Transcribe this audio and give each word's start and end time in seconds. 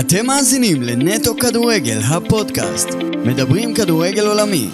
אתם 0.00 0.26
מאזינים 0.26 0.82
לנטו 0.82 1.36
כדורגל, 1.36 1.98
הפודקאסט. 2.08 2.88
מדברים 3.26 3.74
כדורגל 3.74 4.26
עולמי. 4.26 4.68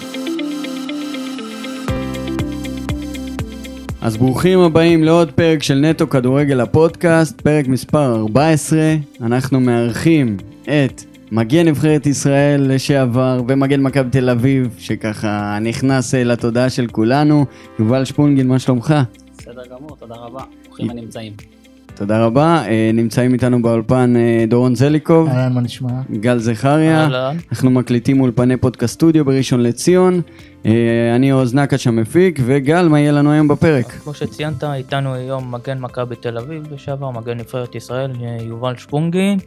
אז 4.01 4.17
ברוכים 4.17 4.59
הבאים 4.59 5.05
לעוד 5.05 5.33
פרק 5.33 5.63
של 5.63 5.75
נטו 5.75 6.09
כדורגל 6.09 6.61
הפודקאסט, 6.61 7.41
פרק 7.41 7.67
מספר 7.67 8.17
14. 8.17 8.79
אנחנו 9.21 9.61
מארחים 9.61 10.37
את 10.63 11.03
מגן 11.33 11.69
נבחרת 11.69 12.07
ישראל 12.07 12.75
לשעבר 12.75 13.43
ומגן 13.49 13.81
מכבי 13.81 14.11
תל 14.11 14.31
אביב, 14.31 14.75
שככה 14.79 15.59
נכנס 15.61 16.15
אה, 16.15 16.25
לתודעה 16.25 16.71
של 16.71 16.87
כולנו. 16.87 17.47
יובל 17.79 18.05
שפונגין, 18.05 18.49
מה 18.49 18.59
שלומך? 18.59 18.95
בסדר 19.39 19.63
גמור, 19.71 19.97
תודה 19.97 20.15
רבה. 20.15 20.43
ברוכים 20.67 20.91
הנמצאים. 20.91 21.62
תודה 22.03 22.25
רבה. 22.25 22.63
אה, 22.67 22.91
נמצאים 22.95 23.33
איתנו 23.33 23.63
באולפן 23.63 24.15
אה, 24.17 24.45
דורון 24.49 24.75
זליקוב, 24.75 25.29
אהלן, 25.29 25.53
מה 25.53 25.61
נשמע? 25.61 25.91
גל 26.21 26.39
זכריה. 26.39 27.03
אהלן. 27.03 27.37
אנחנו 27.53 27.71
מקליטים 27.71 28.21
אולפני 28.21 28.57
פודקאסט 28.57 28.95
סטודיו 28.95 29.25
בראשון 29.25 29.61
לציון. 29.63 30.21
אה, 30.67 30.71
אני 31.17 31.31
עוז 31.31 31.55
נקש 31.55 31.87
המפיק, 31.87 32.39
וגל, 32.45 32.89
מה 32.89 33.01
יהיה 33.01 33.13
לנו 33.13 33.33
היום 33.33 33.49
בפרק? 33.49 33.87
כמו 33.87 34.15
שציינת, 34.15 34.65
איתנו 34.65 35.15
היום 35.15 35.55
מגן 35.55 35.79
מכבי 35.79 36.17
תל 36.17 36.39
אביב 36.39 36.63
לשעבר, 36.73 37.11
מגן 37.11 37.39
נבחרת 37.39 37.75
ישראל, 37.75 38.11
יובל 38.41 38.77
שפונגין. 38.77 39.39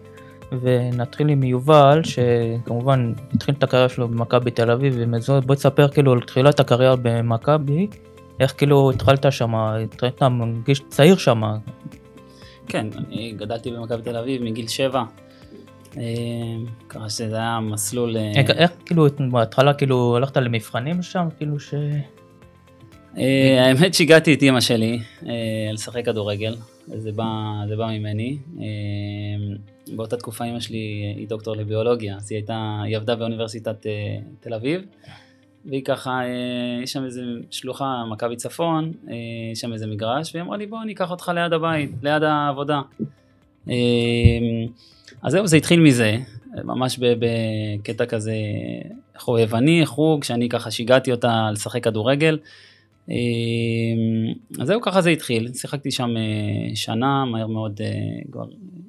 ונתחיל 0.62 1.30
עם 1.30 1.44
יובל, 1.44 2.02
שכמובן 2.04 3.14
התחיל 3.34 3.56
את 3.58 3.64
הקריירה 3.64 3.90
שלו 3.90 4.08
במכבי 4.08 4.52
תל 4.52 4.72
אביב, 4.72 4.96
ומזו- 4.98 5.42
בוא 5.46 5.56
תספר 5.56 5.88
כאילו 5.88 6.12
על 6.14 6.20
תחילת 6.20 6.60
הקריירה 6.60 6.96
במכבי, 7.02 7.88
איך 8.40 8.54
כאילו 8.58 8.92
התחלת 8.92 9.26
שם, 9.32 9.56
התחלת 9.56 10.24
מרגיש 10.24 10.82
צעיר 10.90 11.18
שם, 11.18 11.42
כן, 12.68 12.88
אני 12.98 13.32
גדלתי 13.32 13.72
במכבי 13.72 14.02
תל 14.02 14.18
אביב 14.18 14.44
מגיל 14.44 14.68
שבע. 14.68 15.04
אה, 15.98 16.04
ככה 16.90 17.10
שזה 17.10 17.36
היה 17.36 17.60
מסלול... 17.60 18.18
אה, 18.18 18.32
איך, 18.36 18.50
איך 18.50 18.72
כאילו 18.86 19.08
בהתחלה 19.32 19.74
כאילו 19.74 20.18
הלכת 20.18 20.38
למבחנים 20.38 21.02
שם, 21.02 21.28
כאילו 21.38 21.60
ש... 21.60 21.74
אה, 23.18 23.66
האמת 23.66 23.94
שהגעתי 23.94 24.34
את 24.34 24.42
אימא 24.42 24.62
שלי 24.62 25.00
אה, 25.26 25.70
לשחק 25.74 26.06
כדורגל, 26.06 26.56
זה 26.88 27.12
בא, 27.12 27.26
זה 27.68 27.76
בא 27.76 27.88
ממני. 27.88 28.38
אה, 28.60 28.66
באותה 29.96 30.18
תקופה 30.18 30.44
אימא 30.44 30.60
שלי 30.60 31.14
היא 31.18 31.28
דוקטור 31.28 31.56
לביולוגיה, 31.56 32.16
אז 32.18 32.32
היא 32.32 32.38
הייתה, 32.38 32.82
היא 32.86 32.98
עבדה 32.98 33.16
באוניברסיטת 33.16 33.86
אה, 33.86 34.18
תל 34.40 34.54
אביב, 34.54 34.82
והיא 35.66 35.84
ככה, 35.86 36.12
אה, 36.12 36.84
יש 36.84 36.92
שם 36.92 37.06
איזה 37.06 37.22
שלוחה, 37.52 38.04
מכבי 38.12 38.36
צפון, 38.36 38.92
אה, 39.10 39.14
יש 39.52 39.60
שם 39.60 39.74
איזה 39.74 39.88
מגרש, 39.88 40.32
והיא 40.34 40.44
אמרה 40.44 40.58
לי 40.58 40.66
בוא 40.66 40.82
אני 40.82 40.94
אקח 40.94 41.12
אותך 41.12 41.32
ליד 41.36 41.54
הבית, 41.54 41.92
ליד 42.04 42.24
העבודה. 42.24 42.82
אה, 43.70 43.76
אז 45.22 45.32
זהו, 45.32 45.48
זה 45.48 45.58
התחיל 45.58 45.80
מזה, 45.80 46.18
ממש 46.64 47.00
בקטע 47.00 48.06
כזה 48.06 48.36
חובבני, 49.18 49.86
חוג, 49.86 50.24
שאני 50.24 50.50
ככה 50.50 50.72
שיגעתי 50.72 51.12
אותה 51.12 51.50
לשחק 51.52 51.84
כדורגל. 51.84 52.38
אז 54.60 54.68
זהו, 54.68 54.82
ככה 54.82 55.02
זה 55.02 55.10
התחיל. 55.10 55.54
שיחקתי 55.54 55.92
שם 55.92 56.10
שנה, 56.76 57.26
מהר 57.26 57.48
מאוד 57.48 57.82
כבר 58.32 58.46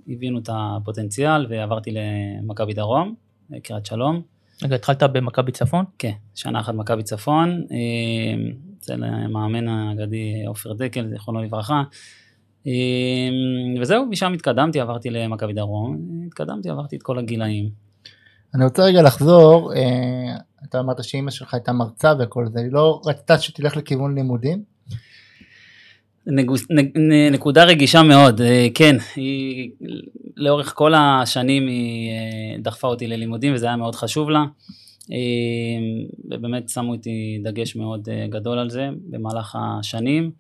הבינו 0.08 0.38
את 0.38 0.48
הפוטנציאל 0.52 1.46
ועברתי 1.48 1.90
למכבי 1.92 2.74
דרום, 2.74 3.14
קריית 3.62 3.86
שלום. 3.86 4.35
רגע, 4.62 4.74
התחלת 4.74 5.02
במכבי 5.02 5.52
צפון? 5.52 5.84
כן, 5.98 6.12
שנה 6.34 6.60
אחת 6.60 6.74
מכבי 6.74 7.02
צפון, 7.02 7.66
אה, 7.70 8.50
אצל 8.78 9.04
המאמן 9.04 9.68
האגדי 9.68 10.44
עופר 10.46 10.72
דקל, 10.72 11.08
זיכרונו 11.08 11.42
לברכה. 11.42 11.82
אה, 12.66 12.72
וזהו, 13.80 14.06
משם 14.06 14.32
התקדמתי, 14.32 14.80
עברתי 14.80 15.10
למכבי 15.10 15.52
דרום, 15.52 15.98
התקדמתי, 16.26 16.70
עברתי 16.70 16.96
את 16.96 17.02
כל 17.02 17.18
הגילאים. 17.18 17.70
אני 18.54 18.64
רוצה 18.64 18.84
רגע 18.84 19.02
לחזור, 19.02 19.74
אה, 19.74 20.36
אתה 20.64 20.80
אמרת 20.80 21.04
שאימא 21.04 21.30
שלך 21.30 21.54
הייתה 21.54 21.72
מרצה 21.72 22.12
וכל 22.20 22.46
זה, 22.48 22.60
היא 22.60 22.72
לא 22.72 23.00
רצתה 23.06 23.38
שתלך 23.38 23.76
לכיוון 23.76 24.14
לימודים? 24.14 24.75
נקודה 27.32 27.64
רגישה 27.64 28.02
מאוד, 28.02 28.40
אה, 28.40 28.66
כן, 28.74 28.96
היא 29.16 29.70
לאורך 30.36 30.72
כל 30.74 30.92
השנים 30.96 31.66
היא 31.66 32.10
אה, 32.10 32.58
דחפה 32.58 32.88
אותי 32.88 33.06
ללימודים 33.06 33.54
וזה 33.54 33.66
היה 33.66 33.76
מאוד 33.76 33.94
חשוב 33.94 34.30
לה. 34.30 34.44
אה, 35.12 35.16
ובאמת 36.30 36.68
שמו 36.68 36.94
איתי 36.94 37.40
דגש 37.44 37.76
מאוד 37.76 38.08
גדול 38.28 38.58
על 38.58 38.70
זה 38.70 38.88
במהלך 39.10 39.56
השנים. 39.60 40.30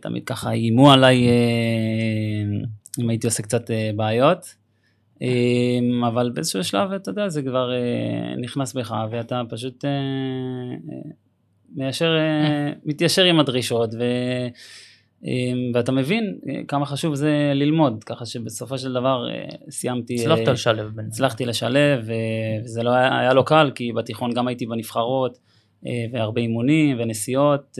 תמיד 0.00 0.24
ככה 0.24 0.50
איימו 0.50 0.92
עליי 0.92 1.28
אם 2.98 3.10
הייתי 3.10 3.26
עושה 3.26 3.42
קצת 3.42 3.70
בעיות. 3.96 4.54
אבל 6.08 6.30
באיזשהו 6.34 6.64
שלב, 6.64 6.92
אתה 6.92 7.10
יודע, 7.10 7.28
זה 7.28 7.42
כבר 7.42 7.70
נכנס 8.40 8.72
בך 8.74 8.94
ואתה 9.10 9.42
פשוט 9.48 9.84
מיישר, 11.74 12.10
מתיישר 12.84 13.24
עם 13.24 13.40
הדרישות. 13.40 13.94
ו... 13.94 14.02
אמ, 15.24 15.70
ואתה 15.74 15.92
מבין 15.92 16.38
אה, 16.48 16.60
כמה 16.68 16.86
חשוב 16.86 17.14
זה 17.14 17.52
ללמוד, 17.54 18.04
ככה 18.04 18.26
שבסופו 18.26 18.78
של 18.78 18.92
דבר 18.92 19.28
אה, 19.30 19.48
סיימתי, 19.70 20.14
הצלחת 20.14 20.48
אה, 20.48 20.52
לשלב 20.52 20.90
בין... 20.94 21.06
הצלחתי 21.06 21.46
לשלב, 21.46 22.08
וזה 22.64 22.82
לא 22.82 22.90
היה, 22.90 23.18
היה 23.18 23.34
לא 23.34 23.42
קל, 23.42 23.70
כי 23.74 23.92
בתיכון 23.92 24.32
גם 24.32 24.48
הייתי 24.48 24.66
בנבחרות, 24.66 25.38
והרבה 26.12 26.40
אימונים 26.40 26.96
ונסיעות, 27.00 27.78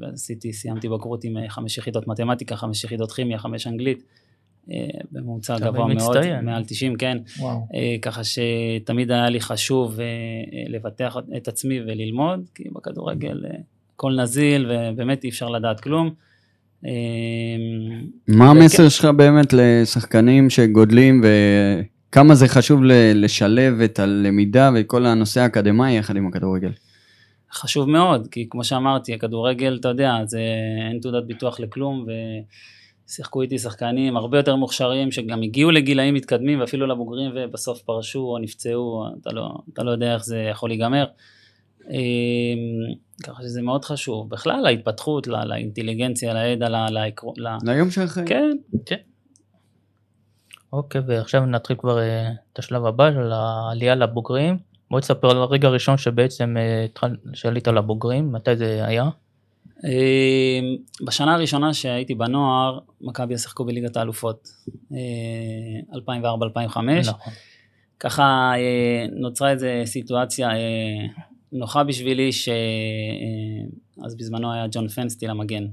ועשיתי, 0.00 0.52
סיימתי 0.52 0.88
בגרות 0.88 1.24
עם 1.24 1.36
חמש 1.48 1.78
יחידות 1.78 2.08
מתמטיקה, 2.08 2.56
חמש 2.56 2.84
יחידות 2.84 3.12
כימיה, 3.12 3.38
חמש 3.38 3.66
אנגלית, 3.66 4.02
בממוצע 5.12 5.58
גבוה 5.58 5.86
מאוד. 5.86 6.16
מעל 6.42 6.64
90, 6.64 6.96
כן, 6.96 7.18
וואו. 7.38 7.66
ככה 8.02 8.20
שתמיד 8.24 9.10
היה 9.10 9.28
לי 9.28 9.40
חשוב 9.40 9.98
לבטח 10.68 11.16
את 11.36 11.48
עצמי 11.48 11.80
וללמוד, 11.80 12.40
כי 12.54 12.64
בכדורגל 12.72 13.40
הכל 13.94 14.12
נזיל, 14.12 14.70
ובאמת 14.70 15.24
אי 15.24 15.28
אפשר 15.28 15.48
לדעת 15.48 15.80
כלום. 15.80 16.14
אה, 16.84 16.90
מה. 18.28 18.50
המסר 18.50 18.88
שלך 18.88 19.04
באמת 19.04 19.52
לשחקנים 19.52 20.50
שגודלים 20.50 21.24
וכמה 22.10 22.34
זה 22.34 22.48
חשוב 22.48 22.80
לשלב 23.14 23.80
את 23.80 23.98
הלמידה 23.98 24.70
וכל 24.74 25.06
הנושא 25.06 25.40
האקדמאי 25.40 25.98
יחד 25.98 26.16
עם 26.16 26.26
הכדורגל? 26.26 26.70
חשוב 27.52 27.88
מאוד, 27.90 28.28
כי 28.30 28.46
כמו 28.50 28.64
שאמרתי, 28.64 29.14
הכדורגל, 29.14 29.76
אתה 29.80 29.88
יודע, 29.88 30.14
זה 30.24 30.40
אין 30.90 30.98
תעודת 31.00 31.24
ביטוח 31.24 31.60
לכלום, 31.60 32.06
ושיחקו 33.08 33.42
איתי 33.42 33.58
שחקנים 33.58 34.16
הרבה 34.16 34.38
יותר 34.38 34.56
מוכשרים, 34.56 35.10
שגם 35.10 35.42
הגיעו 35.42 35.70
לגילאים 35.70 36.14
מתקדמים, 36.14 36.60
ואפילו 36.60 36.86
לבוגרים, 36.86 37.30
ובסוף 37.34 37.82
פרשו 37.82 38.20
או 38.20 38.38
נפצעו, 38.38 39.04
אתה 39.20 39.30
לא, 39.32 39.48
אתה 39.72 39.82
לא 39.82 39.90
יודע 39.90 40.14
איך 40.14 40.24
זה 40.24 40.38
יכול 40.50 40.70
להיגמר. 40.70 41.04
אמ, 41.90 42.94
ככה 43.22 43.42
שזה 43.42 43.62
מאוד 43.62 43.84
חשוב. 43.84 44.30
בכלל, 44.30 44.66
ההתפתחות, 44.66 45.26
לה- 45.26 45.44
לאינטליגנציה, 45.44 46.34
לידע, 46.34 46.68
לה- 46.68 46.90
לעקרו- 46.90 47.34
ל... 47.36 47.48
ליום 47.64 47.90
שאחרי. 47.90 48.24
כן, 48.26 48.56
אוקיי, 50.72 51.00
ועכשיו 51.06 51.46
נתחיל 51.46 51.76
כבר 51.76 51.98
אה, 51.98 52.30
את 52.52 52.58
השלב 52.58 52.86
הבא 52.86 53.10
של 53.12 53.32
העלייה 53.32 53.94
לבוגרים. 53.94 54.58
בוא 54.90 55.00
תספר 55.00 55.30
על 55.30 55.36
הרגע 55.36 55.68
הראשון 55.68 55.96
שבעצם 55.96 56.56
אה, 56.58 56.86
שעלית 57.34 57.68
לבוגרים, 57.68 58.32
מתי 58.32 58.56
זה 58.56 58.84
היה? 58.86 59.04
אמ, 59.84 60.76
בשנה 61.06 61.34
הראשונה 61.34 61.74
שהייתי 61.74 62.14
בנוער, 62.14 62.78
מכבי 63.00 63.38
שיחקו 63.38 63.64
בליגת 63.64 63.96
האלופות, 63.96 64.48
אה, 64.92 64.98
2004-2005. 65.94 66.78
נכון. 67.08 67.32
ככה 68.00 68.52
אה, 68.56 69.06
נוצרה 69.12 69.50
איזו 69.50 69.66
סיטואציה 69.84 70.50
אה, 70.50 71.06
נוחה 71.58 71.84
בשבילי, 71.84 72.32
שאז 72.32 74.16
בזמנו 74.16 74.52
היה 74.52 74.66
ג'ון 74.70 74.88
פנסטיל 74.88 75.30
המגן. 75.30 75.66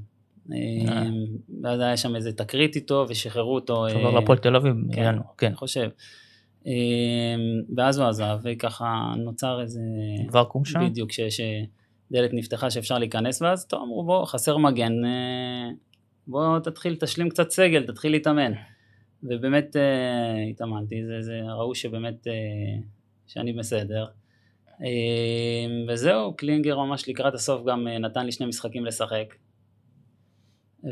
אה, 0.52 0.57
אה. 0.88 1.10
ואז 1.63 1.80
היה 1.80 1.98
שם 1.98 2.16
איזה 2.16 2.34
תקרית 2.34 2.75
איתו 2.75 3.06
ושחררו 3.10 3.56
אותו. 3.56 3.88
אתה 3.88 3.96
עבר 3.96 4.16
אה, 4.16 4.22
לפועל 4.22 4.38
תל 4.38 4.56
אביב, 4.56 4.75
כן. 4.92 5.16
כן. 5.38 5.48
אני 5.48 5.56
חושב. 5.56 5.90
אה, 6.68 6.74
ואז 7.78 8.00
הוא 8.00 8.07
עזב, 8.07 8.40
וככה 8.44 9.13
נוצר 9.18 9.62
איזה... 9.62 9.81
ואקום 10.31 10.66
שם? 10.66 10.90
בדיוק, 10.90 11.12
שדלת 11.12 12.34
נפתחה 12.34 12.69
שאפשר 12.69 12.98
להיכנס, 12.98 13.42
ואז 13.42 13.66
טוב, 13.66 13.81
אמרו 13.84 14.04
בוא, 14.04 14.25
חסר 14.25 14.57
מגן, 14.57 15.06
אה, 15.06 15.69
בוא 16.28 16.60
תתחיל, 16.60 16.96
תשלים 16.96 17.30
קצת 17.30 17.52
סגל, 17.52 17.84
תתחיל 17.84 18.12
להתאמן. 18.12 18.52
ובאמת 19.24 19.75
אה, 19.75 20.44
התאמנתי, 20.50 21.06
זה, 21.06 21.22
זה, 21.22 21.42
ראו 21.57 21.75
שבאמת, 21.75 22.28
אה, 22.28 22.34
שאני 23.28 23.54
בסדר. 23.54 24.06
אה, 24.83 24.89
וזהו, 25.88 26.33
קלינגר 26.33 26.80
ממש 26.80 27.09
לקראת 27.09 27.33
הסוף 27.33 27.65
גם 27.65 27.88
אה, 27.88 28.00
נתן 28.00 28.25
לי 28.25 28.31
שני 28.31 28.45
משחקים 28.45 28.85
לשחק. 28.85 29.35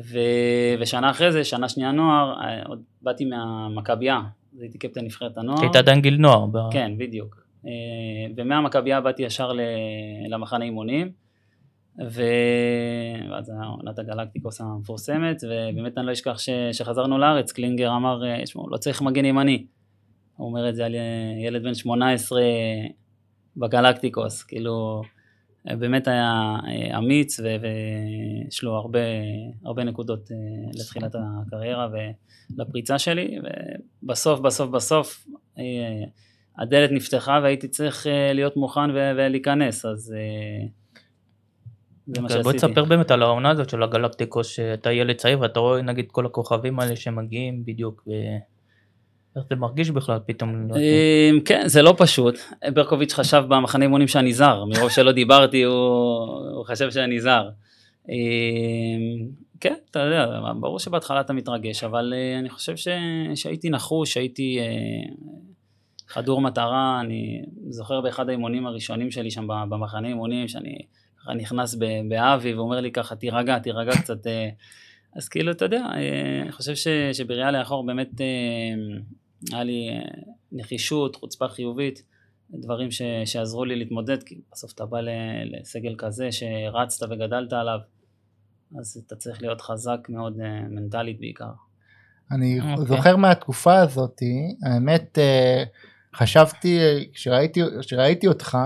ו... 0.03 0.19
ושנה 0.79 1.09
אחרי 1.09 1.31
זה, 1.31 1.43
שנה 1.43 1.69
שנייה 1.69 1.91
נוער, 1.91 2.41
אה, 2.41 2.63
עוד 2.67 2.81
באתי 3.01 3.25
מהמכבייה, 3.25 4.19
אז 4.55 4.61
הייתי 4.61 4.77
קפטן 4.77 5.05
נבחרת 5.05 5.37
הנוער. 5.37 5.61
היית 5.61 5.75
עדיין 5.75 6.01
גיל 6.01 6.17
נוער. 6.17 6.45
ב- 6.45 6.71
כן, 6.71 6.91
בדיוק. 6.97 7.45
אה, 7.65 7.71
ומהמכבייה 8.37 9.01
באתי 9.01 9.23
ישר 9.23 9.53
ל- 9.53 9.61
למחנה 10.29 10.65
אימונים, 10.65 11.11
ו... 12.09 12.23
ואז 13.31 13.49
היה 13.49 13.63
עונת 13.63 13.99
הגלקטיקוס 13.99 14.61
המפורסמת, 14.61 15.43
ובאמת 15.43 15.97
אני 15.97 16.05
לא 16.05 16.11
אשכח 16.11 16.39
ש... 16.39 16.49
שחזרנו 16.71 17.17
לארץ, 17.17 17.51
קלינגר 17.51 17.95
אמר, 17.95 18.21
שמעו, 18.45 18.69
לא 18.69 18.77
צריך 18.77 19.01
מגן 19.01 19.25
ימני. 19.25 19.65
הוא 20.37 20.47
אומר 20.47 20.69
את 20.69 20.75
זה 20.75 20.85
על 20.85 20.95
ילד 21.45 21.63
בן 21.63 21.73
18 21.73 22.41
בגלקטיקוס, 23.57 24.43
כאילו, 24.43 25.01
באמת 25.65 26.07
היה 26.07 26.55
אה, 26.67 26.97
אמיץ 26.97 27.39
ויש 27.39 28.63
לו 28.63 28.75
הרבה, 28.75 28.99
הרבה 29.65 29.83
נקודות 29.83 30.31
אה, 30.31 30.37
לתחילת 30.73 31.15
הקריירה 31.15 31.87
ולפריצה 32.57 32.99
שלי, 32.99 33.37
ובסוף, 34.03 34.39
בסוף, 34.39 34.69
בסוף, 34.69 35.27
אה, 35.57 35.63
הדלת 36.57 36.91
נפתחה 36.91 37.39
והייתי 37.43 37.67
צריך 37.67 38.07
להיות 38.33 38.57
מוכן 38.57 38.89
ולהיכנס, 38.89 39.85
אז 39.85 40.13
זה 42.07 42.21
מה 42.21 42.29
שעשיתי. 42.29 42.43
בוא 42.43 42.53
תספר 42.53 42.85
באמת 42.85 43.11
על 43.11 43.23
העונה 43.23 43.49
הזאת 43.49 43.69
של 43.69 43.83
הגלקטיקוס, 43.83 44.47
שאתה 44.47 44.91
ילד 44.91 45.15
צעיר 45.15 45.39
ואתה 45.39 45.59
רואה 45.59 45.81
נגיד 45.81 46.11
כל 46.11 46.25
הכוכבים 46.25 46.79
האלה 46.79 46.95
שמגיעים 46.95 47.65
בדיוק. 47.65 48.03
ו... 48.07 48.11
איך 49.35 49.45
זה 49.49 49.55
מרגיש 49.55 49.91
בכלל 49.91 50.19
פתאום? 50.25 50.49
אמ, 50.49 51.39
כן, 51.45 51.67
זה 51.67 51.81
לא 51.81 51.95
פשוט. 51.97 52.35
ברקוביץ' 52.73 53.13
חשב 53.13 53.43
במחנה 53.47 53.83
אימונים 53.83 54.07
שאני 54.07 54.33
זר, 54.33 54.65
מרוב 54.65 54.89
שלא 54.89 55.11
דיברתי 55.11 55.63
הוא 55.63 56.65
חשב 56.65 56.91
שאני 56.91 57.21
זר. 57.21 57.49
אמ, 58.09 58.15
כן, 59.61 59.75
אתה 59.91 59.99
יודע, 59.99 60.25
ברור 60.59 60.79
שבהתחלה 60.79 61.21
אתה 61.21 61.33
מתרגש, 61.33 61.83
אבל 61.83 62.13
אה, 62.15 62.39
אני 62.39 62.49
חושב 62.49 62.73
שהייתי 63.35 63.69
נחוש, 63.69 64.17
הייתי 64.17 64.59
אה, 64.59 65.13
חדור 66.07 66.41
מטרה, 66.41 67.01
אני 67.01 67.41
זוכר 67.69 68.01
באחד 68.01 68.29
האימונים 68.29 68.67
הראשונים 68.67 69.11
שלי 69.11 69.31
שם 69.31 69.47
במחנה 69.69 70.07
אימונים, 70.07 70.47
שאני 70.47 70.77
נכנס 71.35 71.75
באבי 72.09 72.53
ואומר 72.53 72.79
לי 72.79 72.91
ככה, 72.91 73.15
תירגע, 73.15 73.59
תירגע 73.59 73.91
קצת. 73.91 74.27
אה, 74.27 74.49
אז 75.15 75.29
כאילו, 75.29 75.51
אתה 75.51 75.65
יודע, 75.65 75.85
אני 76.41 76.51
חושב 76.51 76.73
שבראייה 77.13 77.51
לאחור 77.51 77.85
באמת 77.85 78.09
היה 79.51 79.63
לי 79.63 79.89
אה, 79.89 80.21
נחישות, 80.51 81.15
חוצפה 81.15 81.47
חיובית, 81.47 82.03
דברים 82.53 82.91
ש, 82.91 83.01
שעזרו 83.25 83.65
לי 83.65 83.75
להתמודד, 83.75 84.23
כי 84.23 84.41
בסוף 84.51 84.73
אתה 84.73 84.85
בא 84.85 84.97
לסגל 85.45 85.95
כזה 85.97 86.31
שרצת 86.31 87.07
וגדלת 87.09 87.53
עליו, 87.53 87.79
אז 88.79 89.03
אתה 89.07 89.15
צריך 89.15 89.41
להיות 89.41 89.61
חזק 89.61 89.99
מאוד 90.09 90.39
אה, 90.39 90.61
מנטלית 90.69 91.19
בעיקר. 91.19 91.51
אני 92.31 92.59
okay. 92.59 92.63
אוקיי. 92.63 92.85
זוכר 92.85 93.15
מהתקופה 93.15 93.79
הזאת, 93.79 94.21
האמת 94.65 95.17
אה, 95.19 95.63
חשבתי, 96.15 96.79
כשראיתי, 97.13 97.61
כשראיתי 97.79 98.27
אותך, 98.27 98.57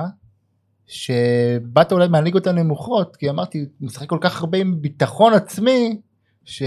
שבאת 0.87 1.91
אולי 1.91 2.07
מהליגות 2.07 2.47
הנמוכות, 2.47 3.15
כי 3.15 3.29
אמרתי, 3.29 3.59
הוא 3.59 3.67
משחק 3.87 4.09
כל 4.09 4.19
כך 4.21 4.41
הרבה 4.41 4.57
עם 4.57 4.81
ביטחון 4.81 5.33
עצמי, 5.33 6.01
ש... 6.45 6.63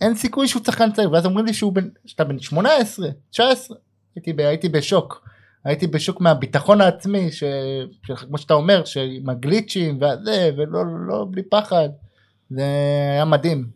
אין 0.00 0.14
סיכוי 0.14 0.48
שהוא 0.48 0.62
שחקן 0.64 0.92
צעיר 0.92 1.12
ואז 1.12 1.26
אומרים 1.26 1.46
לי 1.46 1.54
שהוא 1.54 1.72
בן 1.72 1.88
שאתה 2.06 2.24
בן 2.24 2.38
18 2.38 3.08
19 3.30 3.76
הייתי, 4.14 4.32
ב, 4.32 4.40
הייתי 4.40 4.68
בשוק 4.68 5.28
הייתי 5.64 5.86
בשוק 5.86 6.20
מהביטחון 6.20 6.80
העצמי 6.80 7.32
ש, 7.32 7.44
כמו 8.02 8.38
שאתה 8.38 8.54
אומר 8.54 8.84
שעם 8.84 9.28
הגליצ'ים 9.28 9.96
וזה 9.96 10.50
ולא 10.56 10.84
לא 11.06 11.26
בלי 11.30 11.42
פחד 11.42 11.88
זה 12.50 12.62
היה 13.12 13.24
מדהים. 13.24 13.70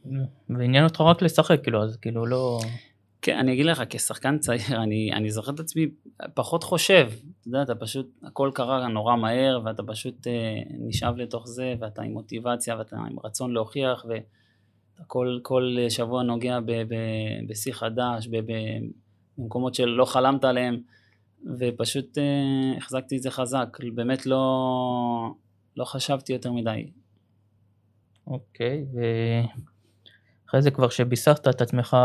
ועניין 0.51 0.85
אותך 0.85 1.01
רק 1.01 1.23
לשחק 1.23 1.63
כאילו 1.63 1.83
אז 1.85 1.97
כאילו 1.97 2.27
לא. 2.27 2.61
כן 3.23 3.39
אני 3.39 3.53
אגיד 3.53 3.67
לך 3.67 3.83
כשחקן 3.91 4.39
צעיר 4.39 4.83
אני, 4.83 5.11
אני 5.13 5.31
זוכר 5.31 5.53
את 5.53 5.61
עצמי 5.61 5.87
פחות 6.35 6.65
חושב 6.65 7.09
אתה 7.41 7.49
יודע 7.49 7.63
אתה 7.63 7.75
פשוט 7.75 8.11
הכל 8.23 8.51
קרה 8.55 8.89
נורא 8.89 9.17
מהר 9.17 9.61
ואתה 9.65 9.83
פשוט 9.83 10.27
אה, 10.27 10.33
נשאב 10.79 11.17
לתוך 11.17 11.49
זה 11.49 11.75
ואתה 11.81 12.03
עם 12.03 12.13
מוטיבציה 12.13 12.77
ואתה 12.79 12.97
עם 12.97 13.17
רצון 13.25 13.53
להוכיח. 13.53 14.05
ו... 14.09 14.13
כל, 15.07 15.39
כל 15.43 15.77
שבוע 15.89 16.23
נוגע 16.23 16.59
בשיא 17.49 17.73
חדש, 17.73 18.29
במקומות 19.39 19.75
שלא 19.75 20.05
חלמת 20.05 20.45
עליהם, 20.45 20.81
ופשוט 21.59 22.19
אה, 22.19 22.77
החזקתי 22.77 23.17
את 23.17 23.23
זה 23.23 23.31
חזק, 23.31 23.79
באמת 23.95 24.27
לא, 24.27 25.35
לא 25.77 25.85
חשבתי 25.85 26.33
יותר 26.33 26.53
מדי. 26.53 26.91
אוקיי, 28.27 28.85
ואחרי 30.45 30.63
זה 30.63 30.71
כבר 30.71 30.89
שביססת 30.89 31.49
את 31.49 31.61
עצמך 31.61 31.97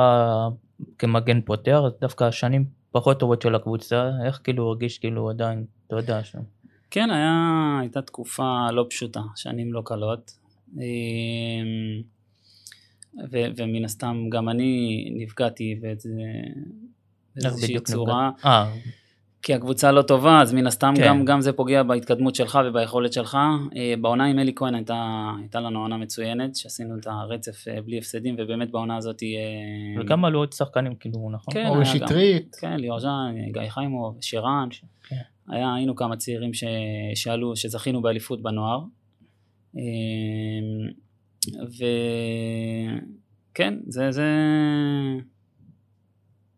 כמגן 0.97 1.41
פותר, 1.41 1.85
אז 1.85 1.93
דווקא 2.01 2.23
השנים 2.23 2.65
פחות 2.91 3.19
טובות 3.19 3.41
של 3.41 3.55
הקבוצה, 3.55 4.09
איך 4.25 4.41
כאילו 4.43 4.67
הרגיש 4.67 4.97
כאילו 4.97 5.29
עדיין, 5.29 5.65
אתה 5.87 5.95
יודע 5.95 6.23
שם. 6.23 6.41
כן, 6.91 7.09
היה, 7.09 7.77
הייתה 7.81 8.01
תקופה 8.01 8.71
לא 8.71 8.85
פשוטה, 8.89 9.21
שנים 9.35 9.73
לא 9.73 9.81
קלות. 9.85 10.31
אמ, 10.77 12.01
ו- 13.31 13.47
ומן 13.55 13.85
הסתם 13.85 14.25
גם 14.29 14.49
אני 14.49 15.03
נפגעתי 15.17 15.79
באיזושהי 17.35 17.79
צורה. 17.79 18.31
אה. 18.45 18.73
כי 19.41 19.53
הקבוצה 19.53 19.91
לא 19.91 20.01
טובה, 20.01 20.41
אז 20.41 20.53
מן 20.53 20.67
הסתם 20.67 20.93
כן. 20.97 21.07
גם, 21.07 21.25
גם 21.25 21.41
זה 21.41 21.53
פוגע 21.53 21.83
בהתקדמות 21.83 22.35
שלך 22.35 22.59
וביכולת 22.65 23.13
שלך. 23.13 23.37
אה, 23.75 23.93
בעונה 24.01 24.25
עם 24.25 24.39
אלי 24.39 24.51
כהן 24.55 24.75
הייתה, 24.75 25.31
הייתה 25.39 25.59
לנו 25.59 25.79
עונה 25.79 25.97
מצוינת, 25.97 26.55
שעשינו 26.55 26.97
את 26.99 27.07
הרצף 27.07 27.67
אה, 27.67 27.81
בלי 27.81 27.97
הפסדים, 27.97 28.35
ובאמת 28.37 28.71
בעונה 28.71 28.97
הזאת... 28.97 29.23
וגם 29.99 30.25
עלו 30.25 30.39
עוד 30.39 30.53
שחקנים 30.53 30.95
כאילו, 30.95 31.29
נכון? 31.31 31.53
כן, 31.53 31.67
אורי 31.67 31.85
שטרית. 31.85 32.55
כן, 32.61 32.77
ליאור 32.77 32.99
ז'אן, 32.99 33.35
גיא 33.51 33.69
חיימוב, 33.69 34.17
שירן. 34.21 34.67
כן. 35.07 35.15
היה, 35.49 35.73
היינו 35.75 35.95
כמה 35.95 36.17
צעירים 36.17 36.53
ש, 36.53 36.63
שעלו, 37.15 37.55
שזכינו 37.55 38.01
באליפות 38.01 38.41
בנוער. 38.41 38.79
וכן, 43.51 43.73
זה, 43.87 44.11
זה... 44.11 44.25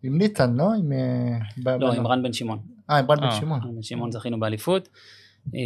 עם 0.03 0.17
ניצן, 0.17 0.55
לא? 0.55 0.73
עם... 0.73 0.91
אה, 0.91 1.77
לא, 1.77 1.93
עם 1.93 2.07
רן 2.07 2.23
בן 2.23 2.33
שמעון. 2.33 2.59
אה, 2.89 2.97
עם 2.97 3.11
רן 3.11 3.17
בן 3.17 3.23
אה, 3.23 3.31
שמעון. 3.31 3.59
רן 3.63 3.75
בן 3.75 3.81
שמעון 3.81 4.11
זכינו 4.11 4.39
באליפות, 4.39 4.89
אה, 5.55 5.59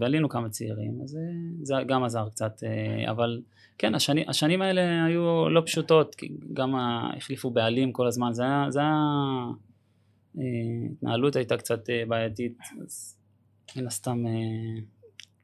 ועלינו 0.00 0.28
כמה 0.28 0.48
צעירים, 0.48 1.00
אז 1.02 1.18
זה 1.62 1.74
גם 1.86 2.04
עזר 2.04 2.28
קצת, 2.28 2.62
אבל 3.10 3.42
כן, 3.78 3.94
השני, 3.94 4.24
השנים 4.28 4.62
האלה 4.62 5.04
היו 5.04 5.48
לא 5.48 5.62
פשוטות, 5.66 6.14
כי 6.14 6.28
גם 6.52 6.74
החליפו 6.76 7.50
בעלים 7.50 7.92
כל 7.92 8.06
הזמן, 8.06 8.32
זה 8.32 8.42
היה... 8.42 8.66
זה 8.70 8.80
היה 8.80 8.94
התנהלות 10.92 11.36
הייתה 11.36 11.56
קצת 11.56 11.80
בעייתית, 12.08 12.58
אז 12.82 13.16
מן 13.76 13.86
הסתם... 13.86 14.24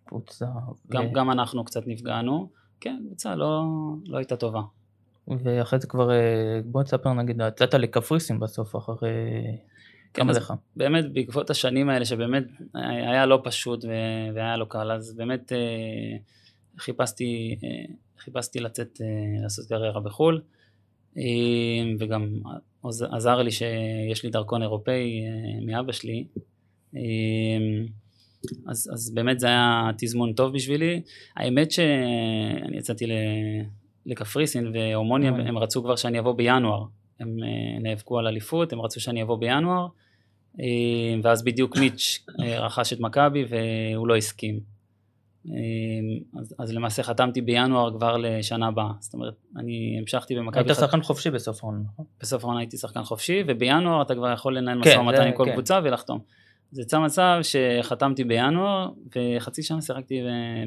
קבוצה. 0.04 0.46
גם, 0.88 1.06
ו... 1.06 1.12
גם 1.12 1.30
אנחנו 1.30 1.64
קצת 1.64 1.86
נפגענו. 1.86 2.50
כן, 2.82 2.96
קבוצה 3.06 3.34
לא, 3.34 3.62
לא 4.06 4.16
הייתה 4.18 4.36
טובה. 4.36 4.60
ואחרי 5.28 5.78
זה 5.78 5.86
כבר, 5.86 6.10
אה, 6.10 6.60
בוא 6.64 6.82
תספר 6.82 7.12
נגיד, 7.12 7.40
יצאת 7.48 7.74
לקפריסין 7.74 8.40
בסוף 8.40 8.76
אחרי... 8.76 9.08
כן, 10.14 10.22
כמה 10.22 10.32
לך? 10.32 10.54
באמת 10.76 11.12
בעקבות 11.12 11.50
השנים 11.50 11.88
האלה 11.88 12.04
שבאמת 12.04 12.44
היה 12.74 13.26
לא 13.26 13.40
פשוט 13.44 13.84
והיה 14.34 14.56
לא 14.56 14.64
קל, 14.64 14.92
אז 14.92 15.14
באמת 15.16 15.52
אה, 15.52 16.16
חיפשתי, 16.78 17.56
אה, 17.64 17.94
חיפשתי 18.18 18.60
לצאת, 18.60 18.98
לעשות 19.42 19.66
קריירה 19.68 20.00
בחו"ל, 20.00 20.42
וגם 21.98 22.28
עזר 23.12 23.42
לי 23.42 23.50
שיש 23.50 24.24
לי 24.24 24.30
דרכון 24.30 24.62
אירופאי 24.62 25.24
מאבא 25.66 25.92
שלי. 25.92 26.24
אז, 28.66 28.90
אז 28.92 29.14
באמת 29.14 29.40
זה 29.40 29.46
היה 29.46 29.90
תזמון 29.98 30.32
טוב 30.32 30.54
בשבילי. 30.54 31.02
האמת 31.36 31.70
שאני 31.70 32.76
יצאתי 32.78 33.04
לקפריסין 34.06 34.72
והומוניה, 34.74 35.30
הם 35.30 35.58
רצו 35.58 35.82
כבר 35.82 35.96
שאני 35.96 36.18
אבוא 36.18 36.32
בינואר. 36.32 36.84
הם 37.20 37.36
אה, 37.42 37.80
נאבקו 37.80 38.18
על 38.18 38.26
אליפות, 38.26 38.72
הם 38.72 38.80
רצו 38.80 39.00
שאני 39.00 39.22
אבוא 39.22 39.36
בינואר, 39.38 39.86
אה, 40.60 40.64
ואז 41.22 41.44
בדיוק 41.44 41.76
מיץ' 41.76 42.24
אה, 42.40 42.60
רכש 42.60 42.92
את 42.92 43.00
מכבי 43.00 43.44
והוא 43.48 44.08
לא 44.08 44.16
הסכים. 44.16 44.72
אז, 46.40 46.54
אז 46.58 46.72
למעשה 46.72 47.02
חתמתי 47.02 47.40
בינואר 47.40 47.96
כבר 47.96 48.16
לשנה 48.16 48.66
הבאה, 48.66 48.92
זאת 49.00 49.14
אומרת, 49.14 49.34
אני 49.56 49.96
המשכתי 49.98 50.34
במכבי... 50.36 50.60
היית 50.60 50.76
שחקן 50.76 51.02
חופשי 51.02 51.30
בסוף 51.30 51.64
העונה, 51.64 51.78
נכון? 51.92 52.04
בסוף 52.20 52.44
העונה 52.44 52.60
הייתי 52.60 52.76
שחקן 52.76 53.02
חופשי, 53.02 53.44
ובינואר 53.46 54.02
אתה 54.02 54.14
כבר 54.14 54.32
יכול 54.32 54.58
לנהל 54.58 54.84
כן, 54.84 54.90
משא 54.90 54.98
ומתן 54.98 55.22
עם 55.22 55.32
כל 55.32 55.44
כן. 55.44 55.52
קבוצה 55.52 55.80
ולחתום. 55.84 56.18
זה 56.72 56.82
יצא 56.82 56.98
מצב 56.98 57.40
שחתמתי 57.42 58.24
בינואר, 58.24 58.88
וחצי 59.16 59.62
שנה 59.62 59.82
שיחקתי 59.82 60.22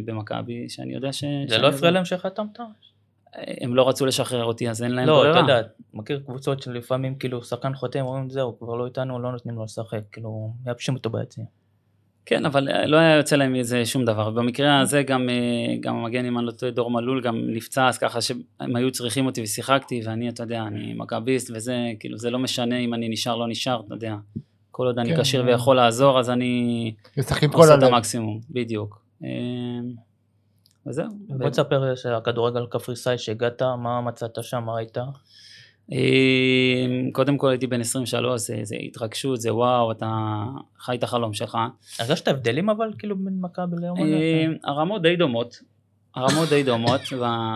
במכבי, 0.06 0.70
שאני 0.70 0.94
יודע 0.94 1.14
ש... 1.14 1.24
זה 1.48 1.58
לא 1.58 1.68
הפריע 1.68 1.92
להם 1.92 2.06
שחתמת? 2.06 2.60
הם 3.62 3.76
לא 3.76 3.90
רצו 3.90 4.06
לשחרר 4.06 4.44
אותי, 4.44 4.70
אז 4.70 4.84
אין 4.84 4.92
להם 4.92 5.08
לא, 5.08 5.20
ברירה. 5.20 5.36
לא, 5.36 5.46
אתה 5.46 5.52
יודע, 5.52 5.68
מכיר 5.94 6.20
קבוצות 6.26 6.62
שלפעמים 6.62 7.16
כאילו 7.16 7.44
שחקן 7.44 7.74
חותם, 7.76 8.00
אומרים 8.00 8.30
זהו, 8.30 8.60
כבר 8.60 8.76
לא 8.76 8.86
איתנו, 8.86 9.20
לא 9.20 9.32
נותנים 9.32 9.56
לו 9.56 9.64
לשחק, 9.64 10.00
כאילו, 10.12 10.54
מייבשים 10.66 10.96
אותו 10.96 11.10
ביציע. 11.10 11.46
כן, 12.26 12.46
אבל 12.46 12.70
אה, 12.70 12.86
לא 12.86 12.98
היה 12.98 13.16
יוצא 13.16 13.36
להם 13.36 13.54
מזה 13.54 13.86
שום 13.86 14.06
דבר. 14.06 14.30
במקרה 14.30 14.80
הזה 14.80 15.04
גם, 15.04 15.30
אה, 15.30 15.76
גם 15.80 15.96
המגן, 15.96 16.26
אם 16.26 16.38
אני 16.38 16.46
לא 16.46 16.52
טועה, 16.52 16.72
דור 16.72 16.92
מלול 16.92 17.22
גם 17.22 17.42
נפצע, 17.48 17.88
אז 17.88 17.98
ככה 17.98 18.22
שהם 18.22 18.76
היו 18.76 18.92
צריכים 18.92 19.26
אותי 19.26 19.42
ושיחקתי, 19.42 20.02
ואני, 20.06 20.30
אתה 20.30 20.44
יודע, 20.44 20.64
אני 20.64 20.94
מכביסט 20.94 21.52
וזה, 21.56 21.76
כאילו, 22.00 22.18
זה 22.18 22.30
לא 22.30 22.40
משנה 22.40 22.78
אם 22.78 22.94
אני 22.94 23.10
נשאר, 23.10 23.36
לא 23.36 23.48
נשאר, 23.48 23.82
אתה 23.86 23.94
יודע. 23.94 24.16
כל 24.75 24.88
עוד 24.88 25.00
אני 25.00 25.15
כן, 25.15 25.22
כשיר 25.22 25.44
ויכול 25.46 25.75
לעזור, 25.75 26.20
אז 26.20 26.29
אני 26.29 26.94
עושה 27.17 27.75
את 27.75 27.84
המקסימום, 27.84 28.39
בדיוק. 28.50 29.01
אמ, 29.24 29.27
וזהו. 30.88 31.08
בוא 31.27 31.50
תספר 31.50 31.96
שהכדורגל 31.96 32.65
קפריסאי 32.65 33.17
שהגעת, 33.17 33.62
מה 33.62 34.01
מצאת 34.01 34.38
שם, 34.41 34.63
מה 34.65 34.77
היית? 34.77 34.98
אה, 35.91 35.98
קודם 37.12 37.38
כל 37.38 37.50
הייתי 37.50 37.67
בן 37.67 37.82
23, 37.82 38.41
זה, 38.41 38.60
זה 38.63 38.75
התרגשות, 38.75 39.41
זה 39.41 39.53
וואו, 39.53 39.91
אתה 39.91 40.44
חי 40.79 40.96
את 40.96 41.03
החלום 41.03 41.34
שלך. 41.34 41.58
הרגשת 42.00 42.27
הבדלים 42.27 42.70
אבל 42.70 42.94
כאילו 42.98 43.15
בין 43.17 43.38
מכבי 43.41 43.75
לאומניה? 43.82 44.17
אה, 44.17 44.46
הרמות 44.63 45.01
די 45.01 45.15
דומות, 45.15 45.60
הרמות 46.15 46.50
די 46.50 46.63
דומות 46.63 47.01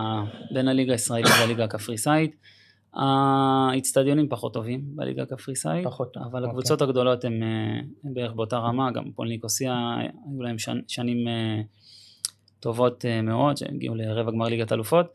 בין 0.54 0.68
הליגה 0.68 0.92
הישראלית 0.92 1.26
והליגה 1.40 1.64
הקפריסאית. 1.64 2.36
האיצטדיונים 2.94 4.28
פחות 4.28 4.54
טובים 4.54 4.82
בליגה 4.96 5.22
הקפריסאית, 5.22 5.86
פחות 5.86 6.16
אבל 6.16 6.26
אוקיי. 6.26 6.48
הקבוצות 6.48 6.82
הגדולות 6.82 7.24
הן 7.24 7.42
אה, 7.42 7.80
בערך 8.02 8.32
באותה 8.32 8.58
רמה, 8.58 8.90
גם 8.90 9.12
פועל 9.14 9.28
ניקוסיה 9.28 9.96
היו 10.30 10.42
להם 10.42 10.56
שנ- 10.58 10.84
שנים 10.88 11.28
אה, 11.28 11.60
טובות 12.60 13.04
אה, 13.04 13.22
מאוד, 13.22 13.56
שהם 13.56 13.74
הגיעו 13.74 13.94
לרבע 13.94 14.30
גמר 14.30 14.46
ליגת 14.46 14.72
אלופות. 14.72 15.06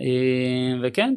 אה, 0.00 0.74
וכן. 0.82 1.14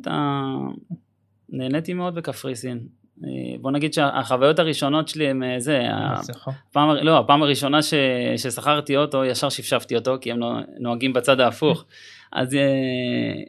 נהניתי 1.49 1.93
מאוד 1.93 2.15
בקפריסין. 2.15 2.87
אה, 3.23 3.29
בוא 3.61 3.71
נגיד 3.71 3.93
שהחוויות 3.93 4.59
הראשונות 4.59 5.07
שלי 5.07 5.27
הם 5.27 5.43
אה, 5.43 5.59
זה. 5.59 5.87
הפעם, 6.69 6.89
לא, 6.89 7.19
הפעם 7.19 7.43
הראשונה 7.43 7.81
ש, 7.81 7.93
ששכרתי 8.37 8.97
אוטו, 8.97 9.25
ישר 9.25 9.49
שפשפתי 9.49 9.95
אותו, 9.95 10.15
כי 10.21 10.31
הם 10.31 10.39
נו- 10.39 10.59
נוהגים 10.79 11.13
בצד 11.13 11.39
ההפוך. 11.39 11.85
אז 12.33 12.55
אה, 12.55 12.61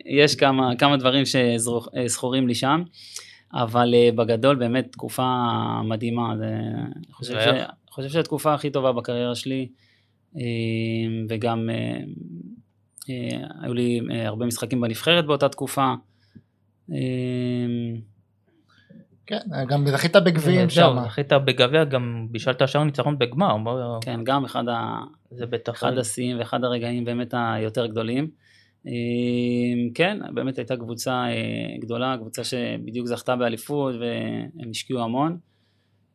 יש 0.05 0.35
כמה, 0.35 0.77
כמה 0.77 0.97
דברים 0.97 1.25
שזכורים 1.27 2.49
לי 2.49 2.55
שם, 2.55 2.83
אבל 3.55 3.95
בגדול 4.15 4.57
באמת 4.57 4.93
תקופה 4.93 5.43
מדהימה. 5.85 6.33
אני 6.33 7.13
חושב, 7.13 7.35
ש? 7.41 7.47
חושב 7.91 8.09
שזו 8.09 8.21
התקופה 8.21 8.55
הכי 8.55 8.71
טובה 8.71 8.93
בקריירה 8.93 9.35
שלי, 9.35 9.69
וגם 11.29 11.71
היו 13.63 13.75
לי 13.75 14.01
הרבה 14.27 14.47
משחקים 14.47 14.81
בנבחרת 14.81 15.27
באותה 15.27 15.49
תקופה. 15.49 15.95
כן, 19.27 19.39
גם 19.69 19.87
זכית 19.89 20.17
בגביעים 20.17 20.71
שם. 20.71 20.97
זכית 21.05 21.33
בגביע, 21.33 21.85
גם 21.85 22.27
בישלת 22.31 22.69
שער 22.69 22.85
ניצחון 22.85 23.19
בגמר, 23.19 23.57
בוא- 23.65 24.01
כן, 24.01 24.21
גם 24.25 24.45
אחד 24.45 24.69
ה... 24.69 24.99
זה 25.31 25.47
בטח... 25.47 25.73
אחד 25.73 25.99
השיאים 25.99 26.39
ואחד 26.39 26.65
הרגעים 26.65 27.05
באמת 27.05 27.35
היותר 27.37 27.87
גדולים. 27.87 28.31
אה, 28.87 28.93
כן, 29.95 30.19
באמת 30.35 30.59
הייתה 30.59 30.77
קבוצה 30.77 31.13
אה, 31.29 31.33
גדולה, 31.81 32.17
קבוצה 32.21 32.45
שבדיוק 32.45 33.07
זכתה 33.07 33.37
באליפות 33.37 33.95
והם 34.01 34.71
השקיעו 34.71 35.01
המון. 35.03 35.39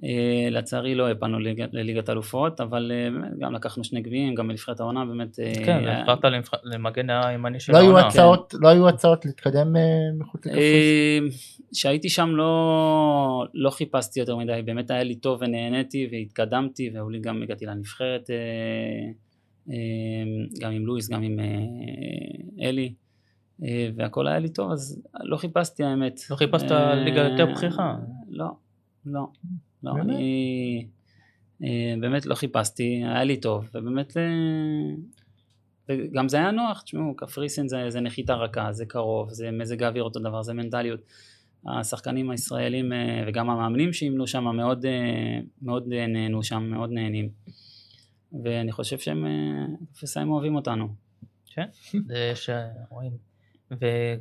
אה, 0.03 0.48
לצערי 0.51 0.96
לא 0.96 1.10
הפלנו 1.10 1.39
ליג- 1.39 1.65
לליגת 1.72 2.10
אלופות, 2.10 2.62
אבל 2.62 2.91
אה, 2.96 3.12
באמת 3.12 3.38
גם 3.39 3.53
לקחנו 3.53 3.84
שני 3.84 4.01
גביעים, 4.01 4.36
גם 4.36 4.48
בנבחרת 4.48 4.79
העונה 4.79 5.05
באמת. 5.05 5.39
אה, 5.39 5.53
כן, 5.65 5.86
נבחרת 6.00 6.20
למגן 6.63 7.10
הימני 7.10 7.60
של 7.60 7.74
לא 7.74 7.77
היו 7.77 7.98
העונה. 7.98 8.36
לא 8.62 8.67
היו 8.70 8.89
הצעות 8.89 9.25
להתקדם 9.25 9.75
מחוץ 10.20 10.46
לקפריסין. 10.46 11.29
כשהייתי 11.74 12.10
שם 12.10 12.29
לא, 12.36 13.46
לא 13.53 13.70
חיפשתי 13.70 14.20
יותר 14.20 14.36
מדי, 14.36 14.62
באמת 14.65 14.91
היה 14.91 15.03
לי 15.03 15.15
טוב 15.15 15.39
ונהניתי 15.41 16.10
והתקדמתי 16.12 16.89
והיו 16.93 17.10
לי 17.10 17.20
גם 17.20 17.41
הגעתי 17.43 17.65
לנבחרת 17.65 18.29
גם 20.62 20.72
עם 20.72 20.86
לואיס, 20.86 21.10
גם 21.10 21.24
עם 21.24 21.39
אלי 22.62 22.93
והכל 23.96 24.27
היה 24.27 24.39
לי 24.39 24.50
טוב 24.50 24.72
אז 24.72 25.01
לא 25.24 25.38
חיפשתי 25.38 25.84
האמת. 25.84 26.20
לא 26.31 26.36
חיפשת 26.36 26.72
ליגה 27.05 27.22
יותר 27.22 27.46
בכירה? 27.46 27.96
לא, 28.29 28.46
לא, 29.05 29.27
לא, 29.84 29.94
באמת? 29.94 30.16
אני 30.16 30.88
אה, 31.64 31.94
באמת 32.00 32.26
לא 32.26 32.36
חיפשתי, 32.36 33.04
היה 33.06 33.24
לי 33.24 33.38
טוב 33.38 33.70
ובאמת 33.74 34.18
אה, 34.18 34.24
וגם 35.90 36.30
זה 36.30 36.38
היה 36.38 36.52
נוח, 36.52 36.82
תשמעו, 36.82 37.16
קפריסין 37.16 37.68
זה, 37.68 37.90
זה 37.90 38.00
נחיתה 38.00 38.34
רכה, 38.34 38.72
זה 38.72 38.86
קרוב, 38.86 39.30
זה 39.30 39.52
מזג 39.52 39.84
האוויר 39.84 40.04
אותו 40.04 40.20
דבר, 40.20 40.44
זה 40.44 40.54
מנטליות. 40.54 41.00
השחקנים 41.68 42.32
הישראלים 42.32 42.94
אה, 42.94 43.24
וגם 43.28 43.50
המאמנים 43.50 43.94
שאימנו 43.94 44.28
שם 44.28 44.44
מאוד, 44.44 44.86
מאוד 45.62 45.88
נהנו 45.88 46.44
שם, 46.44 46.64
מאוד 46.64 46.90
נהנים. 46.92 47.30
ואני 48.44 48.72
חושב 48.72 49.00
שהם, 49.00 49.26
אה, 49.26 49.66
קפריסאים 49.94 50.30
אוהבים 50.30 50.56
אותנו. 50.56 50.88
כן, 51.46 51.66
זה 52.08 52.32
ש... 52.36 52.50
רואים. 52.90 53.12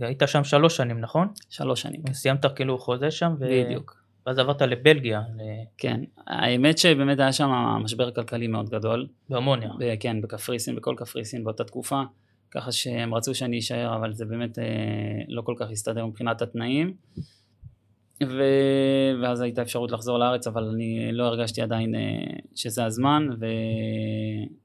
והיית 0.00 0.22
שם 0.26 0.44
שלוש 0.44 0.76
שנים, 0.76 1.00
נכון? 1.00 1.28
שלוש 1.48 1.82
שנים. 1.82 2.02
סיימת 2.12 2.46
כאילו 2.56 2.78
חוזה 2.78 3.10
שם, 3.10 3.34
ו... 3.38 3.46
בדיוק. 3.66 3.99
ואז 4.26 4.38
עברת 4.38 4.62
לבלגיה, 4.62 5.20
ל- 5.20 5.64
כן. 5.78 6.00
האמת 6.26 6.78
שבאמת 6.78 7.20
היה 7.20 7.32
שם 7.32 7.48
משבר 7.82 8.10
כלכלי 8.10 8.46
מאוד 8.46 8.68
גדול. 8.68 9.06
באמוניה. 9.28 9.70
ב- 9.78 9.94
כן, 10.00 10.20
בקפריסין, 10.20 10.76
בכל 10.76 10.94
קפריסין 10.98 11.44
באותה 11.44 11.64
תקופה, 11.64 12.02
ככה 12.50 12.72
שהם 12.72 13.14
רצו 13.14 13.34
שאני 13.34 13.58
אשאר, 13.58 13.96
אבל 13.96 14.12
זה 14.12 14.24
באמת 14.24 14.58
אה, 14.58 14.64
לא 15.28 15.42
כל 15.42 15.54
כך 15.58 15.70
הסתדר 15.70 16.06
מבחינת 16.06 16.42
התנאים. 16.42 16.94
ו... 18.26 18.42
ואז 19.22 19.40
הייתה 19.40 19.62
אפשרות 19.62 19.90
לחזור 19.92 20.18
לארץ, 20.18 20.46
אבל 20.46 20.64
אני 20.74 21.12
לא 21.12 21.24
הרגשתי 21.24 21.62
עדיין 21.62 21.94
אה, 21.94 22.00
שזה 22.54 22.84
הזמן, 22.84 23.28
ו... 23.40 23.46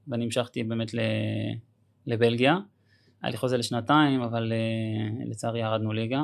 ואני 0.08 0.24
המשכתי 0.24 0.64
באמת 0.64 0.94
ל... 0.94 1.00
לבלגיה. 2.08 2.58
היה 3.22 3.32
לי 3.32 3.38
חוזה 3.38 3.58
לשנתיים, 3.58 4.22
אבל 4.22 4.54
אה, 4.54 5.26
לצערי 5.26 5.60
ירדנו 5.60 5.94
ליגה. 5.94 6.24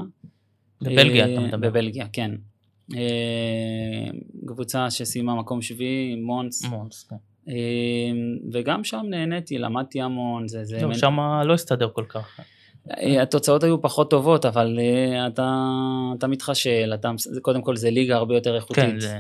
בבלגיה 0.81 1.25
אה, 1.27 1.33
אתה 1.33 1.41
מדבר. 1.41 1.69
בבלגיה, 1.69 2.07
כן. 2.13 2.31
אה, 2.95 4.07
קבוצה 4.47 4.89
שסיימה 4.89 5.35
מקום 5.35 5.61
שביעי, 5.61 6.15
מונס, 6.15 6.65
מונס, 6.65 7.03
כן. 7.09 7.15
אה, 7.49 7.55
וגם 8.51 8.83
שם 8.83 9.01
נהניתי, 9.09 9.57
למדתי 9.57 10.01
המון, 10.01 10.47
זה, 10.47 10.63
זה, 10.63 10.81
לא, 10.81 10.87
מנ- 10.87 10.97
שם 10.97 11.17
לא 11.45 11.53
הסתדר 11.53 11.89
כל 11.93 12.05
כך. 12.09 12.39
אה, 12.91 13.21
התוצאות 13.21 13.63
היו 13.63 13.81
פחות 13.81 14.09
טובות, 14.09 14.45
אבל 14.45 14.79
אתה, 15.27 15.65
אתה 16.17 16.27
מתחשל, 16.27 16.91
אתה, 16.93 17.11
קודם 17.41 17.61
כל 17.61 17.75
זה 17.75 17.89
ליגה 17.91 18.15
הרבה 18.15 18.35
יותר 18.35 18.55
איכותית, 18.55 18.83
כן, 18.83 18.99
זה... 18.99 19.17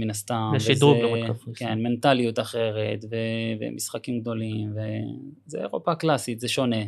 מן 0.00 0.10
הסתם, 0.10 0.52
זה 0.58 0.74
שדרוג 0.74 0.96
לעומת 0.96 1.22
קפריסין. 1.30 1.68
כן, 1.68 1.78
מנטליות 1.82 2.38
אחרת, 2.38 3.04
ו, 3.10 3.16
ומשחקים 3.60 4.20
גדולים, 4.20 4.72
וזה 4.72 5.60
אירופה 5.60 5.94
קלאסית, 5.94 6.40
זה 6.40 6.48
שונה. 6.48 6.82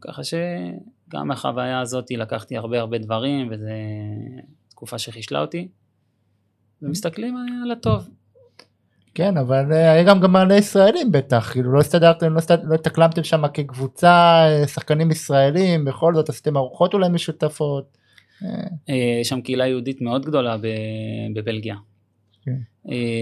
ככה 0.00 0.22
שגם 1.08 1.28
מהחוויה 1.28 1.80
הזאת 1.80 2.10
לקחתי 2.10 2.56
הרבה 2.56 2.80
הרבה 2.80 2.98
דברים, 2.98 3.48
וזו 3.50 3.66
תקופה 4.68 4.98
שחישלה 4.98 5.40
אותי, 5.40 5.68
ומסתכלים 6.82 7.36
על 7.64 7.70
הטוב. 7.70 8.08
כן, 9.14 9.36
אבל 9.36 9.72
אה, 9.72 9.92
היה 9.92 10.02
גם 10.04 10.20
גם 10.20 10.36
ישראלים 10.54 11.12
בטח, 11.12 11.50
כאילו 11.52 11.72
לא 11.72 11.80
הסתדרתם, 11.80 12.34
לא 12.34 12.38
הסתד- 12.38 12.64
לא 12.64 12.74
התאקלמתם 12.74 13.24
שם 13.24 13.48
כקבוצה, 13.48 14.10
אה, 14.48 14.66
שחקנים 14.66 15.10
ישראלים, 15.10 15.84
בכל 15.84 16.14
זאת 16.14 16.28
עשיתם 16.28 16.56
ארוחות 16.56 16.94
אולי 16.94 17.08
משותפות. 17.08 17.96
אה, 18.88 18.94
יש 19.20 19.28
שם 19.28 19.40
קהילה 19.40 19.66
יהודית 19.66 20.00
מאוד 20.00 20.26
גדולה 20.26 20.56
בבלגיה. 21.34 21.76
כן. 22.44 22.56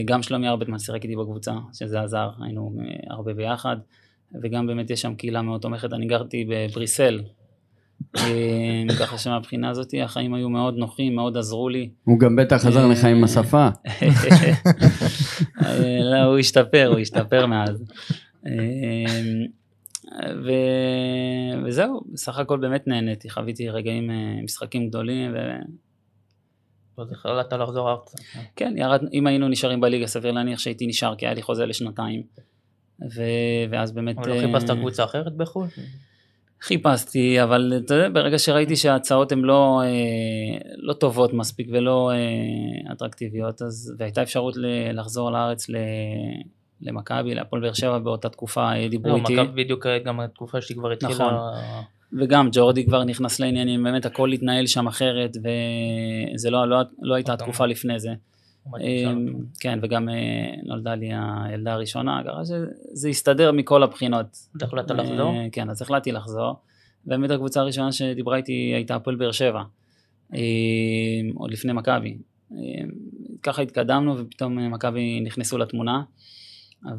גם 0.05 0.23
שלומי 0.23 0.49
ארבטמן 0.49 0.78
שיחק 0.78 1.05
איתי 1.05 1.16
בקבוצה, 1.16 1.52
שזה 1.73 2.00
עזר, 2.00 2.31
היינו 2.43 2.73
הרבה 3.11 3.35
ביחד, 3.35 3.76
וגם 4.43 4.66
באמת 4.66 4.90
יש 4.90 5.02
שם 5.02 5.14
קהילה 5.14 5.43
מאוד 5.43 5.61
תומכת, 5.61 5.93
אני 5.93 6.07
גרתי 6.07 6.49
בבריסל, 6.49 7.21
ככה 9.00 9.18
שמבחינה 9.18 9.70
הזאת 9.70 9.94
החיים 10.04 10.35
היו 10.35 10.49
מאוד 10.49 10.76
נוחים, 10.76 11.14
מאוד 11.14 11.37
עזרו 11.37 11.68
לי. 11.68 11.90
הוא 12.04 12.18
גם 12.18 12.37
בטח 12.37 12.66
עזר 12.66 12.87
לך 12.87 13.04
עם 13.04 13.25
השפה. 13.25 13.68
אה, 15.62 15.99
לא, 16.02 16.23
הוא 16.23 16.38
השתפר, 16.38 16.87
הוא 16.87 16.99
השתפר 16.99 17.46
מאז. 17.46 17.85
אה, 18.46 18.52
ו... 20.44 20.50
וזהו, 21.66 22.00
בסך 22.12 22.38
הכל 22.38 22.58
באמת 22.58 22.87
נהניתי, 22.87 23.30
חוויתי 23.30 23.68
רגעים, 23.68 24.11
אה, 24.11 24.42
משחקים 24.44 24.88
גדולים, 24.88 25.32
ו... 25.35 25.38
אז 27.02 27.12
החלטת 27.12 27.52
לחזור 27.52 27.90
ארצה. 27.90 28.18
כן, 28.56 28.75
ירד, 28.76 29.00
אם 29.12 29.26
היינו 29.26 29.49
נשארים 29.49 29.80
בליגה, 29.80 30.06
סביר 30.06 30.32
להניח 30.32 30.58
שהייתי 30.58 30.87
נשאר, 30.87 31.14
כי 31.14 31.26
היה 31.26 31.35
לי 31.35 31.42
חוזה 31.42 31.66
לשנתיים. 31.66 32.23
ו... 33.00 33.23
ואז 33.70 33.92
באמת... 33.92 34.18
אבל 34.18 34.28
לא 34.28 34.35
אה, 34.35 34.40
חיפשת 34.40 34.70
קבוצה 34.70 35.04
אחרת 35.04 35.37
בחו"ל? 35.37 35.66
חיפשתי, 36.62 37.42
אבל 37.42 37.72
אתה 37.84 37.94
יודע, 37.94 38.08
ברגע 38.08 38.38
שראיתי 38.38 38.76
שההצעות 38.76 39.32
הן 39.32 39.38
לא, 39.38 39.82
אה, 39.84 40.58
לא 40.76 40.92
טובות 40.92 41.32
מספיק 41.32 41.68
ולא 41.72 42.10
אה, 42.10 42.92
אטרקטיביות, 42.92 43.62
אז, 43.62 43.94
והייתה 43.98 44.22
אפשרות 44.22 44.56
ל- 44.56 45.00
לחזור 45.00 45.30
לארץ 45.32 45.68
ל... 45.68 45.76
למכבי, 46.80 47.34
להפועל 47.34 47.62
באר 47.62 47.72
שבע 47.72 47.98
באותה 47.98 48.28
תקופה 48.28 48.72
אה, 48.72 48.88
דיברו 48.88 49.12
לא, 49.12 49.16
איתי, 49.16 49.34
מכבי 49.34 49.64
בדיוק 49.64 49.86
גם 50.04 50.20
התקופה 50.20 50.60
שהיא 50.60 50.76
כבר 50.76 50.90
התחילה... 50.90 51.14
נכון. 51.14 51.34
וגם 52.12 52.48
ג'ורדי 52.52 52.86
כבר 52.86 53.04
נכנס 53.04 53.40
לעניינים, 53.40 53.84
באמת 53.84 54.06
הכל 54.06 54.32
התנהל 54.32 54.66
שם 54.66 54.86
אחרת, 54.86 55.36
וזה 55.36 56.50
לא, 56.50 56.68
לא, 56.68 56.76
לא 57.02 57.14
הייתה 57.14 57.32
נכון. 57.32 57.44
התקופה 57.44 57.66
לפני 57.66 58.00
זה. 58.00 58.10
אה, 58.75 59.12
כן, 59.61 59.78
וגם 59.82 60.08
אה, 60.08 60.14
נולדה 60.62 60.94
לי 60.94 61.11
הילדה 61.44 61.73
הראשונה, 61.73 62.23
ככה 62.26 62.44
שזה 62.44 63.08
הסתדר 63.08 63.52
מכל 63.52 63.82
הבחינות. 63.82 64.26
אז 64.54 64.62
החלטת 64.62 64.90
לחזור? 64.90 65.35
אה, 65.35 65.46
כן, 65.52 65.70
אז 65.70 65.82
החלטתי 65.82 66.12
לחזור. 66.12 66.54
באמת 67.04 67.30
הקבוצה 67.30 67.61
הראשונה 67.61 67.92
שדיברה 67.92 68.37
איתי 68.37 68.52
הייתה 68.52 68.94
הפועל 68.94 69.16
באר 69.16 69.32
שבע, 69.32 69.62
אה, 70.35 70.40
עוד 71.35 71.50
לפני 71.50 71.73
מכבי. 71.73 72.18
ככה 73.42 73.62
התקדמנו 73.62 74.18
ופתאום 74.18 74.73
מכבי 74.73 75.20
נכנסו 75.20 75.58
לתמונה. 75.58 76.02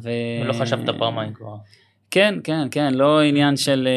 ו... 0.02 0.10
ולא 0.44 0.52
חשבת 0.52 0.98
פעמיים 0.98 1.34
כבר. 1.34 1.56
כן, 2.10 2.34
כן, 2.44 2.68
כן, 2.70 2.94
לא 2.94 3.20
עניין 3.20 3.56
של, 3.56 3.88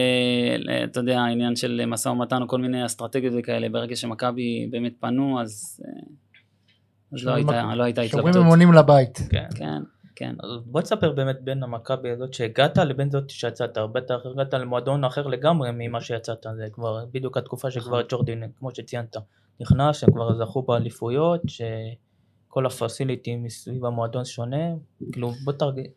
אתה 0.84 1.00
יודע, 1.00 1.20
עניין 1.20 1.56
של 1.56 1.86
משא 1.88 2.10
ומתן 2.10 2.42
או 2.42 2.48
כל 2.48 2.62
מיני 2.62 2.86
אסטרטגיות 2.86 3.34
וכאלה, 3.38 3.70
ברגע 3.70 3.96
שמכבי 3.96 4.68
באמת 4.70 4.94
פנו, 5.00 5.42
אז, 5.42 5.84
אז 7.14 7.26
לא, 7.26 7.34
הייתה, 7.34 7.76
לא 7.76 7.84
הייתה 7.84 8.08
שומרים 8.08 8.28
התלבטות. 8.28 8.46
אמונים 8.46 8.74
לבית. 8.74 9.20
כן. 9.30 9.48
כן, 9.56 9.82
כן. 10.16 10.36
אז 10.44 10.50
בוא 10.66 10.82
תספר 10.82 11.12
באמת 11.12 11.42
בין 11.42 11.64
המכבי 11.64 12.10
הזאת 12.10 12.34
שהגעת 12.34 12.78
לבין 12.78 13.12
זאת 13.12 13.30
שיצאת, 13.30 13.78
בטח 13.92 14.16
הגעת 14.26 14.54
למועדון 14.54 15.04
אחר 15.04 15.28
לגמרי 15.28 15.70
ממה 15.74 16.02
שיצאת, 16.02 16.46
זה 16.56 16.68
כבר 16.72 17.06
בדיוק 17.12 17.38
התקופה 17.38 17.72
שכבר 17.72 18.02
ג'ורדי, 18.10 18.36
כמו 18.60 18.76
שציינת, 18.76 19.16
נכנס, 19.60 19.98
שהם 19.98 20.12
כבר 20.12 20.46
זכו 20.46 20.62
באליפויות, 20.62 21.42
שכל 21.48 22.66
הפסיליטי 22.66 23.36
מסביב 23.36 23.86
המועדון 23.86 24.26
שונה, 24.26 24.74
כאילו 25.12 25.32
בוא 25.46 25.54
תרגיש. 25.54 25.88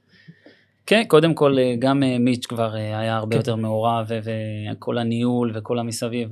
כן, 0.87 1.03
קודם 1.09 1.35
כל 1.35 1.59
אה, 1.59 1.75
גם 1.79 2.03
אה, 2.03 2.19
מיץ' 2.19 2.47
כבר 2.47 2.77
אה, 2.77 2.99
היה 2.99 3.17
הרבה 3.17 3.31
כן. 3.31 3.37
יותר 3.37 3.57
מעורב, 3.57 4.11
וכל 4.25 4.99
הניהול 4.99 5.53
וכל 5.55 5.79
המסביב 5.79 6.31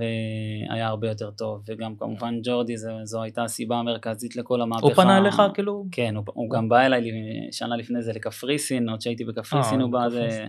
היה 0.71 0.87
הרבה 0.87 1.09
יותר 1.09 1.30
טוב, 1.30 1.62
וגם 1.66 1.97
כמובן 1.97 2.38
ג'ורדי, 2.42 2.76
זו, 2.76 2.90
זו 3.04 3.23
הייתה 3.23 3.44
הסיבה 3.44 3.76
המרכזית 3.76 4.37
לכל 4.37 4.62
המהפכה. 4.62 4.87
הוא 4.87 4.94
פנה 4.94 5.18
אליך 5.18 5.42
כאילו? 5.54 5.85
כן, 5.92 6.16
הוא, 6.16 6.25
הוא 6.26 6.50
גם 6.50 6.68
בא 6.68 6.80
אליי 6.80 7.00
לי- 7.00 7.49
שנה 7.52 7.76
לפני 7.76 8.02
זה 8.02 8.12
לקפריסין, 8.12 8.88
עוד 8.88 9.00
שהייתי 9.00 9.25
בקפריסין 9.25 9.80
הוא 9.80 9.92
בא, 9.92 10.09
זה... 10.09 10.47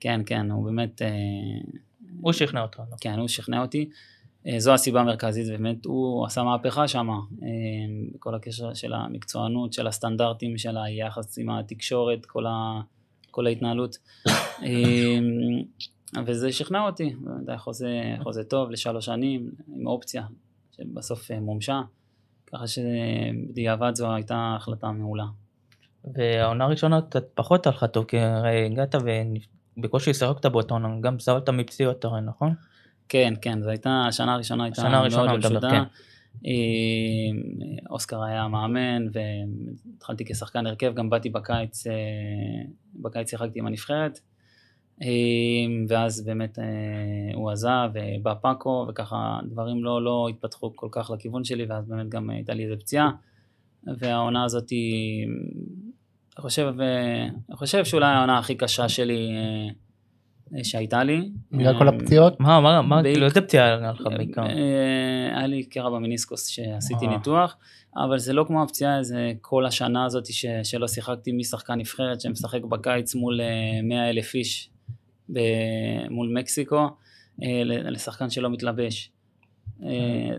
כן, 0.00 0.20
כן, 0.26 0.50
הוא 0.50 0.64
באמת... 0.64 1.02
הוא 2.20 2.32
שכנע 2.32 2.62
אותך. 2.62 2.78
לא? 2.78 2.96
כן, 3.00 3.18
הוא 3.18 3.28
שכנע 3.28 3.62
אותי. 3.62 3.88
זו 4.58 4.74
הסיבה 4.74 5.00
המרכזית, 5.00 5.48
באמת 5.48 5.84
הוא 5.84 6.26
עשה 6.26 6.42
מהפכה 6.42 6.88
שם, 6.88 7.08
בכל 8.14 8.34
הקשר 8.34 8.74
של 8.74 8.92
המקצוענות, 8.94 9.72
של 9.72 9.86
הסטנדרטים, 9.86 10.58
של 10.58 10.76
היחס 10.76 11.38
עם 11.38 11.50
התקשורת, 11.50 12.26
כל, 12.26 12.46
ה, 12.46 12.80
כל 13.34 13.46
ההתנהלות. 13.46 13.98
אה, 14.64 15.18
וזה 16.26 16.52
שכנע 16.52 16.86
אותי, 16.86 17.14
חוזה, 17.56 18.16
חוזה 18.22 18.44
טוב 18.44 18.70
לשלוש 18.70 19.06
שנים, 19.06 19.50
עם 19.74 19.86
אופציה, 19.86 20.22
שבסוף 20.76 21.30
אה, 21.30 21.40
מומשה, 21.40 21.80
ככה 22.46 22.64
שבדיעבד 22.66 23.94
זו 23.94 24.14
הייתה 24.14 24.54
החלטה 24.56 24.90
מעולה. 24.90 25.24
והעונה 26.14 26.64
הראשונה 26.64 27.00
קצת 27.02 27.24
פחות 27.34 27.66
הלכה 27.66 27.86
טוב, 27.86 28.04
כי 28.04 28.18
הרי 28.18 28.66
הגעת 28.66 28.94
ובקושי 29.76 30.14
שיחקת 30.14 30.46
באותה 30.46 30.74
עונה, 30.74 30.88
גם 31.00 31.18
סבלת 31.18 31.48
מפציעות 31.48 32.04
הרי, 32.04 32.20
נכון? 32.20 32.54
כן, 33.08 33.34
כן, 33.42 33.62
זו 33.62 33.70
הייתה, 33.70 34.04
השנה 34.08 34.34
הראשונה 34.34 34.64
הייתה 34.64 34.88
מאוד 34.88 35.44
לא 35.44 35.48
פשוטה. 35.48 35.70
כן. 35.70 35.82
אוסקר 37.90 38.22
היה 38.22 38.48
מאמן, 38.48 39.06
והתחלתי 39.12 40.24
כשחקן 40.24 40.66
הרכב, 40.66 40.94
גם 40.94 41.10
באתי 41.10 41.30
בקיץ, 41.30 41.86
אה, 41.86 41.92
בקיץ 42.94 43.30
שיחקתי 43.30 43.58
עם 43.58 43.66
הנבחרת. 43.66 44.20
ואז 45.88 46.24
באמת 46.24 46.58
אה, 46.58 46.64
הוא 47.34 47.50
עזב, 47.50 47.90
ובא 47.94 48.34
פאקו, 48.34 48.86
וככה 48.88 49.38
דברים 49.50 49.84
לא, 49.84 50.04
לא 50.04 50.26
התפתחו 50.30 50.76
כל 50.76 50.88
כך 50.90 51.10
לכיוון 51.10 51.44
שלי, 51.44 51.64
ואז 51.64 51.88
באמת 51.88 52.08
גם 52.08 52.30
הייתה 52.30 52.54
לי 52.54 52.64
איזה 52.64 52.76
פציעה. 52.76 53.10
והעונה 53.98 54.44
הזאת 54.44 54.70
היא, 54.70 55.26
אני 56.36 56.42
חושב, 56.42 56.74
אה, 56.80 57.24
אני 57.48 57.56
חושב 57.56 57.84
שאולי 57.84 58.06
העונה 58.06 58.38
הכי 58.38 58.54
קשה 58.54 58.88
שלי 58.88 59.30
שהייתה 60.62 61.04
לי. 61.04 61.30
בגלל 61.52 61.78
כל 61.78 61.88
אה, 61.88 61.94
הפציעות. 61.94 62.40
מה, 62.40 62.60
מה, 62.60 62.82
מה, 62.82 63.02
כאילו 63.02 63.26
איזה 63.26 63.40
פציעה 63.40 63.66
היה 63.66 63.92
לך 63.92 64.06
בעיקר? 64.16 64.46
אה, 64.46 65.38
היה 65.38 65.46
לי 65.46 65.64
קרע 65.64 65.90
במיניסקוס 65.90 66.46
שעשיתי 66.46 67.06
אה. 67.06 67.10
ניתוח, 67.10 67.56
אבל 67.96 68.18
זה 68.18 68.32
לא 68.32 68.44
כמו 68.46 68.62
הפציעה, 68.62 69.02
זה 69.02 69.32
כל 69.40 69.66
השנה 69.66 70.04
הזאת 70.04 70.26
ש, 70.32 70.46
שלא 70.62 70.88
שיחקתי 70.88 71.32
משחקן 71.32 71.74
נבחרת 71.74 72.20
שמשחק 72.20 72.64
בקיץ 72.64 73.14
מול 73.14 73.40
אה, 73.40 73.80
100 73.82 74.10
אלף 74.10 74.34
איש 74.34 74.70
מול 76.10 76.32
מקסיקו, 76.38 76.88
אה, 77.42 77.62
ל- 77.64 77.90
לשחקן 77.94 78.30
שלא 78.30 78.50
מתלבש. 78.50 79.10
אה, 79.82 79.88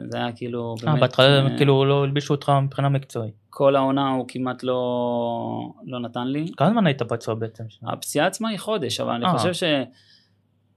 זה 0.09 0.17
היה 0.17 0.31
כאילו 0.31 0.75
אה, 0.79 0.85
באמת, 0.85 0.99
בהתחלה 0.99 1.43
אה, 1.43 1.57
כאילו 1.57 1.85
לא 1.85 2.03
הלבישו 2.03 2.33
אותך 2.33 2.51
מבחינה 2.63 2.89
מקצועית. 2.89 3.33
כל 3.49 3.75
העונה 3.75 4.09
הוא 4.09 4.25
כמעט 4.27 4.63
לא, 4.63 5.71
לא 5.85 5.99
נתן 5.99 6.27
לי. 6.27 6.45
כמה 6.57 6.69
זמן 6.69 6.87
היית 6.87 7.01
פצוע 7.01 7.35
בעצם? 7.35 7.63
הפציעה 7.83 8.27
עצמה 8.27 8.49
היא 8.49 8.59
חודש, 8.59 8.99
אבל 8.99 9.11
אני. 9.11 9.25
חושב 9.37 9.67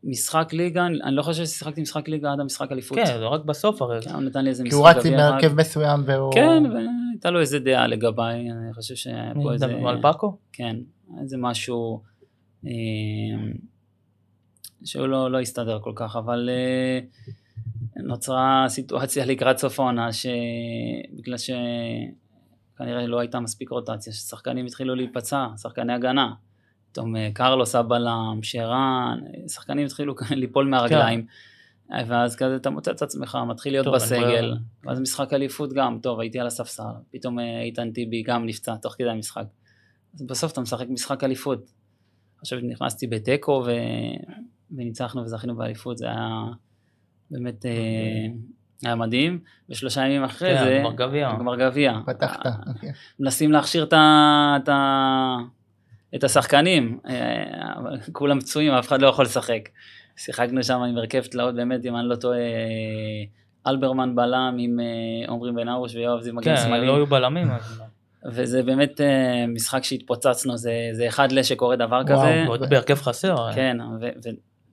שמשחק 0.05 0.53
ליגה, 0.53 0.87
אני 0.87 1.17
לא 1.17 1.23
חושב 1.23 1.45
ששיחקתי 1.45 1.81
משחק 1.81 2.09
ליגה 2.09 2.33
עד 2.33 2.41
המשחק 2.41 2.73
אליפות. 2.73 2.99
כן, 2.99 3.05
זה 3.07 3.27
רק 3.27 3.45
בסוף 3.45 3.83
הרי. 3.83 4.03
כן, 4.03 4.15
הוא 4.15 4.23
נתן 4.23 4.45
לי 4.45 4.51
איזה 4.51 4.63
כי 4.63 4.69
משחק 4.69 4.79
הוא 4.79 4.89
רץ 4.89 5.07
עם 5.07 5.13
גביע. 5.13 5.27
הרכב 5.27 5.55
מסוים 5.55 6.01
והוא... 6.07 6.33
כן, 6.33 6.63
והייתה 6.73 7.31
לו 7.31 7.41
איזה 7.41 7.59
דעה 7.59 7.87
לגביי, 7.87 8.51
אני 8.51 8.75
חושב 8.75 8.95
שהיה 8.95 9.33
פה 9.43 9.53
איזה... 9.53 9.67
על 9.67 10.03
פאקו? 10.03 10.39
כן, 10.53 10.77
איזה 11.23 11.37
משהו 11.37 12.03
אה, 12.67 12.71
שהוא 14.85 15.07
לא, 15.07 15.31
לא 15.31 15.41
הסתדר 15.41 15.79
כל 15.83 15.93
כך, 15.95 16.17
אבל 16.17 16.51
אה, 16.53 17.01
נוצרה 17.99 18.65
סיטואציה 18.69 19.27
לקראת 19.27 19.59
סוף 19.59 19.81
העונה, 19.81 20.09
שבגלל 20.13 21.37
שכנראה 21.39 23.07
לא 23.07 23.19
הייתה 23.19 23.41
מספיק 23.41 23.71
רוטציה, 23.71 24.13
ששחקנים 24.13 24.67
התחילו 24.67 24.95
להיפצע, 24.95 25.47
שחקני 25.57 25.93
הגנה. 25.93 26.33
פתאום 26.93 27.17
אה, 27.17 27.31
קרלוס 27.35 27.75
הבלם, 27.75 28.39
שרן, 28.43 29.21
שחקנים 29.49 29.87
התחילו 29.87 30.15
ליפול 30.31 30.67
מהרגליים. 30.67 31.27
ואז 32.07 32.37
כזה 32.37 32.57
אתה 32.57 32.71
מוצא 32.71 32.91
את 32.91 33.03
עצמך, 33.03 33.39
מתחיל 33.49 33.73
להיות 33.73 33.85
טוב, 33.85 33.95
בסגל, 33.95 34.21
ברירה. 34.21 34.57
ואז 34.85 35.01
משחק 35.01 35.33
אליפות 35.33 35.73
גם, 35.73 35.99
טוב, 36.03 36.21
הייתי 36.21 36.41
על 36.41 36.47
הספסל, 36.47 36.83
פתאום 37.11 37.39
אה, 37.39 37.63
איתן 37.63 37.93
טיבי 37.93 38.23
גם 38.23 38.47
נפצע 38.47 38.77
תוך 38.77 38.95
כדי 38.99 39.11
המשחק. 39.11 39.45
אז 40.15 40.23
בסוף 40.23 40.53
אתה 40.53 40.61
משחק 40.61 40.87
משחק 40.89 41.25
אליפות. 41.25 41.71
עכשיו 42.41 42.59
נכנסתי 42.63 43.07
בתיקו 43.07 43.63
ו... 43.67 43.71
וניצחנו 44.77 45.23
וזכינו 45.23 45.57
באליפות, 45.57 45.99
זה 45.99 46.07
היה 46.07 46.45
באמת 47.31 47.67
אה, 47.67 47.71
היה 48.85 48.95
מדהים, 48.95 49.39
ושלושה 49.71 50.01
ימים 50.07 50.25
אחרי 50.25 50.57
כן, 50.59 50.65
זה, 50.65 50.79
גמר 50.81 50.93
גביע. 50.95 51.33
גמר 51.39 51.57
גביע. 51.57 51.99
פתחת. 52.07 52.41
מנסים 53.21 53.53
להכשיר 53.53 53.87
את, 56.15 56.25
השחקנים, 56.25 56.99
אה, 57.09 57.45
כולם 58.13 58.41
פצועים, 58.41 58.73
אף 58.73 58.89
אחד 58.89 59.03
לא 59.03 59.07
יכול 59.09 59.25
לשחק. 59.25 59.69
שיחקנו 60.17 60.63
שם 60.65 60.81
עם 60.81 60.97
הרכב 60.97 61.23
תלאות, 61.23 61.55
באמת, 61.55 61.85
אם 61.87 61.97
אני 61.97 62.09
לא 62.09 62.17
טועה, 62.17 62.39
אה, 62.39 63.25
אלברמן 63.67 64.15
בלם 64.17 64.57
עם 64.59 64.81
אה, 64.81 65.29
עומרי 65.29 65.53
בן 65.53 65.69
ארוש 65.69 65.95
ויואב 65.95 66.21
זיו 66.21 66.35
מגן 66.35 66.57
כן, 66.57 66.63
שמאלי, 66.63 66.87
לא 66.87 66.97
היו 66.97 67.07
בלמים. 67.07 67.51
אז- 67.51 67.83
וזה 68.33 68.63
באמת 68.63 69.01
אה, 69.01 69.47
משחק 69.49 69.85
שהתפוצצנו, 69.85 70.57
זה, 70.57 70.73
זה 70.93 71.09
אחד 71.09 71.33
ל 71.33 71.43
שקורה 71.43 71.77
דבר 71.77 72.03
וואו, 72.07 72.19
כזה. 72.19 72.45
ועוד 72.47 72.71
בהרכב 72.71 72.95
חסר. 72.95 73.53
כן, 73.55 73.77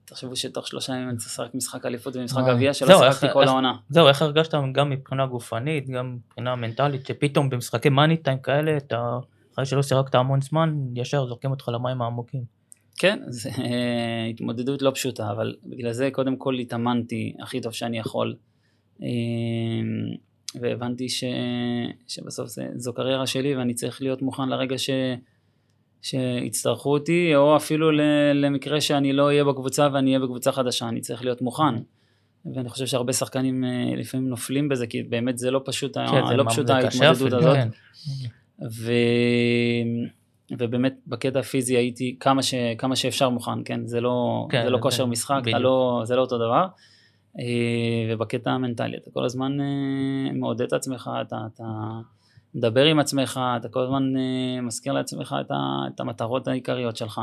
ותחשבו 0.06 0.36
שתוך 0.36 0.66
שלושה 0.66 0.92
ימים 0.92 1.08
אני 1.08 1.16
צריך 1.16 1.30
לשחק 1.30 1.54
משחק 1.54 1.86
אליפות 1.86 2.16
ומשחק. 2.16 2.42
גביע 2.48 2.74
שלא 2.74 2.98
שיחקתי 2.98 3.26
כל 3.32 3.44
העונה. 3.44 3.72
זהו, 3.90 4.08
איך 4.08 4.22
הרגשת 4.22 4.54
גם 4.72 4.90
מבחינה 4.90 5.26
גופנית, 5.26 5.90
גם 5.90 6.16
מבחינה 6.26 6.56
מנטלית, 6.56 7.06
שפתאום 7.06 7.50
במשחקי 7.50 7.88
מאני 7.88 8.16
טיים 8.16 8.38
כאלה, 8.38 8.76
אתה, 8.76 9.18
אחרי 9.54 9.66
שלא 9.66 9.82
שיחקת 9.82 10.14
המון 10.14 10.40
זמן, 10.40 10.74
ישר 10.94 11.26
זורקים 11.26 11.50
אותך 11.50 11.68
למים 11.68 12.02
העמוקים. 12.02 12.44
כן, 12.98 13.18
זו 13.28 13.48
אה, 13.58 14.26
התמודדות 14.30 14.82
לא 14.82 14.90
פשוטה, 14.90 15.30
אבל 15.30 15.54
בגלל 15.64 15.92
זה 15.92 16.08
קודם 16.12 16.36
כל 16.36 16.54
התאמנתי 16.54 17.34
הכי 17.42 17.60
טוב 17.60 17.72
שאני 17.72 17.98
יכול. 17.98 18.36
אה, 19.02 19.08
והבנתי 20.60 21.08
ש... 21.08 21.24
שבסוף 22.08 22.48
זה, 22.48 22.68
זו 22.76 22.92
קריירה 22.92 23.26
שלי 23.26 23.56
ואני 23.56 23.74
צריך 23.74 24.02
להיות 24.02 24.22
מוכן 24.22 24.48
לרגע 24.48 24.78
ש... 24.78 24.90
שיצטרכו 26.06 26.92
אותי, 26.92 27.36
או 27.36 27.56
אפילו. 27.56 27.90
למקרה 28.34 28.80
שאני 28.80 29.12
לא 29.12 29.26
אהיה 29.26 29.44
בקבוצה 29.44 29.88
ואני 29.92 30.10
אהיה 30.10 30.20
בקבוצה 30.20 30.52
חדשה, 30.52 30.88
אני 30.88 31.00
צריך 31.00 31.24
להיות 31.24 31.42
מוכן. 31.42 31.74
ואני 32.54 32.68
חושב 32.68 32.86
שהרבה 32.86 33.12
שחקנים 33.12 33.64
אה, 33.64 33.96
לפעמים 33.96 34.28
נופלים 34.28 34.68
בזה, 34.68 34.86
כי 34.86 35.02
באמת 35.02 35.38
זה 35.38 35.50
לא 35.50 35.60
פשוט, 35.64 35.96
כן, 35.98 36.26
זה 36.28 36.36
לא 36.36 36.44
קשה 36.44 37.06
ההתמודדות 37.08 37.32
הזאת. 37.32 37.56
כן. 37.56 37.68
ו... 38.72 38.92
ובאמת 40.58 40.94
בקטע 41.06 41.38
הפיזי 41.38 41.76
הייתי 41.76 42.16
כמה, 42.20 42.42
ש... 42.42 42.54
כמה 42.78 42.96
שאפשר 42.96 43.28
מוכן, 43.28 43.64
כן? 43.64 43.86
זה 43.86 44.00
לא, 44.00 44.46
כן, 44.50 44.62
זה 44.64 44.70
לא 44.70 44.78
זה- 44.78 44.82
כושר 44.82 45.06
משחק, 45.06 45.34
אתה 45.42 45.42
בדיוק. 45.42 45.60
לא, 45.62 46.02
זה 46.04 46.16
לא 46.16 46.20
אותו 46.20 46.38
דבר. 46.38 46.66
אה, 47.38 47.44
ובקטע 48.14 48.50
המנטלי, 48.50 48.96
אתה 48.96 49.10
כל 49.10 49.24
הזמן 49.24 49.60
אה, 49.60 50.32
מעודד 50.32 50.62
את 50.66 50.72
עצמך, 50.72 51.10
אתה, 51.22 51.36
אתה 51.54 51.64
מדבר 52.56 52.84
עם 52.84 52.98
עצמך, 52.98 53.40
אתה 53.56 53.68
כל 53.68 53.82
הזמן 53.82 54.16
אה, 54.16 54.60
מזכיר 54.60 54.92
לעצמך 54.92 55.36
את, 55.40 55.50
ה... 55.50 55.54
את 55.94 56.00
המטרות 56.00 56.48
העיקריות 56.48 56.96
שלך. 56.96 57.20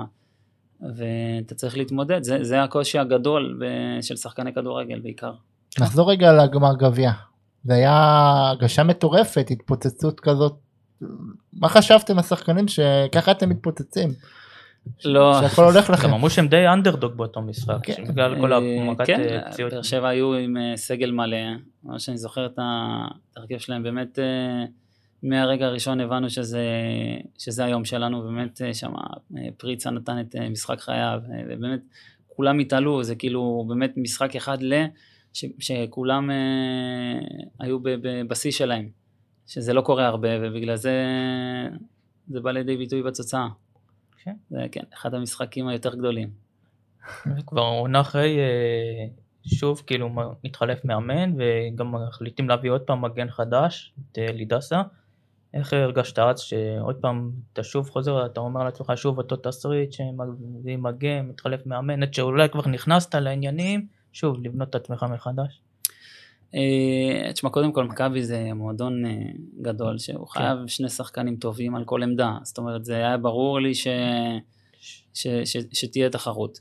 ואתה 0.82 1.56
צריך 1.56 1.78
להתמודד, 1.78 2.24
זה, 2.24 2.44
זה 2.44 2.64
הקושי 2.64 3.00
הגדול 3.00 3.60
ב... 3.62 3.66
של 4.02 4.16
שחקני 4.16 4.54
כדורגל 4.54 5.00
בעיקר. 5.00 5.34
נחזור 5.80 6.12
רגע 6.12 6.34
לגמר 6.34 6.76
גביע. 6.76 7.12
זה 7.64 7.74
היה 7.74 7.94
הגשה 8.52 8.84
מטורפת, 8.84 9.48
התפוצצות 9.52 10.20
כזאת. 10.20 10.54
מה 11.54 11.70
חשבתם 11.70 12.20
השחקנים 12.20 12.68
שככה 12.68 13.32
אתם 13.32 13.50
מתפוצצים? 13.50 14.10
לא, 15.06 15.42
שהכל 15.42 15.64
הולך 15.64 15.90
לכם. 15.90 16.08
גם 16.08 16.14
אמרו 16.14 16.30
שהם 16.30 16.48
די 16.48 16.68
אנדרדוג 16.68 17.14
באותו 17.14 17.42
משחק, 17.42 17.78
כן. 17.84 18.04
בגלל 18.08 18.42
כל 18.42 18.54
אה, 18.54 18.58
המכת 18.58 19.06
כן, 19.06 19.22
אה, 19.22 19.52
פציעות. 19.52 19.74
באר 19.74 19.82
שבע 19.82 20.08
היו 20.08 20.34
עם 20.34 20.58
אה, 20.58 20.78
סגל 20.78 21.12
מלא, 21.12 21.38
מה 21.84 22.00
שאני 22.00 22.18
זוכר 22.18 22.46
את 22.46 22.60
ההרכב 23.38 23.58
שלהם 23.58 23.84
באמת 23.84 24.20
אה, 24.20 24.66
מהרגע 25.24 25.66
הראשון 25.66 26.00
הבנו 26.00 26.30
שזה, 26.30 26.64
שזה 27.38 27.66
היום 27.66 27.86
שלנו, 27.86 28.24
באמת 28.24 28.62
אה, 28.62 28.74
שם 28.74 28.94
פריצה 29.58 29.90
נתן 29.90 30.20
את 30.20 30.36
משחק 30.36 30.80
חייו, 30.80 31.22
ובאמת 31.50 31.82
כולם 32.28 32.60
התעלו, 32.60 33.04
זה 33.04 33.16
כאילו 33.16 33.66
באמת 33.68 33.94
משחק 33.98 34.36
אחד 34.36 34.58
ל... 34.62 34.86
ש, 35.34 35.46
שכולם 35.60 36.32
אה, 36.32 37.20
היו 37.60 37.80
בשיא 38.28 38.52
שלהם, 38.52 38.90
שזה 39.48 39.74
לא 39.74 39.82
קורה 39.82 40.08
הרבה, 40.08 40.30
ובגלל 40.42 40.76
זה 40.76 40.94
זה 42.28 42.40
בא 42.40 42.52
לידי 42.52 42.78
ביטוי 42.78 43.04
בתוצאה. 43.04 43.48
כן. 44.24 44.36
זה 44.50 44.66
כן, 44.72 44.84
אחד 44.94 45.14
המשחקים 45.14 45.68
היותר 45.68 45.96
גדולים. 45.96 46.30
כבר 47.48 47.62
עונה 47.62 48.02
אחרי, 48.02 48.38
אה, 48.40 49.06
שוב 49.46 49.84
כאילו 49.88 50.10
מתחלף 50.44 50.86
מאמן, 50.86 51.34
וגם 51.38 51.92
מחליטים 51.92 52.50
להביא 52.50 52.72
עוד 52.72 52.82
פעם 52.82 53.02
מגן 53.02 53.30
חדש, 53.30 53.94
את 54.12 54.18
אה, 54.18 54.32
לידסה. 54.32 54.82
איך 55.54 55.74
הרגשת 55.74 56.20
אז 56.20 56.40
שעוד 56.40 56.96
פעם 56.96 57.32
אתה 57.54 57.64
שוב 57.64 57.90
חוזר, 57.90 58.26
אתה 58.26 58.40
אומר 58.40 58.64
לעצמך 58.64 58.94
שוב 58.96 59.18
אותו 59.18 59.36
תסריט 59.36 59.92
שמביא 59.92 60.78
מגן, 60.78 61.26
מתחלף 61.30 61.66
מאמן, 61.66 62.04
עד 62.04 62.14
שאולי 62.14 62.50
כבר 62.50 62.68
נכנסת 62.68 63.16
לעניינים, 63.16 63.88
שוב 64.14 64.44
לבנות 64.44 64.70
את 64.70 64.76
עצמך 64.76 65.06
מחדש? 65.14 65.62
אה, 66.56 67.34
תשמע, 67.34 67.50
קודם 67.50 67.72
כל 67.72 67.84
מכבי 67.84 68.24
זה 68.24 68.54
מועדון 68.56 69.06
אה, 69.06 69.12
גדול, 69.62 69.98
שהוא 69.98 70.28
כן. 70.28 70.40
חייב 70.40 70.68
שני 70.68 70.90
שחקנים 70.90 71.36
טובים 71.36 71.76
על 71.76 71.86
כל 71.86 72.04
עמדה. 72.04 72.38
זאת 72.44 72.58
אומרת, 72.58 72.86
זה 72.86 72.96
היה 72.96 73.18
ברור 73.18 73.60
לי 73.60 73.76
ש... 73.76 73.88
ש... 75.14 75.28
ש... 75.28 75.58
שתהיה 75.74 76.10
תחרות. 76.10 76.60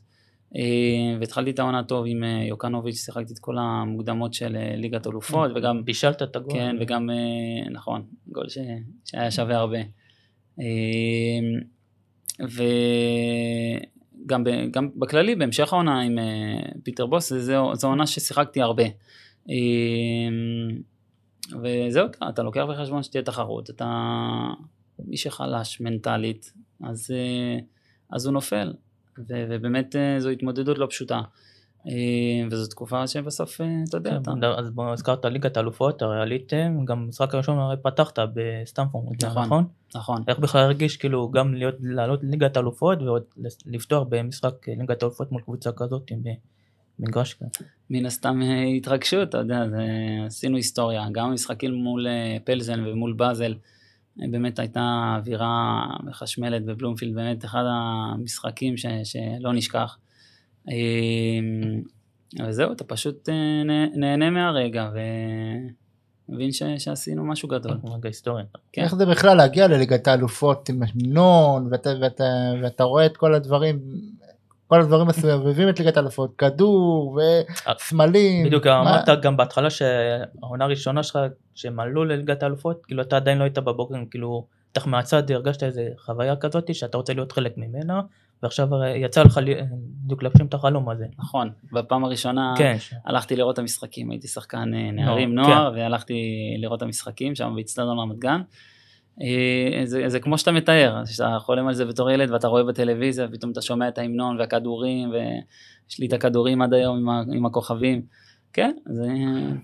אה, 0.57 1.17
והתחלתי 1.21 1.51
את 1.51 1.59
העונה 1.59 1.83
טוב 1.83 2.05
עם 2.09 2.25
יוקנוביץ', 2.49 2.97
שיחקתי 2.97 3.33
את 3.33 3.39
כל 3.39 3.59
המוקדמות 3.59 4.35
של 4.35 4.57
ליגת 4.77 5.07
אלופות, 5.07 5.51
וגם... 5.55 5.85
בישלת 5.85 6.23
את 6.23 6.37
הגול. 6.37 6.53
כן, 6.53 6.77
וגם, 6.81 7.11
נכון, 7.71 8.03
גול 8.29 8.49
ש... 8.49 8.59
שהיה 9.05 9.31
שווה 9.31 9.57
הרבה. 9.57 9.79
וגם 12.41 14.45
ב... 14.45 14.51
גם 14.71 14.89
בכללי, 14.97 15.35
בהמשך 15.35 15.73
העונה 15.73 16.01
עם 16.01 16.19
פיטר 16.83 17.07
בוס, 17.07 17.33
זו, 17.33 17.75
זו 17.75 17.89
עונה 17.89 18.07
ששיחקתי 18.07 18.63
הרבה. 18.63 18.85
וזהו, 21.63 22.07
אתה 22.29 22.43
לוקח 22.43 22.65
בחשבון 22.69 23.03
שתהיה 23.03 23.23
תחרות, 23.23 23.71
אתה 23.71 23.87
מי 24.99 25.17
שחלש 25.17 25.81
מנטלית, 25.81 26.53
אז, 26.85 27.11
אה, 27.11 27.59
אז 28.11 28.27
הוא 28.27 28.33
נופל, 28.33 28.73
ו, 29.19 29.45
ובאמת 29.51 29.97
אה, 29.97 30.21
זו 30.21 30.29
התמודדות 30.29 30.79
לא 30.79 30.87
פשוטה. 30.91 31.21
אה, 31.89 31.93
וזו 32.51 32.71
תקופה 32.71 33.07
שבסוף, 33.07 33.61
אתה 33.89 33.97
יודע, 33.97 34.17
אתה... 34.23 34.31
אז 34.59 34.71
בוא 34.71 34.93
הזכרת 34.93 35.25
ליגת 35.25 35.57
האלופות, 35.57 36.03
הרי 36.03 36.21
עליתם, 36.21 36.85
גם 36.85 37.09
משחק 37.09 37.35
הראשון 37.35 37.59
הרי 37.59 37.77
פתחת 37.83 38.19
בסטמפורד, 38.35 39.25
נכון? 39.25 39.45
נכון. 39.45 39.65
נכון. 39.95 40.23
איך 40.29 40.39
בכלל 40.39 40.61
הרגיש 40.61 40.97
כאילו 40.97 41.31
גם 41.31 41.55
להיות, 41.55 41.75
לעלות 41.81 42.21
ליגת 42.23 42.57
האלופות 42.57 43.03
ועוד 43.03 43.23
לפתוח 43.67 44.07
במשחק 44.09 44.69
ליגת 44.69 45.03
האלופות 45.03 45.33
מול 45.33 45.43
קבוצה 45.43 45.71
כזאת 45.73 46.13
מגרש 46.99 47.35
כזה. 47.35 47.65
מן 47.91 48.07
הסתם 48.07 48.43
אה, 48.43 48.65
התרגשות, 48.65 49.29
אתה 49.29 49.39
יודע, 49.39 49.65
עשינו 50.27 50.57
היסטוריה, 50.57 51.07
גם 51.13 51.31
המשחקים 51.31 51.75
מול 51.75 52.07
אה, 52.07 52.37
פלזן 52.45 52.87
ומול 52.87 53.13
באזל, 53.13 53.53
אה, 53.53 53.59
באמת 54.17 54.59
הייתה 54.59 55.15
אווירה 55.19 55.87
מחשמלת 56.05 56.65
בבלומפילד, 56.65 57.15
באמת 57.15 57.45
אחד 57.45 57.63
המשחקים 57.67 58.77
ש, 58.77 58.87
שלא 59.05 59.53
נשכח. 59.53 59.99
וזהו, 62.47 62.73
אתה 62.73 62.85
פשוט 62.85 63.29
נהנה 63.97 64.31
מהרגע 64.31 64.91
ומבין 66.29 66.53
ש, 66.53 66.63
שעשינו 66.79 67.25
משהו 67.25 67.49
גדול. 67.49 67.79
רגע 67.85 68.09
היסטוריה. 68.09 68.45
כן. 68.73 68.83
איך 68.83 68.95
זה 68.95 69.07
בכלל 69.07 69.37
להגיע 69.37 69.69
לליגת 69.69 70.09
האלופות 70.09 70.69
עם 70.69 70.83
נון, 70.95 71.69
ואתה, 71.71 71.91
ואתה, 72.01 72.25
ואתה 72.63 72.85
רואה 72.85 73.07
את 73.07 73.17
כל 73.17 73.35
הדברים 73.35 73.79
כל 74.73 74.81
הדברים 74.81 75.07
מסובבים 75.07 75.69
את 75.69 75.81
ליגת 75.81 75.97
האלופות, 75.97 76.35
כדור 76.39 77.19
וסמלים. 77.77 78.47
בדיוק, 78.47 78.67
אמרת 78.67 79.09
גם 79.23 79.37
בהתחלה 79.37 79.71
שהעונה 79.71 80.65
הראשונה 80.65 81.03
שלך, 81.03 81.19
שהם 81.55 81.81
עלו 81.81 82.05
לליגת 82.05 82.43
האלופות, 82.43 82.87
כאילו 82.87 83.03
אתה 83.03 83.17
עדיין 83.17 83.39
לא 83.39 83.45
היית 83.45 83.59
בבוקר, 83.59 83.95
כאילו, 84.11 84.47
בטח 84.73 84.87
מהצד 84.87 85.31
הרגשת 85.31 85.63
איזה 85.63 85.89
חוויה 85.99 86.37
כזאת 86.37 86.75
שאתה 86.75 86.97
רוצה 86.97 87.15
להיות 87.15 87.33
חלק 87.33 87.53
ממנה, 87.57 88.01
ועכשיו 88.43 88.69
יצא 88.97 89.23
לך 89.23 89.41
בדיוק 90.05 90.23
להגשים 90.23 90.47
את 90.47 90.55
החלום 90.55 90.89
הזה. 90.91 91.07
נכון, 91.19 91.51
בפעם 91.73 92.05
הראשונה 92.05 92.55
כן. 92.59 92.77
הלכתי 93.05 93.37
לראות 93.37 93.55
את 93.55 93.59
המשחקים, 93.59 94.11
הייתי 94.11 94.29
שחקן 94.29 94.75
אה, 94.75 94.91
נערים, 94.91 95.35
נוער, 95.35 95.73
כן. 95.73 95.79
והלכתי 95.79 96.15
לראות 96.59 96.77
את 96.77 96.83
המשחקים 96.83 97.35
שם 97.35 97.53
באצטדיון 97.57 97.99
רמת 97.99 98.19
גן. 98.19 98.41
אה, 99.21 99.81
זה, 99.85 100.09
זה 100.09 100.21
כמו 100.21 100.39
שאתה 100.39 100.53
מתאר, 100.53 101.05
שאתה 101.05 101.37
חולם 101.41 101.69
על 101.69 101.75
זה 101.75 101.85
בתור 101.85 102.11
ילד 102.11 102.31
ואתה 102.31 102.49
רואה 102.49 102.65
בטלוויזיה, 102.65 103.27
ופתאום 103.29 103.53
אתה 103.53 103.63
שומע 103.63 103.89
את 103.89 103.99
ההמנון 103.99 104.41
והכדורים, 104.41 105.11
ויש 105.11 105.99
לי 105.99 106.07
את 106.07 106.13
הכדורים 106.13 106.63
עד 106.63 106.75
היום 106.75 106.97
עם, 106.97 107.09
ה, 107.09 107.23
עם 107.33 107.47
הכוכבים. 107.47 108.03
כן, 108.53 108.73
זה, 108.87 109.07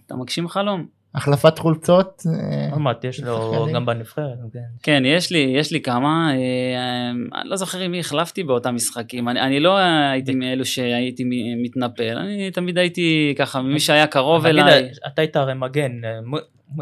אתה 0.07 0.17
מגשים 0.17 0.49
חלום. 0.49 0.87
החלפת 1.15 1.59
חולצות? 1.59 2.23
אה, 2.27 2.75
אמרתי, 2.77 3.07
יש 3.07 3.21
לו 3.21 3.67
גם 3.75 3.87
בנבחרת. 3.87 4.39
כן. 4.53 4.59
כן, 4.83 5.03
יש 5.07 5.33
לי, 5.33 5.39
יש 5.39 5.73
לי 5.73 5.81
כמה, 5.81 6.31
אה, 6.33 7.11
אני 7.41 7.49
לא 7.49 7.57
זוכר 7.57 7.79
עם 7.79 7.91
מי 7.91 8.01
החלפתי 8.01 8.45
באותם 8.45 8.75
משחקים, 8.75 9.29
אני, 9.29 9.41
אני 9.41 9.61
לא 9.61 9.77
הייתי 10.13 10.35
מאלו 10.35 10.65
שהייתי 10.65 11.25
מתנפל, 11.63 12.17
אני 12.19 12.51
תמיד 12.51 12.79
הייתי 12.79 13.35
ככה, 13.39 13.63
מי 13.63 13.81
שהיה 13.81 14.07
קרוב 14.07 14.47
אליי. 14.47 14.89
אתה 15.07 15.23
היית 15.23 15.37
הרי 15.37 15.55
מגן, 15.55 15.93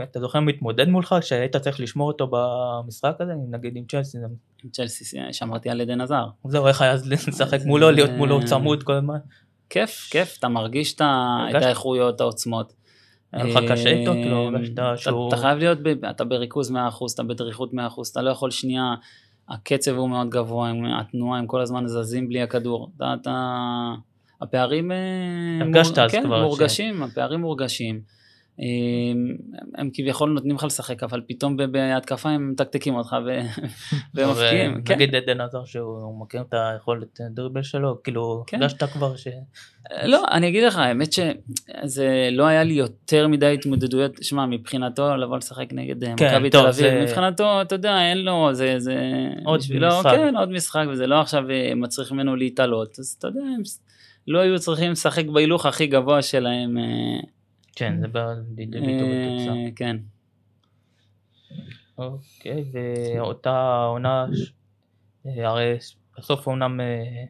אתה 0.02 0.20
זוכר 0.20 0.40
מתמודד 0.40 0.88
מולך 0.88 1.14
שהיית 1.20 1.56
צריך 1.56 1.80
לשמור 1.80 2.08
אותו 2.08 2.30
במשחק 2.30 3.14
הזה, 3.20 3.32
נגיד 3.50 3.76
עם 3.76 3.84
צ'לסי? 3.84 4.18
עם 4.64 4.70
צ'לסי, 4.70 5.18
שמרתי 5.32 5.70
על 5.70 5.80
עדן 5.80 6.00
עזר. 6.00 6.26
זהו, 6.44 6.66
איך 6.66 6.82
היה 6.82 6.94
לשחק 7.28 7.58
מולו, 7.64 7.90
להיות 7.90 8.10
מולו 8.10 8.44
צמוד 8.44 8.82
כל 8.82 8.92
הזמן? 8.92 9.18
כיף, 9.70 10.08
כיף, 10.10 10.36
אתה 10.38 10.48
מרגיש 10.48 10.94
את 10.94 11.00
האיכויות, 11.54 12.20
העוצמות. 12.20 12.72
היה 13.32 13.44
לך 13.44 13.70
קשה 13.70 13.88
איתו? 13.88 14.12
כאילו, 14.12 14.36
הרגשת 14.36 14.72
שהוא... 14.96 15.28
אתה 15.28 15.36
חייב 15.36 15.58
להיות, 15.58 15.78
אתה 16.10 16.24
בריכוז 16.24 16.70
100%, 16.70 16.74
אתה 17.14 17.22
בדריכות 17.22 17.72
100%, 17.72 17.74
אתה 18.12 18.22
לא 18.22 18.30
יכול 18.30 18.50
שנייה, 18.50 18.94
הקצב 19.48 19.96
הוא 19.96 20.08
מאוד 20.08 20.30
גבוה, 20.30 20.72
התנועה, 21.00 21.38
הם 21.38 21.46
כל 21.46 21.60
הזמן 21.60 21.86
זזים 21.86 22.28
בלי 22.28 22.42
הכדור. 22.42 22.90
אתה, 22.96 23.34
הפערים... 24.40 24.92
אה, 24.92 24.96
הרגשת 25.60 25.98
אז 25.98 26.10
כן, 26.10 26.22
כבר. 26.24 26.42
מורגשים, 26.42 27.02
הפערים 27.02 27.40
מורגשים. 27.40 28.15
הם 29.74 29.90
כביכול 29.92 30.30
נותנים 30.30 30.56
לך 30.56 30.64
לשחק, 30.64 31.02
אבל 31.02 31.20
פתאום 31.28 31.56
בהתקפה 31.56 32.28
הם 32.28 32.50
מתקתקים 32.50 32.94
אותך 32.94 33.16
ומפקיעים. 34.14 34.80
כן. 34.84 34.94
נגיד 34.94 35.14
עדן 35.14 35.40
עזר 35.40 35.64
שהוא 35.64 36.20
מכיר 36.20 36.40
את 36.40 36.54
היכולת 36.54 37.20
דריבל 37.30 37.62
שלו, 37.62 38.02
כאילו, 38.02 38.44
כן. 38.46 38.62
הרגשת 38.62 38.82
כבר 38.82 39.16
ש... 39.16 39.28
לא, 40.04 40.24
אני 40.30 40.48
אגיד 40.48 40.64
לך, 40.64 40.78
האמת 40.78 41.12
שזה 41.12 42.28
לא 42.32 42.46
היה 42.46 42.64
לי 42.64 42.74
יותר 42.74 43.28
מדי 43.28 43.54
התמודדויות, 43.54 44.12
שמע, 44.22 44.46
מבחינתו 44.46 45.16
לבוא 45.16 45.36
לשחק 45.36 45.66
נגד 45.72 46.04
אה, 46.04 46.14
כן, 46.16 46.36
מכבי 46.36 46.50
תל 46.50 46.66
אביב, 46.66 46.94
מבחינתו, 47.02 47.62
אתה 47.62 47.74
יודע, 47.74 48.00
אין 48.00 48.18
לו, 48.18 48.48
זה... 48.52 48.78
עוד 49.44 49.60
משחק. 49.60 50.10
כן, 50.10 50.36
עוד 50.36 50.50
משחק, 50.50 50.84
וזה 50.90 51.06
לא 51.06 51.20
עכשיו 51.20 51.50
אה, 51.50 51.72
מצריך 51.74 52.12
ממנו 52.12 52.36
להתעלות, 52.36 52.98
אז 52.98 53.16
אתה 53.18 53.26
יודע, 53.28 53.40
לא 54.28 54.38
היו 54.38 54.58
צריכים 54.58 54.92
לשחק 54.92 55.26
בהילוך 55.26 55.66
הכי 55.66 55.86
גבוה 55.86 56.22
שלהם. 56.22 56.76
אה, 57.76 57.90
כן, 57.90 58.00
זה 58.00 58.08
בא 58.08 58.34
לידי 58.56 58.80
ביטוי 58.80 59.26
בתוצאה. 59.26 59.54
כן. 59.76 59.96
אוקיי, 61.98 62.64
ואותה 62.72 63.84
עונה, 63.84 64.26
אה, 65.26 65.48
הרי 65.48 65.76
בסוף 66.18 66.46
אומנם 66.46 66.80
אה, 66.80 67.24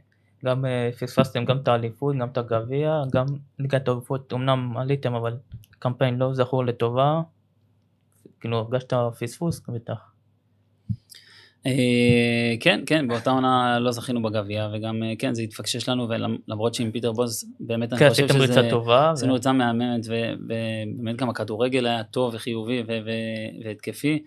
גם 0.45 0.65
אה, 0.65 0.91
פספסתם 1.01 1.45
גם 1.45 1.59
את 1.59 1.69
האליפות, 1.69 2.17
גם 2.17 2.29
את 2.29 2.39
הגביע, 2.39 3.03
גם 3.13 3.27
ליגת 3.59 3.89
האליפות, 3.89 4.33
אמנם 4.33 4.77
עליתם 4.77 5.15
אבל 5.15 5.37
קמפיין 5.79 6.19
לא 6.19 6.35
זכור 6.35 6.65
לטובה, 6.65 7.21
כאילו 8.41 8.59
הרגשת 8.59 8.93
פספוס 9.19 9.61
בטח. 9.69 10.13
אה, 11.67 12.55
כן, 12.61 12.81
כן, 12.87 13.09
באותה 13.09 13.31
עונה 13.31 13.79
לא 13.79 13.91
זכינו 13.91 14.23
בגביע, 14.23 14.69
וגם 14.73 15.03
אה, 15.03 15.13
כן, 15.19 15.35
זה 15.35 15.43
התפקשש 15.43 15.89
לנו, 15.89 16.09
ולמרות 16.09 16.75
שעם 16.75 16.91
פיטר 16.91 17.13
בוז, 17.13 17.45
באמת 17.61 17.93
אני 17.93 17.99
כן, 18.01 18.09
חושב 18.09 18.29
שזה... 18.29 18.35
כן, 18.35 18.41
עשיתם 18.41 18.59
ריצה 18.59 18.71
טובה. 18.71 19.11
עשינו 19.11 19.35
ריצה 19.35 19.53
מהממת, 19.53 20.07
ובאמת 20.07 21.17
גם 21.17 21.29
הכדורגל 21.31 21.87
היה 21.87 22.03
טוב 22.05 22.35
וחיובי 22.35 22.83
והתקפי, 23.65 24.23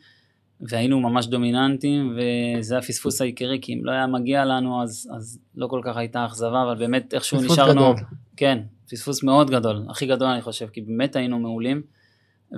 והיינו 0.61 0.99
ממש 0.99 1.27
דומיננטים, 1.27 2.17
וזה 2.17 2.77
הפספוס 2.77 3.21
העיקרי, 3.21 3.59
כי 3.61 3.73
אם 3.73 3.85
לא 3.85 3.91
היה 3.91 4.07
מגיע 4.07 4.45
לנו, 4.45 4.83
אז, 4.83 5.39
לא 5.55 5.67
כל 5.67 5.81
כך 5.83 5.97
הייתה 5.97 6.25
אכזבה, 6.25 6.63
אבל 6.63 6.75
באמת 6.75 7.13
איכשהו 7.13 7.37
נשארנו... 7.41 7.55
פספוס 7.55 7.75
גדול. 7.75 7.95
כן, 8.37 8.59
פספוס 8.91 9.23
מאוד 9.23 9.49
גדדול, 9.49 9.85
הכי 9.89 10.05
גדול 10.05 10.27
אני 10.27 10.41
חושב, 10.41 10.67
כי 10.67 10.81
באמת 10.81 11.15
היינו 11.15 11.39
מעולים. 11.39 11.81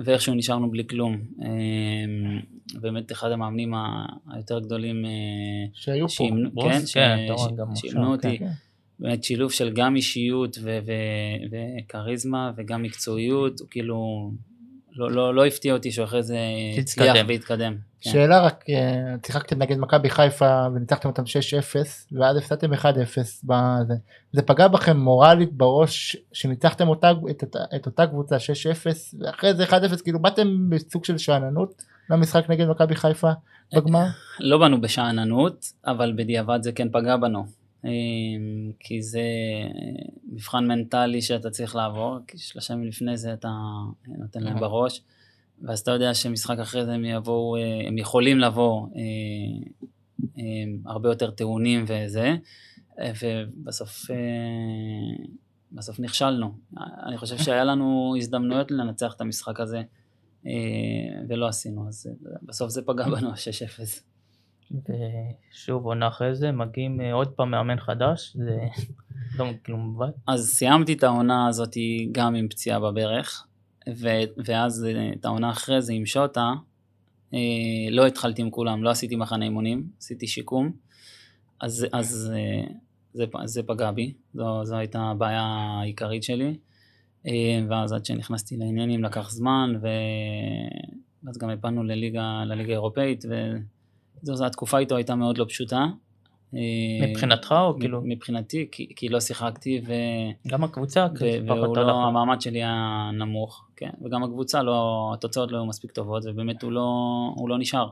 ואיכשהו 0.04 0.34
נשארנו 0.34 0.70
בלי 0.70 0.86
כלום. 0.86 1.16
אמ, 2.74 2.80
באמת 2.80 3.12
אחד 3.12 3.30
המאמנים 3.30 3.72
היותר 4.32 4.58
גדולים 4.60 5.04
אה, 5.04 5.10
שהיו 5.72 6.08
שימנו, 6.08 6.48
פה, 6.54 6.62
כן, 6.62 6.80
שימנו 7.74 8.12
אותי. 8.12 8.38
כן. 8.38 8.48
באמת 8.98 9.24
שילוב 9.24 9.52
של 9.52 9.70
גם 9.74 9.96
אישיות 9.96 10.58
וכריזמה 11.50 12.52
וגם 12.56 12.82
מקצועיות, 12.82 13.60
הוא 13.60 13.68
כאילו 13.70 14.30
לא, 14.96 15.10
לא, 15.10 15.34
לא 15.34 15.46
הפתיע 15.46 15.72
אותי 15.74 15.92
שהוא 15.92 16.04
אחרי 16.04 16.22
זה. 16.22 16.38
הצליח 16.78 17.16
והתקדם. 17.28 17.76
כן. 18.00 18.10
שאלה 18.10 18.40
רק, 18.40 18.64
אה, 18.68 19.14
שיחקתם 19.26 19.62
נגד 19.62 19.78
מכבי 19.78 20.10
חיפה 20.10 20.66
וניצחתם 20.74 21.08
אותם 21.08 21.22
6-0 21.22 21.26
ואז 22.12 22.36
הפסדתם 22.36 22.72
1-0 22.72 22.84
בזה. 23.44 23.94
זה 24.32 24.42
פגע 24.42 24.68
בכם 24.68 24.96
מורלית 24.96 25.52
בראש 25.52 26.16
שניצחתם 26.32 26.88
אותה, 26.88 27.10
את, 27.30 27.42
אותה- 27.42 27.64
את 27.76 27.86
אותה 27.86 28.06
קבוצה 28.06 28.36
6-0 28.36 28.40
ואחרי 29.20 29.54
זה 29.54 29.64
1-0 29.64 29.72
כאילו 30.02 30.18
באתם 30.22 30.70
בסוג 30.70 31.04
של 31.04 31.18
שאננות 31.18 31.82
למשחק 32.10 32.50
נגד 32.50 32.68
מכבי 32.68 32.94
חיפה 32.94 33.30
בגמר? 33.76 34.06
לא 34.40 34.58
באנו 34.58 34.80
בשאננות, 34.80 35.72
אבל 35.86 36.12
בדיעבד 36.16 36.58
זה 36.62 36.72
כן 36.72 36.88
פגע 36.92 37.16
בנו. 37.16 37.46
אה, 37.84 37.90
כי 38.80 39.02
זה 39.02 39.20
אה, 39.20 40.04
מבחן 40.32 40.66
מנטלי 40.66 41.22
שאתה 41.22 41.50
צריך 41.50 41.76
לעבור, 41.76 42.18
כי 42.26 42.38
שלושה 42.38 42.74
ימים 42.74 42.88
לפני 42.88 43.16
זה 43.16 43.32
אתה 43.32 43.48
נותן 44.06 44.42
להם. 44.42 44.60
בראש, 44.60 45.02
ואז 45.62 45.80
אתה 45.80 45.90
יודע 45.90 46.14
שמשחק 46.14 46.58
אחרי 46.58 46.84
זה 46.84 46.92
הם 46.92 47.04
יבואו, 47.04 47.56
אה, 47.56 47.88
הם 47.88 47.98
יכולים 47.98 48.38
לבוא 48.38 48.86
הרבה 50.86 51.08
יותר 51.08 51.30
טעונים 51.30 51.84
וזה, 51.86 52.36
ובסוף 53.22 54.06
בסוף 55.72 56.00
נכשלנו. 56.00 56.54
אני 57.06 57.18
חושב 57.18 57.38
שהיה 57.38 57.64
לנו 57.64 58.14
הזדמנויות 58.18 58.70
לנצח 58.70 59.14
את 59.14 59.20
המשחק 59.20 59.60
הזה, 59.60 59.82
ולא 61.28 61.48
עשינו, 61.48 61.88
אז 61.88 62.06
אה, 62.06 62.32
בסוף 62.42 62.70
זה 62.70 62.82
פגע 62.82 63.04
בנו, 63.04 63.30
ה-6-0. 63.30 64.02
ושוב 64.70 65.84
עונה 65.84 66.08
אחרי 66.08 66.34
זה 66.34 66.52
מגיעים 66.52 67.00
אה, 67.00 67.12
עוד 67.12 67.28
פעם 67.28 67.50
מאמן 67.50 67.80
חדש, 67.80 68.36
זה 68.36 68.58
לא 69.38 69.46
כאילו 69.64 69.78
מובן. 69.78 70.10
אז 70.26 70.50
סיימתי 70.50 70.92
את 70.92 71.02
העונה 71.02 71.48
הזאת 71.48 71.76
גם 72.12 72.34
עם 72.34 72.48
פציעה 72.48 72.80
בברך, 72.80 73.46
ו- 73.88 74.42
ואז 74.44 74.84
אה, 74.84 75.10
את 75.12 75.24
העונה 75.24 75.50
אחרי 75.50 75.82
זה 75.82 75.92
עם 75.92 76.06
שוטה, 76.06 76.52
אה, 77.34 77.38
לא 77.90 78.06
התחלתי 78.06 78.42
עם 78.42 78.50
כולם, 78.50 78.82
לא 78.82 78.90
עשיתי 78.90 79.16
מחנה 79.16 79.44
אימונים, 79.44 79.88
עשיתי 79.98 80.26
שיקום, 80.26 80.72
אז, 81.60 81.86
אז 81.92 82.32
אה, 82.34 82.74
זה, 83.14 83.24
זה 83.44 83.62
פגע 83.62 83.90
בי, 83.90 84.14
זו, 84.34 84.64
זו 84.64 84.76
הייתה 84.76 85.00
הבעיה 85.00 85.42
העיקרית 85.42 86.22
שלי, 86.22 86.48
אה, 86.48 86.52
ואז 87.68 87.92
עד 87.92 88.04
שנכנסתי 88.04 88.56
לעניינים 88.56 89.04
לקח 89.04 89.30
זמן. 89.30 89.72
ואז 91.24 91.38
גם 91.38 91.50
הפלנו 91.50 91.82
לליגה, 91.82 92.42
לליגה 92.46 92.72
האירופאית, 92.72 93.24
וזו 94.22 94.46
התקופה 94.46 94.78
איתו 94.78 94.96
הייתה 94.96 95.14
מאוד 95.14 95.38
לא 95.38 95.44
פשוטה. 95.48 95.86
אה, 96.54 97.08
מבחינתך 97.08 97.54
או 97.58 97.78
כאילו, 97.80 98.00
מבחינתי, 98.04 98.68
כי, 98.72 98.92
כי 98.96 99.08
לא 99.08 99.20
שיחקתי, 99.20 99.80
ו... 99.86 99.92
גם 100.48 100.64
הקבוצה, 100.64 101.06
ו- 101.14 101.18
כאילו, 101.18 101.46
והוא 101.46 101.76
לא. 101.76 102.02
המעמד 102.02 102.40
שלי 102.40 102.58
היה 102.58 103.10
נמוך, 103.18 103.68
כן, 103.76 103.90
וגם 104.04 104.24
הקבוצה 104.24 104.62
לא, 104.62 105.10
התוצאות 105.14 105.52
לא 105.52 105.56
היו 105.56 105.66
מספיק 105.66 105.92
טובות, 105.92 106.22
ובאמת 106.26 106.62
הוא 106.62 106.72
לא, 106.72 106.90
הוא 107.34 107.48
לא 107.48 107.58
נשאר. 107.58 107.88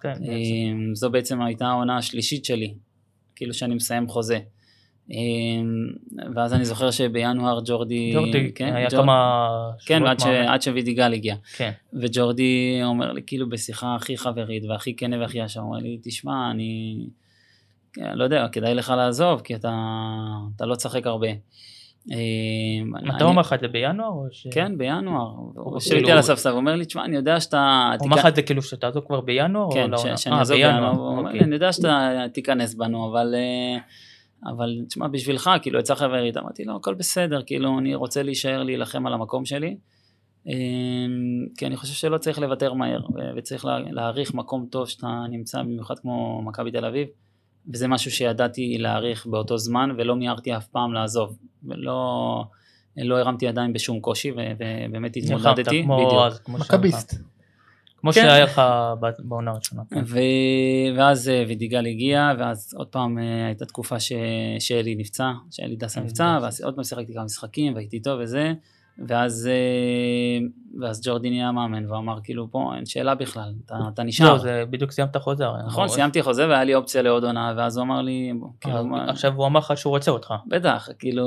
כן, 0.00 0.14
אמ, 0.22 0.94
זו 0.94 1.10
בעצם 1.10 1.42
הייתה 1.42 1.66
העונה 1.66 1.96
השלישית 1.96 2.44
שלי, 2.44 2.74
כאילו 3.36 3.54
שאני 3.54 3.74
מסיים 3.74 4.08
חוזה. 4.08 4.38
אמ, 5.10 5.86
ואז 6.34 6.54
אני 6.54 6.64
זוכר 6.64 6.90
שבינואר 6.90 7.60
ג'ורדי, 7.64 8.12
ג'ורדי, 8.14 8.52
כן, 8.54 8.74
היה 8.74 8.88
ג'ור- 8.90 9.00
כמה 9.02 9.48
כן, 9.86 9.94
שבועות 9.98 10.08
ועד, 10.08 10.20
ש, 10.20 10.26
מאמן. 10.26 10.48
עד 10.48 10.62
שווידיגל 10.62 11.12
הגיע. 11.12 11.34
כן, 11.56 11.70
וג'ורדי 12.00 12.80
אומר 12.84 13.12
לי 13.12 13.20
כאילו 13.26 13.48
בשיחה 13.48 13.94
הכי 13.94 14.16
חברית 14.16 14.64
והכי 14.68 14.96
כנה 14.96 15.20
והכי 15.20 15.38
ישר, 15.38 15.60
הוא 15.60 15.68
אומר 15.68 15.78
לי, 15.78 15.98
תשמע, 16.02 16.50
אני 16.50 16.96
כן, 17.92 18.10
לא 18.14 18.24
יודע, 18.24 18.46
כדאי 18.52 18.74
לך 18.74 18.92
לעזוב, 18.96 19.40
כי 19.40 19.54
אתה, 19.54 19.74
אתה 20.56 20.66
לא 20.66 20.74
תשחק 20.74 21.06
הרבה. 21.06 21.28
אמ, 22.10 22.16
מתי 23.02 23.22
הוא 23.24 23.30
אמר 23.32 23.40
לך 23.40 23.52
את 23.52 23.60
זה 23.60 23.68
בינואר? 23.68 24.12
ש- 24.30 24.46
כן, 24.50 24.78
בינואר. 24.78 25.30
הוא 25.36 25.52
כאילו- 25.54 25.74
יושב 25.74 25.94
איתי 25.94 26.12
על 26.12 26.18
הספסל, 26.18 26.48
הוא 26.50 26.56
אומר 26.56 26.76
לי, 26.76 26.84
תשמע, 26.84 27.04
אני 27.04 27.16
יודע 27.16 27.40
שאתה... 27.40 27.90
הוא 28.00 28.06
אמר 28.08 28.16
לך 28.16 28.26
את 28.26 28.36
זה 28.36 28.42
כאילו 28.42 28.62
שתעזוב 28.62 29.04
כבר 29.06 29.20
בינואר? 29.20 29.74
כן? 29.74 29.90
ש- 29.96 30.22
שאני 30.22 30.34
אה, 30.34 30.38
אעזוב 30.40 30.56
בינואר. 30.56 30.90
אומר 30.96 31.22
אוקיי. 31.28 31.40
אני 31.40 31.54
יודע 31.54 31.72
שאתה 31.72 32.10
תיכנס 32.32 32.74
בנו, 32.74 33.10
אבל... 33.10 33.34
אבל 34.44 34.84
תשמע, 34.88 35.08
בשבילך, 35.08 35.50
כאילו, 35.62 35.78
יצא 35.78 35.94
חברית, 35.94 36.36
אמרתי 36.36 36.64
לו, 36.64 36.76
הכל 36.76 36.94
בסדר, 36.94 37.42
כאילו, 37.46 37.78
אני 37.78 37.94
רוצה 37.94 38.22
להישאר 38.22 38.62
להילחם 38.62 39.06
על 39.06 39.12
המקום 39.12 39.44
שלי, 39.44 39.76
אמ, 40.46 40.52
כי 41.56 41.66
אני 41.66 41.76
חושב 41.76 41.94
שלא 41.94 42.18
צריך 42.18 42.38
לוותר 42.38 42.72
מהר, 42.72 43.00
וצריך 43.36 43.64
לה- 43.64 43.78
להעריך 43.90 44.34
מקום 44.34 44.66
טוב 44.70 44.88
שאתה 44.88 45.06
נמצא, 45.30 45.62
במיוחד 45.62 45.98
כמו 45.98 46.42
מכבי 46.44 46.70
תל 46.70 46.84
אביב, 46.84 47.08
וזה 47.72 47.88
משהו 47.88 48.10
שידעתי 48.10 48.78
להעריך 48.78 49.26
באותו 49.26 49.58
זמן, 49.58 49.90
ולא 49.98 50.16
מיהרתי 50.16 50.56
אף 50.56 50.66
פעם 50.66 50.92
לעזוב, 50.92 51.36
ולא 51.64 52.44
לא 52.96 53.18
הרמתי 53.18 53.46
ידיים 53.46 53.72
בשום 53.72 54.00
קושי, 54.00 54.30
ובאמת 54.30 55.16
התמודדתי, 55.16 55.82
בדיוק. 55.82 56.48
מכביסט. 56.48 57.12
כמו 58.06 58.12
כן. 58.12 58.28
שהיה 58.28 58.44
לך 58.44 58.62
בעונה 59.18 59.50
הראשונה. 59.50 59.82
כן. 59.90 60.02
ו... 60.06 60.18
ואז 60.96 61.28
אה, 61.28 61.44
וידיגל 61.48 61.86
הגיע, 61.86 62.32
ואז 62.38 62.74
עוד 62.76 62.86
פעם 62.86 63.18
אה, 63.18 63.46
הייתה 63.46 63.66
תקופה 63.66 64.00
ש... 64.00 64.12
שאלי 64.58 64.94
נפצע, 64.94 65.32
שאלי 65.50 65.76
דסה 65.76 66.00
אלי 66.00 66.06
נפצע. 66.06 66.38
ואז 66.42 66.60
עוד 66.60 66.74
פעם 66.74 66.84
שיחקתי 66.84 67.14
כמה 67.14 67.24
משחקים 67.24 67.74
והייתי 67.74 67.96
איתו 67.96 68.18
וזה, 68.20 68.52
ואז, 69.08 69.50
אה, 69.52 70.46
ואז 70.80 71.00
ג'ורדי 71.06 71.30
נהיה 71.30 71.52
מאמן, 71.52 71.86
והוא 71.86 71.98
אמר 71.98 72.18
כאילו 72.24 72.50
פה 72.50 72.72
אין 72.76 72.86
שאלה 72.86 73.14
בכלל, 73.14 73.52
אתה, 73.66 73.74
אתה 73.94 74.02
נשאר. 74.02 74.32
לא, 74.32 74.38
זה 74.38 74.64
בדיוק 74.70 74.90
סיימת 74.92 75.16
חוזר. 75.16 75.52
נכון, 75.66 75.88
סיימתי 75.88 76.22
חוזה 76.22 76.48
והיה 76.48 76.64
לי 76.64 76.74
אופציה 76.74 77.02
לעוד 77.02 77.24
עונה, 77.24 77.54
ואז 77.56 77.76
הוא 77.76 77.84
אמר 77.84 78.02
לי, 78.02 78.32
בוא, 78.40 78.48
כאילו, 78.60 78.84
מה- 78.86 79.04
עכשיו 79.10 79.32
הוא 79.36 79.46
אמר 79.46 79.60
לך 79.60 79.72
שהוא 79.76 79.90
רוצה 79.90 80.10
אותך. 80.10 80.34
בטח, 80.48 80.88
כאילו, 80.98 81.26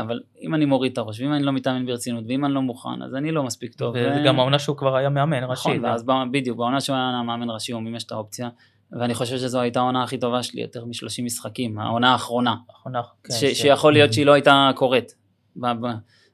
אבל 0.00 0.20
אם 0.42 0.54
אני 0.54 0.64
מוריד 0.64 0.92
את 0.92 0.98
הראש, 0.98 1.20
ואם 1.20 1.32
אני 1.32 1.42
לא 1.42 1.52
מתאמן 1.52 1.86
ברצינות, 1.86 2.24
ואם 2.28 2.44
אני 2.44 2.54
לא 2.54 2.62
מוכן, 2.62 3.02
אז 3.04 3.14
אני 3.14 3.32
לא 3.32 3.42
מספיק 3.42 3.74
טוב. 3.74 3.94
וזה 3.96 4.30
ו- 4.36 4.40
העונה 4.40 4.58
שהוא 4.58 4.76
כבר 4.76 4.96
היה 4.96 5.08
מאמן 5.08 5.44
ראשי. 5.44 5.68
נכון, 5.68 5.84
ואז 5.84 6.04
בדיוק, 6.30 6.56
בעונה 6.58 6.80
שהוא 6.80 6.96
היה 6.96 7.22
מאמן 7.26 7.50
ראשי, 7.50 7.72
הוא 7.72 7.82
מימש 7.82 8.04
את 8.04 8.12
האופציה, 8.12 8.48
ואני 8.92 9.14
חושב 9.14 9.36
שזו 9.38 9.60
הייתה 9.60 9.80
העונה 9.80 10.02
הכי 10.02 10.18
טובה 10.18 10.42
שלי, 10.42 10.62
יותר 10.62 10.84
מ-30 10.84 11.22
משחקים, 11.24 11.78
העונה 11.78 12.12
האחרונה, 12.12 12.54
האחרונה, 12.70 13.00
כן, 13.24 13.34
ש- 13.34 13.44
ש- 13.44 13.62
שיכול 13.62 13.92
להיות 13.92 14.12
שהיא 14.12 14.26
לא 14.26 14.32
הייתה 14.32 14.70
קורית. 14.74 15.21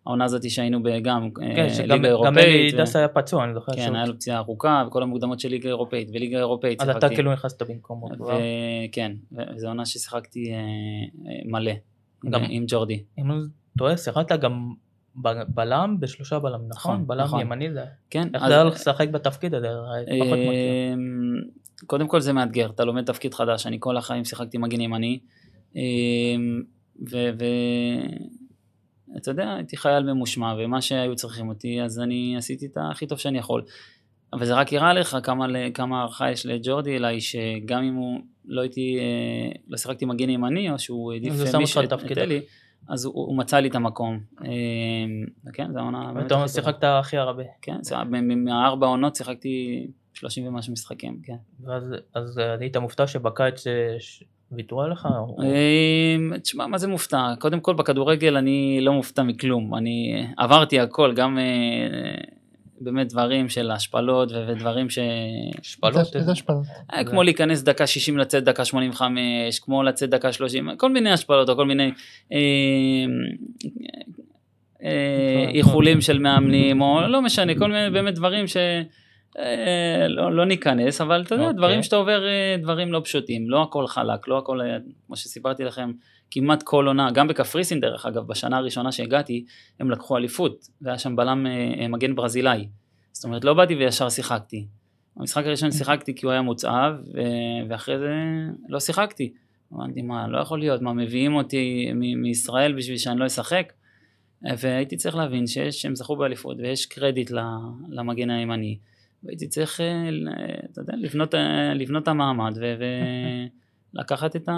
העונה 0.07 0.25
הזאת 0.25 0.51
שהיינו 0.51 0.83
גם 1.03 1.29
כן, 1.35 1.43
אה, 1.65 1.71
שגם 1.75 1.85
ליגה 1.85 1.97
גם 1.97 2.05
אלי 2.05 2.09
אירופאית, 2.09 2.75
ו- 2.75 2.79
דסה 2.79 2.99
היה 2.99 3.09
פצוע, 3.09 3.45
אני 3.45 3.55
זוכר. 3.55 3.73
כן, 3.73 3.95
היה 3.95 4.05
לו 4.07 4.15
פציעה 4.15 4.39
ארוכה, 4.39 4.85
וכל 4.87 5.03
המוקדמות 5.03 5.41
של 5.41 5.49
ליגה 5.49 5.69
אירופאית, 5.69 6.09
וליגה 6.15 6.39
אירופאית 6.39 6.81
אז 6.83 6.89
אתה 6.89 6.99
שיחקתי. 7.01 7.15
כאילו 7.15 7.33
נכנסת 7.33 7.63
במקומו. 7.71 8.09
כבר. 8.17 8.39
וכן, 8.89 9.13
וזו 9.33 9.69
עונה 9.69 9.87
ששיחקתי 9.87 10.53
אה, 10.53 10.57
אה, 10.59 10.61
מלא, 11.45 11.73
גם- 12.31 12.43
עם 12.49 12.65
ג'ורדי. 12.69 13.03
אם 13.19 13.31
אני 13.31 13.41
טועה, 13.79 13.97
שיחקת 13.97 14.41
גם 14.41 14.73
בלם 15.49 15.97
בשלושה 16.01 16.39
בלם, 16.39 16.61
נכון? 16.69 16.93
נכון, 16.95 17.07
בלם 17.07 17.25
נכון. 17.25 17.41
ימני 17.41 17.73
זה. 17.73 17.85
כן, 18.11 18.29
איך 18.35 18.47
זה 18.49 18.55
היה 18.55 18.65
לך 18.65 18.75
לשחק 18.75 19.09
בתפקיד 19.09 19.55
הזה? 19.55 19.69
פחות 20.21 20.39
מכיר. 20.39 20.93
אמ, 20.93 21.41
קודם 21.87 22.09
כל 22.09 22.21
זה 22.21 22.33
מאתגר, 22.33 22.71
אתה 22.71 22.85
לומד 22.85 23.05
תפקיד 23.05 23.35
חדש, 23.35 23.67
אני 23.67 23.77
כל 23.81 23.97
החיים 23.97 24.25
שיחקתי 24.25 24.59
מגן 24.59 24.81
ימני, 24.81 25.19
אמ, 25.77 26.63
ואתה 29.15 29.31
יודע, 29.31 29.55
הייתי 29.55 29.77
חייל 29.77 30.03
ממושמע, 30.03 30.55
ומה 30.59 30.81
שהיו 30.81 31.17
צריכים 31.17 31.49
אותי, 31.49 31.83
אז 31.83 32.01
אני 32.01 32.35
עשיתי 32.37 32.67
את 32.67 32.79
הכי 32.91 33.07
טוב 33.07 33.19
שאני 33.19 33.39
יכול. 33.39 33.63
אבל 34.33 34.47
זה 34.47 34.55
רק 34.55 34.73
הראה 34.73 34.93
לך 34.93 35.19
כמה, 35.75 36.01
הערכה 36.01 36.31
יש 36.31 36.47
לג'ורדי 36.47 36.97
אליי, 36.97 37.21
שגם 37.21 37.83
אם 37.83 37.95
הוא 37.95 38.21
לא 38.45 38.61
הייתי, 38.61 38.99
אה, 38.99 39.53
לא 39.69 39.77
שיחקתי 39.77 40.05
מגן 40.05 40.31
ימני, 40.31 40.71
או 40.71 40.79
שהוא 40.79 41.13
העדיף 41.13 41.33
אז 41.33 41.55
אה, 41.55 41.61
מישהו 41.61 41.83
את 41.83 42.19
אלי, 42.19 42.41
אז 42.89 43.05
הוא, 43.05 43.15
הוא 43.15 43.37
מצא 43.37 43.59
לי 43.59 43.69
את 43.69 43.75
המקום. 43.75 44.21
אמ, 44.45 44.49
וכן, 45.47 45.73
זו 45.73 45.79
העונה 45.79 46.13
ואתה 46.15 46.29
טובה. 46.29 46.49
שיחקת 46.49 46.85
הכי 46.85 47.17
הרבה. 47.17 47.43
כן, 47.63 47.77
מהארבע 48.21 48.87
עונות 48.87 49.17
שיחקתי 49.17 49.87
30 50.15 50.47
ומשהו 50.47 50.73
משחקים, 50.73 51.21
כן. 51.23 51.37
ואז 51.61 51.95
אז 52.15 52.41
היית 52.61 52.77
מופתע 52.77 53.07
שבקיץ 53.07 53.67
אה, 53.67 53.97
ויתרו 54.53 54.83
עליך? 54.83 55.09
אמ, 55.43 56.39
תשמע, 56.39 56.67
מה 56.67 56.79
זה 56.79 56.89
מופתע? 56.89 57.35
קודם 57.39 57.61
כל 57.61 57.75
בכדורגל 57.75 58.37
אני 58.37 58.79
לא 58.83 58.93
מופתע 58.93 59.23
מכלום. 59.23 59.75
אני 59.75 60.27
עברתי 60.37 60.81
הכל, 60.81 61.13
גם 61.15 61.39
אה, 61.39 61.45
באמת 62.81 63.09
דברים 63.09 63.49
של 63.49 63.71
השפלות 63.71 64.33
ודברים 64.49 64.91
ש... 64.91 64.99
השפלות? 65.61 66.17
איזה- 66.17 66.33
השפלות? 66.33 66.63
היה 66.91 67.05
כמו 67.05 67.23
להיכנס 67.23 67.63
דקה 67.63 67.87
60 67.87 68.19
לצאת 68.19 68.45
דקה 68.45 68.65
85, 68.65 69.59
כמו 69.61 69.83
לצאת 69.83 70.11
דקה 70.11 70.33
30, 70.33 70.69
כל 70.77 70.93
מיני 70.93 71.11
השפלות 71.11 71.49
או 71.49 71.57
כל 71.57 71.67
מיני 71.67 71.91
אה, 72.33 72.39
אה, 74.85 75.47
איחולים 75.55 76.01
של 76.01 76.19
מאמנים, 76.19 76.81
או 76.83 77.01
לא 77.09 77.23
משנה, 77.23 77.55
כל 77.59 77.71
מיני 77.71 77.91
באמת 77.91 78.15
דברים 78.15 78.47
ש... 78.47 78.57
אה, 79.39 80.09
לא, 80.09 80.33
לא 80.33 80.45
ניכנס, 80.45 81.01
אבל 81.01 81.23
אתה 81.23 81.35
יודע, 81.35 81.45
אוקיי. 81.45 81.57
דברים 81.57 81.83
שאתה 81.83 81.97
עובר, 81.97 82.27
אה, 82.27 82.57
דברים 82.63 82.93
לא 82.93 83.01
פשוטים, 83.05 83.51
לא 83.51 83.63
הכל 83.63 83.87
חלק, 83.87 84.29
לא 84.29 84.39
הכל, 84.39 84.61
אה, 84.61 84.77
כמו 85.07 85.17
שסיפרתי 85.17 85.65
לכם, 85.65 85.93
כמעט 86.31 86.63
כל 86.63 86.87
עונה, 86.87 87.11
גם 87.11 87.29
בקפריסין 87.29 87.81
דרך 87.81 88.07
אגב, 88.07 88.27
בשנה 88.27 88.57
הראשונה 88.57 88.93
שהגעתי, 88.93 89.45
הם 89.81 89.91
לקחו 89.91 90.17
אליפות, 90.17 90.69
והיה 90.83 90.99
שם 90.99 91.17
בלם 91.17 91.47
מגן 91.89 92.15
ברזילאי. 92.15 92.69
זאת 93.13 93.25
אומרת, 93.25 93.45
לא 93.45 93.55
באתי 93.55 93.75
וישר 93.75 94.09
שיחקתי. 94.09 94.67
המשחק 95.17 95.47
הראשון 95.47 95.71
שיחקתי 95.71 96.15
כי 96.15 96.27
הוא 96.27 96.33
היה 96.33 96.43
מוצאב, 96.43 96.93
ואחרי 97.69 97.99
זה 97.99 98.13
לא 98.69 98.81
שיחקתי. 98.81 99.33
אמרתי, 99.73 100.03
מה, 100.03 100.29
לא 100.29 100.39
יכול 100.39 100.59
להיות, 100.59 100.83
מה, 100.83 100.93
מביאים 100.93 101.35
אותי 101.35 101.93
מישראל 101.95 102.73
בשביל 102.73 102.97
שאני 102.97 103.21
לא 103.21 103.27
אשחק? 103.27 103.73
והייתי 104.43 104.97
צריך 104.97 105.17
להבין 105.17 105.47
שיש, 105.47 105.83
שהם 105.83 105.97
זכו 105.97 106.17
באליפות 106.17 106.57
ויש 106.61 106.87
קרדיט 106.87 107.31
למגן 107.89 108.31
הימני. 108.31 108.79
והייתי 109.25 109.49
צריך, 109.49 109.81
אה, 109.81 110.09
אתה 110.73 110.81
יודע, 110.81 110.93
לבנות, 110.97 111.35
אה, 111.35 111.75
לבנות 111.75 112.03
את 112.03 112.09
המעמד 112.09 112.59
ולקחת 113.95 114.37
את, 114.37 114.49
ה, 114.49 114.55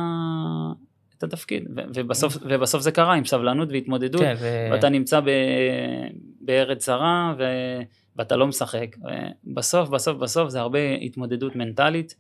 את 1.19 1.23
התפקיד. 1.23 1.65
ובסוף, 1.95 2.37
ובסוף 2.43 2.83
זה 2.83 2.93
קרה 2.93 3.15
עם 3.15 3.25
סבלנות 3.25 3.69
והתמודדות. 3.73 4.23
כן, 4.23 4.35
ו... 4.41 4.69
ואתה 4.73 4.89
נמצא 4.89 5.21
ב, 5.21 5.31
בארץ 6.41 6.87
זרה 6.87 7.35
ו, 7.39 7.45
ואתה 8.17 8.37
לא 8.37 8.47
משחק. 8.47 8.97
בסוף, 9.45 9.89
בסוף, 9.89 10.19
בסוף 10.19 10.49
זה 10.49 10.61
הרבה 10.61 10.95
התמודדות 11.03 11.57
מנטלית 11.57 12.15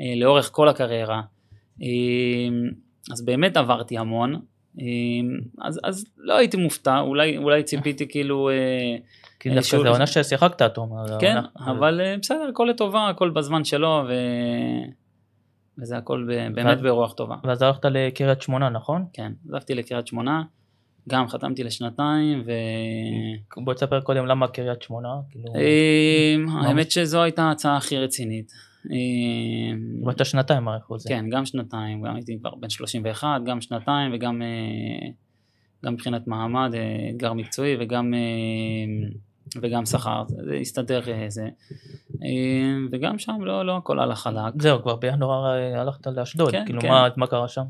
אה, 0.00 0.14
לאורך 0.16 0.50
כל 0.52 0.68
הקריירה. 0.68 1.22
אז 3.12 3.24
באמת 3.24 3.56
עברתי 3.56 3.98
המון. 3.98 4.40
אז, 5.62 5.80
אז 5.84 6.06
לא 6.18 6.36
הייתי 6.36 6.56
מופתע, 6.56 7.00
אולי, 7.00 7.36
אולי 7.36 7.62
ציפיתי 7.62 8.08
כאילו... 8.12 8.50
כי 9.42 9.50
דווקא 9.50 9.82
זה 9.82 9.88
עונה 9.88 10.06
ששיחקת, 10.06 10.62
אתה 10.62 10.80
אומר. 10.80 11.20
כן, 11.20 11.36
אבל 11.66 12.00
אה, 12.00 12.16
בסדר, 12.22 12.48
הכל 12.50 12.66
לטובה, 12.70 13.08
הכל 13.08 13.30
בזמן 13.30 13.64
שלו, 13.64 14.02
ו... 14.08 14.12
וזה 15.78 15.96
הכל 15.96 16.28
באמת 16.54 16.80
ברוח 16.80 17.12
טובה. 17.12 17.36
ואז 17.44 17.62
הלכת 17.62 17.84
לקריית 17.84 18.42
שמונה, 18.42 18.68
נכון? 18.68 19.04
כן, 19.12 19.32
עזבתי 19.48 19.74
לקריית 19.74 20.06
שמונה, 20.06 20.42
גם 21.08 21.28
חתמתי 21.28 21.64
לשנתיים, 21.64 22.42
ו... 22.46 22.52
בוא 23.64 23.74
תספר 23.74 24.00
קודם 24.00 24.26
למה 24.26 24.48
קריית 24.48 24.82
שמונה. 24.82 25.08
כאילו... 25.30 25.54
אה, 25.54 26.66
האמת 26.66 26.90
שזו 26.90 27.22
הייתה 27.22 27.42
ההצעה 27.42 27.76
הכי 27.76 27.98
רצינית. 27.98 28.52
ואתה 30.04 30.20
אה, 30.20 30.24
שנתיים 30.24 30.68
את 30.68 31.00
זה. 31.00 31.08
כן, 31.08 31.24
גם 31.28 31.46
שנתיים, 31.46 32.02
גם 32.02 32.14
הייתי 32.14 32.38
כבר 32.38 32.54
בן 32.54 32.70
31, 32.70 33.28
גם 33.46 33.60
שנתיים 33.60 34.10
וגם 34.14 34.42
גם 35.84 35.94
מבחינת 35.94 36.26
מעמד, 36.26 36.72
אתגר 37.10 37.32
מקצועי 37.32 37.76
וגם 37.80 38.14
וגם 39.62 39.86
שכר, 39.86 40.22
זה 40.28 40.54
הסתדר 40.54 41.02
אה, 41.08 41.24
זה. 41.28 41.48
אה, 42.24 42.76
וגם 42.92 43.18
שם 43.18 43.44
לא, 43.44 43.66
לא 43.66 43.76
הכל 43.76 44.00
הלך 44.00 44.18
חלק. 44.18 44.62
זהו, 44.62 44.82
כבר 44.82 44.96
בינואר 44.96 45.54
אה, 45.54 45.80
הלכת 45.80 46.06
לאשדוד, 46.06 46.50
כן, 46.50 46.62
כאילו 46.66 46.80
כן. 46.80 46.88
מה, 46.88 47.08
מה 47.16 47.26
קרה 47.26 47.48
שם? 47.48 47.62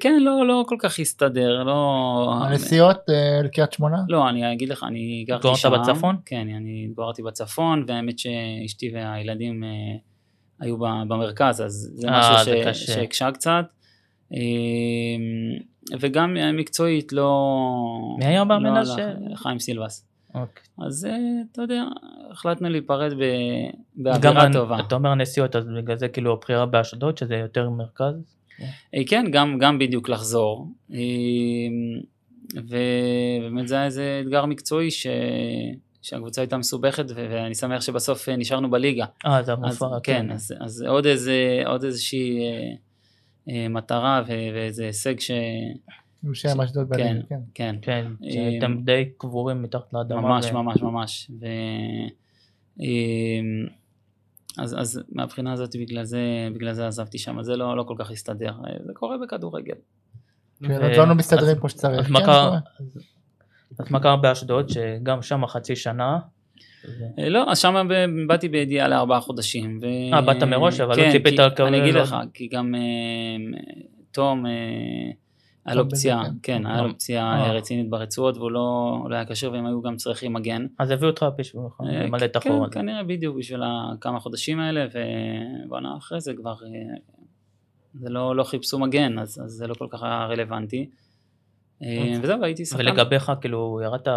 כן, 0.00 0.22
לא, 0.22 0.46
לא 0.46 0.64
כל 0.68 0.76
כך 0.78 0.98
הסתדר, 0.98 1.62
לא... 1.62 2.34
הנסיעות 2.42 2.98
לקריית 3.44 3.72
שמונה? 3.72 3.96
לא, 4.08 4.28
אני 4.28 4.52
אגיד 4.52 4.68
לך, 4.68 4.84
אני 4.88 5.24
גרתי 5.28 5.48
שם. 5.54 5.68
התגוררת 5.68 5.88
בצפון? 5.88 6.16
כן, 6.26 6.48
אני 6.56 6.86
התגוררתי 6.90 7.22
בצפון, 7.22 7.84
והאמת 7.86 8.18
שאשתי 8.18 8.90
והילדים 8.94 9.64
היו 10.60 10.78
במרכז, 10.78 11.60
אז 11.60 11.90
זה 11.94 12.08
משהו 12.10 12.54
שהקשה 12.74 13.30
קצת. 13.30 13.64
וגם 16.00 16.36
מקצועית 16.52 17.12
לא... 17.12 18.16
מי 18.18 18.26
היה 18.26 18.44
במאמן 18.44 18.82
לא 18.86 18.94
חיים 19.34 19.58
סילבס. 19.58 20.06
אוקיי. 20.36 20.62
אז 20.86 21.04
אה, 21.04 21.16
אתה 21.52 21.62
יודע, 21.62 21.84
החלטנו 22.30 22.68
להיפרד 22.68 23.12
באווירה 23.96 24.52
טובה. 24.52 24.80
אתה 24.80 24.94
אומר 24.94 25.14
נסיעות, 25.14 25.56
אז 25.56 25.66
בגלל 25.78 25.96
זה 25.96 26.08
כאילו 26.08 26.32
הבחירה 26.32 26.66
באשדוד, 26.66 27.18
שזה 27.18 27.34
יותר 27.34 27.70
מרכז? 27.70 28.36
אה, 28.94 29.02
כן, 29.06 29.24
גם, 29.30 29.58
גם 29.58 29.78
בדיוק 29.78 30.08
לחזור. 30.08 30.68
אה, 30.92 30.98
ובאמת 32.54 33.68
זה 33.68 33.74
היה 33.74 33.84
איזה 33.84 34.20
אתגר 34.24 34.46
מקצועי 34.46 34.90
ש... 34.90 35.06
שהקבוצה 36.02 36.40
הייתה 36.40 36.56
מסובכת 36.56 37.04
ואני 37.14 37.54
שמח 37.54 37.80
שבסוף 37.80 38.28
נשארנו 38.28 38.70
בליגה. 38.70 39.04
אה, 39.26 39.42
זה 39.42 39.52
המופע. 39.52 39.86
כן, 40.02 40.26
כן, 40.26 40.32
אז, 40.32 40.54
אז 40.60 40.82
עוד, 40.82 41.06
איזה, 41.06 41.62
עוד 41.66 41.84
איזושהי 41.84 42.38
אה, 43.48 43.68
מטרה 43.68 44.22
ואיזה 44.26 44.84
הישג 44.84 45.20
ש... 45.20 45.30
עם 46.24 46.34
שם 46.34 46.60
אשדוד 46.60 46.88
בליגה, 46.88 47.20
כן. 47.28 47.40
כן, 47.54 47.76
כן. 47.82 48.06
אתם 48.58 48.82
די 48.84 49.04
קבורים 49.18 49.62
מתחת 49.62 49.92
לאדמה. 49.92 50.20
ממש, 50.20 50.52
ממש, 50.52 50.82
ממש. 50.82 51.30
אמ, 52.80 53.66
אז, 54.58 54.76
אז 54.78 55.02
מהבחינה 55.12 55.52
הזאת 55.52 55.76
בגלל 55.76 56.04
זה, 56.04 56.48
בגלל 56.54 56.72
זה 56.72 56.86
עזבתי 56.86 57.18
שם, 57.18 57.42
זה 57.42 57.56
לא, 57.56 57.76
לא 57.76 57.82
כל 57.82 57.94
כך 57.98 58.10
הסתדר, 58.10 58.52
זה 58.86 58.92
קורה 58.94 59.16
בכדורגל. 59.18 59.74
כן, 60.64 60.70
הדברים 60.70 61.08
לא 61.08 61.14
מסתדרים 61.14 61.58
כמו 61.58 61.68
שצריך. 61.68 62.10
אז 63.78 63.90
מה 63.90 64.00
קרה 64.00 64.16
באשדוד, 64.16 64.68
שגם 64.68 65.22
שם 65.22 65.46
חצי 65.46 65.76
שנה, 65.76 66.18
אה, 67.18 67.28
לא, 67.28 67.50
אז 67.50 67.58
שם 67.58 67.88
באתי 68.26 68.48
בידיעה 68.48 68.88
לארבעה 68.88 69.20
חודשים. 69.20 69.80
אה, 70.12 70.20
באת 70.20 70.42
מראש, 70.42 70.80
אבל 70.80 70.96
לא 70.96 71.02
כן, 71.02 71.06
לא 71.06 71.12
ציפית 71.12 71.38
על 71.38 71.50
קריירה. 71.50 71.68
אני 71.68 71.82
אגיד 71.82 71.94
לך, 71.94 72.16
כי 72.34 72.48
גם 72.48 72.74
אה, 72.74 72.80
תום... 74.10 74.44
היה 75.66 75.74
לו 75.74 75.88
פציעה, 75.88 76.24
כן, 76.42 76.66
היה 76.66 76.82
לו 76.82 76.94
פציעה 76.94 77.46
אה. 77.46 77.52
רצינית 77.52 77.90
ברצועות 77.90 78.36
והוא 78.36 78.50
לא, 78.50 78.98
לא 79.10 79.14
היה 79.14 79.24
קשר 79.24 79.52
והם 79.52 79.66
היו 79.66 79.82
גם 79.82 79.96
צריכים 79.96 80.32
מגן. 80.32 80.66
אז 80.78 80.90
הביאו 80.90 81.10
אותך 81.10 81.26
בשביל 81.38 81.62
אה, 81.62 82.02
למלא 82.02 82.24
את 82.24 82.36
החור. 82.36 82.68
כן, 82.68 82.80
כנראה 82.80 83.02
בדיוק 83.02 83.36
בשביל 83.36 83.60
כמה 84.00 84.20
חודשים 84.20 84.60
האלה 84.60 84.86
ובואנה 85.64 85.96
אחרי 85.98 86.20
זה 86.20 86.32
כבר, 86.34 86.52
אה, 86.52 86.96
זה 87.94 88.08
לא, 88.08 88.36
לא 88.36 88.44
חיפשו 88.44 88.78
מגן 88.78 89.18
אז, 89.18 89.40
זה 89.46 89.66
לא 89.66 89.74
כל 89.74 89.86
כך 89.90 90.02
היה 90.02 90.26
רלוונטי. 90.26 90.90
וזהו, 92.22 92.44
הייתי 92.44 92.64
שחקן. 92.64 92.82
ולגביך, 92.82 93.32
כאילו, 93.40 93.80
ירדת, 93.84 94.08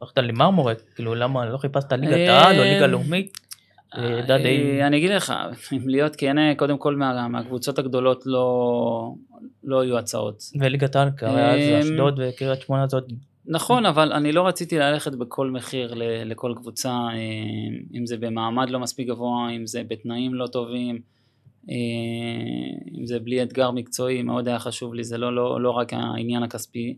הלכת 0.00 0.18
למרמורק, 0.18 0.82
כאילו, 0.94 1.14
למה 1.14 1.46
לא 1.46 1.58
חיפשת 1.58 1.92
ליגת 1.92 2.28
העל 2.28 2.58
או 2.58 2.64
ליגה 2.64 2.86
לאומית? 2.86 3.38
אני 4.86 4.96
אגיד 4.96 5.10
לך, 5.10 5.34
אם 5.76 5.88
להיות 5.88 6.16
כן, 6.16 6.54
קודם 6.56 6.78
כל 6.78 6.96
מהקבוצות 6.96 7.78
הגדולות 7.78 8.22
לא, 8.26 9.14
לא 9.64 9.80
היו 9.80 9.98
הצעות. 9.98 10.42
וליגת 10.60 10.96
העל, 10.96 11.10
אז 11.22 11.60
אמ, 11.60 11.80
אשדוד 11.80 12.20
וקריית 12.22 12.60
שמונה 12.60 12.86
זאת... 12.86 13.04
נכון, 13.46 13.86
אבל 13.86 14.12
אני 14.12 14.32
לא 14.32 14.46
רציתי 14.46 14.78
ללכת 14.78 15.14
בכל 15.14 15.50
מחיר 15.50 15.94
לכל 16.24 16.52
קבוצה, 16.56 16.90
אמ, 16.90 17.98
אם 17.98 18.06
זה 18.06 18.16
במעמד 18.16 18.70
לא 18.70 18.80
מספיק 18.80 19.08
גבוה, 19.08 19.50
אם 19.56 19.66
זה 19.66 19.82
בתנאים 19.88 20.34
לא 20.34 20.46
טובים, 20.46 20.98
אמ, 21.68 21.74
אם 22.98 23.06
זה 23.06 23.18
בלי 23.18 23.42
אתגר 23.42 23.70
מקצועי, 23.70 24.22
מאוד 24.22 24.48
היה 24.48 24.58
חשוב 24.58 24.94
לי, 24.94 25.04
זה 25.04 25.18
לא, 25.18 25.34
לא, 25.34 25.60
לא 25.60 25.70
רק 25.70 25.92
העניין 25.92 26.42
הכספי. 26.42 26.96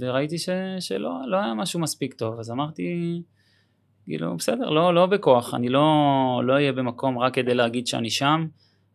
וראיתי 0.00 0.38
ש, 0.38 0.48
שלא 0.80 1.10
לא 1.26 1.36
היה 1.36 1.54
משהו 1.54 1.80
מספיק 1.80 2.14
טוב, 2.14 2.38
אז 2.38 2.50
אמרתי, 2.50 2.82
כאילו, 4.04 4.36
בסדר, 4.36 4.70
לא, 4.70 4.94
לא 4.94 5.06
בכוח, 5.06 5.54
אני 5.54 5.68
לא, 5.68 5.84
לא 6.44 6.52
אהיה 6.52 6.72
במקום 6.72 7.18
רק 7.18 7.34
כדי 7.34 7.54
להגיד 7.54 7.86
שאני 7.86 8.10
שם. 8.10 8.46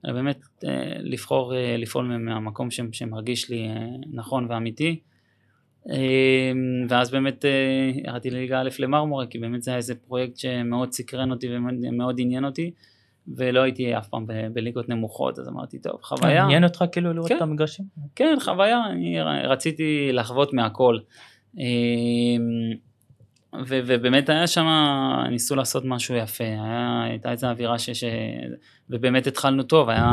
אלא 0.05 0.13
באמת 0.13 0.39
אה, 0.63 0.93
לבחור 0.99 1.55
אה, 1.55 1.75
לפעול 1.77 2.17
מהמקום 2.17 2.67
שמרגיש 2.91 3.49
לי 3.49 3.67
אה, 3.67 3.85
נכון 4.13 4.47
ואמיתי. 4.49 4.99
ואז 6.89 7.11
באמת 7.11 7.45
ירדתי 8.05 8.29
לליגה 8.29 8.61
א' 8.61 8.69
למרמורה, 8.79 9.25
כי 9.25 9.39
באמת 9.39 9.63
זה 9.63 9.71
היה 9.71 9.77
איזה 9.77 9.95
פרויקט 9.95 10.37
שמאוד 10.37 10.91
סקרן 10.91 11.31
אותי 11.31 11.47
ומאוד 11.55 12.15
עניין 12.19 12.45
אותי, 12.45 12.71
ולא 13.27 13.61
הייתי 13.61 13.97
אף 13.97 14.07
פעם 14.07 14.25
בליגות 14.53 14.89
נמוכות, 14.89 15.39
אז 15.39 15.47
אמרתי, 15.47 15.79
טוב, 15.79 16.01
חוויה. 16.01 16.43
עניין 16.43 16.63
אותך 16.63 16.85
כאילו 16.91 17.13
לראות 17.13 17.29
כן, 17.29 17.37
את 17.37 17.41
המגרשים? 17.41 17.85
כן, 18.15 18.37
חוויה, 18.41 18.81
אני 18.91 19.21
רציתי 19.21 20.09
לחוות 20.13 20.53
מהכל. 20.53 20.97
ו- 23.55 23.79
ובאמת 23.85 24.29
היה 24.29 24.47
שם, 24.47 24.65
ניסו 25.29 25.55
לעשות 25.55 25.83
משהו 25.85 26.15
יפה, 26.15 26.43
היה, 26.43 27.03
הייתה 27.03 27.31
איזו 27.31 27.47
אווירה 27.47 27.79
ש... 27.79 27.89
ש... 27.89 28.03
ובאמת 28.89 29.27
התחלנו 29.27 29.63
טוב, 29.63 29.89
היה, 29.89 30.09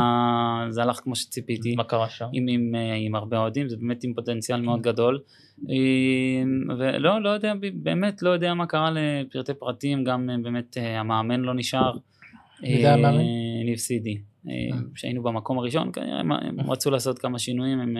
זה 0.69 0.81
הלך 0.81 0.99
כמו 1.03 1.15
שציפיתי. 1.15 1.75
מה 1.75 1.83
קרה 1.83 2.09
שם? 2.09 2.25
עם, 2.33 2.47
עם, 2.47 2.71
עם 3.05 3.15
הרבה 3.15 3.37
אוהדים, 3.37 3.69
זה 3.69 3.77
באמת 3.77 4.03
עם 4.03 4.13
פוטנציאל 4.13 4.61
מאוד 4.61 4.81
גדול. 4.81 5.19
ולא, 6.79 7.21
לא 7.21 7.29
יודע, 7.29 7.53
באמת 7.73 8.21
לא 8.21 8.29
יודע 8.29 8.53
מה 8.53 8.65
קרה 8.65 8.91
לפרטי 8.91 9.53
פרטים, 9.53 10.03
גם 10.03 10.29
באמת 10.43 10.77
המאמן 10.81 11.41
לא 11.41 11.53
נשאר. 11.53 11.91
מי 12.63 12.81
זה 12.81 12.93
המאמן? 12.93 13.23
ניב 13.65 13.77
סידי. 13.77 14.17
כשהיינו 14.95 15.23
במקום 15.23 15.59
הראשון, 15.59 15.91
כנראה 15.93 16.19
הם 16.19 16.71
רצו 16.71 16.91
לעשות 16.91 17.19
כמה 17.19 17.39
שינויים, 17.39 17.79
הם 17.79 17.97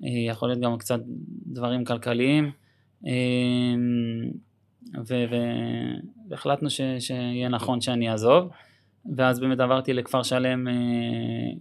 יכול 0.00 0.48
להיות 0.48 0.60
גם 0.60 0.78
קצת 0.78 1.00
דברים 1.46 1.84
כלכליים. 1.84 2.50
והחלטנו 6.30 6.70
שיהיה 6.70 7.48
נכון 7.48 7.80
שאני 7.80 8.10
אעזוב. 8.10 8.48
ואז 9.16 9.40
באמת 9.40 9.60
עברתי 9.60 9.92
לכפר 9.92 10.22
שלם 10.22 10.68
אה, 10.68 10.72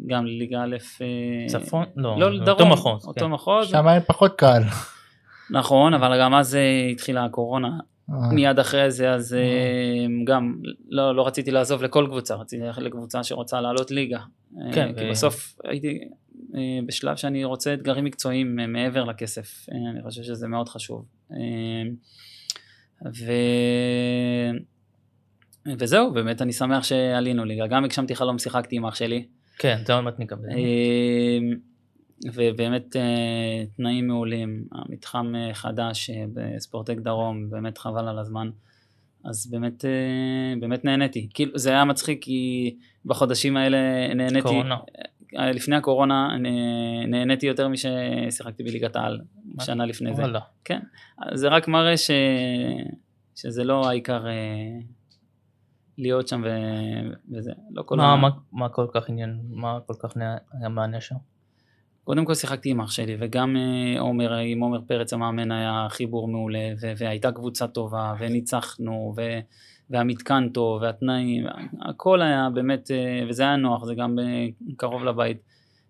גם 0.07 0.25
לליגה 0.25 0.63
א', 0.63 0.75
אה, 1.01 1.47
צפון? 1.47 1.85
לא, 1.95 2.19
לא 2.19 2.45
דרום, 2.45 2.49
אותו 2.49 2.65
מחוז, 2.65 3.05
אותו 3.07 3.25
כן. 3.25 3.31
מחוז. 3.31 3.69
שם 3.69 3.87
היה 3.87 4.01
פחות 4.01 4.35
קל. 4.35 4.61
נכון, 5.49 5.93
אבל 5.93 6.19
גם 6.19 6.33
אז 6.33 6.55
אה, 6.55 6.87
התחילה 6.91 7.25
הקורונה. 7.25 7.69
מיד 8.31 8.59
אחרי 8.59 8.91
זה, 8.91 9.11
אז 9.11 9.35
גם 10.23 10.55
לא, 10.89 11.15
לא 11.15 11.27
רציתי 11.27 11.51
לעזוב 11.51 11.83
לכל 11.83 12.05
קבוצה, 12.09 12.35
רציתי 12.35 12.63
ללכת 12.63 12.81
לקבוצה 12.81 13.23
שרוצה 13.23 13.61
לעלות 13.61 13.91
ליגה. 13.91 14.19
כן. 14.73 14.93
כי 14.97 15.05
ו... 15.07 15.11
בסוף 15.11 15.55
הייתי 15.63 15.99
בשלב 16.87 17.15
שאני 17.15 17.43
רוצה 17.43 17.73
אתגרים 17.73 18.05
מקצועיים 18.05 18.55
מעבר 18.55 19.03
לכסף, 19.03 19.65
אני 19.91 20.03
חושב 20.03 20.23
שזה 20.23 20.47
מאוד 20.47 20.69
חשוב. 20.69 21.05
ו... 23.05 23.31
וזהו, 25.79 26.13
באמת 26.13 26.41
אני 26.41 26.53
שמח 26.53 26.83
שעלינו 26.83 27.45
ליגה. 27.45 27.67
גם 27.67 27.85
הגשמתי 27.85 28.15
חלום, 28.15 28.39
שיחקתי 28.39 28.75
עם 28.75 28.85
אח 28.85 28.95
שלי. 28.95 29.25
כן, 29.57 29.81
זה 29.85 29.93
עוד 29.93 30.03
מעט 30.03 30.19
נקבל. 30.19 30.49
אמ, 30.49 31.55
ובאמת 32.33 32.95
אה, 32.95 33.63
תנאים 33.77 34.07
מעולים, 34.07 34.63
המתחם 34.71 35.33
אה, 35.35 35.53
חדש 35.53 36.09
אה, 36.09 36.25
בספורטק 36.33 36.97
דרום, 36.97 37.49
באמת 37.49 37.77
חבל 37.77 38.07
על 38.07 38.19
הזמן. 38.19 38.49
אז 39.25 39.51
באמת, 39.51 39.85
באמת 40.59 40.85
נהניתי. 40.85 41.29
כאילו, 41.33 41.57
זה 41.57 41.69
היה 41.69 41.85
מצחיק 41.85 42.23
כי 42.23 42.75
בחודשים 43.05 43.57
האלה 43.57 43.77
נהניתי, 44.13 44.41
קורונה. 44.41 44.77
אה, 45.39 45.51
לפני 45.51 45.75
הקורונה 45.75 46.37
נה- 46.39 47.05
נהניתי 47.07 47.45
יותר 47.47 47.67
מששיחקתי 47.67 48.63
בליגת 48.63 48.95
העל, 48.95 49.21
שנה 49.61 49.85
לפני 49.85 50.15
זה. 50.15 50.21
כן, 50.65 50.79
זה 51.33 51.47
רק 51.47 51.67
מראה 51.67 51.97
ש... 51.97 52.11
שזה 53.35 53.63
לא 53.63 53.89
העיקר 53.89 54.27
אה, 54.27 54.33
להיות 55.97 56.27
שם 56.27 56.41
ו... 56.45 56.49
וזה, 57.31 57.51
לא 57.71 57.83
כל 57.83 57.97
מה, 57.97 58.13
ה- 58.13 58.15
מה, 58.15 58.29
מה 58.51 58.69
כל 58.69 58.87
כך 58.93 59.09
עניין, 59.09 59.39
מה 59.49 59.79
כל 59.87 59.93
כך 59.99 60.13
היה 60.59 60.69
מעניין 60.69 61.01
שם? 61.01 61.15
קודם 62.03 62.25
כל 62.25 62.33
שיחקתי 62.33 62.69
עם 62.69 62.81
אח 62.81 62.91
שלי, 62.91 63.17
וגם 63.19 63.55
אה, 63.57 63.99
עומר, 63.99 64.33
עם 64.33 64.59
עומר 64.59 64.81
פרץ 64.87 65.13
המאמן 65.13 65.51
היה 65.51 65.87
חיבור 65.89 66.27
מעולה, 66.27 66.69
והייתה 66.97 67.31
קבוצה 67.31 67.67
טובה, 67.67 68.13
וניצחנו, 68.19 69.13
ו- 69.17 69.39
והמתקן 69.91 70.49
טוב, 70.49 70.81
והתנאים, 70.81 71.45
הכל 71.81 72.21
היה 72.21 72.49
באמת, 72.53 72.91
אה, 72.91 73.25
וזה 73.29 73.43
היה 73.43 73.55
נוח, 73.55 73.85
זה 73.85 73.95
גם 73.95 74.19
אה, 74.19 74.47
קרוב 74.77 75.03
לבית. 75.03 75.37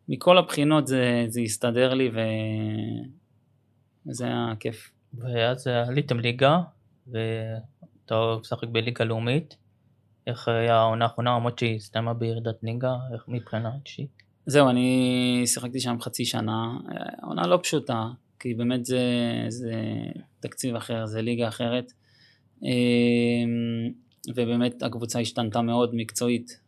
מכל 0.09 0.37
הבחינות 0.37 0.87
זה, 0.87 1.25
זה 1.27 1.41
הסתדר 1.41 1.93
לי. 1.93 2.11
וזה 4.05 4.25
היה 4.25 4.53
כיף. 4.59 4.91
ואז 5.13 5.67
עליתם 5.67 6.19
ליגה, 6.19 6.59
ואתה 7.07 8.35
משחק 8.39 8.67
בליגה 8.67 9.05
לאומית. 9.05 9.57
איך 10.27 10.47
היה 10.47 10.75
העונה 10.75 11.05
האחרונה, 11.05 11.35
למרות 11.35 11.59
שהיא 11.59 11.75
הסתיימה 11.75 12.13
בירידת 12.13 12.63
ליגה, 12.63 12.95
איך 13.13 13.23
מבחינה 13.27 13.71
אישית? 13.85 14.09
זהו, 14.45 14.69
אני 14.69 15.43
שיחקתי 15.45 15.79
שם 15.79 16.01
חצי 16.01 16.25
שנה, 16.25 16.77
עונה 17.23 17.47
לא 17.47 17.59
פשוטה, 17.63 18.07
כי 18.39 18.53
באמת 18.53 18.85
זה, 18.85 19.01
זה 19.47 19.73
תקציב 20.39 20.75
אחר, 20.75 21.05
זה 21.05 21.21
ליגה 21.21 21.47
אחרת, 21.47 21.91
ובאמת 24.35 24.83
הקבוצה 24.83 25.19
השתנתה 25.19 25.61
מאוד 25.61 25.95
מקצועית, 25.95 26.59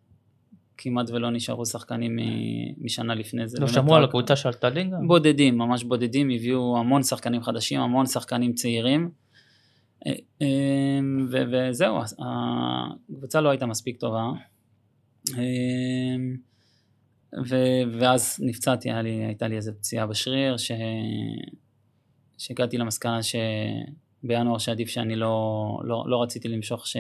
כמעט 0.77 1.09
ולא 1.09 1.31
נשארו 1.31 1.65
שחקנים 1.65 2.19
משנה 2.77 3.15
לפני 3.15 3.47
זה. 3.47 3.59
לא 3.59 3.67
שמעו 3.67 3.95
על 3.95 4.03
הקבוצה 4.03 4.35
שעלתה 4.35 4.69
ליגה? 4.69 4.97
בודדים, 5.07 5.57
ממש 5.57 5.83
בודדים, 5.83 6.29
הביאו 6.29 6.77
המון 6.77 7.03
שחקנים 7.03 7.43
חדשים, 7.43 7.81
המון 7.81 8.05
שחקנים 8.05 8.53
צעירים, 8.53 9.09
אה, 10.07 10.11
אה, 10.41 10.47
ו- 11.29 11.43
וזהו, 11.51 11.99
הקבוצה 11.99 13.41
לא 13.41 13.49
הייתה 13.49 13.65
מספיק 13.65 13.97
טובה. 13.97 14.23
אה, 15.37 16.15
ו- 17.49 17.99
ואז 17.99 18.39
נפצעתי, 18.41 18.89
לי, 19.03 19.09
הייתה 19.09 19.47
לי 19.47 19.55
איזו 19.55 19.71
פציעה 19.73 20.07
בשריר, 20.07 20.57
ש... 20.57 20.71
שהגעתי 22.37 22.77
למסקנה 22.77 23.19
שבינואר 24.23 24.57
שעדיף 24.57 24.87
שאני 24.89 25.15
לא, 25.15 25.35
לא, 25.83 26.03
לא 26.07 26.23
רציתי 26.23 26.47
למשוך 26.47 26.87
ש... 26.87 26.97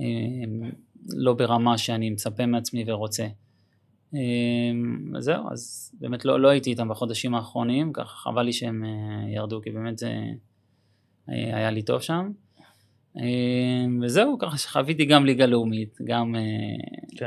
אה, 0.00 0.04
לא 1.16 1.32
ברמה 1.34 1.78
שאני 1.78 2.10
מצפה 2.10 2.46
מעצמי 2.46 2.84
ורוצה. 2.86 3.26
אה, 4.14 4.20
זהו, 5.18 5.44
אז 5.52 5.92
באמת 6.00 6.24
לא, 6.24 6.40
לא 6.40 6.48
הייתי 6.48 6.70
איתם 6.70 6.88
בחודשים 6.88 7.34
האחרונים, 7.34 7.92
ככה 7.92 8.16
חבל 8.16 8.42
לי 8.42 8.52
שהם 8.52 8.84
אה, 8.84 8.90
ירדו, 9.30 9.60
כי 9.62 9.70
באמת 9.70 9.98
זה 9.98 10.12
אה, 11.28 11.56
היה 11.56 11.70
לי 11.70 11.82
טוב 11.82 12.00
שם. 12.00 12.30
אה, 13.16 13.22
וזהו, 14.02 14.36
ככה 14.38 14.58
שחוויתי 14.58 15.04
גם 15.04 15.26
ליגה 15.26 15.46
לאומית, 15.46 15.98
גם... 16.04 16.34
אה, 16.36 16.40
כן. 17.18 17.26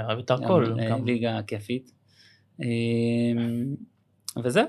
גם, 0.73 0.79
אה, 0.79 0.89
גם- 0.89 1.05
ליגה 1.05 1.39
כיפית. 1.47 1.91
וזהו. 4.43 4.65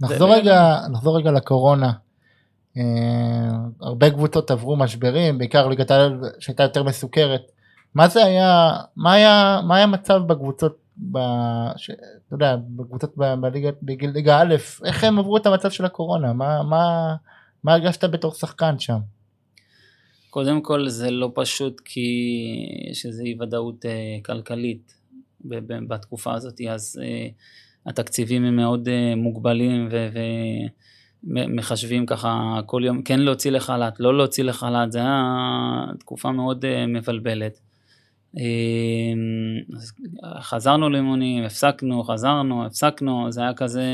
נחזור 0.00 0.28
זה- 0.34 0.40
רגע, 0.40 0.60
נחזור 0.92 1.18
רגע 1.18 1.30
לקורונה. 1.32 1.92
אה, 2.78 2.82
הרבה 3.80 4.10
קבוצות 4.10 4.50
עברו 4.50 4.76
משברים, 4.76 5.38
בעיקר 5.38 5.68
ליגת 5.68 5.90
העל 5.90 6.20
שהייתה 6.38 6.62
יותר 6.62 6.82
מסוכרת. 6.82 7.42
מה 7.94 8.08
זה 8.08 8.24
היה, 8.24 8.70
מה 8.96 9.12
היה, 9.12 9.60
מה 9.66 9.76
היה 9.76 9.84
המצב 9.84 10.20
בקבוצות, 10.26 10.76
ב, 11.12 11.18
ש, 11.76 11.90
אתה 11.90 12.34
יודע, 12.34 12.56
בקבוצות 12.68 13.14
בליגה, 13.82 14.40
א', 14.40 14.54
איך 14.84 15.04
הם 15.04 15.18
עברו 15.18 15.36
את 15.36 15.46
המצב 15.46 15.70
של 15.70 15.84
הקורונה? 15.84 16.32
מה, 16.32 16.62
מה, 16.62 17.14
מה 17.64 17.72
הרגשת 17.72 18.04
בתור 18.04 18.32
שחקן 18.32 18.78
שם? 18.78 18.98
קודם 20.30 20.60
כל 20.60 20.88
זה 20.88 21.10
לא 21.10 21.32
פשוט 21.34 21.80
כי 21.84 22.08
יש 22.90 23.06
איזו 23.06 23.22
אי 23.22 23.36
ודאות 23.40 23.86
אה, 23.86 24.18
כלכלית 24.24 24.94
בתקופה 25.88 26.34
הזאת, 26.34 26.60
אז 26.70 27.00
אה, 27.02 27.28
התקציבים 27.86 28.44
הם 28.44 28.56
מאוד 28.56 28.88
אה, 28.88 29.14
מוגבלים 29.16 29.88
ומחשבים 31.26 32.06
ככה 32.06 32.60
כל 32.66 32.82
יום, 32.84 33.02
כן 33.02 33.20
להוציא 33.20 33.50
לחל"ת, 33.50 34.00
לא 34.00 34.16
להוציא 34.16 34.44
לחל"ת, 34.44 34.92
זה 34.92 34.98
היה 34.98 35.84
תקופה 35.98 36.32
מאוד 36.32 36.64
אה, 36.64 36.86
מבלבלת. 36.86 37.60
אה, 38.38 38.42
אז 39.76 39.92
חזרנו 40.40 40.90
לאימונים, 40.90 41.44
הפסקנו, 41.44 42.02
חזרנו, 42.02 42.66
הפסקנו, 42.66 43.32
זה 43.32 43.40
היה 43.40 43.54
כזה 43.54 43.84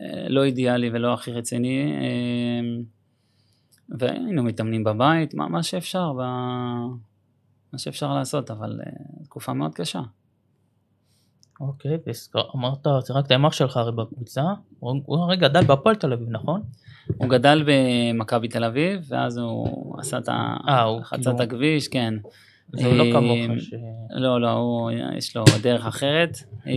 אה, 0.00 0.28
לא 0.28 0.44
אידיאלי 0.44 0.90
ולא 0.92 1.14
הכי 1.14 1.32
רציני. 1.32 1.92
אה, 1.92 2.82
והיינו 3.98 4.42
מתאמנים 4.42 4.84
בבית, 4.84 5.34
מה, 5.34 5.48
מה 5.48 5.62
שאפשר. 5.62 6.12
מה 7.72 7.78
שאפשר 7.78 8.14
לעשות, 8.14 8.50
אבל 8.50 8.80
uh, 8.80 9.24
תקופה 9.24 9.52
מאוד 9.52 9.74
קשה. 9.74 10.00
אוקיי, 11.62 11.98
ואמרת, 12.34 12.86
שיחקת 13.06 13.32
עם 13.32 13.46
אח 13.46 13.52
שלך 13.52 13.76
הרי 13.76 13.92
בקבוצה, 13.92 14.42
הוא 14.78 15.18
הרי 15.18 15.36
גדל 15.36 15.64
בהפועל 15.64 15.94
תל 15.94 16.12
אביב, 16.12 16.28
נכון? 16.30 16.62
הוא 17.16 17.28
גדל 17.28 17.64
במכבי 17.66 18.48
תל 18.48 18.64
אביב, 18.64 19.06
ואז 19.08 19.38
הוא 19.38 19.96
עשה 19.98 20.18
את 20.18 20.28
ה... 20.28 20.56
אה, 20.68 20.82
הוא 20.82 21.02
חצה 21.02 21.16
כאילו- 21.16 21.36
את 21.36 21.40
הכביש, 21.40 21.88
כן. 21.88 22.14
זה 22.72 22.92
לא 22.92 23.04
אה, 23.04 23.12
כמוך, 23.12 23.60
ש... 23.60 23.74
לא, 24.10 24.40
לא, 24.40 24.88
יש 25.16 25.36
לו 25.36 25.44
דרך 25.62 25.86
אחרת. 25.86 26.38
אה, 26.66 26.72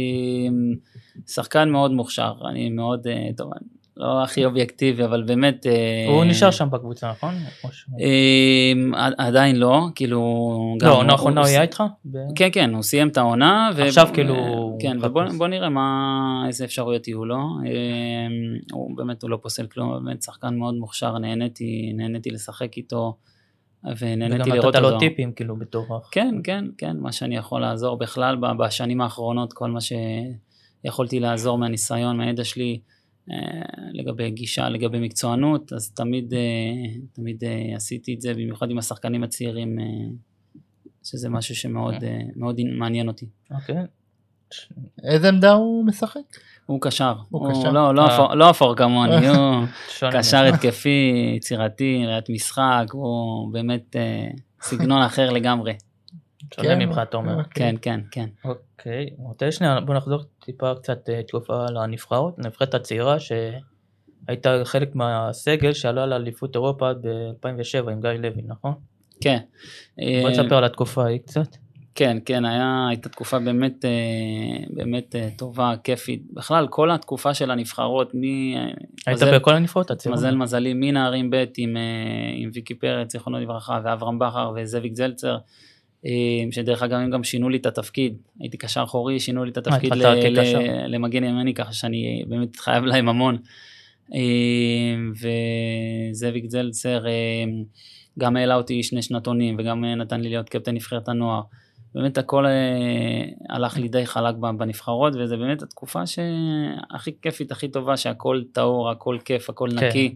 שחקן 1.28 1.70
מאוד 1.70 1.92
מוכשר, 1.92 2.34
אני 2.50 2.70
מאוד, 2.70 3.08
אה, 3.08 3.30
טוב, 3.38 3.52
לא 3.98 4.24
הכי 4.24 4.46
אובייקטיבי, 4.46 5.06
אבל 5.06 5.24
באמת... 5.24 5.66
אה, 5.68 6.06
הוא 6.10 6.24
נשאר 6.26 6.52
שם 6.52 6.68
בקבוצה, 6.72 7.12
נכון? 7.12 7.34
אה, 8.02 8.74
עדיין 9.18 9.56
לא, 9.56 9.82
כאילו... 9.96 10.20
לא, 10.82 10.88
העונה 10.88 11.04
הוא- 11.04 11.12
האחרונה 11.12 11.42
הוא 11.42 11.48
היה 11.48 11.62
איתך? 11.62 11.84
ב- 12.06 12.18
כן, 12.36 12.50
כן, 12.52 12.74
הוא 12.74 12.82
סיים 12.84 13.08
את 13.08 13.18
העונה. 13.18 13.70
ו- 13.76 13.84
עכשיו 13.84 14.08
כאילו 14.14 14.36
אה, 14.36 14.42
כן. 14.80 14.98
ובוא 15.02 15.24
בוא 15.38 15.48
נראה 15.48 15.70
מה, 15.70 16.04
איזה 16.48 16.66
אפשרויות 16.66 17.08
יהיו 17.08 17.26
לו. 17.26 17.36
אה, 17.66 17.72
הוא 18.72 18.98
באמת, 18.98 19.24
הוא 19.24 19.30
לא 19.30 19.38
פוסל 19.42 19.68
כלום, 19.68 20.04
באמת 20.06 20.22
שחקן 20.24 20.56
מאוד 20.56 20.74
מוכשר, 20.76 21.18
נהניתי, 21.18 21.94
נהניתי 21.96 22.32
לשחק 22.32 22.78
איתו, 22.78 23.16
ונהניתי 24.00 24.42
וגם 24.42 24.56
לראות 24.58 24.76
נתת 24.76 24.84
אותו. 24.84 24.94
לו 24.94 25.00
טיפים 25.00 25.32
כאילו 25.32 25.56
בתור. 25.56 25.86
כן, 26.12 26.36
כן, 26.44 26.66
כן, 26.78 26.98
מה 27.00 27.12
שאני 27.12 27.36
יכול 27.38 27.62
לעזור 27.62 27.98
בכלל 27.98 28.36
בשנים 28.60 29.02
האחרונות, 29.02 29.54
כל 29.54 29.70
מה 29.72 29.80
שיכולתי 30.84 31.20
לעזור 31.20 31.58
מהניסיון, 31.58 32.18
מהידע 32.18 32.44
שלי, 32.44 32.80
אה, 32.80 32.95
לגבי 33.94 34.32
גישה, 34.32 34.70
לגבי 34.70 35.00
מקצוענות, 35.00 35.74
אז 35.74 35.92
תמיד, 35.92 36.34
אה, 36.34 36.40
תמיד 37.14 37.44
אה, 37.44 37.76
עשיתי 37.76 38.14
את 38.14 38.22
זה, 38.22 38.34
במיוחד 38.34 38.70
עם 38.70 38.78
השחקנים 38.78 39.24
הצעירים, 39.24 39.80
אה, 39.80 39.86
שזה 41.04 41.30
משהו 41.30 41.56
שמאוד 41.56 42.04
אה, 42.04 42.20
מאוד 42.36 42.62
מעניין 42.62 43.08
אותי. 43.08 43.26
אוקיי. 43.52 43.76
איזה 45.04 45.30
עמדה 45.30 45.52
הוא 45.52 45.86
משחק? 45.86 46.20
הוא 46.66 46.82
קשר, 46.82 47.14
הוא 47.30 47.48
הוא 47.48 47.52
קשר? 47.52 47.72
לא, 47.72 47.96
לא, 47.96 48.02
אה. 48.02 48.16
אפור, 48.16 48.34
לא 48.34 48.50
אפור 48.50 48.76
כמוני, 48.76 49.28
הוא 49.28 49.66
קשר. 50.12 50.46
התקפי, 50.46 51.34
יצירתי, 51.38 52.04
ראיית 52.06 52.30
משחק, 52.30 52.86
הוא 52.92 53.54
באמת 53.54 53.96
אה, 53.96 54.28
סגנון 54.62 55.02
אחר 55.10 55.30
לגמרי. 55.30 55.74
שונה 56.56 56.68
כן, 56.68 56.80
ממך 56.80 57.00
אתה 57.04 57.18
אומר. 57.18 57.38
אוקיי. 57.38 57.50
כן, 57.52 57.76
כן, 57.82 58.00
כן. 58.12 58.50
אוקיי, 58.50 59.10
רוצה 59.18 59.52
שנייה, 59.52 59.80
בוא 59.80 59.96
נחזור 59.96 60.22
טיפה 60.46 60.76
קצת 60.76 61.10
אה, 61.10 61.24
תקופה 61.24 61.66
לנבחרות, 61.66 62.40
הנבחרת 62.40 62.74
הצעירה 62.74 63.18
שהייתה 63.20 64.62
חלק 64.64 64.96
מהסגל 64.96 65.74
שעלה 65.74 66.06
לאליפות 66.06 66.56
אירופה 66.56 66.94
ב-2007 66.94 67.92
עם 67.92 68.02
גיא 68.02 68.10
לוי, 68.10 68.42
נכון? 68.48 68.74
כן. 69.22 69.38
בוא 69.98 70.04
אה, 70.30 70.32
תספר 70.32 70.56
על 70.58 70.64
התקופה 70.64 71.04
ההיא 71.04 71.20
קצת. 71.20 71.56
כן, 71.96 72.18
כן, 72.26 72.46
היה, 72.46 72.86
הייתה 72.90 73.10
תקופה 73.10 73.40
באמת, 73.40 73.86
אה, 73.86 73.90
באמת 74.70 75.16
אה, 75.16 75.30
טובה, 75.38 75.74
כיפית. 75.84 76.24
בכלל, 76.34 76.68
כל 76.70 76.92
התקופה 76.92 77.34
של 77.34 77.52
הנבחרות, 77.52 78.16
מ... 78.16 78.22
היית 78.22 78.82
מזל- 79.08 79.36
בכל 79.40 79.54
הנבחרות 79.54 79.92
הצעירות? 79.92 80.20
מזל 80.20 80.36
מזלי, 80.36 80.74
מנערים 80.74 81.30
ב' 81.30 81.44
עם, 81.58 81.78
אה, 81.78 81.82
עם 82.36 82.50
ויקי 82.54 82.74
פרץ, 82.74 83.12
זיכרונו 83.12 83.40
לברכה, 83.40 83.80
ואברהם 83.84 84.20
בכר 84.20 84.52
וזאביק 84.56 84.94
זלצר, 84.96 85.34
אה, 85.34 85.38
שדרך 86.52 86.84
אגב 86.84 87.00
הם 87.00 87.10
גם 87.10 87.24
שינו 87.24 87.50
לי 87.50 87.58
את 87.58 87.66
התפקיד, 87.66 88.18
הייתי 88.40 88.58
קשר 88.58 88.84
אחורי, 88.84 89.20
שינו 89.20 89.44
לי 89.44 89.52
את 89.52 89.58
התפקיד 89.58 89.94
ל-. 89.94 90.06
ל- 90.60 90.96
למגן 90.96 91.24
ימני, 91.24 91.54
ככה 91.54 91.74
שאני 91.74 92.24
באמת 92.28 92.56
חייב 92.56 92.84
להם 92.84 93.10
המון. 93.10 93.38
אה, 94.14 94.96
וזאביק 96.12 96.46
זלצר 96.48 97.08
אה, 97.08 97.12
גם 98.20 98.36
העלה 98.36 98.56
אותי 98.56 98.84
שני 98.84 99.02
שנתונים, 99.02 99.56
וגם 99.60 99.86
אה, 99.86 99.96
נתן 99.96 100.22
לי 100.22 100.30
להיות 100.30 100.50
קפטן 100.50 100.76
נבחרת 100.76 101.10
הנוער. 101.10 101.42
באמת 101.96 102.18
הכל 102.18 102.46
אה, 102.46 102.52
הלך 103.50 103.78
לי 103.78 103.88
די 103.88 104.06
חלק 104.06 104.36
בנבחרות, 104.36 105.14
וזה 105.16 105.38
באמת 105.38 105.62
התקופה 105.62 106.04
שהכי 106.06 107.12
כיפית, 107.22 107.52
הכי 107.52 107.68
טובה, 107.68 107.98
שהכל 107.98 108.44
טהור, 108.52 108.90
הכל 108.90 109.18
כיף, 109.26 109.50
הכל 109.50 109.70
כן. 109.80 109.88
נקי, 109.88 110.16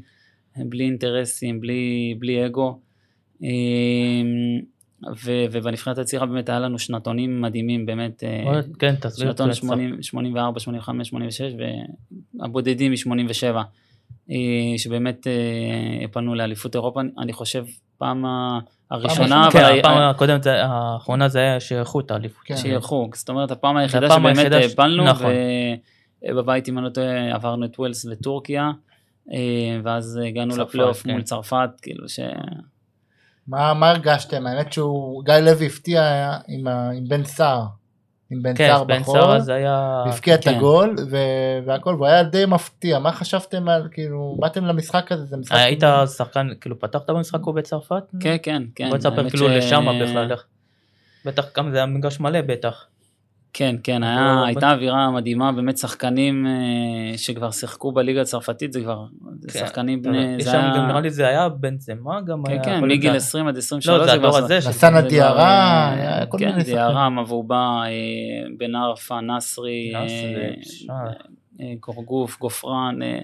בלי 0.57 0.83
אינטרסים, 0.83 1.59
בלי, 1.59 2.15
בלי 2.19 2.45
אגו. 2.45 2.79
אה, 5.07 5.11
ובנבחרת 5.51 5.97
הצעירה 5.97 6.25
באמת 6.25 6.49
היה 6.49 6.59
לנו 6.59 6.79
שנתונים 6.79 7.41
מדהימים, 7.41 7.85
באמת. 7.85 8.23
אה, 8.23 8.61
כן, 8.79 8.95
תסביר. 8.95 9.27
שנתון 9.27 9.49
קצת. 9.49 9.57
80, 9.59 10.03
84, 10.03 10.59
85, 10.59 11.07
86 11.09 11.53
והבודדים 12.39 12.91
מ-87, 12.91 13.57
שבאמת 14.77 15.27
אה, 15.27 16.07
פנו 16.11 16.35
לאליפות 16.35 16.75
אירופה, 16.75 17.01
אני 17.19 17.33
חושב 17.33 17.65
פעם 17.97 18.25
הראשונה, 18.91 19.45
ראשונה. 19.45 19.47
כן, 19.51 19.79
הפעם 19.79 19.97
הקודמת, 19.97 20.45
האחרונה 20.47 21.27
זה 21.27 21.39
היה 21.39 21.59
שאיכות 21.59 22.05
את 22.05 22.11
האליפות. 22.11 22.43
כן. 22.45 22.57
שאירחו, 22.57 23.09
זאת 23.13 23.29
אומרת 23.29 23.51
הפעם 23.51 23.77
היחידה 23.77 24.09
שבאמת 24.09 24.51
ש- 24.63 24.73
הפלנו, 24.73 25.03
נכון. 25.05 25.31
ובבית 26.29 26.69
אם 26.69 26.77
אני 26.77 26.85
לא 26.85 26.89
טועה 26.89 27.35
עברנו 27.35 27.65
את 27.65 27.79
ווילס 27.79 28.05
וטורקיה, 28.05 28.71
אה, 29.33 29.79
ואז 29.83 30.19
הגענו 30.27 30.57
לפלייאוף 30.57 31.03
כן. 31.03 31.11
מול 31.11 31.21
צרפת, 31.21 31.69
כאילו 31.81 32.09
ש... 32.09 32.19
מה 33.49 33.73
מה 33.73 33.89
הרגשתם? 33.89 34.47
האמת 34.47 34.73
שהוא, 34.73 35.23
גיא 35.23 35.33
לוי 35.33 35.65
הפתיע 35.65 36.01
עם 36.47 36.67
ה- 36.67 36.89
עם 36.91 37.03
בן 37.07 37.23
סער. 37.25 37.63
עם 38.31 38.43
בן 38.43 38.55
כן, 38.55 38.67
סער. 38.67 39.03
סער 39.03 39.35
אז 39.35 39.49
היה... 39.49 40.03
הבקיע 40.07 40.35
את 40.35 40.43
כן. 40.43 40.55
הגול 40.55 40.95
ו- 41.11 41.17
והכל, 41.65 41.93
והוא 41.95 42.07
היה 42.07 42.23
די 42.23 42.45
מפתיע. 42.45 42.99
מה 42.99 43.11
חשבתם 43.11 43.69
על, 43.69 43.87
כאילו, 43.91 44.35
באתם 44.39 44.65
למשחק 44.65 45.11
הזה? 45.11 45.25
זה 45.25 45.37
משחק... 45.37 45.55
היית 45.57 45.83
שחקן, 46.17 46.47
כאילו 46.61 46.79
פתחת 46.79 47.09
במשחק 47.09 47.39
הוא 47.43 47.55
בצרפת? 47.55 48.03
כן, 48.19 48.35
כן, 48.43 48.63
כן. 48.75 48.89
בוא 48.89 48.97
תספר 48.97 49.29
כאילו 49.29 49.47
ש- 49.47 49.51
לשם 49.51 49.85
בכלל. 50.01 50.31
בטח 51.25 51.45
גם 51.57 51.71
זה 51.71 51.77
היה 51.77 51.85
מגרש 51.85 52.19
מלא 52.19 52.41
בטח. 52.41 52.85
כן, 53.53 53.75
כן, 53.83 54.01
לא, 54.01 54.07
היה, 54.07 54.41
ב- 54.41 54.45
הייתה 54.45 54.71
אווירה 54.71 55.11
מדהימה, 55.11 55.51
באמת 55.51 55.77
שחקנים 55.77 56.47
אה, 56.47 56.51
שכבר 57.17 57.51
שיחקו 57.51 57.91
בליגה 57.91 58.21
הצרפתית, 58.21 58.73
זה 58.73 58.81
כבר, 58.81 59.05
כן. 59.53 59.59
שחקנים 59.59 60.01
בני, 60.01 60.35
יש 60.37 60.43
זה 60.43 60.51
שם 60.51 60.57
היה, 60.57 60.73
גם 60.77 60.87
נראה 60.87 61.01
לי 61.01 61.09
זה 61.09 61.27
היה 61.27 61.49
בן 61.49 61.77
זמה 61.79 62.21
גם 62.21 62.43
כן, 62.45 62.51
היה. 62.51 62.63
כן, 62.63 62.71
להיות 62.71 62.83
מגיל 62.85 63.11
זה- 63.11 63.17
20 63.17 63.47
עד 63.47 63.57
23, 63.57 63.99
לא, 63.99 64.05
זה 64.05 64.13
הדור 64.13 64.37
הזה. 64.37 64.57
נסן 64.57 64.71
שזה 64.71 64.79
זה 64.79 64.87
הדיארה, 64.97 65.33
כבר, 65.33 65.41
אה, 65.43 65.93
היה 66.17 66.25
כל 66.25 66.37
כן, 66.37 66.49
מיני 66.51 66.63
דיארה, 66.63 67.09
מבובה, 67.09 67.55
אה, 67.85 67.89
בן 68.57 68.75
ערפה, 68.75 69.21
נסרי, 69.21 69.93
אה, 71.61 71.73
גורגוף, 71.79 72.39
גופרן, 72.39 73.01
אה, 73.01 73.19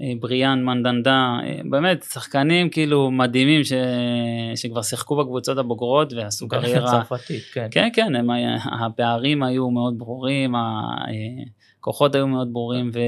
אה, 0.00 0.12
בריאן, 0.20 0.64
מנדנדה, 0.64 1.38
באמת 1.70 2.02
שחקנים 2.02 2.70
כאילו 2.70 3.10
מדהימים 3.10 3.64
ש... 3.64 3.72
שכבר 4.56 4.82
שיחקו 4.82 5.16
בקבוצות 5.16 5.58
הבוגרות 5.58 6.12
ועשו 6.12 6.48
קריירה. 6.48 6.90
צרפתית, 6.90 7.42
כן. 7.52 7.68
כן, 7.70 7.88
כן, 7.92 8.14
הם, 8.14 8.30
הפערים 8.80 9.42
היו 9.42 9.70
מאוד 9.70 9.98
ברורים, 9.98 10.54
הכוחות 11.80 12.14
היו 12.14 12.26
מאוד 12.26 12.52
ברורים, 12.52 12.90
ו... 12.94 12.98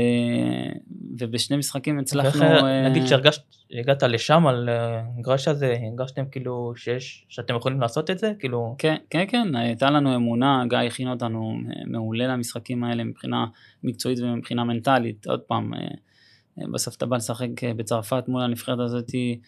ובשני 1.18 1.56
משחקים 1.56 1.98
הצלחנו... 1.98 2.44
אה, 2.44 2.88
נגיד 2.88 3.02
שהגעת 3.06 4.02
לשם 4.02 4.46
על 4.46 4.68
אה, 4.68 5.00
המגרש 5.00 5.48
הזה, 5.48 5.76
הרגשתם 5.82 6.24
כאילו 6.30 6.72
שיש, 6.76 7.26
שאתם 7.28 7.56
יכולים 7.56 7.80
לעשות 7.80 8.10
את 8.10 8.18
זה? 8.18 8.32
כאילו, 8.38 8.74
כן, 8.78 8.96
כן, 9.10 9.24
כן, 9.28 9.56
הייתה 9.56 9.90
לנו 9.90 10.16
אמונה, 10.16 10.64
גיא 10.68 10.78
הכין 10.78 11.08
אותנו 11.08 11.54
מעולה 11.86 12.26
למשחקים 12.26 12.84
האלה 12.84 13.04
מבחינה 13.04 13.46
מקצועית 13.84 14.18
ומבחינה 14.20 14.64
מנטלית. 14.64 15.26
עוד 15.26 15.40
פעם, 15.40 15.74
אה, 15.74 16.64
בסוף 16.72 16.96
אתה 16.96 17.06
בא 17.06 17.16
לשחק 17.16 17.64
אה, 17.64 17.74
בצרפת 17.74 18.24
מול 18.28 18.42
הנבחרת 18.42 18.78
הזאתי, 18.80 19.40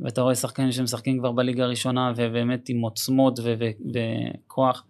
ואתה 0.00 0.20
רואה 0.20 0.34
שחקנים 0.34 0.72
שמשחקים 0.72 1.18
כבר 1.18 1.32
בליגה 1.32 1.64
הראשונה, 1.64 2.12
ובאמת 2.16 2.68
עם 2.68 2.80
עוצמות 2.80 3.38
ו- 3.38 3.54
ו- 3.58 4.00
וכוח, 4.44 4.84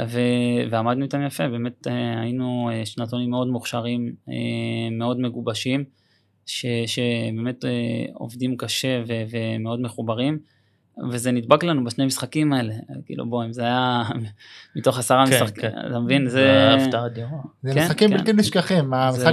ו- 0.00 0.70
ועמדנו 0.70 1.04
איתם 1.04 1.22
יפה, 1.26 1.48
באמת 1.48 1.86
אה, 1.86 2.20
היינו 2.20 2.70
אה, 2.72 2.86
שנתונים 2.86 3.30
מאוד 3.30 3.48
מוכשרים, 3.48 4.14
אה, 4.28 4.34
מאוד 4.90 5.20
מגובשים, 5.20 5.84
ש- 6.46 6.66
שבאמת 6.86 7.64
עובדים 8.14 8.56
קשה 8.56 9.02
ו- 9.08 9.22
ומאוד 9.30 9.80
מחוברים. 9.80 10.38
וזה 11.10 11.32
נדבק 11.32 11.64
לנו 11.64 11.84
בשני 11.84 12.06
משחקים 12.06 12.52
האלה, 12.52 12.74
כאילו 13.06 13.26
בוא, 13.30 13.44
אם 13.44 13.52
זה 13.52 13.62
היה 13.62 14.02
מתוך 14.76 14.98
עשרה 14.98 15.26
כן, 15.26 15.34
משחקים, 15.34 15.62
כן. 15.62 15.78
אתה 15.90 15.98
מבין, 15.98 16.28
זה 16.28 16.30
זה... 16.30 16.74
הפתעה 16.84 17.06
אדירה. 17.06 17.28
זה 17.62 17.74
כן, 17.74 17.84
משחקים 17.84 18.08
כן. 18.10 18.16
בלתי 18.16 18.32
נשכחים, 18.32 18.94
המשחק 18.94 19.32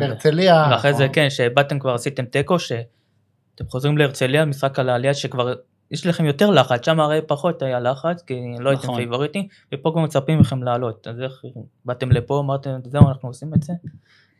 בהרצליה. 0.00 0.68
ואחרי 0.70 0.94
זה 0.94 1.04
נכון. 1.04 1.14
כן, 1.14 1.30
שבאתם 1.30 1.78
כבר 1.78 1.94
עשיתם 1.94 2.24
תיקו, 2.24 2.58
שאתם 2.58 3.64
חוזרים 3.68 3.98
להרצליה, 3.98 4.44
משחק 4.44 4.78
על 4.78 4.88
העלייה 4.88 5.14
שכבר 5.14 5.54
יש 5.92 6.06
לכם 6.06 6.24
יותר 6.24 6.50
לחץ, 6.50 6.86
שם 6.86 7.00
הרי 7.00 7.20
פחות 7.26 7.62
היה 7.62 7.80
לחץ, 7.80 8.22
כי 8.22 8.34
לא 8.58 8.70
הייתם 8.70 8.84
נכון. 8.84 8.96
פייבוריטים, 8.96 9.46
ופה 9.74 9.90
כבר 9.90 10.00
מצפים 10.00 10.38
מכם 10.38 10.62
לעלות. 10.62 11.06
אז 11.06 11.20
איך 11.20 11.42
באתם 11.84 12.12
לפה, 12.12 12.40
אמרתם, 12.40 12.70
זהו, 12.84 13.08
אנחנו 13.08 13.28
עושים 13.28 13.54
את 13.54 13.62
זה? 13.62 13.72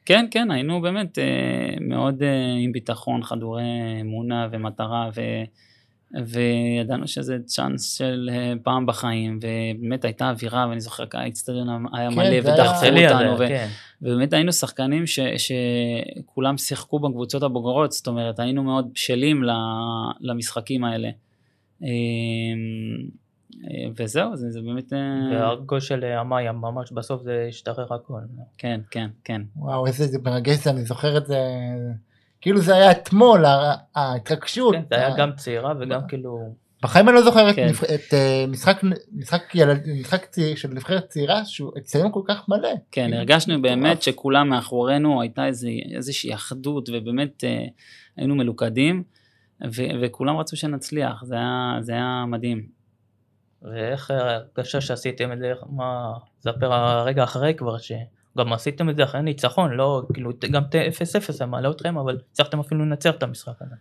כן, 0.04 0.26
כן, 0.30 0.50
היינו 0.50 0.80
באמת 0.80 1.18
אה, 1.18 1.74
מאוד 1.80 2.22
אה, 2.22 2.54
עם 2.58 2.72
ביטחון, 2.72 3.22
חדורי 3.22 3.62
אמונה 4.00 4.48
ומטרה, 4.52 5.10
ו... 5.14 5.20
וידענו 6.26 7.08
שזה 7.08 7.36
צ'אנס 7.44 7.98
של 7.98 8.30
אה, 8.32 8.52
פעם 8.62 8.86
בחיים, 8.86 9.38
ובאמת 9.38 10.04
הייתה 10.04 10.30
אווירה, 10.30 10.66
ואני 10.68 10.80
זוכר, 10.80 11.04
האיצטדיון 11.12 11.68
היה 11.92 12.10
כן, 12.10 12.16
מלא 12.16 12.36
ודחפו 12.38 12.86
אותנו, 12.86 13.38
ו... 13.38 13.48
כן. 13.48 13.68
ובאמת 14.02 14.32
היינו 14.32 14.52
שחקנים 14.52 15.06
ש, 15.06 15.18
שכולם 15.20 16.58
שיחקו 16.58 16.98
בקבוצות 16.98 17.42
הבוגרות, 17.42 17.92
זאת 17.92 18.06
אומרת 18.06 18.38
היינו 18.38 18.62
מאוד 18.62 18.88
בשלים 18.94 19.42
למשחקים 20.20 20.84
האלה. 20.84 21.10
אה, 21.84 21.88
אה, 23.64 23.88
וזהו, 23.96 24.36
זה, 24.36 24.50
זה 24.50 24.60
באמת, 24.60 24.92
אה, 24.92 24.98
והגול 25.32 25.80
של 25.80 26.04
אמיה 26.04 26.52
ממש 26.52 26.92
בסוף 26.92 27.22
זה 27.22 27.46
השתחרר 27.48 27.94
הכל. 27.94 28.18
כן, 28.58 28.80
כן, 28.90 29.08
כן. 29.24 29.42
וואו, 29.56 29.86
איזה 29.86 30.06
זה 30.06 30.18
מרגש 30.24 30.66
אני 30.66 30.84
זוכר 30.84 31.16
את 31.16 31.26
זה. 31.26 31.38
כאילו 32.40 32.60
זה 32.60 32.74
היה 32.74 32.90
אתמול, 32.90 33.44
ההתרגשות. 33.94 34.74
כן, 34.74 34.82
זה 34.90 34.94
היה 34.96 35.08
ה- 35.08 35.16
גם 35.16 35.30
צעירה 35.36 35.72
וגם 35.80 36.00
כאילו... 36.08 36.38
בחיים 36.82 37.08
אני 37.08 37.16
לא 37.16 37.22
זוכר 37.22 37.50
את 37.50 37.54
כן. 37.56 37.68
נבח- 37.68 37.84
את 37.84 38.14
אה, 38.14 38.44
משחק 38.48 38.80
משחק 39.12 39.42
ילד- 39.54 39.88
משחק 40.00 40.24
צעיר- 40.30 40.56
של 40.56 40.68
נבחרת 40.68 41.06
צעירה 41.08 41.44
שהוא 41.44 41.72
אצטדיון 41.78 42.12
כל 42.12 42.22
כך 42.28 42.48
מלא. 42.48 42.68
כן, 42.92 43.02
כאילו, 43.04 43.16
הרגשנו 43.16 43.62
באמת. 43.62 44.02
שכולם 44.02 44.48
מאחורינו, 44.48 45.20
הייתה 45.20 45.46
איזה, 45.46 45.68
איזושהי 45.94 46.34
אחדות, 46.34 46.88
ובאמת 46.92 47.44
אה, 47.44 47.64
היינו 48.16 48.34
מלוכדים, 48.34 49.02
ו, 49.64 49.82
וכולם 50.02 50.36
רצו 50.36 50.56
שנצליח, 50.56 51.24
זה 51.24 51.34
היה, 51.34 51.76
זה 51.80 51.92
היה 51.92 52.24
מדהים. 52.28 52.66
ואיך 53.62 54.10
ההרגשה 54.10 54.80
שעשיתם 54.80 55.32
את 55.32 55.38
זה, 55.38 55.52
מה, 55.70 56.12
ספר 56.40 56.72
הרגע 56.72 57.24
אחרי 57.24 57.54
כבר, 57.54 57.76
שגם 57.78 58.52
עשיתם 58.52 58.90
את 58.90 58.96
זה 58.96 59.04
אחרי 59.04 59.22
ניצחון, 59.22 59.70
לא, 59.72 60.02
כאילו, 60.14 60.30
גם 60.50 60.62
ת- 60.64 60.74
0-0 60.74 61.32
זה 61.32 61.46
מעלה 61.46 61.70
אתכם, 61.70 61.98
אבל 61.98 62.18
הצלחתם 62.32 62.60
אפילו 62.60 62.84
לנצח 62.84 63.14
את 63.14 63.22
המשחק 63.22 63.62
הזה. 63.62 63.74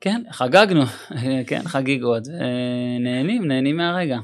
כן, 0.00 0.22
חגגנו, 0.30 0.82
כן, 1.48 1.62
חגיגות, 1.66 2.22
ונהנים, 2.26 3.48
נהנים 3.48 3.76
מהרגע. 3.76 4.18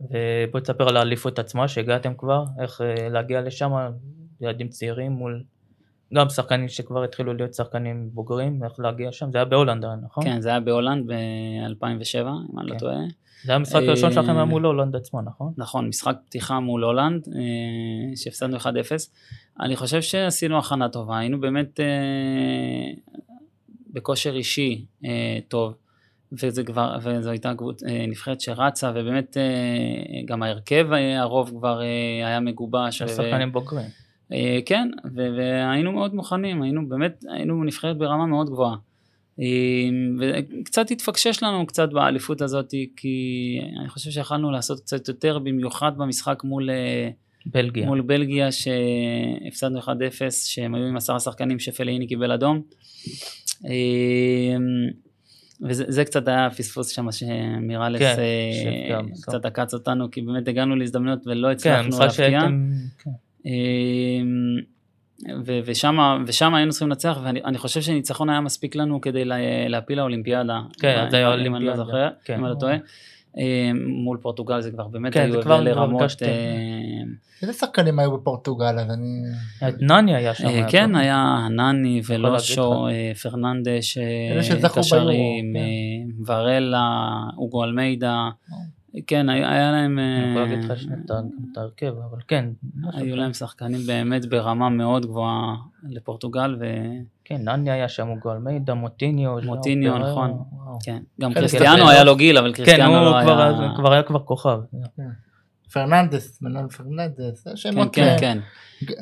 ובוא 0.00 0.60
תספר 0.60 0.88
על 0.88 0.96
האליפות 0.96 1.38
עצמה 1.38 1.68
שהגעתם 1.68 2.14
כבר, 2.14 2.44
איך 2.60 2.80
אה, 2.80 3.08
להגיע 3.08 3.40
לשם, 3.40 3.70
ילדים 4.40 4.68
צעירים 4.68 5.12
מול 5.12 5.42
גם 6.14 6.28
שחקנים 6.28 6.68
שכבר 6.68 7.04
התחילו 7.04 7.34
להיות 7.34 7.54
שחקנים 7.54 8.10
בוגרים, 8.12 8.64
איך 8.64 8.72
להגיע 8.78 9.12
שם, 9.12 9.30
זה 9.32 9.38
היה 9.38 9.44
בהולנד, 9.44 9.84
נכון? 10.04 10.24
כן, 10.24 10.40
זה 10.40 10.48
היה 10.48 10.60
בהולנד 10.60 11.06
ב-2007, 11.06 12.26
אם 12.52 12.58
אני 12.58 12.66
לא 12.66 12.72
כן. 12.72 12.78
טועה. 12.78 12.96
זה 13.44 13.52
היה 13.52 13.56
המשחק 13.56 13.82
הראשון 13.88 14.08
אה, 14.08 14.14
שלכם 14.14 14.36
היה 14.36 14.44
מול 14.44 14.66
הולנד 14.66 14.96
עצמה, 14.96 15.22
נכון? 15.22 15.52
נכון, 15.56 15.88
משחק 15.88 16.16
פתיחה 16.26 16.60
מול 16.60 16.84
הולנד, 16.84 17.28
אה, 17.36 18.16
שהפסדנו 18.16 18.56
1-0. 18.56 18.64
אני 19.60 19.76
חושב 19.76 20.02
שעשינו 20.02 20.58
הכנה 20.58 20.88
טובה, 20.88 21.18
היינו 21.18 21.40
באמת 21.40 21.80
אה, 21.80 22.92
בכושר 23.90 24.36
אישי 24.36 24.84
אה, 25.04 25.38
טוב, 25.48 25.74
וזה 26.32 26.64
כבר, 26.64 26.96
וזו 27.02 27.30
הייתה 27.30 27.52
אה, 27.88 28.06
נבחרת 28.08 28.40
שרצה, 28.40 28.90
ובאמת 28.94 29.36
אה, 29.36 30.22
גם 30.24 30.42
ההרכב, 30.42 30.92
אה, 30.92 31.20
הרוב 31.20 31.50
כבר 31.50 31.82
אה, 31.82 32.26
היה 32.26 32.40
מגובש. 32.40 33.02
שחקנים 33.02 33.52
בוגרים. 33.52 34.01
אה, 34.32 34.58
כן, 34.66 34.90
והיינו 35.14 35.92
מאוד 35.92 36.14
מוכנים, 36.14 36.62
היינו 36.62 36.88
באמת, 36.88 37.24
היינו 37.28 37.64
נבחרת 37.64 37.98
ברמה 37.98 38.26
מאוד 38.26 38.50
גבוהה. 38.50 38.76
אה, 39.40 39.46
וקצת 40.20 40.90
התפקשש 40.90 41.42
לנו 41.42 41.66
קצת 41.66 41.88
באליפות 41.92 42.42
הזאת, 42.42 42.74
כי 42.96 43.58
אני 43.80 43.88
חושב 43.88 44.10
שיכלנו 44.10 44.50
לעשות 44.50 44.80
קצת 44.80 45.08
יותר, 45.08 45.38
במיוחד 45.38 45.92
במשחק 45.96 46.44
מול, 46.44 46.70
אה, 46.70 47.10
בלגיה. 47.46 47.86
מול 47.86 48.00
בלגיה, 48.00 48.48
שהפסדנו 48.52 49.78
1-0, 49.78 49.88
שהם 50.30 50.74
היו 50.74 50.86
עם 50.86 50.96
עשרה 50.96 51.20
שחקנים 51.20 51.58
שפלאיני 51.58 52.06
קיבל 52.06 52.32
אדום. 52.32 52.62
וזה 55.68 55.84
זה 55.88 56.04
קצת 56.04 56.28
היה 56.28 56.50
פספוס 56.50 56.88
שם 56.88 57.12
שמירלס 57.12 58.00
כן, 58.00 58.16
אה. 58.90 59.00
קצת 59.22 59.44
עקץ 59.44 59.74
אותנו, 59.74 60.10
כי 60.10 60.22
באמת 60.22 60.48
הגענו 60.48 60.76
להזדמנויות 60.76 61.26
ולא 61.26 61.48
כן, 61.62 61.84
הצלחנו. 61.88 62.08
כן. 62.18 62.44
אמ, 62.46 62.72
ו- 65.44 65.60
ושם, 65.64 65.96
ושם 66.26 66.54
היינו 66.54 66.70
צריכים 66.70 66.88
לנצח, 66.88 67.18
ואני 67.24 67.40
אני 67.44 67.58
חושב 67.58 67.80
שניצחון 67.80 68.30
היה 68.30 68.40
מספיק 68.40 68.76
לנו 68.76 69.00
כדי 69.00 69.24
לה, 69.24 69.36
להפיל 69.68 69.98
לאולימפיאדה. 69.98 70.60
כן, 70.80 71.06
זה 71.10 71.16
היה 71.16 71.28
אם 71.28 71.32
אני 71.34 71.44
לא 71.44 71.48
אולימפיאדה, 71.50 71.76
זוכר, 71.76 72.08
כן. 72.24 72.34
אם 72.38 72.44
אני 72.44 72.50
לא 72.54 72.58
טועה. 72.60 72.76
אה, 73.38 73.70
מול 74.04 74.18
פורטוגל 74.22 74.60
זה 74.60 74.70
כבר 74.70 74.88
באמת 74.88 75.12
כן, 75.14 75.20
היו 75.20 75.32
זה 75.32 75.42
כבר- 75.42 75.54
הבדלי 75.54 75.72
כבר 75.72 75.82
רמות. 75.82 76.00
הרגשתם. 76.00 76.26
אה, 76.26 76.32
איזה 77.42 77.52
שחקנים 77.52 77.98
היו 77.98 78.16
בפורטוגל 78.18 78.78
אז 78.78 78.90
אני... 78.90 79.22
את 79.68 79.82
נני 79.82 80.14
היה 80.16 80.34
שם. 80.34 80.46
אה, 80.48 80.66
כן. 80.70 80.94
היה 80.94 81.46
נני 81.50 82.00
ולוסו. 82.06 82.86
אה, 82.88 83.12
פרננדש, 83.22 83.98
אה, 83.98 84.68
קשרים, 84.74 85.56
אה, 85.56 85.62
ורלה, 86.26 87.10
הוגו 87.36 87.64
אלמיידה, 87.64 88.28
כן, 89.06 89.28
היה 89.28 89.72
להם, 89.72 89.98
אני 89.98 90.30
יכול 90.30 90.42
להגיד 90.42 90.58
אה, 90.58 90.74
לך 90.74 90.80
שנייה 90.80 90.98
את 91.04 91.10
ה- 91.10 91.14
את 91.52 91.58
ההרכב, 91.58 91.92
אבל 92.10 92.18
כן. 92.28 92.44
היו 92.92 93.16
להם 93.16 93.32
שחקנים 93.32 93.80
באמת 93.86 94.26
ברמה 94.26 94.68
מאוד 94.68 95.06
גבוהה 95.06 95.54
לפורטוגל, 95.88 96.56
כן, 97.24 97.48
נני 97.48 97.70
היה 97.70 97.88
שם, 97.88 98.06
הוגו 98.06 98.16
אלמיידה, 98.18 98.74
מוטיניו. 98.74 99.36
מוטיניו, 99.44 99.98
נכון. 99.98 100.42
וכן, 100.76 101.02
גם 101.20 101.34
קריסטיאנו. 101.34 101.88
היה 101.90 102.04
לו 102.04 102.16
גיל, 102.16 102.38
אבל 102.38 102.52
כן, 102.54 102.64
קריסטיאנו 102.64 102.96
הוא 102.98 103.04
לא 103.04 103.22
כבר 103.22 103.40
היה... 103.40 103.48
אז- 103.50 103.76
כבר 103.76 103.92
היה 103.92 104.02
כבר 104.02 104.18
כוכב. 104.18 104.60
פרננדס, 105.72 106.38
מנואל 106.42 106.68
פרננדס, 106.68 107.44
כן, 107.44 107.56
שמות... 107.56 107.88
כן, 107.94 108.02
אה, 108.02 108.18
כן. 108.18 108.38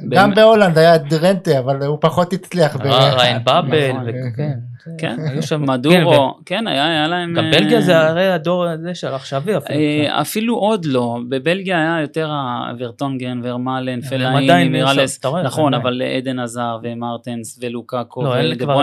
גם 0.09 0.31
באמת. 0.31 0.35
בהולנד 0.37 0.79
היה 0.79 0.99
דרנטה 0.99 1.59
אבל 1.59 1.83
הוא 1.83 1.99
פחות 2.01 2.33
הצליח. 2.33 2.77
ב- 2.77 2.87
ר- 2.87 3.16
ריין 3.21 3.39
באבל, 3.45 3.91
נכון. 3.93 4.03
וכן. 4.09 4.53
זה- 4.85 4.91
כן, 4.99 5.16
היו 5.31 5.43
שם- 5.43 5.66
כן, 5.66 5.73
מדורו, 5.73 6.35
כן, 6.47 6.66
היה 6.66 6.87
היה 6.87 7.09
להם... 7.09 7.35
גם 7.35 7.45
אה, 7.45 7.51
בלגיה 7.51 7.81
זה 7.81 7.99
הרי 7.99 8.33
הדור 8.33 8.64
הזה 8.66 8.95
של 8.95 9.07
עכשווי 9.09 9.57
אפילו. 9.57 9.79
אה, 9.79 10.21
אפילו 10.21 10.57
עוד 10.57 10.85
לא, 10.85 11.18
בבלגיה 11.29 11.77
היה 11.79 12.01
יותר 12.01 12.31
הוורטונגן, 12.71 13.41
ורמלן, 13.45 14.01
פלאיני, 14.01 14.45
עדיין 14.45 14.73
מירלס, 14.73 15.21
נכון. 15.45 15.75
אבל 15.75 16.03
עדן 16.16 16.39
עזר 16.39 16.79
ומרטנס 16.83 17.59
ולוקאקו 17.62 18.23
לא, 18.23 18.35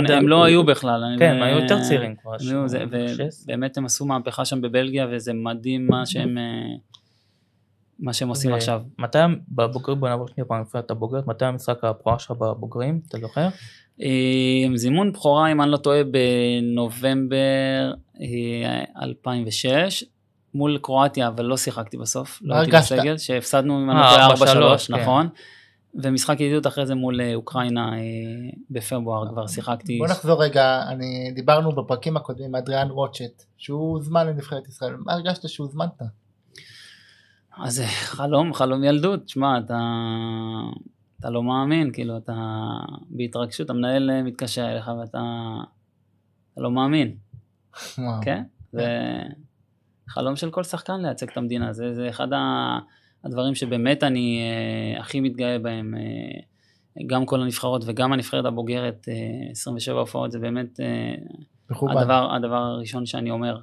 הם 0.10 0.28
לא 0.28 0.44
היו 0.44 0.64
בכלל. 0.66 1.04
כן, 1.20 1.36
הם 1.36 1.44
היו 1.44 1.60
יותר 1.60 1.82
צעירים 1.82 2.16
כבר. 2.22 2.32
ובאמת 3.46 3.78
הם 3.78 3.86
עשו 3.86 4.06
מהפכה 4.06 4.46
שם 4.46 4.62
בבלגיה, 4.62 5.08
וזה 5.12 5.34
מדהים 5.34 5.88
מה 5.90 6.06
שהם... 6.06 6.38
אה, 8.00 8.06
מה 8.06 8.14
שהם 8.14 8.30
עושים 8.30 8.54
עכשיו. 8.54 8.82
מתי 9.00 9.18
בבוגרים, 9.50 10.00
בוא 10.00 10.10
נעבור 10.10 10.28
שנייה 10.28 10.46
בנבחרת 10.50 10.92
הבוגרת, 10.92 11.28
מתי 11.28 11.46
המשחק 11.46 11.84
הבכורה 11.84 12.20
שלך 12.20 12.32
בבוגרים, 12.32 13.02
אתה 13.08 13.18
זוכר? 13.18 13.48
אה, 14.02 14.66
זימון 14.76 15.12
בכורה, 15.12 15.52
אם 15.52 15.62
אני 15.62 15.72
לא 15.72 15.78
טועה, 15.78 16.02
בנובמבר 16.04 17.94
אה, 18.22 18.84
2006, 19.02 20.04
מול 20.54 20.78
קרואטיה, 20.82 21.28
אבל 21.28 21.46
לא 21.46 21.58
שיחקתי 21.58 21.98
בסוף, 21.98 22.40
לא 22.42 22.56
הייתי? 22.56 22.78
בסגל, 22.78 23.18
שהפסדנו, 23.18 23.90
אה, 23.90 24.30
לא 24.30 24.36
טועה, 24.36 24.78
4-3, 24.78 24.78
4-3, 24.78 24.88
כן. 24.88 24.96
נכון? 24.96 25.30
ומשחק 26.04 26.40
ידידות 26.40 26.68
אחרי 26.68 26.86
זה 26.86 26.96
מול 26.96 27.22
אה, 27.22 27.36
אוקראינה 27.36 27.94
אה, 27.94 28.00
בפברואר, 28.70 29.30
כבר 29.30 29.48
שיחקתי. 29.48 29.98
בוא 29.98 30.08
נחזור 30.08 30.44
רגע, 30.44 30.84
אני, 30.88 31.32
דיברנו 31.36 31.72
בפרקים 31.72 32.18
הקודמים 32.18 32.46
עם 32.46 32.56
אדריאן 32.56 32.90
רוטשט, 32.90 33.44
שהוא 33.58 33.92
הוזמן 33.92 34.28
לנבחרת 34.28 34.68
ישראל, 34.68 34.96
מה 35.06 35.14
הרגשת 35.14 35.50
שהוזמנת? 35.50 36.02
אז 37.64 37.76
זה 37.76 37.86
חלום, 37.88 38.54
חלום 38.54 38.84
ילדות, 38.84 39.30
שמע, 39.30 39.58
אתה, 39.58 39.80
אתה 41.20 41.30
לא 41.30 41.44
מאמין, 41.44 41.92
כאילו, 41.94 42.18
אתה 42.18 42.34
בהתרגשות, 43.10 43.70
המנהל 43.70 44.10
אה, 44.10 44.24
מתקשר 44.24 44.72
אליך 44.72 44.92
ואתה 45.02 45.20
אתה 46.54 46.62
לא 46.62 46.72
מאמין. 46.72 47.16
וואו. 47.98 48.22
כן, 48.22 48.44
זה 48.72 48.88
חלום 50.08 50.36
של 50.36 50.52
כל 50.52 50.64
שחקן 50.64 51.02
לייצג 51.02 51.30
את 51.30 51.38
המדינה, 51.38 51.74
זה, 51.74 51.94
זה 51.94 52.10
אחד 52.10 52.28
הדברים 53.24 53.56
שבאמת 53.56 54.04
אני 54.04 54.42
אה, 54.42 55.00
הכי 55.00 55.20
מתגאה 55.20 55.60
בהם, 55.60 55.96
אה, 55.98 56.42
גם 57.08 57.26
כל 57.26 57.42
הנבחרות 57.42 57.84
וגם 57.86 58.14
הנבחרת 58.14 58.46
הבוגרת, 58.46 59.08
אה, 59.10 59.52
27 59.52 60.00
הופעות, 60.00 60.32
זה 60.32 60.40
באמת 60.40 60.80
אה. 60.80 61.16
הדבר, 61.72 62.36
הדבר 62.36 62.56
הראשון 62.56 63.06
שאני 63.06 63.32
אומר. 63.32 63.60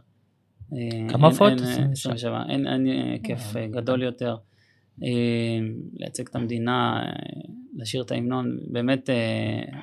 אה, 0.75 0.81
כמה 1.09 1.27
אין- 1.27 1.33
הופעות? 1.33 1.51
אין, 1.51 1.59
אה, 1.59 1.65
27. 1.65 1.93
27. 1.93 2.43
אין, 2.49 2.67
אין 2.67 2.87
אה, 2.87 3.17
כיף 3.23 3.41
גדול 3.71 4.03
יותר. 4.03 4.37
לייצג 5.99 6.27
את 6.29 6.37
המדינה, 6.37 7.03
לשיר 7.77 8.03
את 8.03 8.11
ההמנון, 8.11 8.59
באמת 8.67 9.11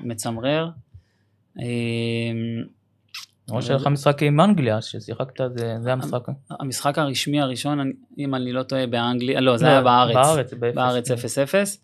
מצמרר. 0.04 0.70
למרות 3.50 3.64
שהיה 3.64 3.78
לך 3.78 3.88
משחק 3.88 4.24
עם 4.24 4.42
אנגליה, 4.42 4.82
ששיחקת, 4.82 5.42
זה 5.56 5.76
זה 5.82 5.94
המשחק. 5.94 6.24
המשחק 6.50 6.98
הרשמי 6.98 7.42
הראשון, 7.42 7.92
אם 8.18 8.36
אני 8.36 8.52
לא 8.52 8.64
טועה, 8.64 8.88
באנגליה, 8.88 9.42
לא, 9.42 9.58
זה 9.58 9.66
לא, 9.66 9.70
היה 9.72 9.82
בארץ. 9.82 10.16
בארץ. 10.16 10.54
בארץ 10.76 11.12
0-0. 11.12 11.78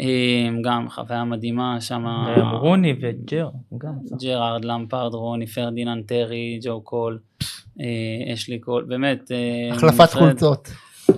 אה, 0.00 0.48
גם 0.62 0.88
חוויה 0.88 1.24
מדהימה, 1.24 1.80
שם 1.80 2.04
רוני 2.52 2.94
וג'ר, 3.00 3.48
גם. 3.78 3.92
ג'רארד, 4.22 4.64
למפרד, 4.64 5.14
רוני, 5.14 5.46
פרדיננד, 5.46 6.04
טרי, 6.06 6.58
ג'ו 6.62 6.80
קול, 6.80 7.18
אה, 7.80 8.34
אשלי 8.34 8.58
קול, 8.58 8.84
באמת. 8.88 9.32
אה, 9.32 9.74
החלפת 9.74 10.12
חולצות. 10.12 10.68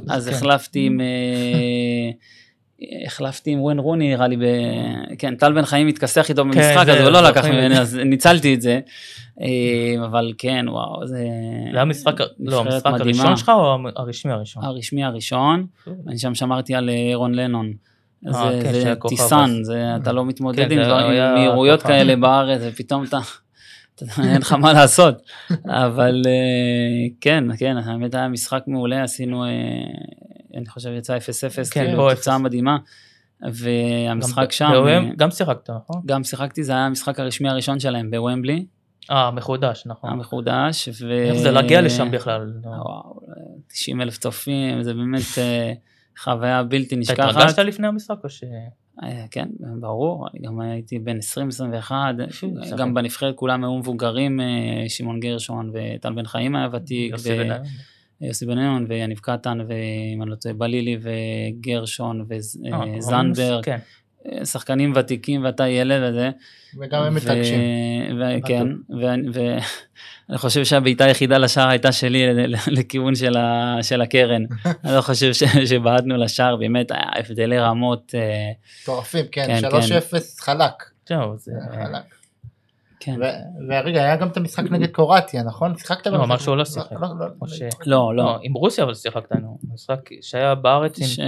אז 0.08 0.28
כן. 0.28 0.34
החלפתי 0.34 0.86
עם... 0.86 1.00
החלפתי 3.06 3.50
עם 3.50 3.60
וויין 3.60 3.78
רוני 3.78 4.08
נראה 4.08 4.28
לי, 4.28 4.36
ב... 4.36 4.44
כן, 5.18 5.36
טל 5.36 5.52
בן 5.52 5.64
חיים 5.64 5.88
התכסח 5.88 6.30
איתו 6.30 6.44
במשחק, 6.44 6.82
זה, 6.86 6.92
אז 6.92 7.00
הוא 7.00 7.10
לא 7.10 7.20
לקח 7.20 7.44
את 7.44 7.50
ממני. 7.50 7.78
אז 7.78 7.96
ניצלתי 7.96 8.54
את 8.54 8.60
זה. 8.60 8.80
אבל 10.04 10.32
כן, 10.38 10.66
וואו, 10.68 11.06
זה... 11.06 11.14
זה 11.14 11.22
היה 11.72 11.82
המשחק, 11.82 12.14
לא, 12.40 12.60
המשחק. 12.60 12.86
הראשון 12.86 13.36
שלך 13.36 13.48
או 13.48 13.76
הרשמי 13.96 14.32
הראשון? 14.32 14.64
הרשמי 14.64 15.04
הראשון, 15.04 15.66
אני 16.08 16.18
שם 16.18 16.34
שמרתי 16.34 16.74
על 16.74 16.88
ארון 16.88 17.34
לנון. 17.34 17.72
אה, 18.26 18.32
זה, 18.32 18.60
כן, 18.62 18.72
זה 18.72 18.94
טיסן. 19.08 19.50
זה, 19.62 19.84
אתה 20.02 20.12
לא 20.12 20.24
מתמודד 20.24 20.68
כן, 20.68 20.78
עם 20.78 20.84
דברים, 20.84 21.10
היה 21.10 21.28
עם 21.30 21.34
מהירויות. 21.34 21.82
כאלה 21.82 22.16
בארץ, 22.16 22.60
ופתאום 22.64 23.04
אתה, 23.08 23.18
אין 24.22 24.40
לך 24.40 24.52
מה 24.52 24.72
לעשות. 24.72 25.22
אבל 25.66 26.22
אה, 26.26 26.32
כן, 27.20 27.44
כן, 27.58 27.76
האמת 27.76 28.14
היה 28.14 28.28
משחק 28.28 28.62
מעולה, 28.66 29.02
עשינו, 29.02 29.44
אה, 29.44 29.48
אני 30.56 30.66
חושב 30.66 30.90
יצא 30.98 31.16
0-0, 31.16 31.20
כן, 31.70 31.86
כאילו, 31.86 32.10
תוצאה 32.14 32.34
0. 32.36 32.42
מדהימה. 32.44 32.76
גם 33.44 33.50
והמשחק 33.54 34.48
ב- 34.48 34.52
שם, 34.52 34.68
בוומ- 34.72 34.86
אה, 35.10 35.14
גם 35.16 35.30
שיחקת, 35.30 35.70
נכון? 35.70 36.02
גם 36.06 36.24
שיחקתי, 36.24 36.62
זה 36.64 36.72
היה 36.72 36.86
המשחק 36.86 37.20
הרשמי 37.20 37.48
הראשון 37.48 37.80
שלהם 37.80 38.10
בוומבלי, 38.10 38.64
אה, 39.10 39.30
מחודש, 39.30 39.82
נכון. 39.86 40.10
המחודש. 40.10 40.88
ו- 41.00 41.12
איך 41.12 41.34
זה 41.34 41.50
להגיע 41.50 41.80
לשם 41.80 42.10
בכלל? 42.10 42.52
לא. 42.64 42.70
וואו, 42.70 43.20
90 43.68 44.00
אלף 44.00 44.18
צופים, 44.18 44.82
זה 44.82 44.94
באמת 44.94 45.22
אה, 45.38 45.72
חוויה 46.18 46.62
בלתי 46.62 46.86
אתה 46.86 46.96
נשכחת. 46.96 47.30
התרגשת 47.30 47.58
לפני 47.58 47.86
המשחק 47.86 48.16
או 48.24 48.30
ש... 48.30 48.44
אה, 49.02 49.24
כן, 49.30 49.48
ברור, 49.80 50.28
גם 50.42 50.60
הייתי 50.60 50.98
בן 50.98 51.18
20-21, 51.88 51.92
פשוט, 52.28 52.50
גם. 52.76 52.94
בנבחרת 52.94 53.36
כולם 53.36 53.64
היו 53.64 53.78
מבוגרים, 53.78 54.40
אה, 54.40 54.88
שמעון 54.88 55.20
גרשון 55.20 55.72
וטל 55.74 56.12
בן 56.12 56.26
חיים 56.26 56.56
היה 56.56 56.68
ותיק, 56.72 57.14
יוסי 58.20 58.46
בניון. 58.46 58.86
ויניב 58.88 59.18
קטן, 59.18 59.58
ואם 59.60 60.22
אני 60.22 60.30
לא 60.30 60.34
טועה, 60.34 60.54
בלילי 60.54 60.98
וגרשון 61.00 62.20
אה, 62.20 62.26
וזנדברג. 62.98 63.68
אה, 63.68 63.76
שחקנים 64.44 64.92
ותיקים 64.96 65.44
ואתה 65.44 65.68
ילד 65.68 66.02
וזה. 66.08 66.30
וגם 66.80 67.02
הם 67.02 67.14
מתרגשים. 67.14 67.60
ו- 68.18 68.46
כן, 68.46 68.66
ואני 69.00 69.30
חושב 70.38 70.64
שהבעיטה 70.64 71.04
היחידה 71.04 71.38
לשער 71.38 71.68
הייתה 71.68 71.92
שלי 71.92 72.26
לכיוון 72.66 73.14
של 73.14 73.36
ה- 73.36 73.78
של 73.82 74.00
הקרן. 74.00 74.42
אני 74.84 74.94
לא 74.96 75.00
חושב 75.00 75.32
ש- 75.32 75.44
שבעטנו 75.64 76.16
לשער, 76.16 76.56
באמת 76.56 76.90
היה 76.90 77.02
הבדלי 77.16 77.58
רמות. 77.58 78.14
אה, 78.14 78.50
מטורפים, 78.82 79.24
כן, 79.32 79.60
כן, 79.60 79.68
3-0 79.68 79.72
חלק. 80.40 80.72
זהו, 81.08 81.36
זה... 81.36 81.52
חלק. 81.74 82.21
כן. 83.04 83.20
ו- 83.20 83.68
ורגע, 83.72 84.02
היה 84.02 84.16
גם 84.16 84.28
את 84.28 84.36
המשחק 84.36 84.64
נגד 84.70 84.86
קרואטיה, 84.90 85.42
נכון? 85.42 85.76
שיחקת 85.78 86.06
לא, 86.06 86.12
במשחק? 86.12 86.28
אמר 86.28 86.38
שהוא 86.38 86.56
לא 86.56 86.64
שיחק. 86.64 86.92
לא, 86.92 87.00
לא, 87.00 87.26
לא, 87.86 88.14
לא. 88.16 88.24
לא, 88.24 88.38
עם 88.42 88.52
רוסיה 88.52 88.84
אבל 88.84 88.94
שיחקת, 88.94 89.32
נו. 89.32 89.58
משחק 89.74 90.10
שהיה 90.20 90.54
בארץ 90.54 90.98
עם... 91.00 91.06
ש- 91.06 91.18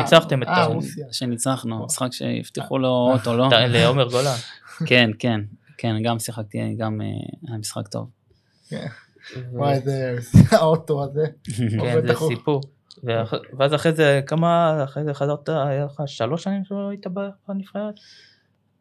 ניצחתם 0.00 0.42
את 0.42 0.48
אה, 0.48 0.64
רוסיה. 0.64 1.06
שניצחנו, 1.12 1.84
משחק 1.84 2.12
שהבטיחו 2.12 2.78
לו 2.78 3.10
אוטו, 3.12 3.36
לא? 3.36 3.48
לעומר 3.68 4.08
גולן. 4.08 4.36
כן, 4.88 5.10
כן, 5.18 5.40
כן, 5.78 6.02
גם 6.02 6.18
שיחקתי, 6.18 6.74
גם 6.78 7.00
אה, 7.00 7.06
היה 7.48 7.58
משחק 7.58 7.88
טוב. 7.88 8.10
וואי, 9.52 9.72
איזה 9.74 10.16
האוטו 10.56 11.04
הזה. 11.04 11.26
כן, 11.82 12.06
זה. 12.06 12.14
סיפור. 12.28 12.60
ואז 13.58 13.74
אחרי 13.74 13.92
זה, 13.92 14.20
כמה, 14.26 14.80
אחרי 14.84 15.04
זה 15.04 15.14
חזרת, 15.14 15.48
היה 15.48 15.84
לך 15.84 16.02
שלוש 16.06 16.42
שנים 16.44 16.64
שלא 16.64 16.88
היית 16.88 17.06
בנבחרת? 17.48 17.94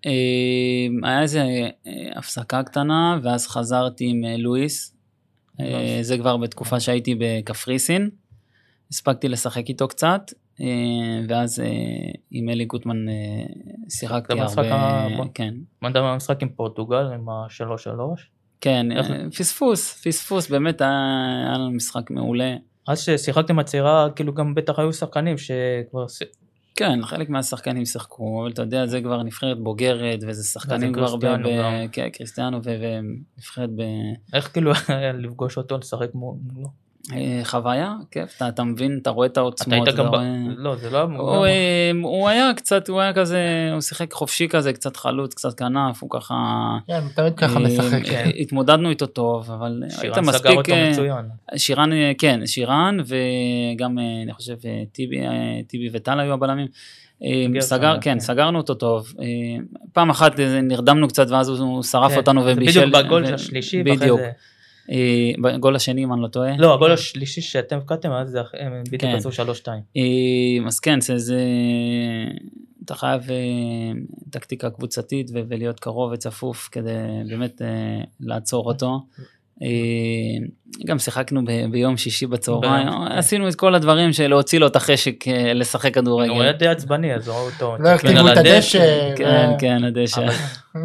אה, 0.05 1.09
היה 1.09 1.21
איזה 1.21 1.41
אה, 1.41 1.69
הפסקה 2.15 2.63
קטנה, 2.63 3.19
ואז 3.23 3.47
חזרתי 3.47 4.05
עם 4.09 4.25
אה, 4.25 4.37
לואיס. 4.37 4.89
זה 6.01 6.17
כבר 6.17 6.37
בתקופה 6.37 6.79
שהייתי 6.79 7.15
בקפריסין. 7.19 8.09
הספקתי 8.91 9.29
לשחק 9.29 9.69
איתו 9.69 9.87
קצת, 9.87 10.21
ואז 11.27 11.63
עם 12.31 12.49
אלי 12.49 12.65
גוטמן 12.65 13.05
שיחקתי 13.89 14.33
הרבה. 14.39 15.23
כן. 15.33 15.53
מה 15.81 15.89
אתה 15.89 16.01
במשחק 16.01 16.41
עם 16.43 16.49
פורטוגל, 16.49 17.05
עם 17.13 17.29
השלוש 17.29 17.83
שלוש? 17.83 18.29
כן, 18.61 18.91
איך- 18.91 19.11
פספוס, 19.37 20.01
פספוס, 20.07 20.49
באמת 20.49 20.81
היה 20.81 20.91
היה 21.47 21.57
לנו 21.57 21.71
משחק 21.71 22.11
מעולה. 22.11 22.55
אז 22.87 22.99
ששיחקתם 22.99 23.59
הצעירה, 23.59 24.07
כאילו 24.15 24.33
גם 24.33 24.55
בטח 24.55 24.79
היו 24.79 24.93
שחקנים 24.93 25.37
שכבר... 25.37 26.05
כן, 26.75 27.05
חלק 27.05 27.29
מהשחקנים 27.29 27.85
שיחקו, 27.85 28.41
אבל 28.41 28.51
אתה 28.51 28.61
יודע, 28.61 28.85
זה 28.85 29.01
כבר 29.01 29.23
נבחרת 29.23 29.59
בוגרת, 29.59 30.19
וזה 30.27 30.43
שחקנים 30.43 30.93
כבר 30.93 31.15
ב... 31.15 31.25
ב-. 31.25 31.85
כן, 31.91 32.09
קריסטיאנו 32.09 32.59
ונבחרת 32.63 33.69
ב... 33.75 33.81
איך 34.33 34.53
כאילו 34.53 34.71
לפגוש 35.23 35.57
אותו, 35.57 35.77
לשחק 35.77 36.09
מולו? 36.13 36.82
אה, 37.11 37.41
חוויה, 37.43 37.93
כיף, 38.11 38.33
אתה, 38.37 38.47
אתה 38.47 38.63
מבין, 38.63 38.99
אתה 39.01 39.09
רואה 39.09 39.27
את 39.27 39.31
אתה 39.31 39.39
העוצמות. 39.39 39.87
היית 39.87 39.97
גם, 39.97 40.07
אתה 40.07 40.17
ב... 40.17 40.21
לא 40.57 40.75
זה 40.75 40.89
לא, 40.89 41.01
הוא, 41.01 41.45
אה, 41.45 41.91
הוא 42.03 42.29
היה 42.29 42.51
קצת, 42.55 42.89
הוא 42.89 43.01
היה 43.01 43.13
כזה, 43.13 43.69
הוא 43.73 43.81
שיחק 43.81 44.13
חופשי 44.13 44.47
כזה, 44.47 44.73
קצת 44.73 44.97
חלוץ, 44.97 45.33
קצת 45.33 45.53
כנף, 45.53 46.01
הוא 46.03 46.09
ככה... 46.09 46.35
כן, 46.87 46.99
הוא 47.03 47.09
תמיד 47.15 47.33
ככה 47.37 47.59
אה, 47.59 47.59
משחק. 47.59 48.07
אה, 48.09 48.23
התמודדנו 48.23 48.89
איתו 48.89 49.05
טוב, 49.05 49.51
אבל 49.51 49.83
היית 49.83 49.93
שירן 49.99 50.13
סגר 50.13 50.21
מספיק... 50.21 50.57
אותו 50.57 50.71
אה, 50.71 50.91
מצוין. 50.91 51.25
שירן, 51.55 51.93
אה, 51.93 52.11
כן, 52.17 52.47
שירן, 52.47 52.97
וגם, 52.99 53.99
אה, 53.99 54.03
אני 54.23 54.33
חושב, 54.33 54.55
אה, 54.65 54.83
טיבי, 54.91 55.19
אה, 55.19 55.59
טיבי 55.67 55.89
וטל 55.93 56.19
היו 56.19 56.33
הבלמים. 56.33 56.67
אה, 57.23 57.61
סגר, 57.61 57.95
כן. 58.01 58.01
כן, 58.01 58.19
סגרנו 58.19 58.57
אותו 58.57 58.73
טוב. 58.73 59.13
אה, 59.19 59.25
פעם 59.93 60.09
אחת 60.09 60.39
אה, 60.39 60.61
נרדמנו 60.61 61.07
קצת, 61.07 61.29
ואז 61.29 61.49
הוא 61.49 61.83
שרף 61.83 62.11
כן, 62.11 62.17
אותנו 62.17 62.43
זה 62.43 62.53
ובישל. 62.53 62.89
בדיוק 62.89 63.05
בגול 63.05 63.25
ו- 63.25 63.33
השלישי, 63.33 63.77
ואחרי 63.85 63.95
בדיוק. 63.95 64.19
אה, 64.91 65.31
בגול 65.41 65.75
השני, 65.75 66.03
אם 66.03 66.13
אני 66.13 66.21
לא 66.21 66.27
טועה. 66.27 66.57
לא, 66.57 66.73
הגול 66.73 66.91
השלישי 66.91 67.41
שאתם 67.41 67.77
הבקעתם, 67.77 68.11
אז 68.11 68.37
הם 68.53 68.83
בדיוק. 68.91 69.13
עשו 69.15 69.31
שלוש 69.31 69.57
שתיים. 69.57 69.81
אה, 69.97 70.67
אז 70.67 70.79
כן, 70.79 70.99
זה. 71.01 71.39
אתה 72.85 72.95
חייב 72.95 73.31
אה, 73.31 73.37
טקטיקה 74.29 74.69
קבוצתית 74.69 75.29
ולהיות 75.33 75.79
קרוב 75.79 76.11
וצפוף 76.11 76.69
כדי 76.71 76.91
באמת 77.29 77.61
אה, 77.61 78.01
לעצור 78.19 78.65
אותו. 78.65 78.99
אה, 79.61 79.67
גם 80.85 80.99
שיחקנו 80.99 81.45
ב- 81.45 81.65
ביום 81.71 81.97
שישי 81.97 82.27
בצהריים, 82.27 82.87
כן. 82.87 83.11
עשינו 83.11 83.47
את 83.49 83.55
כל 83.55 83.75
הדברים 83.75 84.13
של 84.13 84.27
להוציא 84.27 84.59
לו 84.59 84.67
את 84.67 84.75
החשק 84.75 85.27
אה, 85.27 85.53
לשחק 85.53 85.97
הוא 85.97 86.21
היה 86.21 86.27
כדורגל. 86.27 86.51
די 86.51 86.67
עצבני, 86.67 87.13
אז 87.13 87.29
ראו 87.29 87.45
אותו. 87.45 87.75
לא 87.79 87.89
על 87.89 88.31
את 88.31 88.37
הדשא. 88.37 89.15
כן, 89.15 89.49
ו- 89.55 89.59
כן, 89.59 89.83
הדשא. 89.83 90.27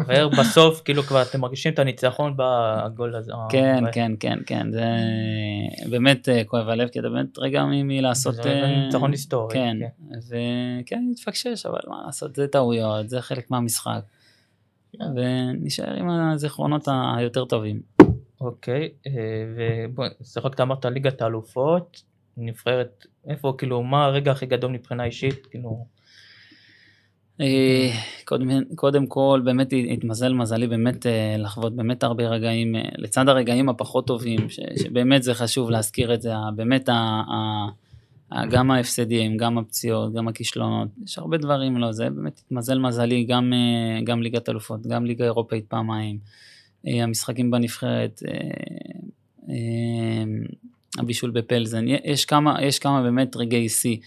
והר 0.07 0.27
בסוף, 0.29 0.81
כאילו 0.85 1.03
כבר 1.03 1.21
אתם 1.21 1.41
מרגישים 1.41 1.73
את 1.73 1.79
הניצחון 1.79 2.33
בגול 2.37 3.15
הזה. 3.15 3.31
כן, 3.49 3.85
אה, 3.85 3.91
כן, 3.91 4.11
כן, 4.19 4.39
כן, 4.45 4.67
זה 4.71 4.85
באמת 5.89 6.29
אה, 6.29 6.43
כואב 6.43 6.69
הלב, 6.69 6.87
כי 6.87 6.99
אתה 6.99 7.09
באמת 7.09 7.37
רגע 7.39 7.63
מלעשות... 7.67 8.35
זה 8.35 8.49
אה, 8.49 8.85
ניצחון 8.85 9.11
היסטורי. 9.11 9.53
כן, 9.53 9.77
כן. 9.79 10.17
וכן, 10.27 11.03
התפקשש, 11.11 11.65
אבל 11.65 11.79
מה 11.87 11.95
לעשות, 12.05 12.35
זה 12.35 12.47
טעויות, 12.47 13.09
זה 13.09 13.21
חלק 13.21 13.51
מהמשחק. 13.51 14.01
כן. 14.97 15.05
ונשאר 15.15 15.93
עם 15.93 16.09
הזיכרונות 16.09 16.87
היותר 17.17 17.45
טובים. 17.45 17.98
אוקיי, 18.41 18.89
אה, 19.07 19.11
ובוא, 19.55 20.05
שיחקת 20.23 20.59
אמרת 20.59 20.85
ליגת 20.85 21.21
האלופות, 21.21 22.01
נבחרת, 22.37 23.05
איפה, 23.27 23.53
כאילו, 23.57 23.83
מה 23.83 24.05
הרגע 24.05 24.31
הכי 24.31 24.45
גדול 24.45 24.71
מבחינה 24.71 25.03
אישית, 25.03 25.45
כאילו, 25.45 25.85
אה, 27.41 27.91
קודם, 28.25 28.75
קודם 28.75 29.07
כל, 29.07 29.41
באמת 29.45 29.73
התמזל 29.91 30.33
מזלי 30.33 30.67
באמת 30.67 31.05
אה, 31.05 31.35
לחוות 31.37 31.75
באמת 31.75 32.03
הרבה 32.03 32.27
רגעים, 32.27 32.75
לצד 32.97 33.29
הרגעים 33.29 33.69
הפחות 33.69 34.07
טובים, 34.07 34.49
ש, 34.49 34.59
שבאמת 34.81 35.23
זה 35.23 35.33
חשוב 35.33 35.69
להזכיר 35.69 36.13
את 36.13 36.21
זה, 36.21 36.31
באמת 36.55 36.89
ה, 36.89 36.93
ה, 36.93 37.67
ה, 38.31 38.45
גם 38.45 38.71
ההפסדים, 38.71 39.37
גם 39.37 39.57
הפציעות, 39.57 40.13
גם 40.13 40.27
הכישלונות, 40.27 40.87
יש 41.03 41.17
הרבה 41.17 41.37
דברים, 41.37 41.77
לא, 41.77 41.91
זה 41.91 42.09
באמת 42.09 42.41
התמזל 42.45 42.79
מזלי, 42.79 43.23
גם, 43.23 43.53
גם 44.03 44.21
ליגת 44.21 44.49
אלופות, 44.49 44.87
גם 44.87 45.05
ליגה 45.05 45.25
אירופאית 45.25 45.65
פעמיים, 45.67 46.19
המשחקים 46.85 47.51
בנבחרת, 47.51 48.21
אה, 48.27 48.33
אה, 49.49 50.23
הבישול 50.97 51.31
בפלזן, 51.31 51.85
יש 51.87 52.25
כמה, 52.25 52.63
יש 52.63 52.79
כמה 52.79 53.01
באמת 53.01 53.35
רגעי 53.35 53.69
שיא. 53.69 53.97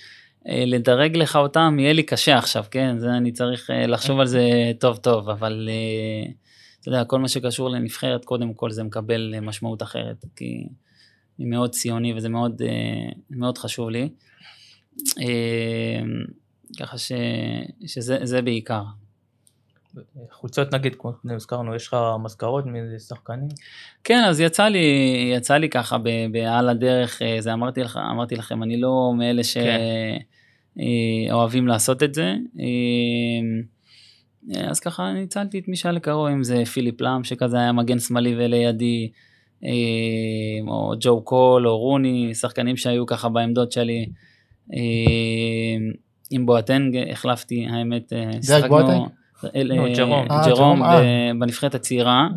אה, 0.49 0.65
לדרג 0.67 1.17
לך 1.17 1.37
אותם 1.37 1.77
יהיה 1.79 1.93
לי 1.93 2.03
קשה 2.03 2.39
עכשיו, 2.39 2.65
כן? 2.71 2.99
זה 2.99 3.11
אני 3.11 3.33
צריך 3.33 3.71
אה, 3.71 3.87
לחשוב 3.87 4.21
על 4.21 4.27
זה 4.27 4.73
טוב 4.79 4.97
טוב, 4.97 5.29
אבל 5.29 5.69
אה, 5.73 6.33
אתה 6.81 6.89
יודע, 6.89 7.05
כל 7.05 7.19
מה 7.19 7.29
שקשור 7.29 7.71
לנבחרת, 7.71 8.25
קודם 8.25 8.55
כל 8.55 8.71
זה 8.71 8.83
מקבל 8.83 9.33
אה, 9.35 9.41
משמעות 9.41 9.83
אחרת, 9.83 10.25
כי 10.37 10.67
אני 11.39 11.49
מאוד 11.49 11.71
ציוני 11.71 12.15
וזה 12.15 12.29
מאוד, 12.29 12.63
אה, 12.63 13.13
מאוד 13.31 13.59
חשוב 13.59 13.91
לי. 13.91 14.09
אה, 15.21 16.03
ככה 16.79 16.99
ש, 16.99 17.13
שזה 17.87 18.19
זה 18.23 18.43
בעיקר. 18.43 18.83
חולצות 20.31 20.75
נגיד, 20.75 20.95
כמו 20.95 21.13
שהזכרנו, 21.29 21.75
יש 21.75 21.87
לך 21.87 21.97
מזכרות 22.25 22.67
מאיזה 22.67 22.99
שחקנים? 22.99 23.49
כן, 24.05 24.25
אז 24.25 24.41
יצא 24.41 24.69
לי, 24.69 24.87
יצא 25.37 25.57
לי 25.57 25.69
ככה 25.69 25.99
ב- 25.99 26.27
בעל 26.33 26.69
הדרך, 26.69 27.23
אה, 27.23 27.37
זה 27.41 27.53
אמרתי, 27.53 27.83
לך, 27.83 28.01
אמרתי 28.11 28.37
לכם, 28.37 28.63
אני 28.63 28.81
לא 28.81 29.13
מאלה 29.19 29.43
שאוהבים 31.29 31.69
לעשות 31.69 32.03
את 32.03 32.15
זה. 32.15 32.35
אה, 32.61 32.65
אז 34.71 34.81
ככה 34.81 35.13
ניצלתי 35.13 35.59
את 35.59 35.69
מי 35.69 35.77
שהיה 35.77 35.93
לקרוב, 35.93 36.27
אם 36.27 36.45
זה 36.45 36.65
פיליפ 36.65 37.01
לאם, 37.01 37.25
שכזה 37.25 37.59
היה 37.59 37.73
מגן 37.73 37.99
שמאלי 37.99 38.35
ולידי, 38.39 39.11
אה, 39.65 39.71
או 40.69 40.93
ג'ו 41.01 41.23
קול, 41.23 41.69
או 41.69 41.79
רוני, 41.79 42.35
שחקנים 42.35 42.77
שהיו 42.77 43.07
ככה 43.07 43.29
בעמדות 43.29 43.73
שלי. 43.73 44.07
אה, 44.75 44.79
עם 46.31 46.47
בואטנג 46.47 46.97
החלפתי, 47.11 47.67
האמת, 47.71 48.13
אה, 48.13 48.31
דרק 48.49 48.71
בואטנג? 48.71 49.03
אה, 49.45 49.61
אה, 50.31 50.49
ג'רום. 50.49 50.83
אה, 50.83 50.95
אה. 50.95 51.01
ב- 51.35 51.39
בנבחרת 51.39 51.75
הצעירה. 51.75 52.29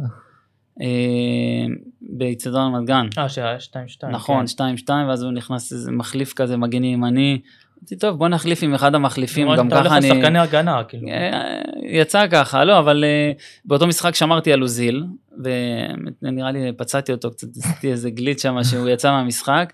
אה, 0.81 1.65
באיצטדיון 2.01 2.75
רמת 2.75 2.87
גן. 2.87 3.07
אה, 3.17 3.29
שהיה 3.29 3.57
2-2. 3.59 4.07
נכון, 4.11 4.45
2-2, 4.47 4.89
ואז 5.07 5.23
הוא 5.23 5.31
נכנס 5.31 5.73
איזה 5.73 5.91
מחליף 5.91 6.33
כזה, 6.33 6.57
מגן 6.57 6.83
ימני. 6.83 7.39
אמרתי, 7.79 7.95
טוב, 7.95 8.17
בוא 8.17 8.27
נחליף 8.27 8.63
עם 8.63 8.73
אחד 8.73 8.95
המחליפים, 8.95 9.47
גם 9.57 9.67
אתה 9.67 9.75
הולך 9.75 9.87
ככה 9.87 9.97
אני... 9.97 10.09
לשחקני 10.09 10.39
הגנה, 10.39 10.83
כאילו. 10.83 11.07
אה, 11.07 11.61
יצא 11.83 12.27
ככה, 12.27 12.63
לא, 12.65 12.79
אבל 12.79 13.03
אה, 13.03 13.31
באותו 13.65 13.87
משחק 13.87 14.15
שמרתי 14.15 14.53
על 14.53 14.61
אוזיל, 14.61 15.03
ונראה 16.21 16.51
לי 16.51 16.71
פצעתי 16.77 17.11
אותו 17.11 17.31
קצת, 17.31 17.47
עשיתי 17.57 17.91
איזה 17.91 18.09
גליץ' 18.09 18.41
שם 18.41 18.63
שהוא 18.63 18.89
יצא 18.89 19.11
מהמשחק, 19.11 19.73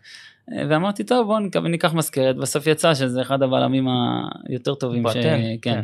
אה, 0.53 0.63
ואמרתי, 0.69 1.03
טוב, 1.03 1.27
בוא 1.27 1.39
ניקח 1.69 1.93
מזכרת, 1.93 2.35
בסוף 2.35 2.67
יצא 2.67 2.93
שזה 2.93 3.21
אחד 3.21 3.43
הבלמים 3.43 3.87
היותר 4.49 4.75
טובים, 4.75 5.03
בטן, 5.03 5.21
כן, 5.21 5.55
כן. 5.61 5.81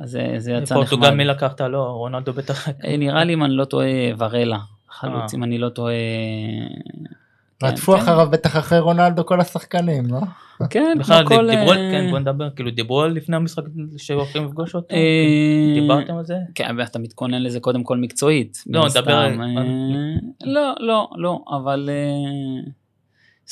אז 0.00 0.10
זה- 0.10 0.34
זה 0.38 0.52
יצא 0.52 0.74
פורטוגל 0.74 1.02
נחמד. 1.06 1.16
מי 1.16 1.24
לקחת? 1.24 1.60
לא, 1.60 1.82
רונלדו 1.82 2.32
בטח. 2.32 2.68
אה, 2.68 2.96
נראה 2.96 3.24
לי 3.24 3.34
אם 3.34 3.44
אני 3.44 3.54
לא 3.54 3.64
טועה, 3.64 3.86
ורלה, 4.18 4.58
חלוץ, 4.90 5.34
אה. 5.34 5.38
אם 5.38 5.44
אני 5.44 5.58
לא 5.58 5.68
טועה. 5.68 5.94
כן, 7.60 7.66
רדפו 7.66 7.92
כן. 7.92 7.98
אחריו 7.98 8.28
בטח 8.30 8.56
אחרי 8.56 8.78
רונלדו 8.78 9.26
כל 9.26 9.40
השחקנים, 9.40 10.04
לא? 10.06 10.20
כן, 10.70 10.96
בכלל 11.00 11.26
כל... 11.26 11.50
דיברו, 11.50 11.72
על- 11.72 11.78
אה, 11.78 11.90
כן, 11.90 12.10
בוא 12.10 12.18
נדבר, 12.18 12.50
כאילו 12.50 12.70
דיברו 12.70 13.02
על 13.02 13.12
לפני 13.12 13.36
המשחק 13.36 13.62
שהולכים 13.96 14.44
לפגוש 14.44 14.74
אותו? 14.74 14.94
אה, 14.96 15.00
דיברתם 15.74 16.16
על 16.16 16.24
זה? 16.24 16.34
כן, 16.54 16.74
ואתה 16.78 16.98
מתכונן 16.98 17.42
לזה 17.42 17.60
קודם 17.60 17.84
כל 17.84 17.96
מקצועית. 17.96 18.64
לא, 18.66 18.84
נדבר 18.86 19.16
על- 19.16 19.40
אה, 19.40 19.62
לא, 20.44 20.74
לא, 20.80 21.08
לא, 21.16 21.40
אבל 21.56 21.90
אה, 21.92 22.70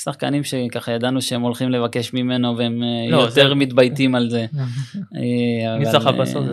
שחקנים 0.02 0.44
שככה 0.44 0.92
ידענו 0.92 1.22
שהם 1.22 1.42
הולכים 1.42 1.70
לבקש 1.70 2.12
ממנו 2.14 2.56
והם 2.58 2.82
אה, 2.82 3.10
לא, 3.10 3.16
יותר 3.16 3.48
זה- 3.48 3.54
מתבייתים 3.54 4.14
על 4.14 4.30
זה. 4.30 4.46
אה, 5.16 5.78
מי 5.78 5.86
זכה 5.86 6.10
אה, 6.10 6.20
בסוף? 6.20 6.46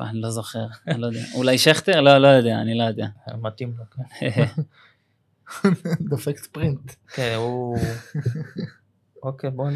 אני 0.00 0.20
לא 0.20 0.30
זוכר, 0.30 0.66
אני 0.88 1.00
לא 1.00 1.06
יודע. 1.06 1.20
אולי 1.34 1.58
שכטר? 1.58 2.00
לא, 2.00 2.18
לא 2.18 2.28
יודע, 2.28 2.60
אני 2.60 2.74
לא 2.78 2.84
יודע. 2.84 3.06
מתאים 3.42 3.72
לו, 3.78 3.84
כן. 4.20 4.44
דופק 6.10 6.36
ספרינט. 6.38 6.92
כן, 7.14 7.34
הוא... 7.36 7.78
אוקיי, 9.22 9.50
בוא 9.50 9.68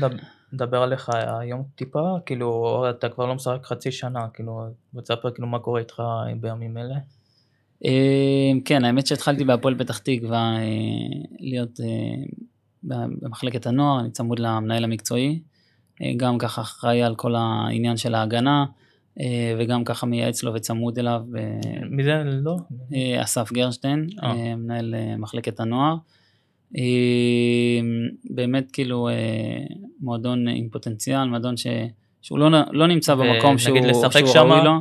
נדבר, 0.52 0.82
עליך 0.82 1.10
היום 1.40 1.62
טיפה, 1.74 2.16
כאילו, 2.26 2.84
אתה 2.90 3.08
כבר 3.08 3.26
לא 3.26 3.34
משחק 3.34 3.64
חצי 3.64 3.92
שנה, 3.92 4.26
כאילו, 4.34 4.66
תספר 5.02 5.30
כאילו 5.30 5.48
מה 5.48 5.58
קורה 5.58 5.80
איתך 5.80 6.02
בימים 6.40 6.76
אלה. 6.78 6.94
כן, 8.64 8.84
האמת 8.84 9.06
שהתחלתי 9.06 9.44
בהפועל 9.44 9.78
פתח 9.78 9.98
תקווה 9.98 10.56
להיות 11.40 11.80
במחלקת 12.85 13.66
הנוער, 13.66 14.01
אני 14.01 14.11
צמוד 14.11 14.39
למנהל 14.39 14.85
המקצועי, 14.85 15.41
אה, 16.03 16.12
גם 16.16 16.39
ככה 16.39 16.61
אחראי 16.61 17.03
על 17.03 17.14
כל 17.14 17.35
העניין 17.35 17.97
של 17.97 18.14
ההגנה, 18.14 18.64
אה, 19.20 19.55
וגם 19.59 19.85
ככה 19.85 20.07
מייעץ 20.07 20.43
לו 20.43 20.55
וצמוד 20.55 20.99
אליו, 20.99 21.22
אה, 21.39 21.59
מי 21.91 22.05
זה? 22.05 22.22
לא? 22.24 22.57
אסף 23.22 23.53
גרשטיין, 23.53 24.07
אה. 24.22 24.57
מנהל 24.57 24.95
מחלקת 25.18 25.61
הנוער. 25.61 25.97
באמת 28.30 28.70
כאילו 28.72 29.09
מועדון 30.01 30.49
עם 30.49 30.68
פוטנציאל, 30.68 31.24
מועדון 31.24 31.57
ש... 31.57 31.66
שהוא 32.22 32.39
לא, 32.39 32.49
לא 32.70 32.87
נמצא 32.87 33.14
במקום 33.14 33.59
שהוא, 33.59 33.78
שהוא? 34.26 34.47
ראוי 34.53 34.64
לו. 34.64 34.72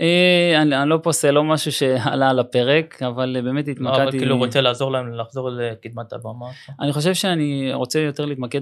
אה, 0.00 0.62
אני, 0.62 0.82
אני 0.82 0.90
לא 0.90 0.98
פוסל 1.02 1.30
לא 1.30 1.44
משהו 1.44 1.72
שעלה 1.72 2.30
על 2.30 2.38
הפרק, 2.38 3.02
אבל 3.02 3.36
אה, 3.36 3.42
באמת 3.42 3.66
לא, 3.66 3.72
התמקדתי. 3.72 4.02
אבל 4.02 4.10
כאילו 4.10 4.38
רוצה 4.38 4.60
לעזור 4.60 4.92
להם 4.92 5.12
לחזור 5.14 5.50
לקדמת 5.50 6.12
הבמה. 6.12 6.46
אני 6.80 6.92
חושב 6.92 7.14
שאני 7.14 7.70
רוצה 7.74 8.00
יותר 8.00 8.24
להתמקד 8.24 8.60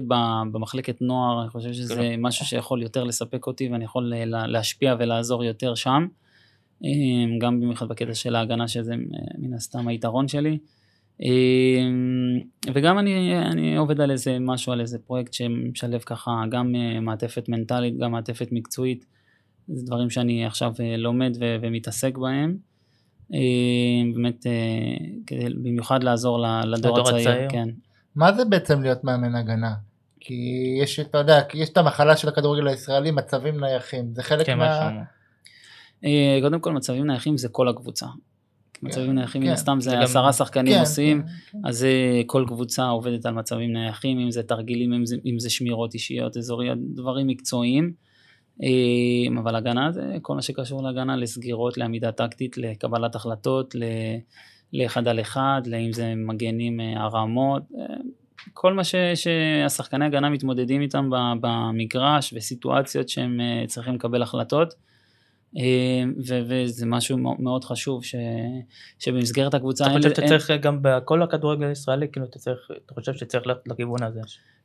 במחלקת 0.51 1.01
נוער, 1.01 1.41
אני 1.41 1.49
חושב 1.49 1.73
שזה 1.73 1.95
כן. 1.95 2.15
משהו 2.21 2.45
שיכול 2.45 2.81
יותר 2.81 3.03
לספק 3.03 3.47
אותי 3.47 3.69
ואני 3.69 3.83
יכול 3.83 4.13
אה, 4.15 4.25
לה- 4.25 4.47
להשפיע 4.47 4.95
ולעזור 4.99 5.43
יותר 5.43 5.75
שם. 5.75 6.07
גם 7.41 7.61
במיוחד 7.61 7.87
בקטע 7.87 8.13
של 8.13 8.35
ההגנה 8.35 8.67
שזה 8.67 8.93
מן 9.37 9.53
הסתם 9.53 9.87
היתרון 9.87 10.27
שלי. 10.27 10.57
וגם 12.73 12.99
אני, 12.99 13.37
אני 13.51 13.77
עובד 13.77 14.01
על 14.01 14.11
איזה 14.11 14.37
משהו, 14.39 14.73
על 14.73 14.81
איזה 14.81 14.99
פרויקט 14.99 15.33
שמשלב 15.33 15.99
ככה 15.99 16.43
גם 16.49 16.73
מעטפת 17.01 17.49
מנטלית, 17.49 17.97
גם 17.97 18.11
מעטפת 18.11 18.47
מקצועית. 18.51 19.05
זה 19.67 19.85
דברים 19.85 20.09
שאני 20.09 20.45
עכשיו 20.45 20.73
אה, 20.79 20.97
לומד 20.97 21.37
ו- 21.39 21.55
ומתעסק 21.61 22.17
בהם. 22.17 22.57
אה, 23.33 23.39
באמת, 24.13 24.47
אה, 24.47 24.51
כדי 25.27 25.49
במיוחד 25.63 26.03
לעזור 26.03 26.45
לדור 26.65 26.99
הצעיר, 26.99 27.29
הצעיר. 27.29 27.49
כן. 27.49 27.69
מה 28.15 28.33
זה 28.33 28.45
בעצם 28.45 28.81
להיות 28.81 29.03
מאמן 29.03 29.35
הגנה? 29.35 29.73
כי 30.19 30.33
יש, 30.81 30.99
אתה 30.99 31.17
יודע, 31.17 31.41
כי 31.49 31.57
יש 31.57 31.69
את 31.69 31.77
המחלה 31.77 32.17
של 32.17 32.27
הכדורגל 32.27 32.67
הישראלי, 32.67 33.11
מצבים 33.11 33.59
נייחים, 33.59 34.13
זה 34.13 34.23
חלק 34.23 34.45
כן, 34.45 34.57
מה... 34.57 34.89
משהו. 34.89 34.99
קודם 36.41 36.59
כל 36.59 36.73
מצבים 36.73 37.07
נייחים 37.07 37.37
זה 37.37 37.49
כל 37.49 37.67
הקבוצה. 37.67 38.05
מצבים 38.83 39.11
נייחים 39.15 39.41
מן 39.41 39.47
כן. 39.47 39.53
הסתם 39.53 39.77
זה 39.81 39.89
זה 39.89 39.95
גם- 39.95 40.01
עשרה 40.01 40.33
שחקנים 40.33 40.73
כן, 40.73 40.79
עושים, 40.79 41.23
כן, 41.51 41.57
אז 41.65 41.77
זה 41.77 41.89
כל 42.25 42.45
קבוצה 42.47 42.87
עובדת 42.87 43.25
על 43.25 43.33
מצבים 43.33 43.73
נייחים, 43.73 44.19
אם 44.19 44.31
זה 44.31 44.43
תרגילים, 44.43 44.93
אם 44.93 45.05
זה, 45.05 45.15
אם 45.25 45.39
זה 45.39 45.49
שמירות 45.49 45.93
אישיות, 45.93 46.37
אזוריות, 46.37 46.77
דברים 46.95 47.27
מקצועיים. 47.27 47.93
אה, 48.63 49.39
אבל 49.41 49.55
הגנה 49.55 49.91
זה 49.91 50.17
כל 50.21 50.35
מה 50.35 50.41
שקשור 50.41 50.83
להגנה, 50.83 51.15
לסגירות, 51.15 51.77
לעמידה 51.77 52.11
טקטית, 52.11 52.57
לקבלת 52.57 53.15
החלטות, 53.15 53.75
ל- 53.75 54.17
לאחד 54.73 55.07
על 55.07 55.19
אחד, 55.19 55.61
לאם 55.65 55.93
זה 55.93 56.13
מגנים 56.15 56.79
אה, 56.79 57.03
הרמות, 57.03 57.63
אה, 57.79 57.95
כל 58.53 58.73
מה 58.73 58.83
ש, 58.83 58.95
שהשחקני 59.15 60.05
הגנה 60.05 60.29
מתמודדים 60.29 60.81
איתם 60.81 61.09
במגרש 61.41 62.33
וסיטואציות 62.33 63.09
שהם 63.09 63.39
צריכים 63.67 63.95
לקבל 63.95 64.21
החלטות. 64.21 64.73
אה, 65.57 65.63
ו- 66.27 66.39
וזה 66.47 66.85
משהו 66.85 67.17
מאו- 67.17 67.35
מאוד 67.39 67.63
חשוב 67.63 68.03
ש- 68.03 68.15
שבמסגרת 68.99 69.53
הקבוצה 69.53 69.83
אתה 69.83 69.91
אין- 69.93 69.97
חושב 70.01 70.09
שאתה 70.09 70.21
אין- 70.21 70.29
צריך 70.29 70.51
גם 70.51 70.79
בכל 70.81 71.21
הכדורגל 71.23 71.65
הישראלי, 71.67 72.07
כאילו 72.11 72.25
אתה 72.25 72.39
צריך, 72.39 72.57
אתה 72.85 72.93
חושב 72.93 73.13
שצריך 73.13 73.47
ללכת 73.47 73.67
לכיוון 73.67 74.03
הזה. 74.03 74.19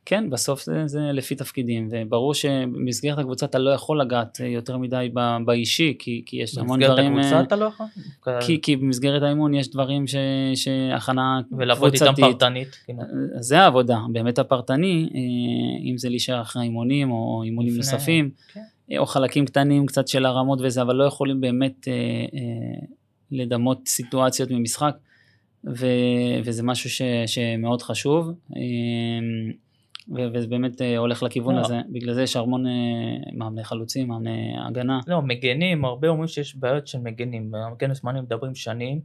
כן, 0.05 0.29
בסוף 0.29 0.63
זה, 0.63 0.83
זה 0.87 0.99
לפי 1.13 1.35
תפקידים, 1.35 1.89
וברור 1.91 2.33
שבמסגרת 2.33 3.17
הקבוצה 3.19 3.45
אתה 3.45 3.59
לא 3.59 3.69
יכול 3.69 4.01
לגעת 4.01 4.39
יותר 4.39 4.77
מדי 4.77 5.09
ב- 5.13 5.37
באישי, 5.45 5.95
כי, 5.99 6.23
כי 6.25 6.37
יש 6.37 6.57
המון 6.57 6.79
במסגרת 6.79 6.91
דברים... 6.97 7.17
הקבוצה 7.17 7.35
אה, 7.35 7.41
אתה 7.41 7.55
לא 7.55 7.65
יכול? 7.65 7.85
כי, 8.45 8.61
כי 8.61 8.75
במסגרת 8.75 9.21
האימון 9.23 9.53
יש 9.53 9.71
דברים 9.71 10.07
ש, 10.07 10.15
שהכנה 10.55 11.41
ולעבוד 11.57 11.93
איתם 11.93 12.05
קבוצתית, 12.05 12.25
פרטנית. 12.25 12.77
כאילו. 12.85 12.99
זה 13.39 13.59
העבודה, 13.59 13.97
באמת 14.11 14.39
הפרטני, 14.39 15.09
אה, 15.15 15.19
אם 15.91 15.97
זה 15.97 16.09
להישאר 16.09 16.41
אחרי 16.41 16.63
אימונים 16.63 17.11
או 17.11 17.41
אימונים 17.45 17.69
לפני, 17.79 17.91
נוספים, 17.93 18.29
כן. 18.53 18.61
או 18.97 19.05
חלקים 19.05 19.45
קטנים 19.45 19.85
קצת 19.85 20.07
של 20.07 20.25
הרמות 20.25 20.59
וזה, 20.61 20.81
אבל 20.81 20.95
לא 20.95 21.03
יכולים 21.03 21.41
באמת 21.41 21.87
אה, 21.87 21.93
אה, 21.93 22.85
לדמות 23.31 23.87
סיטואציות 23.87 24.51
ממשחק, 24.51 24.95
ו, 25.65 25.85
וזה 26.43 26.63
משהו 26.63 26.89
ש, 26.89 27.01
שמאוד 27.25 27.81
חשוב, 27.81 28.31
אה, 28.55 28.61
ו- 30.15 30.27
וזה 30.33 30.47
באמת 30.47 30.81
אה, 30.81 30.97
הולך 30.97 31.23
לכיוון 31.23 31.55
לא. 31.55 31.59
הזה, 31.59 31.79
בגלל 31.89 32.13
זה 32.13 32.23
יש 32.23 32.35
המון 32.35 32.67
אה, 32.67 32.71
מאמני 33.33 33.63
חלוצים, 33.63 34.07
מאמני 34.07 34.53
הגנה. 34.67 34.99
לא, 35.07 35.21
מגנים, 35.21 35.85
הרבה 35.85 36.07
אומרים 36.07 36.27
שיש 36.27 36.55
בעיות 36.55 36.87
של 36.87 36.99
מגנים. 36.99 37.51
במגן 37.51 37.91
השמאלי 37.91 38.21
מדברים 38.21 38.55
שנים. 38.55 39.01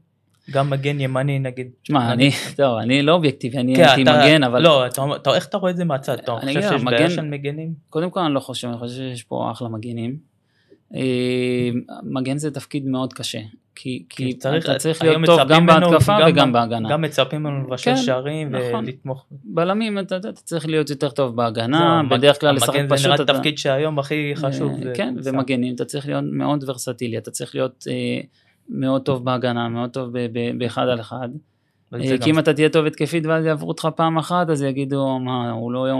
גם 0.50 0.70
מגן 0.70 1.00
ימני 1.00 1.38
נגיד. 1.38 1.66
תשמע, 1.82 2.12
אני, 2.12 2.30
טוב, 2.56 2.78
אני 2.78 3.02
לא 3.02 3.12
אובייקטיבי, 3.12 3.58
אני 3.58 3.76
כן, 3.76 3.84
הייתי 3.84 4.02
מגן, 4.02 4.44
אבל 4.44 4.62
לא, 4.62 4.86
אתה, 4.86 5.04
איך 5.34 5.46
אתה 5.46 5.56
רואה 5.56 5.70
את 5.70 5.76
זה 5.76 5.84
מהצד? 5.84 6.18
אתה 6.18 6.32
חושב 6.40 6.62
שיש 6.62 6.82
בעיה 6.84 7.10
של 7.10 7.22
מגנים? 7.22 7.72
קודם 7.90 8.10
כל 8.10 8.20
אני 8.20 8.34
לא 8.34 8.40
חושב, 8.40 8.68
אני 8.68 8.78
חושב 8.78 8.94
שיש 8.94 9.22
פה 9.22 9.48
אחלה 9.50 9.68
מגנים. 9.68 10.16
אה, 10.94 11.00
מגן 12.02 12.38
זה 12.38 12.50
תפקיד 12.50 12.86
מאוד 12.86 13.12
קשה, 13.12 13.38
כי, 13.74 14.02
כי 14.08 14.34
אתה 14.38 14.74
צריך 14.78 15.02
להיות 15.02 15.24
טוב 15.26 15.40
גם 15.48 15.62
ממנו, 15.62 15.90
בהתקפה 15.90 16.20
גם 16.20 16.28
וגם 16.30 16.52
בהגנה. 16.52 16.90
גם 16.90 17.02
מצפים 17.02 17.40
ממנו 17.42 17.62
לבשל 17.66 17.90
כן, 17.90 17.96
שערים 17.96 18.54
נכון. 18.54 18.84
ולתמוך. 18.84 19.26
בלמים 19.44 19.98
אתה, 19.98 20.16
אתה 20.16 20.32
צריך 20.32 20.68
להיות 20.68 20.90
יותר 20.90 21.10
טוב 21.10 21.36
בהגנה, 21.36 21.98
המג- 22.00 22.10
בדרך 22.10 22.40
כלל 22.40 22.54
לשחק 22.54 22.68
המגן 22.74 22.88
זה 22.88 22.94
פשוט. 22.94 23.06
נראה 23.06 23.24
אתה- 23.24 23.32
תפקיד 23.34 23.58
שהיום 23.58 23.98
הכי 23.98 24.32
חשוב. 24.36 24.72
אה, 24.86 24.94
כן. 24.94 25.14
ומגנים, 25.24 25.74
אתה 25.74 25.84
צריך 25.84 26.06
להיות 26.06 26.24
מאוד 26.32 26.64
ורסטילי, 26.68 27.18
אתה 27.18 27.30
צריך 27.30 27.54
להיות 27.54 27.84
אה, 27.90 28.20
מאוד 28.68 29.02
טוב 29.02 29.24
בהגנה, 29.24 29.68
מאוד 29.68 29.90
טוב 29.90 30.10
ב- 30.12 30.26
ב- 30.32 30.58
באחד 30.58 30.88
על 30.88 31.00
אחד. 31.00 31.28
אה, 31.94 31.98
גם- 32.16 32.18
כי 32.22 32.30
אם 32.30 32.38
אתה 32.38 32.54
תהיה 32.54 32.68
טוב 32.68 32.86
התקפית 32.86 33.26
ואז 33.26 33.44
יעברו 33.44 33.68
אותך 33.68 33.88
פעם 33.96 34.18
אחת, 34.18 34.50
אז 34.50 34.62
יגידו, 34.62 35.18
מה, 35.18 35.50
הוא 35.50 35.72
לא, 35.72 35.90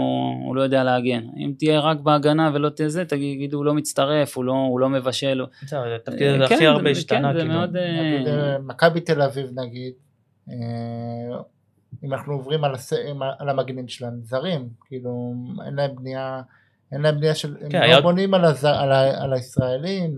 הוא 0.45 0.55
לא 0.55 0.61
יודע 0.61 0.83
להגן. 0.83 1.23
אם 1.37 1.53
תהיה 1.57 1.79
רק 1.79 1.99
בהגנה 1.99 2.51
ולא 2.53 2.69
תהיה 2.69 2.89
זה, 2.89 3.05
תגידו, 3.05 3.57
הוא 3.57 3.65
לא 3.65 3.73
מצטרף, 3.73 4.37
הוא 4.37 4.45
לא, 4.45 4.51
הוא 4.53 4.79
לא 4.79 4.89
מבשל. 4.89 5.39
הוא- 5.39 5.47
זהו, 5.65 5.81
זה 5.83 5.95
התפקיד 5.95 6.27
הזה 6.27 6.47
כן, 6.47 6.55
הכי 6.55 6.67
הרבה 6.67 6.83
זה- 6.83 6.89
השתנה. 6.89 7.33
כן, 7.33 7.39
כאילו. 7.39 7.53
אה, 7.53 7.65
נגיד, 8.15 8.27
אה, 8.27 8.57
מכבי 8.59 8.99
תל 9.01 9.21
אביב 9.21 9.49
נגיד, 9.59 9.93
אה, 10.49 10.55
אם 12.03 12.13
אנחנו 12.13 12.33
עוברים 12.33 12.63
על, 12.63 12.73
הס... 12.73 12.93
על 13.39 13.49
המגנים 13.49 13.87
שלהם, 13.87 14.13
זרים, 14.23 14.69
כאילו 14.85 15.33
אין 15.65 15.75
להם 15.75 15.91
בנייה, 15.95 16.41
אין 16.91 17.01
להם 17.01 17.17
בנייה 17.17 17.35
של, 17.35 17.55
הם 17.61 17.69
כן, 17.69 17.79
לא 17.79 17.83
היה- 17.85 18.01
בונים 18.01 18.33
על, 18.33 18.45
הז... 18.45 18.65
על, 18.65 18.91
ה... 18.91 19.23
על 19.23 19.33
הישראלים, 19.33 20.13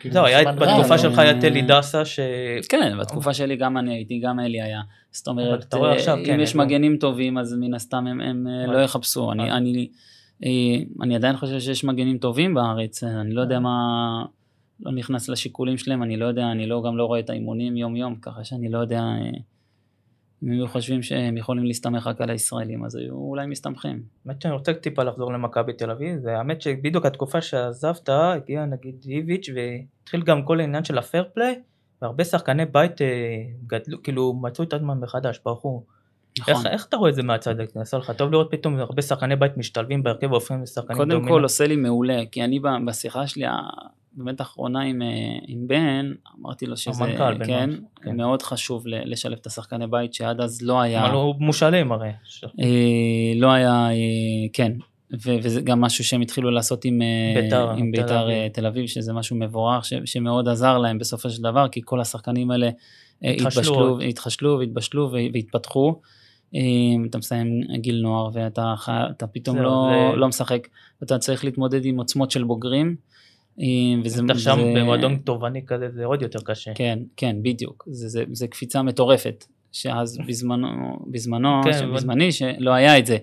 כאילו, 0.00 0.12
זהו, 0.12 0.24
היה 0.24 0.52
בתקופה. 0.52 0.98
שלך 0.98 1.18
אה, 1.18 1.22
היה 1.24 1.40
טלי 1.40 1.62
דסה, 1.62 2.04
ש... 2.04 2.20
כן, 2.68 2.98
בתקופה 3.00 3.34
שלי 3.34 3.56
גם 3.56 3.78
אני 3.78 3.94
הייתי, 3.94 4.18
גם 4.18 4.40
אלי 4.40 4.62
היה. 4.62 4.80
זאת 5.12 5.28
אומרת, 5.28 5.64
אתה 5.64 5.76
רואה 5.76 5.90
אה, 6.08 6.14
אם 6.14 6.24
כן, 6.24 6.40
יש 6.40 6.52
הם 6.54 6.60
לא- 6.60 6.66
מגנים 6.66 6.96
טובים, 6.96 7.38
אז 7.38 7.56
מן 7.60 7.74
הסתם 7.74 8.06
הם, 8.06 8.20
הם 8.20 8.46
אה, 8.46 8.66
לא 8.72 8.78
יחפשו. 8.78 9.32
אני, 9.32 9.42
אבל- 9.42 9.52
אני, 9.52 9.88
אה, 10.44 10.50
אני 11.02 11.16
עדיין 11.16 11.36
חושב 11.36 11.60
שיש 11.60 11.84
מגנים 11.84 12.18
טובים 12.18 12.54
בארץ, 12.54 13.04
אה, 13.04 13.20
אני 13.20 13.34
לא 13.34 13.40
יודע 13.40 13.58
מה... 13.58 13.76
לא 14.80 14.92
נכנס 14.92 15.28
לשיקולים 15.28 15.78
שלהם, 15.78 16.02
אני 16.02 16.16
לא 16.16 16.26
יודע, 16.26 16.46
אני 16.52 16.66
לא, 16.66 16.82
גם 16.86 16.96
לא 16.96 17.04
רואה 17.04 17.20
את 17.20 17.30
האימונים 17.30 17.76
יום 17.76 17.96
יום, 17.96 18.14
ככה 18.22 18.44
שאני 18.44 18.68
לא 18.68 18.78
יודע 18.78 18.98
אה, 19.00 19.30
אם 20.44 20.50
היו 20.50 20.68
חושבים 20.68 21.02
שהם 21.02 21.36
יכולים 21.36 21.64
להסתמך 21.64 22.06
רק 22.06 22.20
על 22.20 22.30
הישראלים, 22.30 22.84
אז 22.84 22.96
היו 22.96 23.14
אולי 23.14 23.46
מסתמכים. 23.46 24.02
האמת 24.26 24.42
שאני 24.42 24.54
רוצה 24.54 24.74
טיפה 24.74 25.02
לחזור 25.02 25.32
למכבי 25.32 25.72
תל 25.72 25.90
אביב, 25.90 26.18
זה 26.18 26.38
האמת 26.38 26.62
שבדיוק 26.62 27.06
התקופה 27.06 27.40
שעזבת, 27.40 28.08
הגיע 28.08 28.64
נגיד 28.64 28.94
איביץ' 29.08 29.48
והתחיל 29.54 30.22
גם 30.22 30.42
כל 30.44 30.60
העניין 30.60 30.84
של 30.84 30.98
הפייר 30.98 31.24
פליי, 31.34 31.60
והרבה 32.02 32.24
שחקני 32.24 32.64
בית 32.66 33.02
אה, 33.02 33.06
גדלו, 33.66 34.02
כאילו 34.02 34.34
מצאו 34.42 34.64
את 34.64 34.72
עצמם 34.72 35.00
מחדש, 35.00 35.40
ברחו. 35.44 35.82
נכון. 36.38 36.54
איך, 36.54 36.66
איך 36.66 36.86
אתה 36.88 36.96
רואה 36.96 37.10
את 37.10 37.14
זה 37.14 37.22
מהצד? 37.22 37.54
עשה 37.74 37.98
לך 37.98 38.10
טוב 38.10 38.32
לראות 38.32 38.48
פתאום 38.50 38.78
הרבה 38.78 39.02
שחקני 39.02 39.36
בית 39.36 39.56
משתלבים 39.56 40.02
בהרכב 40.02 40.30
והופכים 40.30 40.62
לשחקנים 40.62 40.96
קודם 40.96 41.10
דומיננטיים? 41.10 41.38
כל 41.38 41.42
עושה 41.42 41.66
לי 41.66 41.76
מעולה, 41.76 42.22
כי 42.30 42.44
אני 42.44 42.60
בשיחה 42.86 43.26
שלי, 43.26 43.44
באמת 44.14 44.40
האחרונה 44.40 44.80
עם, 44.82 45.02
אה, 45.02 45.08
עם 45.46 45.66
בן, 45.66 46.12
אמרתי 46.40 46.66
לו 46.66 46.76
שזה, 46.76 47.04
המנכ"ל, 47.04 47.44
כן, 47.46 47.70
כן. 48.02 48.16
מאוד 48.16 48.42
חשוב 48.42 48.82
לשלב 48.86 49.38
את 49.40 49.46
השחקני 49.46 49.86
בית, 49.86 50.14
שעד 50.14 50.40
אז 50.40 50.62
לא 50.62 50.80
היה, 50.80 51.06
אבל 51.06 51.14
הוא 51.14 51.34
מושאלים 51.38 51.92
הרי. 51.92 52.10
אה, 52.60 52.66
לא 53.36 53.50
היה, 53.52 53.88
אה, 53.90 53.94
כן, 54.52 54.72
ו- 55.24 55.36
וזה 55.42 55.60
גם 55.60 55.80
משהו 55.80 56.04
שהם 56.04 56.20
התחילו 56.20 56.50
לעשות 56.50 56.84
עם 56.84 57.02
אה, 57.02 57.40
בית"ר, 57.42 57.70
עם 57.70 57.90
תל 57.94 58.00
בית"ר 58.02 58.22
אביב. 58.22 58.30
אה, 58.36 58.48
תל 58.52 58.66
אביב, 58.66 58.86
שזה 58.86 59.12
משהו 59.12 59.36
מבורך, 59.36 59.84
ש- 59.84 59.94
שמאוד 60.04 60.48
עזר 60.48 60.78
להם 60.78 60.98
בסופו 60.98 61.30
של 61.30 61.42
דבר, 61.42 61.68
כי 61.68 61.80
כל 61.84 62.00
השחקנים 62.00 62.50
האלה 62.50 62.70
התחשלו. 63.22 64.00
התחשלו 64.00 64.58
והתבשלו 64.58 65.08
ו- 65.12 65.16
והתפתחו. 65.32 65.94
אה, 66.54 66.60
אתה 67.10 67.18
מסיים 67.18 67.46
גיל 67.76 68.00
נוער 68.02 68.28
ואתה 68.32 68.74
אתה 69.10 69.26
פתאום 69.26 69.56
לא, 69.58 69.88
זה- 70.12 70.16
לא 70.16 70.28
משחק, 70.28 70.68
אתה 71.02 71.18
צריך 71.18 71.44
להתמודד 71.44 71.84
עם 71.84 71.98
עוצמות 71.98 72.30
של 72.30 72.44
בוגרים. 72.44 72.96
אה, 73.60 73.64
וזה, 74.04 74.22
אתה 74.26 74.38
שם 74.38 74.56
זה- 74.56 74.72
במועדון 74.80 75.16
תובעני 75.16 75.60
כזה 75.66 75.88
זה 75.94 76.04
עוד 76.04 76.22
יותר 76.22 76.38
קשה. 76.44 76.70
כן, 76.74 76.98
כן, 77.16 77.36
בדיוק. 77.42 77.84
זה, 77.90 78.08
זה, 78.08 78.24
זה 78.32 78.46
קפיצה 78.46 78.82
מטורפת, 78.82 79.44
שאז 79.72 80.18
בזמנו, 80.28 80.66
בזמנו, 81.10 81.60
כן, 81.64 81.70
אבל- 81.84 81.94
בזמני, 81.94 82.32
שלא 82.32 82.70
היה 82.70 82.98
את 82.98 83.06
זה. 83.06 83.16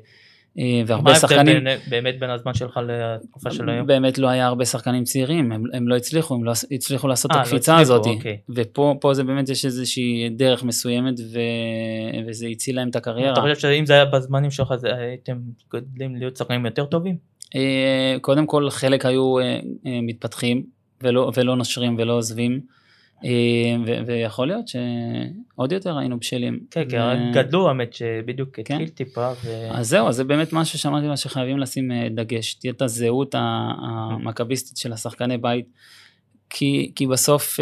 אה, 0.59 0.63
מה 0.81 0.83
והרבה 0.87 1.11
ההבדל 1.11 1.27
שחקנים, 1.27 1.63
בין- 1.63 1.77
באמת 1.89 2.19
בין 2.19 2.29
הזמן 2.29 2.53
שלך 2.53 2.79
לתקופה 2.87 3.51
של 3.51 3.69
היום? 3.69 3.87
באמת 3.87 4.17
לא 4.17 4.27
היה 4.27 4.47
הרבה 4.47 4.65
שחקנים 4.65 5.03
צעירים, 5.03 5.51
הם, 5.51 5.63
הם 5.73 5.87
לא 5.87 5.95
הצליחו, 5.95 6.35
הם 6.35 6.43
לא 6.43 6.51
הצליחו 6.71 7.07
לעשות 7.07 7.31
את 7.31 7.35
אה, 7.35 7.41
לא 7.41 7.45
הקפיצה 7.45 7.73
הצליחו, 7.77 7.93
הזאת. 7.93 8.05
אוקיי. 8.15 8.37
ופה 8.49 8.95
פה 9.01 9.13
זה 9.13 9.23
באמת 9.23 9.49
יש 9.49 9.65
איזושהי 9.65 10.29
דרך 10.29 10.63
מסוימת, 10.63 11.13
ו, 11.33 11.39
וזה 12.27 12.47
הציל 12.47 12.75
להם 12.75 12.89
את 12.89 12.95
הקריירה. 12.95 13.33
אתה 13.33 13.41
חושב 13.41 13.55
שאם 13.55 13.85
זה 13.85 13.93
היה 13.93 14.05
בזמנים 14.05 14.51
שלך 14.51 14.73
הייתם 14.83 15.37
גדלים 15.73 16.15
להיות 16.15 16.37
שחקנים 16.37 16.65
יותר 16.65 16.85
טובים? 16.85 17.17
אה, 17.55 18.15
קודם 18.21 18.45
כל 18.45 18.69
חלק 18.69 19.05
היו 19.05 19.39
אה, 19.39 19.43
אה, 19.85 19.99
מתפתחים 20.01 20.63
ולא, 21.01 21.31
ולא 21.35 21.55
נושרים 21.55 21.95
ולא 21.99 22.13
עוזבים. 22.13 22.79
ו- 23.85 24.05
ויכול 24.05 24.47
להיות 24.47 24.65
שעוד 24.67 25.71
יותר 25.71 25.97
היינו 25.97 26.19
בשלים. 26.19 26.59
כן, 26.71 26.89
כי 26.89 26.97
ו- 26.97 27.33
גדלו 27.33 27.67
האמת 27.67 27.93
שבדיוק 27.93 28.49
כן. 28.55 28.73
התחיל 28.73 28.89
טיפה. 28.89 29.31
ו- 29.45 29.71
אז 29.71 29.89
זהו, 29.89 30.07
אז 30.07 30.15
זה 30.15 30.23
באמת 30.23 30.53
משהו 30.53 30.79
שאמרתי 30.79 31.07
לה 31.07 31.17
שחייבים 31.17 31.59
לשים 31.59 31.91
דגש, 32.11 32.53
תהיה 32.53 32.73
את 32.73 32.81
הזהות 32.81 33.35
המכביסטית 33.37 34.77
של 34.77 34.93
השחקני 34.93 35.37
בית, 35.37 35.65
כי, 36.49 36.91
כי 36.95 37.07
בסוף, 37.07 37.59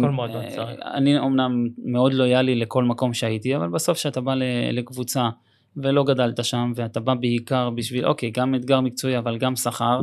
כל 0.00 0.10
מועדון 0.10 0.44
צריך. 0.48 0.80
אני 0.94 1.18
אומנם 1.18 1.68
מאוד 1.84 2.14
לויאלי 2.14 2.54
לכל 2.54 2.84
מקום 2.84 3.14
שהייתי, 3.14 3.56
אבל 3.56 3.68
בסוף 3.68 3.98
כשאתה 3.98 4.20
בא 4.20 4.34
לקבוצה 4.72 5.28
ולא 5.76 6.04
גדלת 6.04 6.44
שם, 6.44 6.72
ואתה 6.76 7.00
בא 7.00 7.14
בעיקר 7.14 7.70
בשביל, 7.70 8.06
אוקיי, 8.06 8.30
גם 8.30 8.54
אתגר 8.54 8.80
מקצועי, 8.80 9.18
אבל 9.18 9.38
גם 9.38 9.56
שכר, 9.56 10.00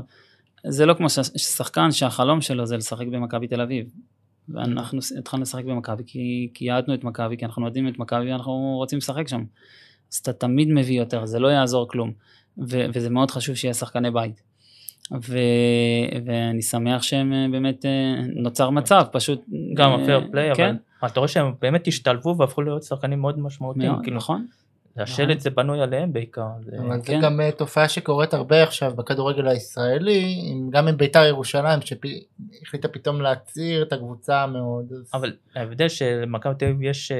זה 0.67 0.85
לא 0.85 0.93
כמו 0.93 1.09
ש- 1.09 1.19
שחקן 1.37 1.91
שהחלום 1.91 2.41
שלו 2.41 2.65
זה 2.65 2.77
לשחק 2.77 3.07
במכבי 3.07 3.47
תל 3.47 3.61
אביב. 3.61 3.85
ואנחנו 4.49 4.99
התחלנו 5.19 5.43
לשחק 5.43 5.65
במכבי 5.65 6.03
כי, 6.07 6.49
כי 6.53 6.65
יעדנו 6.65 6.93
את 6.93 7.03
מכבי, 7.03 7.37
כי 7.37 7.45
אנחנו 7.45 7.61
אוהדים 7.61 7.87
את 7.87 7.99
מכבי 7.99 8.31
ואנחנו 8.31 8.73
רוצים 8.77 8.97
לשחק 8.97 9.27
שם. 9.27 9.43
אז 10.13 10.17
אתה 10.17 10.33
תמיד 10.33 10.67
מביא 10.71 10.99
יותר, 10.99 11.25
זה 11.25 11.39
לא 11.39 11.47
יעזור 11.47 11.87
כלום. 11.87 12.11
ו- 12.57 12.85
וזה 12.93 13.09
מאוד 13.09 13.31
חשוב 13.31 13.55
שיהיה 13.55 13.73
שחקני 13.73 14.11
בית. 14.11 14.41
ו- 15.11 15.37
ואני 16.25 16.61
שמח 16.61 17.01
שהם 17.01 17.33
אה, 17.33 17.45
באמת, 17.51 17.85
אה, 17.85 18.15
נוצר 18.35 18.69
מצב, 18.69 19.03
פשוט... 19.11 19.41
גם 19.73 19.89
אה, 19.91 19.95
הפייר 19.95 20.21
פליי, 20.31 20.55
כן, 20.55 20.63
אבל 20.63 20.77
אבל 21.01 21.09
אתה 21.09 21.19
רואה 21.19 21.27
שהם 21.27 21.53
באמת 21.61 21.87
השתלבו 21.87 22.35
והפכו 22.37 22.61
להיות 22.61 22.83
שחקנים 22.83 23.21
מאוד 23.21 23.39
משמעותיים. 23.39 23.91
מאוד, 23.91 24.03
כאילו, 24.03 24.17
נכון. 24.17 24.45
השלט 24.97 25.39
זה 25.39 25.49
בנוי 25.49 25.81
עליהם 25.81 26.13
בעיקר. 26.13 26.47
זה- 26.65 26.77
אבל 26.79 26.99
זה 26.99 27.05
כן. 27.07 27.19
גם 27.21 27.41
אה, 27.41 27.51
תופעה 27.51 27.89
שקורית 27.89 28.33
הרבה 28.33 28.63
עכשיו 28.63 28.93
בכדורגל 28.95 29.47
הישראלי, 29.47 30.35
עם- 30.51 30.69
גם 30.69 30.87
עם 30.87 30.97
בית"ר 30.97 31.23
ירושלים 31.25 31.79
שהחליטה 31.81 32.87
פתאום 32.87 33.21
להצעיר 33.21 33.83
את 33.83 33.93
הקבוצה 33.93 34.47
מאוד. 34.47 34.85
אז- 34.91 35.09
אבל 35.13 35.33
ההבדל 35.55 35.87
שלמכבי 35.89 36.53
תל 36.59 36.65
אביב 36.65 36.83
יש 36.83 37.11
אה, 37.11 37.17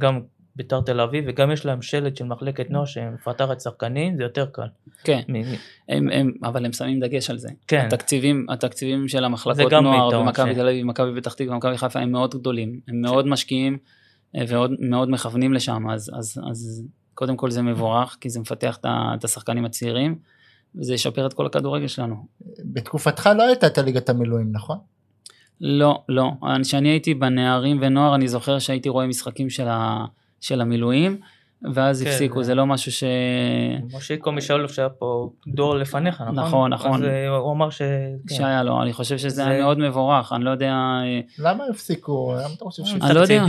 גם 0.00 0.20
בית"ר 0.56 0.80
תל 0.80 1.00
אביב 1.00 1.24
וגם 1.26 1.50
יש 1.50 1.66
להם 1.66 1.82
שלט 1.82 2.16
של 2.16 2.24
מחלקת 2.24 2.70
נוער 2.70 2.84
שמפתחת 2.84 3.60
שחקנים 3.60 4.16
זה 4.16 4.22
יותר 4.22 4.46
קל. 4.52 4.62
כן, 5.04 5.20
מ- 5.28 5.42
הם, 5.88 6.08
הם, 6.10 6.32
אבל 6.44 6.64
הם 6.66 6.72
שמים 6.72 7.00
דגש 7.00 7.30
על 7.30 7.38
זה. 7.38 7.48
כן. 7.68 7.84
התקציבים, 7.86 8.46
התקציבים 8.48 9.08
של 9.08 9.18
זה 9.18 9.24
המחלקות 9.24 9.72
גם 9.72 9.84
נוער 9.84 10.10
במכבי 10.20 10.52
ש- 10.54 10.56
תל 10.56 10.68
אביב, 10.68 10.86
מכבי 10.86 11.20
פתח 11.20 11.34
תקווה, 11.34 11.56
מכבי 11.56 11.78
חיפה 11.78 12.00
הם 12.00 12.12
מאוד 12.12 12.34
גדולים, 12.34 12.80
הם 12.88 13.00
מאוד 13.00 13.26
משקיעים 13.26 13.78
אה, 14.36 14.42
ועוד 14.48 14.70
מאוד 14.80 15.10
מכוונים 15.10 15.52
לשם, 15.52 15.90
אז, 15.90 16.10
אז, 16.18 16.40
אז 16.50 16.84
קודם 17.14 17.36
כל 17.36 17.50
זה 17.50 17.62
מבורך, 17.62 18.16
כי 18.20 18.30
זה 18.30 18.40
מפתח 18.40 18.78
את 18.86 19.24
השחקנים 19.24 19.64
הצעירים, 19.64 20.18
וזה 20.74 20.94
ישפר 20.94 21.26
את 21.26 21.32
כל 21.32 21.46
הכדורגל 21.46 21.86
שלנו. 21.86 22.26
בתקופתך 22.64 23.30
לא 23.36 23.42
הייתה 23.42 23.66
את 23.66 23.78
ליגת 23.78 24.08
המילואים, 24.08 24.52
נכון? 24.52 24.78
לא, 25.60 26.02
לא. 26.08 26.32
כשאני 26.62 26.88
הייתי 26.88 27.14
בנערים 27.14 27.78
ונוער, 27.80 28.14
אני 28.14 28.28
זוכר 28.28 28.58
שהייתי 28.58 28.88
רואה 28.88 29.06
משחקים 29.06 29.50
של, 29.50 29.68
ה, 29.68 30.04
של 30.40 30.60
המילואים, 30.60 31.20
ואז 31.74 32.02
כן, 32.02 32.10
הפסיקו, 32.10 32.42
זה- 32.42 32.46
זה 32.46 32.54
לא 32.54 32.66
משהו 32.66 32.92
ש... 32.92 33.04
מושיקו 33.92 34.32
משאלוף 34.32 34.72
שהיה 34.72 34.88
פה 34.88 35.30
דור 35.46 35.74
לפניך 35.74 36.20
נכון? 36.20 36.34
נכון, 36.34 36.72
נכון. 36.72 37.04
אז 37.04 37.10
הוא 37.42 37.52
אמר 37.52 37.70
ש... 37.70 37.82
כן. 38.28 38.34
שהיה 38.34 38.62
לו, 38.62 38.82
אני 38.82 38.92
חושב 38.92 39.18
שזה 39.18 39.28
זה- 39.34 39.46
היה 39.46 39.62
מאוד 39.62 39.78
מבורך, 39.78 40.32
אני 40.32 40.44
לא 40.44 40.50
יודע... 40.50 40.72
אה, 40.72 41.20
למה 41.38 41.64
הפסיקו? 41.70 42.32
למה 42.44 42.54
אתה 42.56 42.64
חושב 42.64 42.84
ש... 42.84 42.94
אני 43.02 43.14
לא 43.14 43.20
יודע. 43.20 43.44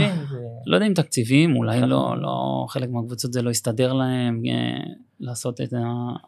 לא 0.66 0.76
יודע 0.76 0.86
אם 0.86 0.94
תקציבים, 0.94 1.56
אולי 1.56 1.76
נכון. 1.76 1.88
לא, 1.88 2.14
לא, 2.22 2.66
חלק 2.68 2.88
מהקבוצות 2.90 3.32
זה 3.32 3.42
לא 3.42 3.50
יסתדר 3.50 3.92
להם, 3.92 4.42
אה, 4.48 4.82
לעשות 5.22 5.60
את 5.60 5.72
ה... 5.72 5.78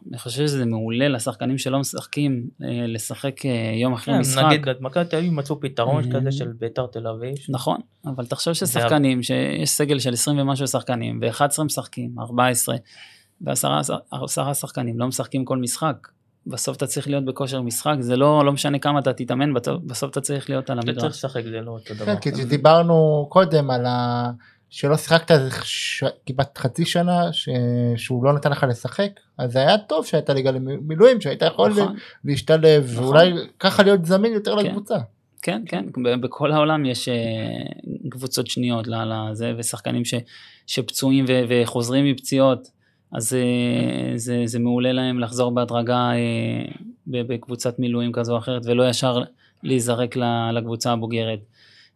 אני 0.09 0.17
חושב 0.17 0.47
שזה 0.47 0.65
מעולה 0.65 1.07
לשחקנים 1.07 1.57
שלא 1.57 1.79
משחקים, 1.79 2.43
אה, 2.63 2.87
לשחק 2.87 3.45
אה, 3.45 3.51
יום 3.81 3.93
אחרי 3.93 4.13
כן, 4.13 4.19
משחק. 4.19 4.43
נגיד 4.45 4.61
במכבי 4.65 5.05
תל 5.05 5.17
אביב 5.17 5.33
מצאו 5.33 5.59
פתרון 5.59 6.03
אה. 6.03 6.19
כזה 6.19 6.31
של 6.31 6.47
בית"ר 6.59 6.85
תל 6.87 7.07
אביב. 7.07 7.35
נכון, 7.49 7.79
אבל 8.05 8.25
תחשוב 8.25 8.53
זה- 8.53 8.65
ששחקנים, 8.65 9.23
שיש 9.23 9.69
סגל 9.69 9.99
של 9.99 10.13
20 10.13 10.39
ומשהו 10.39 10.67
שחקנים, 10.67 11.19
ו-11 11.21 11.63
משחקים, 11.63 12.15
14, 12.19 12.75
ועשרה 13.41 13.81
עשרה 14.11 14.53
שחקנים 14.53 14.99
לא 14.99 15.07
משחקים 15.07 15.45
כל 15.45 15.57
משחק. 15.57 16.07
בסוף 16.47 16.77
אתה 16.77 16.87
צריך 16.87 17.07
להיות 17.07 17.25
בכושר 17.25 17.61
משחק, 17.61 17.95
זה 17.99 18.15
לא, 18.15 18.45
לא 18.45 18.53
משנה 18.53 18.79
כמה 18.79 18.99
אתה 18.99 19.13
תתאמן, 19.13 19.53
בסוף- 19.85 20.11
אתה 20.11 20.21
צריך 20.21 20.49
להיות 20.49 20.69
על 20.69 20.79
אתה 20.79 20.85
צריך 20.85 20.97
המדרש. 21.03 21.17
לשחק 21.17 21.43
זה 21.43 21.61
לא 21.61 21.71
אותו 21.71 21.93
דבר. 21.93 22.15
כן, 22.15 22.31
כי 22.35 22.45
דיברנו 22.45 23.27
קודם 23.29 23.69
על 23.71 23.85
ה... 23.85 24.31
שלא 24.75 24.97
שיחקת 24.97 25.35
ש... 25.63 26.03
כמעט 26.25 26.57
חצי 26.57 26.85
שנה 26.85 27.33
ש... 27.33 27.49
שהוא 27.95 28.23
לא 28.25 28.33
נתן 28.33 28.51
לך 28.51 28.65
לשחק 28.69 29.09
אז 29.37 29.51
זה 29.51 29.59
היה 29.59 29.77
טוב 29.77 30.05
שהייתה 30.05 30.33
ליגה 30.33 30.51
למילואים 30.51 31.21
שהיית 31.21 31.41
יכול 31.41 31.71
נכון. 31.71 31.95
להשתלב 32.25 32.89
נכון. 32.91 33.03
ואולי 33.03 33.33
ככה 33.59 33.83
להיות 33.83 34.05
זמין 34.05 34.33
יותר 34.33 34.61
כן. 34.61 34.65
לקבוצה. 34.65 34.95
כן, 35.41 35.61
כן, 35.65 35.85
בכל 36.21 36.51
העולם 36.51 36.85
יש 36.85 37.09
אה, 37.09 37.13
קבוצות 38.09 38.47
שניות 38.47 38.87
לזה, 38.87 39.53
ושחקנים 39.57 40.05
ש, 40.05 40.13
שפצועים 40.67 41.25
ו, 41.27 41.41
וחוזרים 41.49 42.05
מפציעות, 42.05 42.67
אז 43.11 43.33
אה, 43.33 44.17
זה, 44.17 44.41
זה 44.45 44.59
מעולה 44.59 44.91
להם 44.91 45.19
לחזור 45.19 45.51
בהדרגה 45.51 46.11
אה, 46.11 46.65
בקבוצת 47.07 47.79
מילואים 47.79 48.11
כזו 48.11 48.33
או 48.33 48.37
אחרת, 48.37 48.61
ולא 48.65 48.89
ישר 48.89 49.23
להיזרק 49.63 50.15
לקבוצה 50.53 50.91
הבוגרת. 50.91 51.39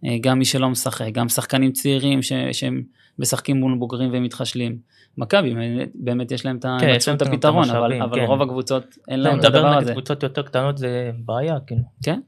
אה, 0.06 0.18
גם 0.22 0.40
מי 0.40 0.46
שלא 0.46 0.70
משחק, 0.70 1.08
גם 1.12 1.30
שחקנים 1.30 1.72
צעירים 1.72 2.22
ש, 2.22 2.34
שהם 2.52 2.84
משחקים 3.20 3.58
מול 3.58 3.78
בוגרים 3.78 4.10
ומתחשלים. 4.14 4.78
מכבי, 5.18 5.56
באמת- 5.96 6.32
יש 6.32 6.46
להם 6.46 6.58
את 6.58 6.66
כן, 6.80 6.94
יש 6.96 7.08
להם 7.08 7.18
את 7.18 7.22
הפתרון, 7.22 7.70
אבל, 7.70 8.02
אבל 8.02 8.20
כן. 8.20 8.26
רוב 8.26 8.42
הקבוצות 8.42 8.98
אין 9.08 9.20
לא, 9.20 9.30
להם 9.30 9.40
את 9.40 9.46
מדבר 9.46 9.58
הדבר 9.58 9.78
הזה. 9.78 9.92
קבוצות 9.92 10.24
יותר 10.24 10.42
קטנות 10.42 10.78
זה 10.78 11.12
בעיה 11.26 11.60
כאילו. 11.68 11.82
כן, 12.04 12.20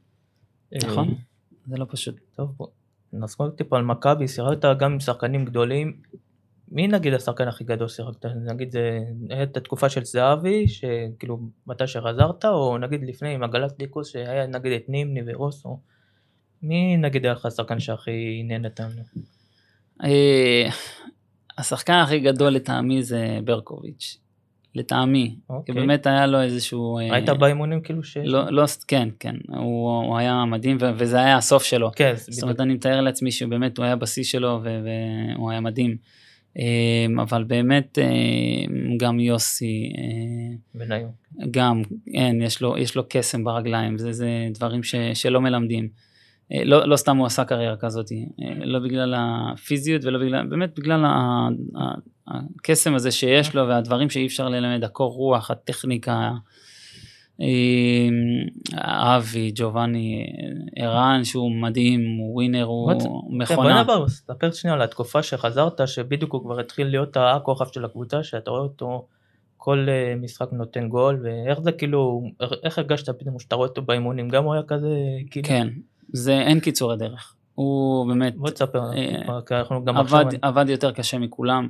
אה, 0.74 0.80
נכון, 0.88 1.16
זה 1.68 1.78
לא 1.78 1.86
פשוט. 1.90 2.16
טוב 2.36 2.54
בוא 2.58 2.68
נסבור 3.14 3.50
טיפה 3.50 3.78
על 3.78 3.84
מכבי 3.84 4.28
שיחקת 4.28 4.66
גם 4.80 4.92
עם 4.92 5.00
שחקנים 5.00 5.46
גדולים. 5.46 5.94
מי 6.72 6.88
נגיד 6.88 7.14
השחקן 7.14 7.48
הכי 7.48 7.64
גדול 7.64 7.88
שיחקת? 7.88 8.26
נגיד 8.26 8.72
זה 8.72 9.00
היה 9.30 9.44
את 9.44 9.58
התקופה 9.58 9.90
של 9.90 10.04
זהבי 10.04 10.68
שכאילו 10.68 11.40
מתי 11.68 11.88
שחזרת 11.88 12.46
או 12.46 12.78
נגיד 12.78 13.02
לפני 13.04 13.34
עם 13.34 13.44
הגלקטיקוס 13.44 14.08
שהיה 14.12 14.48
נגיד 14.48 14.72
את 14.72 14.90
נימני 14.90 15.22
ורוסו. 15.28 15.80
מי 16.64 16.98
נגיד 16.98 17.26
היה 17.26 17.34
לך 17.34 17.46
השחקן 17.46 17.80
שהכי 17.80 18.38
עניין 18.40 18.66
אותנו? 18.66 19.02
אה, 20.04 20.70
השחקן 21.58 21.94
הכי 21.94 22.20
גדול 22.20 22.50
לטעמי 22.50 23.04
זה 23.04 23.40
ברקוביץ'. 23.44 24.18
לטעמי. 24.76 25.36
כי 25.48 25.54
אוקיי. 25.54 25.76
באמת 25.76 26.08
היה 26.08 26.28
לו 26.28 26.42
איזשהו... 26.42 27.00
אה, 27.00 27.16
היית 27.16 27.30
באימונים 27.30 27.82
כאילו 27.82 28.04
ש... 28.04 28.18
לא, 28.18 28.50
לא, 28.50 28.64
כן, 28.88 29.10
כן. 29.20 29.36
הוא, 29.48 30.04
הוא 30.04 30.18
היה 30.18 30.46
מדהים 30.46 30.78
ו- 30.82 30.92
וזה 30.98 31.20
היה 31.20 31.38
הסוף 31.38 31.64
שלו. 31.64 31.92
כן, 31.96 32.14
זאת 32.16 32.30
בדיוק. 32.30 32.44
אומרת, 32.44 32.60
אני 32.60 32.74
מתאר 32.74 33.02
לעצמי 33.02 33.32
שבאמת 33.32 33.78
הוא 33.78 33.86
היה 33.86 33.96
בשיא 33.96 34.24
שלו 34.24 34.62
והוא 34.64 35.52
היה 35.52 35.60
מדהים. 35.60 35.98
אה, 36.60 37.24
אבל 37.24 37.44
באמת 37.44 38.00
אה, 38.00 38.06
גם 38.98 39.20
יוסי, 39.20 39.94
אה, 39.98 40.56
בניון. 40.76 41.12
גם, 41.52 41.82
אין, 42.14 42.42
יש 42.42 42.62
לו, 42.62 42.78
יש 42.78 42.96
לו 42.96 43.04
קסם 43.10 43.44
ברגליים, 43.44 43.98
זה, 43.98 44.12
זה 44.12 44.48
דברים 44.54 44.84
ש, 44.84 44.96
שלא 45.14 45.42
מלמדים. 45.42 45.90
אה, 46.54 46.64
לא, 46.66 46.88
לא 46.88 46.96
סתם 46.96 47.18
הוא 47.18 47.26
עשה 47.26 47.46
קריירה 47.46 47.78
כזאת, 47.78 48.06
אה, 48.12 48.66
לא 48.66 48.80
בגלל 48.80 49.16
הפיזיות 49.18 50.06
ולא 50.06 50.20
בגלל, 50.20 50.48
באמת 50.48 50.80
בגלל 50.80 51.06
הקסם 52.28 52.96
הזה 52.96 53.12
שיש 53.12 53.56
לו 53.56 53.68
והדברים 53.68 54.10
שאי 54.10 54.26
אפשר 54.28 54.50
ללמד, 54.50 54.84
הקור 54.84 55.14
רוח, 55.14 55.52
הטכניקה, 55.52 56.32
אה, 57.42 59.18
אבי, 59.18 59.52
ג'ובאני, 59.56 60.26
ערן 60.76 61.24
שהוא 61.24 61.52
מדהים, 61.52 62.18
הוא 62.20 62.34
ווינר, 62.36 62.64
הוא 62.64 62.94
ת- 62.94 62.98
כן, 63.02 63.08
בוא 63.10 63.32
מכונה. 63.32 63.74
נעבור, 63.74 64.08
ספר 64.10 64.52
שנייה 64.52 64.76
על 64.76 64.82
התקופה 64.82 65.24
שחזרת, 65.24 65.82
שבדיוק 65.88 66.34
הוא 66.34 66.42
כבר 66.44 66.60
התחיל 66.60 66.88
להיות 66.88 67.18
הכוכב 67.20 67.66
של 67.74 67.86
הקבוצה, 67.86 68.24
שאתה 68.24 68.52
רואה 68.52 68.62
אותו 68.62 69.08
כל 69.58 69.88
משחק 70.22 70.48
נותן 70.52 70.88
גול, 70.90 71.20
ואיך 71.24 71.60
זה 71.62 71.72
כאילו, 71.72 72.24
איך 72.64 72.78
הרגשת 72.78 73.10
פתאום 73.20 73.40
שאתה 73.40 73.56
רואה 73.56 73.68
אותו 73.68 73.82
באימונים, 73.82 74.30
גם 74.30 74.44
הוא 74.44 74.54
היה 74.54 74.64
כזה, 74.64 74.90
כאילו, 75.32 75.48
כן, 75.48 75.68
זה 76.14 76.34
אין 76.42 76.60
קיצורי 76.60 76.98
דרך. 76.98 77.36
הוא 77.56 78.08
באמת 78.08 78.36
בוא 78.36 78.50
תספר, 78.50 78.80
אה, 78.94 79.22
אנחנו 79.52 79.86
גם 79.86 79.98
עבד, 79.98 80.26
עבד 80.42 80.70
יותר 80.70 80.92
קשה 80.92 81.18
מכולם, 81.20 81.68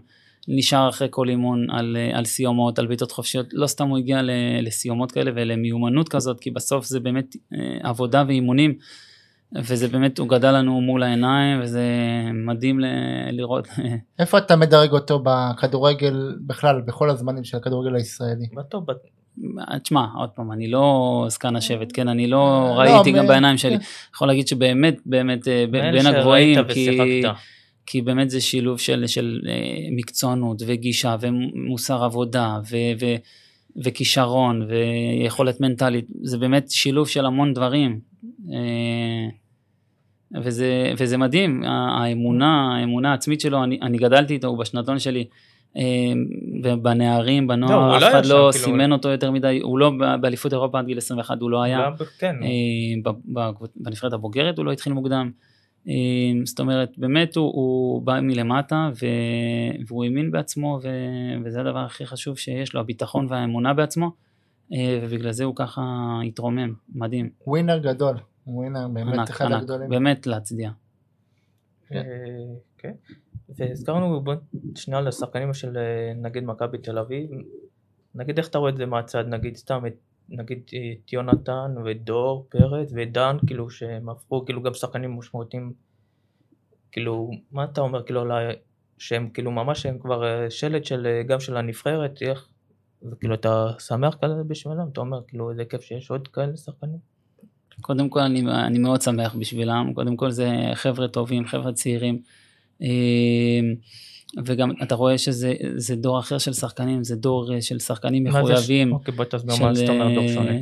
נשאר 0.48 0.90
אחרי 0.90 1.08
כל 1.12 1.30
אימון 1.30 1.68
על, 1.70 1.98
אה, 2.00 2.18
על 2.18 2.26
סיומות, 2.26 2.80
על 2.80 2.88
בעיטות 2.88 3.12
חופשיות, 3.12 3.46
לא 3.54 3.68
סתם 3.68 3.88
הוא 3.88 3.98
הגיע 3.98 4.22
ל- 4.22 4.30
לסיומות 4.62 5.12
כאלה 5.12 5.32
ולמיומנות 5.36 6.10
כזאת, 6.10 6.40
כי 6.40 6.52
בסוף 6.52 6.86
זה 6.86 7.00
באמת 7.00 7.36
אה, 7.54 7.60
עבודה 7.90 8.24
ואימונים, 8.28 8.74
וזה 9.56 9.88
באמת, 9.88 10.20
הוא 10.20 10.28
גדל 10.28 10.52
לנו 10.52 10.82
מול 10.82 11.04
העיניים, 11.04 11.62
וזה 11.62 11.84
מדהים 12.34 12.80
ל- 12.80 12.86
לראות. 13.32 13.68
איפה 14.20 14.38
אתה 14.38 14.56
מדרג 14.56 14.92
אותו 14.92 15.24
בכדורגל 15.26 16.36
בכלל 16.48 16.82
בכל 16.82 17.10
הזמנים 17.10 17.44
של 17.44 17.58
הכדורגל 17.58 17.96
הישראלי? 17.96 18.48
בטוב, 18.56 18.86
בט- 18.86 19.21
תשמע, 19.84 20.06
עוד 20.18 20.30
פעם, 20.30 20.52
אני 20.52 20.68
לא 20.68 21.26
זקן 21.30 21.56
השבט, 21.56 21.88
כן, 21.94 22.08
אני 22.08 22.28
לא 22.28 22.66
לא, 22.76 22.80
ראיתי 22.80 23.12
גם 23.12 23.28
בעיניים 23.28 23.58
שלי. 23.58 23.78
כן. 23.78 23.84
יכול 24.14 24.28
להגיד 24.28 24.48
שבאמת, 24.48 24.98
באמת, 25.06 25.48
אה, 25.48 25.66
בין 25.72 26.06
הגבוהים, 26.06 26.64
כי... 26.74 27.24
כי 27.86 28.02
באמת 28.02 28.30
זה 28.30 28.42
שילוב 28.42 28.80
של, 28.80 29.08
של 29.08 29.42
אה, 29.48 29.88
מקצוענות 29.92 30.62
וגישה 30.66 31.16
ומוסר 31.22 32.04
עבודה 32.04 32.60
ו, 32.72 32.78
ו, 33.00 33.06
וכישרון 33.84 34.68
ויכולת 34.68 35.62
מנטלית, 35.62 36.06
זה 36.22 36.38
באמת 36.38 36.70
שילוב 36.70 37.08
של 37.08 37.26
המון 37.26 37.54
דברים. 37.54 38.00
אה, 38.54 39.30
וזה, 40.44 40.94
וזה 40.98 41.18
מדהים, 41.18 41.64
האמונה, 41.64 42.78
האמונה 42.78 43.12
העצמית 43.12 43.42
שלו, 43.42 43.64
אני, 43.64 43.80
אני 43.82 43.98
גדלתי 43.98 44.34
איתו, 44.34 44.48
הוא 44.48 44.58
בשנתון 44.58 45.00
שלי, 45.00 45.26
בנערים, 46.82 47.44
לא, 47.50 47.56
בנוער, 47.56 47.90
הוא 47.90 47.98
אף 47.98 48.02
לא 48.02 48.10
אחד 48.10 48.26
לא 48.26 48.30
כאילו- 48.30 48.52
סימן 48.54 48.92
אותו 48.92 49.10
יותר 49.10 49.32
מדי, 49.32 49.60
הוא 49.64 49.80
לא 49.80 49.92
באליפות 50.22 50.54
אירופה 50.54 50.80
עד 50.80 50.86
גיל 50.86 50.98
21, 50.98 51.42
הוא 51.42 51.52
לא 51.52 51.62
היה. 51.64 51.90
ב- 51.90 52.04
כן, 52.04 52.36
אה, 52.44 52.50
ב- 53.12 53.40
ב- 53.40 53.66
בנבחרת 53.76 54.14
הבוגרת 54.14 54.58
הוא 54.58 54.66
לא 54.66 54.72
התחיל 54.72 54.94
מוקדם. 54.94 55.32
אה, 55.88 55.94
זאת 56.46 56.60
אומרת, 56.60 56.98
באמת 56.98 57.36
הוא, 57.36 57.46
הוא 57.54 58.02
בא 58.02 58.20
מלמטה 58.22 58.90
והוא 59.88 60.04
האמין 60.04 60.32
בעצמו 60.32 60.80
וזה 61.46 61.60
הדבר 61.62 61.80
הכי 61.80 62.06
חשוב 62.06 62.38
שיש 62.38 62.74
לו, 62.74 62.80
הביטחון 62.80 63.28
והאמונה 63.30 63.74
בעצמו, 63.74 64.12
אה, 64.74 65.00
ובגלל 65.04 65.32
זה 65.32 65.44
הוא 65.44 65.56
ככה 65.56 65.82
התרומם, 66.28 66.74
מדהים, 66.96 67.30
ווינר 67.48 67.78
גדול, 67.78 68.16
ווינר 68.48 68.88
באמת 68.88 69.14
ענק, 69.14 69.30
אחד 69.30 69.46
ענק, 69.46 69.62
הגדולים. 69.62 69.90
באמת 69.90 70.28
להצדיע. 70.28 70.72
והזכרנו 73.56 74.24
שנייה 74.76 75.00
על 75.00 75.08
השחקנים 75.08 75.54
של 75.54 75.78
אה, 75.78 76.14
נגיד 76.16 76.44
מכבי 76.44 76.78
תל 76.78 76.98
אביב, 76.98 77.30
נגיד 78.16 78.38
איך 78.38 78.48
אתה 78.48 78.58
רואה 78.58 78.70
את 78.70 78.78
זה 78.78 78.86
מהצד, 78.86 79.28
נגיד 79.28 79.58
סתם 79.58 79.86
את 79.88 79.94
נגיד 80.30 80.62
אה, 80.74 80.94
את 81.06 81.14
יונתן 81.14 81.76
ודור 81.86 82.48
פרץ 82.50 82.92
ודן 82.96 83.38
כאילו 83.48 83.70
שהם 83.70 84.10
הפכו 84.10 84.46
כאילו 84.46 84.62
גם 84.62 84.74
שחקנים 84.74 85.18
משמעותיים, 85.18 85.74
כאילו 86.92 87.32
מה 87.52 87.64
אתה 87.64 87.82
אומר 87.82 88.04
כאילו 88.04 88.22
על 88.22 88.32
שהם 88.98 89.30
כאילו 89.30 89.52
ממש 89.52 89.86
הם 89.86 90.00
כבר 90.00 90.26
אה, 90.26 90.50
שלד 90.50 90.86
של 90.86 91.22
גם 91.28 91.40
של 91.40 91.58
הנבחרת, 91.58 92.22
איך, 92.22 92.48
וכאילו 93.12 93.36
אתה 93.36 93.68
שמח 93.80 94.16
כזה 94.22 94.44
בשבילם, 94.48 94.88
אתה 94.92 95.02
אומר 95.02 95.22
כאילו 95.28 95.52
איזה 95.52 95.66
כיף 95.66 95.82
שיש 95.82 96.12
עוד 96.12 96.28
כאלה 96.28 96.58
שחקנים. 96.58 97.12
קודם 97.82 98.10
כל 98.10 98.20
אני, 98.20 98.44
אני 98.66 98.80
מאוד 98.80 99.02
שמח 99.02 99.36
בשבילם, 99.36 99.92
קודם 99.96 100.16
כל 100.16 100.32
זה 100.32 100.50
חבר'ה 100.74 101.08
טובים, 101.08 101.46
חבר'ה 101.46 101.74
צעירים. 101.74 102.22
אה, 102.82 103.60
וגם 104.46 104.72
אתה 104.84 104.96
רואה 104.96 105.18
שזה 105.18 105.54
זה 105.76 105.96
דור 105.96 106.20
אחר 106.20 106.38
של 106.38 106.54
שחקנים, 106.54 107.04
זה 107.04 107.16
דור 107.16 107.54
אה, 107.54 107.62
של 107.62 107.80
שחקנים 107.80 108.32
זה 108.32 108.40
מחויבים. 108.40 108.94
אוקיי, 108.94 109.14
בוא 109.14 109.26
תסביר 109.26 109.56
מה 109.62 109.74
זאת 109.74 109.90
אומרת 109.90 110.14
דור 110.16 110.28
שונה. 110.28 110.52
אה, 110.52 110.62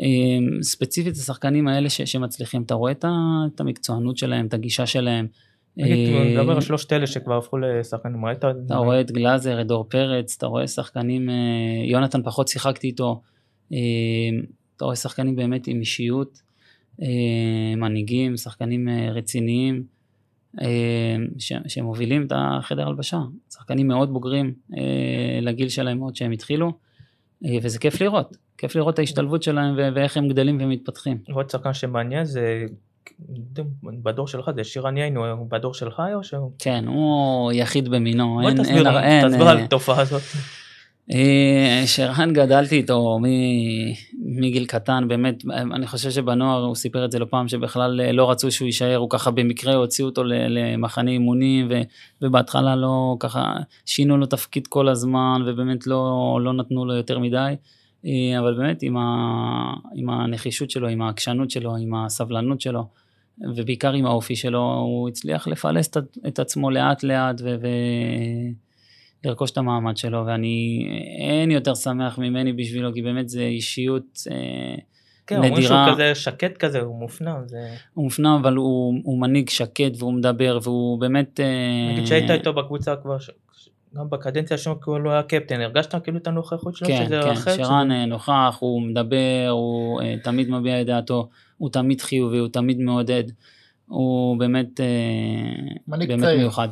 אה, 0.00 0.62
ספציפית 0.62 1.16
השחקנים 1.16 1.68
האלה 1.68 1.90
ש, 1.90 2.02
שמצליחים, 2.02 2.62
אתה 2.62 2.74
רואה 2.74 2.92
את, 2.92 3.60
המקצוענות 3.60 4.16
שלהם, 4.16 4.46
את 4.46 4.54
הגישה 4.54 4.86
שלהם. 4.86 5.26
נגיד, 5.76 6.08
אה, 6.08 6.24
נדבר 6.24 6.52
על 6.52 6.60
שלושת 6.60 6.92
אלה 6.92 7.06
שכבר 7.06 7.38
הפכו 7.38 7.58
לשחקנים, 7.58 8.24
ראית? 8.24 8.38
אתה 8.38 8.76
רואה 8.76 9.00
את 9.00 9.10
גלאזר, 9.10 9.60
את 9.60 9.66
דור 9.66 9.84
פרץ, 9.88 10.34
אתה 10.38 10.46
רואה 10.46 10.68
שחקנים, 10.68 11.28
יונתן 11.84 12.22
פחות 12.22 12.48
שיחקתי 12.48 12.86
איתו, 12.86 13.22
אתה 14.76 14.84
רואה 14.84 14.96
שחקנים 14.96 15.36
באמת 15.36 15.66
עם 15.66 15.80
אישיות, 15.80 16.42
מנהיגים, 17.76 18.36
שחקנים 18.36 18.88
רציניים, 19.14 19.82
ש- 21.38 21.52
שמובילים 21.68 22.26
את 22.26 22.32
החדר 22.36 22.88
הלבשה, 22.88 23.18
שחקנים 23.54 23.88
מאוד 23.88 24.12
בוגרים 24.12 24.52
אה, 24.76 24.82
לגיל 25.42 25.68
שלהם 25.68 25.98
מאוד 25.98 26.16
שהם 26.16 26.30
התחילו, 26.32 26.72
אה, 27.44 27.56
וזה 27.62 27.78
כיף 27.78 28.00
לראות, 28.00 28.36
כיף 28.58 28.76
לראות 28.76 28.94
את 28.94 28.98
ההשתלבות 28.98 29.42
שלהם 29.42 29.74
ואיך 29.94 30.16
הם 30.16 30.28
גדלים 30.28 30.58
ומתפתחים. 30.60 31.18
עוד 31.32 31.50
שחקן 31.50 31.72
שמעניין 31.72 32.24
זה, 32.24 32.66
בדור 33.82 34.28
שלך 34.28 34.50
זה 34.56 34.64
שירן 34.64 34.96
יין, 34.96 35.16
הוא 35.16 35.46
בדור 35.50 35.74
שלך 35.74 36.02
או 36.14 36.24
שהוא? 36.24 36.50
כן, 36.58 36.84
הוא 36.86 37.52
יחיד 37.52 37.88
במינו, 37.88 38.38
בוא 38.42 38.48
אין, 38.48 38.62
תסביר 38.62 38.88
אין, 38.88 38.96
אין, 38.96 39.28
תסביר 39.28 39.48
על 39.48 39.58
אה, 39.58 39.64
התופעה 39.64 40.00
הזאת. 40.00 40.22
אה, 41.10 41.82
שרן 41.86 42.32
גדלתי 42.32 42.76
איתו 42.76 43.18
מגיל 44.24 44.66
קטן, 44.66 45.08
באמת, 45.08 45.44
אני 45.50 45.86
חושב 45.86 46.10
שבנוער 46.10 46.64
הוא 46.64 46.74
סיפר 46.74 47.04
את 47.04 47.12
זה 47.12 47.18
לא 47.18 47.24
פעם, 47.24 47.48
שבכלל 47.48 48.00
אה, 48.00 48.12
לא 48.12 48.30
רצו 48.30 48.50
שהוא 48.50 48.66
יישאר, 48.66 48.96
הוא 48.96 49.10
ככה 49.10 49.30
במקרה 49.30 49.74
הוציאו 49.74 50.08
אותו 50.08 50.24
למחנה 50.24 51.10
אימונים, 51.10 51.68
ובהתחלה 52.22 52.76
לא, 52.76 53.16
ככה, 53.20 53.54
שינו 53.86 54.16
לו 54.16 54.26
תפקיד 54.26 54.66
כל 54.66 54.88
הזמן, 54.88 55.42
ובאמת 55.46 55.86
לא, 55.86 56.38
לא 56.42 56.52
נתנו 56.52 56.84
לו 56.84 56.94
יותר 56.94 57.18
מדי, 57.18 57.54
אה, 58.06 58.38
אבל 58.38 58.54
באמת 58.54 58.82
עם, 58.82 58.96
ה- 58.96 59.74
עם 59.94 60.10
הנחישות 60.10 60.70
שלו, 60.70 60.88
עם 60.88 61.02
העקשנות 61.02 61.50
שלו, 61.50 61.76
עם 61.76 61.94
הסבלנות 61.94 62.60
שלו, 62.60 62.86
ובעיקר 63.56 63.92
עם 63.92 64.06
האופי 64.06 64.36
שלו, 64.36 64.74
הוא 64.74 65.08
הצליח 65.08 65.48
לפלס 65.48 65.90
את 66.26 66.38
עצמו 66.38 66.70
לאט 66.70 67.02
לאט, 67.02 67.40
ו... 67.40 67.56
ו- 67.62 68.61
לרכוש 69.24 69.50
את 69.50 69.58
המעמד 69.58 69.96
שלו, 69.96 70.26
ואני, 70.26 70.86
אין 71.18 71.50
יותר 71.50 71.74
שמח 71.74 72.18
ממני 72.18 72.52
בשבילו, 72.52 72.92
כי 72.94 73.02
באמת 73.02 73.28
זה 73.28 73.42
אישיות 73.42 74.18
אה, 74.30 74.74
כן, 75.26 75.36
אומרים 75.36 75.52
שהוא 75.62 75.62
נדירה. 75.76 75.92
כזה 75.92 76.14
שקט 76.14 76.56
כזה, 76.56 76.80
הוא 76.80 76.98
מופנם, 77.00 77.36
זה... 77.46 77.58
הוא 77.94 78.04
מופנם, 78.04 78.38
אבל 78.42 78.56
הוא, 78.56 78.94
הוא 79.04 79.20
מנהיג 79.20 79.48
שקט 79.48 79.92
והוא 79.98 80.12
מדבר, 80.12 80.58
והוא 80.62 81.00
באמת... 81.00 81.40
אה, 81.40 81.92
נגיד 81.92 82.06
שהיית 82.06 82.30
איתו 82.30 82.52
בקבוצה 82.52 82.96
כבר, 82.96 83.18
ש- 83.18 83.30
גם 83.96 84.10
בקדנציה 84.10 84.58
שלו 84.58 84.80
כאילו 84.80 85.04
הוא 85.04 85.12
היה 85.12 85.22
קפטן, 85.22 85.60
הרגשת 85.60 85.94
כאילו 86.04 86.18
את 86.18 86.26
הנוכחות 86.26 86.76
שלו? 86.76 86.88
כן, 86.88 87.04
שזה 87.06 87.20
כן, 87.24 87.34
שרן 87.36 87.54
שזה- 87.54 87.72
אה, 87.94 88.06
נוכח, 88.06 88.56
הוא 88.60 88.82
מדבר, 88.82 89.48
הוא 89.50 90.02
אה, 90.02 90.14
תמיד 90.22 90.50
מביע 90.50 90.80
את 90.80 90.86
דעתו, 90.86 91.28
הוא 91.58 91.70
תמיד 91.70 92.00
חיובי, 92.00 92.38
הוא 92.38 92.48
תמיד 92.48 92.80
מעודד, 92.80 93.24
הוא 93.86 94.38
באמת, 94.38 94.80
אה, 94.80 94.86
באמת 95.86 96.20
צעיר. 96.20 96.38
מיוחד. 96.38 96.68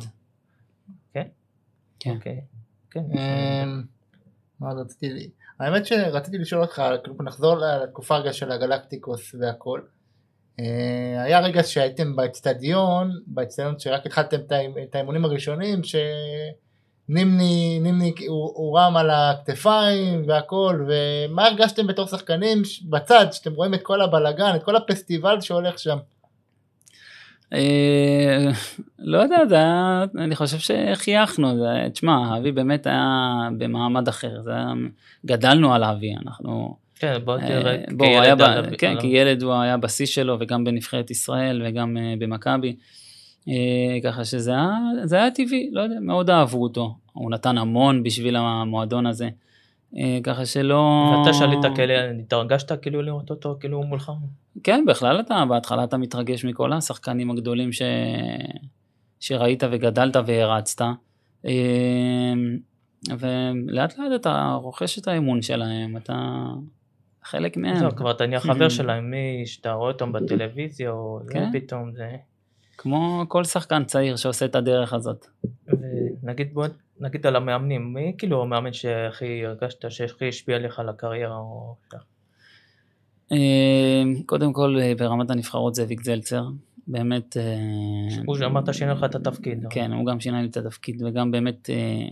כן? 2.03 2.15
אוקיי. 2.15 2.41
כן. 2.91 2.99
אמ, 2.99 3.83
מה 4.59 4.69
עוד 4.69 4.77
רציתי, 4.79 5.29
האמת 5.59 5.85
שרציתי 5.85 6.37
לשאול 6.37 6.61
אותך, 6.61 6.81
כאילו 7.03 7.15
נחזור 7.23 7.55
לתקופה 7.57 8.17
רגע 8.17 8.33
של 8.33 8.51
הגלקטיקוס 8.51 9.35
והכל. 9.39 9.81
אה, 10.59 11.23
היה 11.23 11.39
רגע 11.39 11.63
שהייתם 11.63 12.15
באצטדיון, 12.15 13.11
באצטדיון 13.27 13.79
שרק 13.79 14.05
התחלתם 14.05 14.39
את 14.39 14.51
האימ- 14.51 14.77
את 14.89 14.95
האימונים 14.95 15.25
הראשונים, 15.25 15.81
שנימני 15.83 17.79
נימני 17.79 18.13
הוא, 18.27 18.51
הוא 18.55 18.79
רם 18.79 18.97
על 18.97 19.09
הכתפיים 19.09 20.23
והכל, 20.27 20.85
ומה 20.87 21.45
הרגשתם 21.45 21.87
בתור 21.87 22.07
שחקנים 22.07 22.61
בצד, 22.89 23.25
שאתם 23.31 23.53
רואים 23.53 23.73
את 23.73 23.81
כל 23.83 24.01
הבלגן, 24.01 24.55
את 24.55 24.63
כל 24.63 24.75
הפסטיבל 24.75 25.41
שהולך 25.41 25.79
שם? 25.79 25.97
אה, 27.53 28.51
לא 28.99 29.17
יודע, 29.17 29.37
זה 29.49 29.55
היה, 29.55 30.05
אני 30.17 30.35
חושב 30.35 30.57
שחייכנו, 30.59 31.57
זה- 31.57 31.89
תשמע, 31.93 32.37
אבי 32.37 32.51
באמת 32.51 32.87
היה 32.87 33.09
במעמד 33.57 34.07
אחר, 34.07 34.41
זה 34.41 34.51
היה, 34.53 34.73
גדלנו 35.25 35.73
על 35.73 35.83
אבי, 35.83 36.13
אנחנו, 36.25 36.75
כן, 36.99 37.17
בוא 37.25 38.05
אה, 38.05 38.21
תראה, 38.23 38.35
ב- 38.35 38.41
עליו- 38.41 38.65
כן. 38.77 38.95
כילד 39.01 39.43
הוא 39.43 39.53
היה 39.53 39.77
בשיא 39.77 40.05
שלו, 40.05 40.37
וגם 40.39 40.63
בנבחרת 40.63 41.11
ישראל, 41.11 41.61
וגם 41.65 41.97
אה, 41.97 42.13
במכבי, 42.19 42.75
ככה 44.03 44.25
שזה 44.25 44.51
היה, 44.51 44.69
זה 45.03 45.15
היה 45.15 45.31
טבעי, 45.31 45.69
לא 45.71 45.81
יודע, 45.81 45.95
מאוד 46.01 46.29
אהבו 46.29 46.63
אותו, 46.63 46.95
הוא 47.13 47.31
נתן 47.31 47.57
המון 47.57 48.03
בשביל 48.03 48.35
המועדון 48.35 49.05
הזה, 49.05 49.29
ככה 50.23 50.45
שלא... 50.45 51.13
ואתה 51.17 51.33
שעלית 51.33 51.59
כאלה, 51.75 52.11
התרגשת 52.19 52.81
כאילו 52.81 53.01
לראות 53.01 53.29
אותו 53.29 53.57
כאילו 53.59 53.83
מולך? 53.83 54.11
כן, 54.63 54.83
בכלל 54.87 55.19
אתה, 55.19 55.43
בהתחלה 55.49 55.83
אתה 55.83 55.97
מתרגש 55.97 56.45
מכל 56.45 56.73
השחקנים 56.73 57.31
הגדולים 57.31 57.71
ש... 57.71 57.81
שראית 59.19 59.63
וגדלת 59.71 60.15
והרצת. 60.25 60.81
אמ, 61.45 62.57
ולאט 63.09 63.97
לאט 63.97 64.21
אתה 64.21 64.57
רוכש 64.61 64.99
את 64.99 65.07
האמון 65.07 65.41
שלהם, 65.41 65.97
אתה 65.97 66.43
חלק 67.23 67.57
מהם. 67.57 67.75
זהו, 67.75 67.95
כבר 67.95 68.11
אתה 68.11 68.25
נהיה 68.25 68.39
חבר 68.49 68.69
שלהם, 68.69 69.11
מי 69.11 69.43
שאתה 69.45 69.71
רואה 69.71 69.91
אותם 69.91 70.11
בטלוויזיה, 70.11 70.91
או 70.91 71.19
זה 71.25 71.33
כן. 71.33 71.49
פתאום 71.53 71.91
זה... 71.91 72.15
כמו 72.77 73.25
כל 73.27 73.43
שחקן 73.43 73.83
צעיר 73.83 74.15
שעושה 74.15 74.45
את 74.45 74.55
הדרך 74.55 74.93
הזאת. 74.93 75.25
ונגיד 76.23 76.53
בוא 76.53 76.65
נגיד 77.01 77.25
על 77.25 77.35
המאמנים, 77.35 77.93
מי 77.93 78.13
כאילו 78.17 78.41
המאמן 78.41 78.73
שהכי 78.73 79.45
הרגשת 79.45 79.91
שהכי 79.91 80.27
השפיע 80.27 80.55
עליך 80.55 80.79
על 80.79 80.89
הקריירה 80.89 81.37
או... 81.37 81.75
אמ, 83.31 84.23
קודם 84.25 84.53
כל 84.53 84.77
אה, 84.81 84.93
ברמת 84.97 85.31
הנבחרות 85.31 85.75
זה 85.75 85.85
ויק 85.87 86.03
זלצר, 86.03 86.43
באמת... 86.87 87.37
אה, 87.37 88.21
הוא 88.25 88.37
אמרת 88.45 88.73
שינה 88.73 88.93
לך 88.93 89.03
את 89.03 89.15
התפקיד. 89.15 89.65
כן, 89.69 89.93
הוא 89.93 90.05
גם 90.05 90.19
שינה 90.19 90.41
לי 90.41 90.47
את 90.47 90.57
התפקיד, 90.57 91.01
וגם 91.03 91.31
באמת 91.31 91.69
אה, 91.69 92.07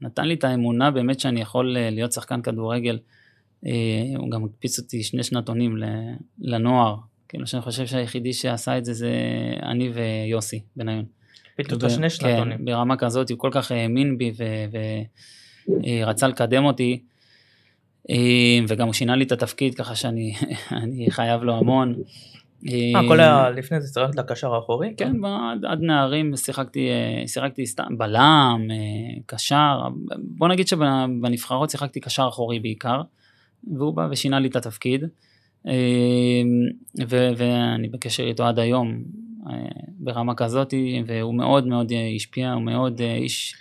נתן 0.00 0.24
לי 0.24 0.34
את 0.34 0.44
האמונה 0.44 0.90
באמת 0.90 1.20
שאני 1.20 1.40
יכול 1.40 1.76
אה, 1.76 1.90
להיות 1.90 2.12
שחקן 2.12 2.42
כדורגל. 2.42 2.98
אה, 3.66 3.72
הוא 4.16 4.30
גם 4.30 4.44
הקפיץ 4.44 4.78
אותי 4.78 5.02
שני 5.02 5.22
שנתונים 5.22 5.76
לנוער, 6.38 6.96
כאילו 7.28 7.46
שאני 7.46 7.62
חושב 7.62 7.86
שהיחידי 7.86 8.32
שעשה 8.32 8.78
את 8.78 8.84
זה 8.84 8.92
זה 8.92 9.12
אני 9.62 9.90
ויוסי 9.90 10.62
בניון. 10.76 11.04
פתאום 11.64 11.78
ב- 11.78 11.84
אתה 11.84 11.94
שני 11.94 12.02
כן, 12.02 12.10
שנתונים. 12.10 12.64
ברמה 12.64 12.96
כזאת, 12.96 13.30
הוא 13.30 13.38
כל 13.38 13.50
כך 13.52 13.72
האמין 13.72 14.18
בי 14.18 14.32
ורצה 16.02 16.28
לקדם 16.28 16.64
אותי, 16.64 17.00
אה, 18.10 18.58
וגם 18.68 18.86
הוא 18.86 18.94
שינה 18.94 19.16
לי 19.16 19.24
את 19.24 19.32
התפקיד 19.32 19.74
ככה 19.74 19.94
שאני 19.94 20.34
אני 20.82 21.10
חייב 21.10 21.42
לו 21.42 21.56
המון. 21.56 21.94
אה, 22.68 23.00
הכל 23.00 23.20
היה 23.20 23.50
לפני 23.50 23.80
זה 23.80 23.94
צרמת 23.94 24.16
לקשר 24.16 24.54
האחורי? 24.54 24.94
כן, 24.96 25.24
עד, 25.24 25.64
עד 25.64 25.80
נערים 25.80 26.36
שיחקתי, 26.36 26.88
אה, 26.88 27.28
שיחקתי 27.28 27.66
סתם 27.66 27.98
בלם, 27.98 28.68
אה, 28.70 29.20
קשר, 29.26 29.80
בוא 30.18 30.48
נגיד 30.48 30.68
שבנבחרות 30.68 31.70
שיחקתי 31.70 32.00
קשר 32.00 32.26
אחורי 32.28 32.58
בעיקר, 32.58 33.02
והוא 33.76 33.94
בא 33.94 34.08
ושינה 34.10 34.40
לי 34.40 34.48
את 34.48 34.56
התפקיד, 34.56 35.04
אה, 35.66 35.72
ו- 37.08 37.30
ואני 37.36 37.88
בקשר 37.88 38.22
איתו 38.22 38.44
עד 38.44 38.58
היום 38.58 38.88
אה, 38.88 39.19
ברמה 39.98 40.34
כזאת, 40.34 40.74
והוא 41.06 41.34
מאוד 41.34 41.66
מאוד 41.66 41.92
אה, 41.92 42.10
השפיע, 42.16 42.52
הוא 42.52 42.62
מאוד 42.62 43.00
אה, 43.00 43.14
איש, 43.14 43.54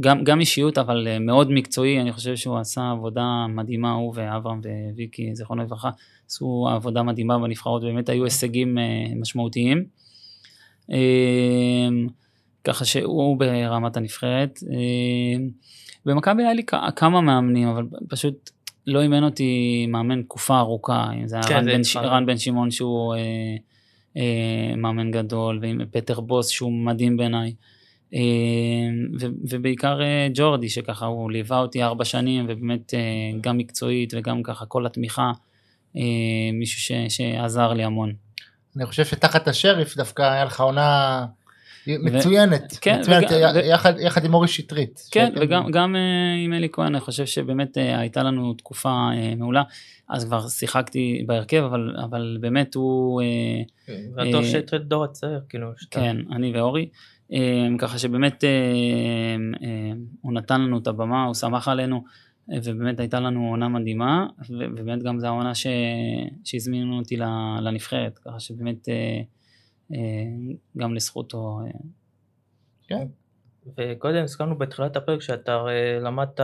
גם, 0.00 0.24
גם 0.24 0.40
אישיות, 0.40 0.78
אבל 0.78 1.08
אה, 1.08 1.18
מאוד 1.18 1.50
מקצועי, 1.50 2.00
אני 2.00 2.12
חושב 2.12 2.36
שהוא 2.36 2.58
עשה 2.58 2.90
עבודה 2.90 3.46
מדהימה, 3.48 3.92
הוא 3.92 4.12
ואברהם 4.16 4.60
וויקי, 4.94 5.34
זיכרונו 5.34 5.62
לברכה, 5.62 5.90
עשו 6.26 6.68
עבודה 6.74 7.02
מדהימה 7.02 7.38
בנבחרות, 7.38 7.82
באמת 7.82 8.08
היו 8.08 8.24
הישגים 8.24 8.78
אה, 8.78 8.84
משמעותיים. 9.20 9.84
אה, 10.92 11.88
ככה 12.64 12.84
שהוא 12.84 13.38
ברמת 13.38 13.96
הנבחרת. 13.96 14.58
אה, 14.72 15.44
במכבי 16.06 16.42
היה 16.42 16.54
לי 16.54 16.62
כמה 16.96 17.20
מאמנים, 17.20 17.68
אבל 17.68 17.86
פשוט 18.08 18.50
לא 18.86 19.00
אימן 19.00 19.24
אותי 19.24 19.86
מאמן 19.88 20.22
תקופה 20.22 20.58
ארוכה, 20.58 21.10
אם 21.14 21.28
זה 21.28 21.36
היה 21.36 21.44
כן, 21.44 21.54
רן, 21.54 21.66
בן, 21.66 21.80
התחלנו. 21.80 22.08
רן 22.08 22.26
בן 22.26 22.38
שמעון 22.38 22.70
שהוא 22.70 23.14
אה, 23.14 23.18
אה, 23.18 23.56
מאמן 24.76 25.10
גדול, 25.10 25.58
ועם 25.62 25.80
פטר 25.90 26.20
בוס 26.20 26.48
שהוא 26.48 26.72
מדהים 26.72 27.16
בעיניי. 27.16 27.52
אה, 28.14 28.20
ובעיקר 29.50 30.02
אה, 30.02 30.28
ג'ורדי 30.34 30.68
שככה 30.68 31.06
הוא 31.06 31.30
ליווה 31.30 31.58
אותי 31.58 31.82
ארבע 31.82 32.04
שנים 32.04 32.44
ובאמת 32.48 32.94
אה, 32.94 33.00
גם 33.40 33.58
מקצועית 33.58 34.14
וגם 34.16 34.42
ככה 34.42 34.66
כל 34.66 34.86
התמיכה, 34.86 35.32
אה, 35.96 36.02
מישהו 36.52 36.96
שעזר 37.08 37.72
לי 37.72 37.84
המון. 37.84 38.12
אני 38.76 38.86
חושב 38.86 39.04
שתחת 39.04 39.48
השריף 39.48 39.96
דווקא 39.96 40.22
היה 40.22 40.44
לך 40.44 40.60
עונה 40.60 41.26
מצוינת, 41.86 42.78
כן, 42.80 43.00
מצוינת, 43.00 43.24
וג- 43.24 43.32
ו- 43.54 43.58
יחד- 43.58 43.98
יחד 44.00 44.24
עם 44.24 44.34
אורי 44.34 44.48
שטרית. 44.48 45.00
כן, 45.10 45.26
שאתם- 45.28 45.40
וגם 45.42 45.70
גם, 45.70 45.96
אה, 45.96 46.00
עם 46.44 46.52
אלי 46.52 46.68
כהן, 46.72 46.86
אני 46.94 47.00
חושב 47.00 47.26
שבאמת 47.26 47.78
אה, 47.78 47.98
הייתה 47.98 48.22
לנו 48.22 48.54
תקופה 48.54 48.88
אה, 49.14 49.34
מעולה. 49.36 49.62
אז 50.08 50.24
כבר 50.24 50.48
שיחקתי 50.48 51.24
בהרכב, 51.26 51.62
אבל, 51.62 51.94
אבל 52.04 52.38
באמת 52.40 52.74
הוא... 52.74 53.22
אה, 53.22 53.26
והדור 54.14 54.40
אה, 54.40 54.46
שטרית 54.46 54.82
דור 54.82 55.04
הצעיר, 55.04 55.40
כאילו, 55.48 55.66
שאתה- 55.76 56.00
כן, 56.00 56.16
אני 56.32 56.52
ואורי. 56.56 56.88
אה, 57.32 57.38
ככה 57.78 57.98
שבאמת 57.98 58.44
אה, 58.44 58.48
אה, 59.62 59.92
הוא 60.20 60.32
נתן 60.32 60.60
לנו 60.60 60.78
את 60.78 60.86
הבמה, 60.86 61.24
הוא 61.24 61.34
שמח 61.34 61.68
עלינו, 61.68 62.04
ובאמת 62.64 63.00
הייתה 63.00 63.20
לנו 63.20 63.48
עונה 63.50 63.68
מדהימה, 63.68 64.26
ובאמת 64.50 65.02
גם 65.02 65.18
זו 65.18 65.26
העונה 65.26 65.54
ש... 65.54 65.66
שהזמינו 66.44 66.98
אותי 66.98 67.16
ל- 67.16 67.24
לנבחרת, 67.60 68.18
ככה 68.18 68.40
שבאמת 68.40 68.88
אה, 68.88 69.20
גם 70.76 70.94
לזכותו. 70.94 71.60
אה, 71.66 71.70
כן. 72.88 73.06
וקודם 73.76 74.24
הזכרנו 74.24 74.58
בתחילת 74.58 74.96
הפרק 74.96 75.20
שאתה 75.20 75.64
למדת, 76.00 76.40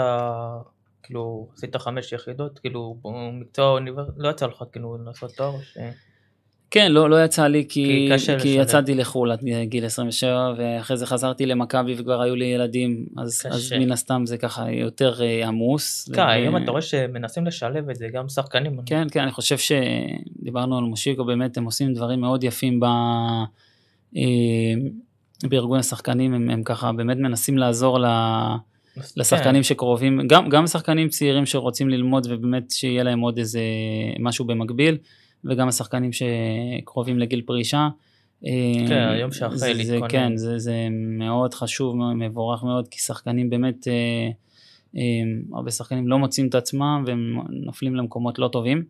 כאילו, 1.03 1.49
עשית 1.55 1.77
חמש 1.77 2.13
יחידות, 2.13 2.59
כאילו, 2.59 2.97
במקצוע 3.03 3.67
האוניברסיטה, 3.67 4.17
לא 4.17 4.29
יצא 4.29 4.47
לך 4.47 4.65
כאילו 4.73 4.99
לעשות 5.05 5.31
תואר, 5.37 5.61
ש... 5.63 5.79
כן, 6.71 6.93
לא, 6.93 7.11
לא 7.11 7.25
יצא 7.25 7.47
לי 7.47 7.67
כי, 7.69 8.09
כי 8.27 8.39
כי. 8.39 8.49
יצאתי 8.49 8.95
לחו"ל 8.95 9.33
עד 9.33 9.41
גיל 9.65 9.85
27 9.85 10.53
ואחרי 10.59 10.97
זה 10.97 11.07
חזרתי 11.07 11.47
למכבי 11.47 11.95
וכבר 11.99 12.21
היו 12.21 12.37
לי 12.37 12.45
ילדים 12.45 13.07
אז, 13.17 13.39
קשה. 13.39 13.49
אז 13.49 13.73
מן 13.73 13.93
הסתם 13.93 14.23
זה 14.27 14.39
ככה 14.39 14.71
יותר 14.71 15.23
אה, 15.23 15.49
עמוס. 15.49 16.11
כן, 16.15 16.23
ו- 16.23 16.29
היום 16.29 16.57
אתה 16.57 16.71
רואה 16.71 16.83
שמנסים 16.83 17.47
לשלב 17.47 17.91
את 17.91 17.97
זה, 17.97 18.09
גם 18.13 18.29
שחקנים. 18.29 18.81
כן, 18.87 19.07
כן, 19.11 19.21
אני 19.21 19.31
חושב 19.31 19.57
שדיברנו 19.59 20.79
על 20.79 20.85
מושיקו, 20.85 21.25
באמת 21.25 21.57
הם 21.57 21.65
עושים 21.65 21.95
דברים 21.95 22.21
מאוד 22.21 22.45
יפים 22.45 22.81
ב... 22.81 22.85
אה, 24.17 24.23
בארגון 25.43 25.79
השחקנים, 25.79 26.35
הם, 26.35 26.51
הם 26.51 26.63
ככה 26.63 26.93
באמת 26.93 27.17
מנסים 27.17 27.59
לעזור 27.59 28.01
ל... 28.01 28.07
לשחקנים 29.17 29.63
שקרובים, 29.63 30.21
גם, 30.27 30.49
גם 30.49 30.67
שחקנים 30.67 31.09
צעירים 31.09 31.47
שרוצים 31.47 31.89
ללמוד 31.89 32.27
ובאמת 32.31 32.71
שיהיה 32.71 33.03
להם 33.03 33.21
עוד 33.21 33.39
איזה 33.39 33.61
משהו 34.19 34.45
במקביל, 34.45 34.97
וגם 35.45 35.69
השחקנים 35.69 36.11
שקרובים 36.13 37.19
לגיל 37.19 37.43
פרישה. 37.47 37.89
כן, 38.89 39.09
היום 39.11 39.33
שאחרי 39.33 39.75
להתכונן. 39.75 40.09
כן, 40.09 40.37
זה, 40.37 40.59
זה 40.59 40.89
מאוד 40.91 41.55
חשוב, 41.55 41.97
מבורך 42.15 42.63
מאוד, 42.65 42.89
כי 42.89 43.01
שחקנים 43.01 43.51
באמת, 43.51 43.89
אה, 43.89 44.31
אה, 44.97 45.03
הרבה 45.55 45.71
שחקנים 45.71 46.09
לא 46.09 46.19
מוצאים 46.19 46.49
את 46.49 46.55
עצמם 46.55 47.05
והם 47.07 47.39
נופלים 47.51 47.97
למקומות 47.97 48.39
לא 48.39 48.49
טובים. 48.49 48.85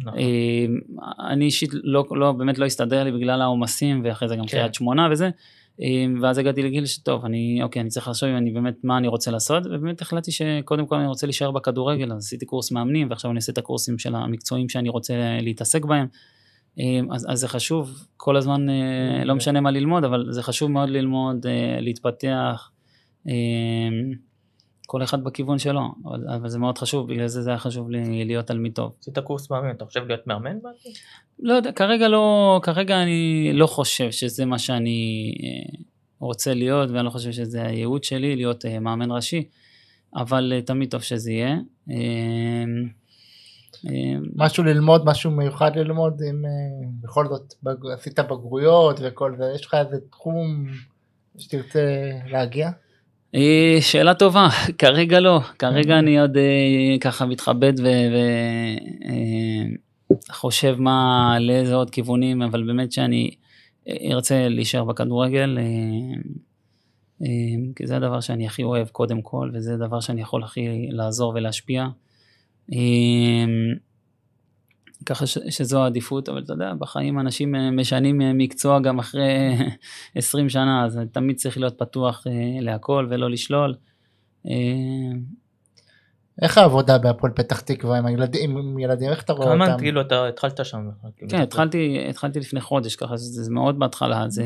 נכון. 0.00 0.18
אה, 0.18 0.66
אני 1.30 1.44
אישית 1.44 1.70
לא, 1.72 2.04
לא, 2.10 2.32
באמת 2.32 2.58
לא 2.58 2.64
הסתדר 2.64 3.04
לי 3.04 3.12
בגלל 3.12 3.42
העומסים 3.42 4.00
ואחרי 4.04 4.28
זה 4.28 4.36
גם 4.36 4.46
כן. 4.46 4.50
קריית 4.50 4.74
שמונה 4.74 5.08
וזה. 5.12 5.30
אה, 5.82 6.06
ואז 6.22 6.38
הגעתי 6.38 6.62
לגיל 6.62 6.86
שטוב, 6.86 7.24
אני, 7.24 7.60
אוקיי, 7.62 7.82
אני 7.82 7.88
צריך 7.88 8.08
לחשוב 8.08 8.28
אם 8.28 8.36
אני 8.36 8.50
באמת, 8.50 8.74
מה 8.84 8.98
אני 8.98 9.08
רוצה 9.08 9.30
לעשות, 9.30 9.66
ובאמת 9.66 10.00
החלטתי 10.00 10.32
שקודם 10.32 10.86
כל 10.86 10.96
אני 10.96 11.06
רוצה 11.06 11.26
להישאר 11.26 11.50
בכדורגל, 11.50 12.12
אז 12.12 12.18
עשיתי 12.18 12.46
קורס 12.46 12.72
מאמנים, 12.72 13.10
ועכשיו 13.10 13.30
אני 13.30 13.38
עושה 13.38 13.52
את 13.52 13.58
הקורסים 13.58 13.98
של 13.98 14.14
המקצועים 14.14 14.68
שאני 14.68 14.88
רוצה 14.88 15.14
להתעסק 15.40 15.84
בהם. 15.84 16.06
אה, 16.78 17.00
אז, 17.10 17.26
אז 17.28 17.40
זה 17.40 17.48
חשוב, 17.48 18.06
כל 18.16 18.36
הזמן, 18.36 18.68
אה, 18.68 19.24
לא 19.24 19.34
משנה 19.34 19.60
מה 19.60 19.70
ללמוד, 19.70 20.04
אבל 20.04 20.26
זה 20.30 20.42
חשוב 20.42 20.70
מאוד 20.70 20.88
ללמוד, 20.88 21.46
אה, 21.46 21.80
להתפתח, 21.80 22.70
אה, 23.28 23.32
כל 24.86 25.02
אחד 25.02 25.24
בכיוון 25.24 25.58
שלו, 25.58 25.80
אבל 26.04 26.48
זה 26.48 26.58
מאוד 26.58 26.78
חשוב, 26.78 27.08
בגלל 27.12 27.26
זה 27.26 27.42
זה 27.42 27.50
היה 27.50 27.58
חשוב 27.58 27.90
לי 27.90 28.24
להיות 28.24 28.46
תלמיד 28.46 28.72
טוב. 28.72 28.92
עשית 29.00 29.18
קורס 29.18 29.50
מאמן, 29.50 29.70
אתה 29.70 29.84
חושב 29.84 30.06
להיות 30.06 30.26
מאמן 30.26 30.62
בעתיד? 30.62 30.92
לא 31.42 31.54
יודע, 31.54 31.72
כרגע 31.72 32.08
לא, 32.08 32.60
כרגע 32.62 33.02
אני 33.02 33.50
לא 33.52 33.66
חושב 33.66 34.10
שזה 34.10 34.44
מה 34.44 34.58
שאני 34.58 35.32
אה, 35.42 35.78
רוצה 36.20 36.54
להיות, 36.54 36.90
ואני 36.90 37.04
לא 37.04 37.10
חושב 37.10 37.32
שזה 37.32 37.62
הייעוד 37.62 38.04
שלי, 38.04 38.36
להיות 38.36 38.66
אה, 38.66 38.80
מאמן 38.80 39.10
ראשי, 39.10 39.48
אבל 40.16 40.52
אה, 40.56 40.62
תמיד 40.62 40.90
טוב 40.90 41.02
שזה 41.02 41.32
יהיה. 41.32 41.56
משהו 44.36 44.64
ללמוד, 44.64 45.04
משהו 45.04 45.30
מיוחד 45.30 45.76
ללמוד, 45.76 46.22
אם 46.30 46.44
בכל 47.00 47.26
זאת 47.28 47.54
בג... 47.62 47.76
עשית 47.94 48.18
בגרויות 48.18 49.00
וכל 49.02 49.34
זה, 49.38 49.44
יש 49.54 49.66
לך 49.66 49.74
איזה 49.74 49.96
תחום 50.10 50.66
שתרצה 51.38 52.10
להגיע? 52.26 52.70
שאלה 53.80 54.14
טובה, 54.14 54.48
כרגע 54.78 55.20
לא, 55.20 55.40
כרגע 55.58 55.98
אני 55.98 56.20
עוד 56.20 56.36
ככה 57.00 57.26
מתכבד 57.26 57.72
וחושב 60.30 60.76
מה, 60.78 61.36
לאיזה 61.40 61.74
עוד 61.74 61.90
כיוונים, 61.90 62.42
אבל 62.42 62.62
באמת 62.62 62.92
שאני 62.92 63.30
אה, 63.88 63.96
ארצה 64.12 64.48
להישאר 64.48 64.84
בכדורגל, 64.84 65.58
אה, 65.58 65.64
אה, 67.22 67.26
כי 67.76 67.86
זה 67.86 67.96
הדבר 67.96 68.20
שאני 68.20 68.46
הכי 68.46 68.62
אוהב 68.62 68.88
קודם 68.88 69.22
כל, 69.22 69.50
וזה 69.54 69.74
הדבר 69.74 70.00
שאני 70.00 70.20
יכול 70.20 70.44
הכי 70.44 70.88
לעזור 70.90 71.32
ולהשפיע. 71.34 71.86
ככה 75.06 75.26
ש, 75.26 75.38
שזו 75.48 75.82
העדיפות, 75.82 76.28
אבל 76.28 76.42
אתה 76.42 76.52
יודע, 76.52 76.72
בחיים 76.78 77.18
אנשים 77.18 77.54
משנים 77.76 78.38
מקצוע 78.38 78.80
גם 78.80 78.98
אחרי 78.98 79.56
20 80.14 80.48
שנה, 80.48 80.84
אז 80.84 81.00
תמיד 81.12 81.36
צריך 81.36 81.58
להיות 81.58 81.78
פתוח 81.78 82.26
להכל 82.60 83.06
ולא 83.10 83.30
לשלול. 83.30 83.74
איך 86.42 86.58
העבודה 86.58 86.98
בהפועל 86.98 87.32
פתח 87.32 87.60
תקווה 87.60 87.98
עם 87.98 88.06
הילדים, 88.06 88.56
עם 88.56 88.78
ילדים, 88.78 89.10
איך 89.10 89.22
אתה 89.22 89.32
רואה 89.32 89.46
כמה 89.46 89.66
אותם? 89.66 89.78
כאילו 89.78 90.00
אתה 90.00 90.28
התחלת 90.28 90.64
שם? 90.64 90.88
כאילו, 91.16 91.30
כן, 91.30 91.40
התחלתי, 91.40 92.04
התחלתי 92.08 92.40
לפני 92.40 92.60
חודש, 92.60 92.96
ככה 92.96 93.16
שזה 93.16 93.42
זה 93.42 93.50
מאוד 93.50 93.78
בהתחלה, 93.78 94.28
זה, 94.28 94.44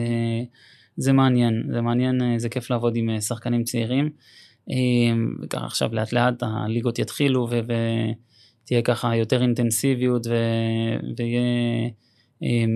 זה 0.97 1.13
מעניין, 1.13 1.63
זה 1.73 1.81
מעניין, 1.81 2.23
אה, 2.23 2.39
זה 2.39 2.49
כיף 2.49 2.71
לעבוד 2.71 2.97
עם 2.97 3.11
אה, 3.11 3.21
שחקנים 3.21 3.65
צעירים. 3.65 4.11
אה, 4.71 4.77
וככה 5.43 5.67
עכשיו 5.67 5.95
לאט 5.95 6.13
לאט 6.13 6.43
הליגות 6.43 6.99
יתחילו 6.99 7.49
ו- 7.51 7.61
ותהיה 8.65 8.83
ככה 8.83 9.17
יותר 9.17 9.43
אינטנסיביות 9.43 10.27
ו- 10.27 11.15
ויהיה 11.17 11.91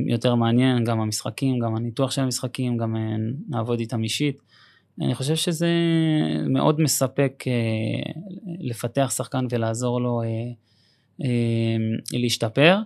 יותר 0.06 0.34
מעניין, 0.34 0.84
גם 0.84 1.00
המשחקים, 1.00 1.58
גם 1.58 1.76
הניתוח 1.76 2.10
של 2.10 2.22
המשחקים, 2.22 2.76
גם 2.76 2.96
נעבוד 3.48 3.80
איתם 3.80 4.02
אישית. 4.02 4.42
אני 5.00 5.14
חושב 5.14 5.34
שזה 5.34 5.68
מאוד 6.48 6.80
מספק 6.80 7.44
אה, 7.46 8.12
לפתח 8.60 9.12
שחקן 9.16 9.46
ולעזור 9.50 10.00
לו 10.00 10.22
אה, 10.22 10.28
אה, 11.24 12.18
להשתפר. 12.18 12.78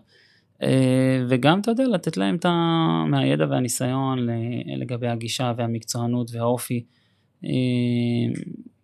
וגם, 1.29 1.61
אתה 1.61 1.71
יודע, 1.71 1.85
לתת 1.85 2.17
להם 2.17 2.37
את 2.37 2.45
ה... 2.45 2.51
מהידע 3.11 3.47
והניסיון 3.51 4.19
לגבי 4.77 5.09
הגישה 5.09 5.53
והמקצוענות 5.57 6.31
והאופי. 6.33 6.85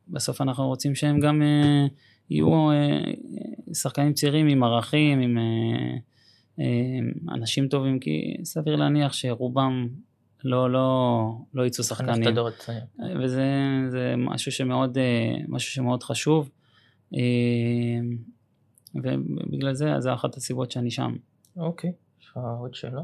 בסוף 0.08 0.40
אנחנו 0.40 0.66
רוצים 0.66 0.94
שהם 0.94 1.20
גם 1.20 1.42
יהיו 2.30 2.68
שחקנים 3.74 4.12
צעירים 4.12 4.48
עם 4.48 4.62
ערכים, 4.62 5.20
עם 5.20 5.38
אנשים 7.32 7.68
טובים, 7.68 7.98
כי 7.98 8.36
סביר 8.44 8.76
להניח 8.76 9.12
שרובם 9.12 9.88
לא, 10.44 10.70
לא, 10.70 11.32
לא 11.54 11.66
יצאו 11.66 11.84
שחקנים. 11.84 12.38
הצעיר. 12.46 12.82
וזה 13.22 13.44
זה 13.88 14.14
משהו 14.18 14.52
שמאוד, 14.52 14.98
אה, 14.98 15.36
משהו 15.48 15.72
שמאוד 15.72 16.02
חשוב. 16.02 16.50
אה, 17.14 17.20
ובגלל 18.94 19.74
זה, 19.74 19.94
זה 19.98 20.14
אחת 20.14 20.36
הסיבות 20.36 20.70
שאני 20.70 20.90
שם. 20.90 21.16
אוקיי, 21.56 21.92
יש 22.20 22.26
לך 22.26 22.38
עוד 22.60 22.74
שאלה? 22.74 23.02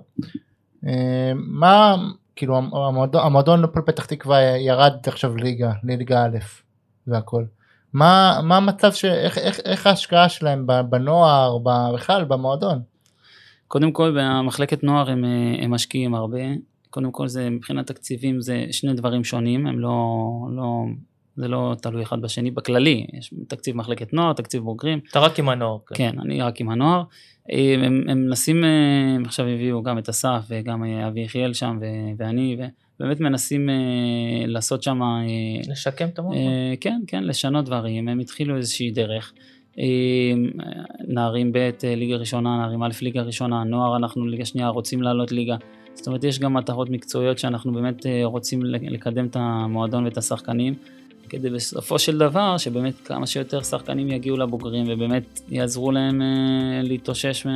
אה, 0.87 1.33
מה, 1.35 1.97
כאילו 2.37 2.57
המועדון, 2.57 3.23
המועדון 3.25 3.65
הפועל 3.65 3.85
פתח 3.85 4.05
תקווה 4.05 4.41
ירד 4.41 4.93
עכשיו 5.07 5.37
ליגה, 5.37 5.73
לליגה 5.85 6.25
א' 6.25 6.39
והכל. 7.07 7.45
מה, 7.93 8.41
מה 8.43 8.57
המצב, 8.57 8.93
ש... 8.93 9.05
איך, 9.05 9.39
איך, 9.39 9.61
איך 9.65 9.87
ההשקעה 9.87 10.29
שלהם 10.29 10.67
בנוער, 10.91 11.59
בכלל 11.95 12.25
במועדון? 12.25 12.83
קודם 13.69 13.93
כל, 13.93 14.17
במחלקת 14.19 14.85
נוער 14.85 15.11
הם, 15.11 15.25
אה, 15.25 15.65
הם 15.65 15.71
משקיעים 15.71 16.15
הרבה. 16.15 16.39
קודם 16.97 17.13
כל, 17.13 17.29
זה 17.29 17.51
מבחינת 17.51 17.87
תקציבים 17.87 18.41
זה 18.41 18.67
שני 18.71 18.95
דברים 18.95 19.25
שונים, 19.25 19.67
הם 19.67 19.79
לא, 19.79 20.17
לא, 20.51 20.85
זה 21.37 21.49
לא 21.49 21.75
תלוי 21.83 22.03
אחד 22.03 22.21
בשני. 22.21 22.51
בכללי, 22.51 23.07
יש 23.13 23.35
תקציב 23.49 23.77
מחלקת 23.77 24.13
נוער, 24.13 24.33
תקציב 24.33 24.63
בוגרים. 24.63 25.01
אתה 25.11 25.21
רק 25.21 25.39
עם 25.39 25.49
הנוער. 25.49 25.79
כן. 25.87 25.95
כן, 25.95 26.21
אני 26.21 26.43
רק 26.43 26.61
עם 26.61 26.71
הנוער. 26.71 27.03
אה, 27.53 27.75
הם, 27.75 28.03
הם 28.09 28.27
מנסים, 28.27 28.65
הם 29.17 29.25
עכשיו 29.25 29.47
הביאו 29.47 29.83
גם 29.83 29.99
את 29.99 30.09
אסף 30.09 30.45
וגם 30.49 30.85
אה, 30.85 31.09
אבי 31.09 31.21
יחיאל 31.21 31.53
שם 31.53 31.79
ו- 31.81 32.13
ואני, 32.19 32.57
ובאמת 33.01 33.21
מנסים 33.21 33.71
אה, 33.71 34.47
לעשות 34.47 34.83
שם, 34.83 35.03
אה, 35.03 35.71
לשקם 35.71 36.09
את 36.09 36.19
המועדון. 36.19 36.43
כן, 36.81 37.01
כן, 37.07 37.25
לשנות 37.25 37.65
דברים, 37.65 38.09
הם 38.09 38.19
התחילו 38.19 38.57
איזושהי 38.57 38.91
דרך. 38.91 39.33
נערים 41.09 41.53
ב', 41.53 41.71
ליגה 41.97 42.17
ראשונה, 42.17 42.59
נערים 42.59 42.83
א', 42.83 42.91
ליגה 43.03 43.23
ראשונה, 43.23 43.65
נוער, 43.65 43.97
אנחנו 43.97 44.27
ליגה 44.27 44.45
שנייה, 44.45 44.69
רוצים 44.69 45.03
לעלות 45.03 45.33
ליגה. 45.33 45.57
זאת 45.97 46.07
אומרת, 46.07 46.25
יש 46.25 46.39
גם 46.39 46.55
מטרות 46.55 46.91
מקצועיות 46.91 47.39
שאנחנו 47.39 47.73
באמת 47.73 48.07
אה, 48.07 48.21
רוצים 48.25 48.65
לקדם 48.65 49.27
את 49.27 49.37
המועדון 49.41 50.05
ואת 50.05 50.19
השחקנים, 50.19 50.75
כדי 51.29 51.51
בסופו 51.51 51.99
של 51.99 52.19
דבר, 52.19 52.57
שבאמת 52.59 52.95
כמה 53.05 53.27
שיותר 53.27 53.63
שחקנים 53.63 54.11
יגיעו 54.11 54.37
לבוגרים 54.37 54.87
ובאמת 54.89 55.41
יעזרו 55.49 55.93
להם 55.93 56.23
אה, 56.23 56.81
להתאושש 56.83 57.47
אה, 57.47 57.53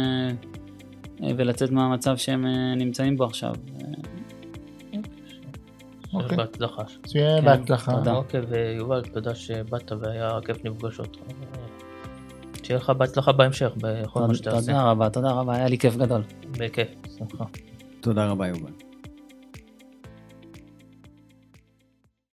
ולצאת 1.37 1.71
מהמצב 1.71 2.17
שהם 2.17 2.47
נמצאים 2.77 3.17
בו 3.17 3.25
עכשיו. 3.25 3.55
אוקיי. 6.15 6.37
בהצלחה. 6.37 6.83
שיהיה 7.07 7.41
כן, 7.41 7.45
בהצלחה. 7.45 7.93
תודה. 7.93 8.13
אוקיי, 8.13 8.41
ויובל, 8.41 9.03
תודה 9.03 9.35
שבאת 9.35 9.93
והיה 10.01 10.31
כיף 10.47 10.65
לפגוש 10.65 10.99
אותך. 10.99 11.19
שיהיה 12.63 12.81
לך 12.81 12.91
בהצלחה 12.91 13.33
בהמשך, 13.33 13.71
בכל 13.77 14.21
מה 14.21 14.35
שאתה 14.35 14.51
עושה. 14.51 14.73
תודה 14.73 14.83
רבה, 14.83 15.11
תודה 15.11 15.31
רבה, 15.31 15.55
היה 15.55 15.69
לי 15.69 15.79
כיף 15.79 15.97
גדול. 15.97 16.23
בכיף, 16.59 16.89
שמחה. 17.19 17.45
תודה 18.01 18.27
רבה, 18.27 18.49
יובל. 18.49 18.90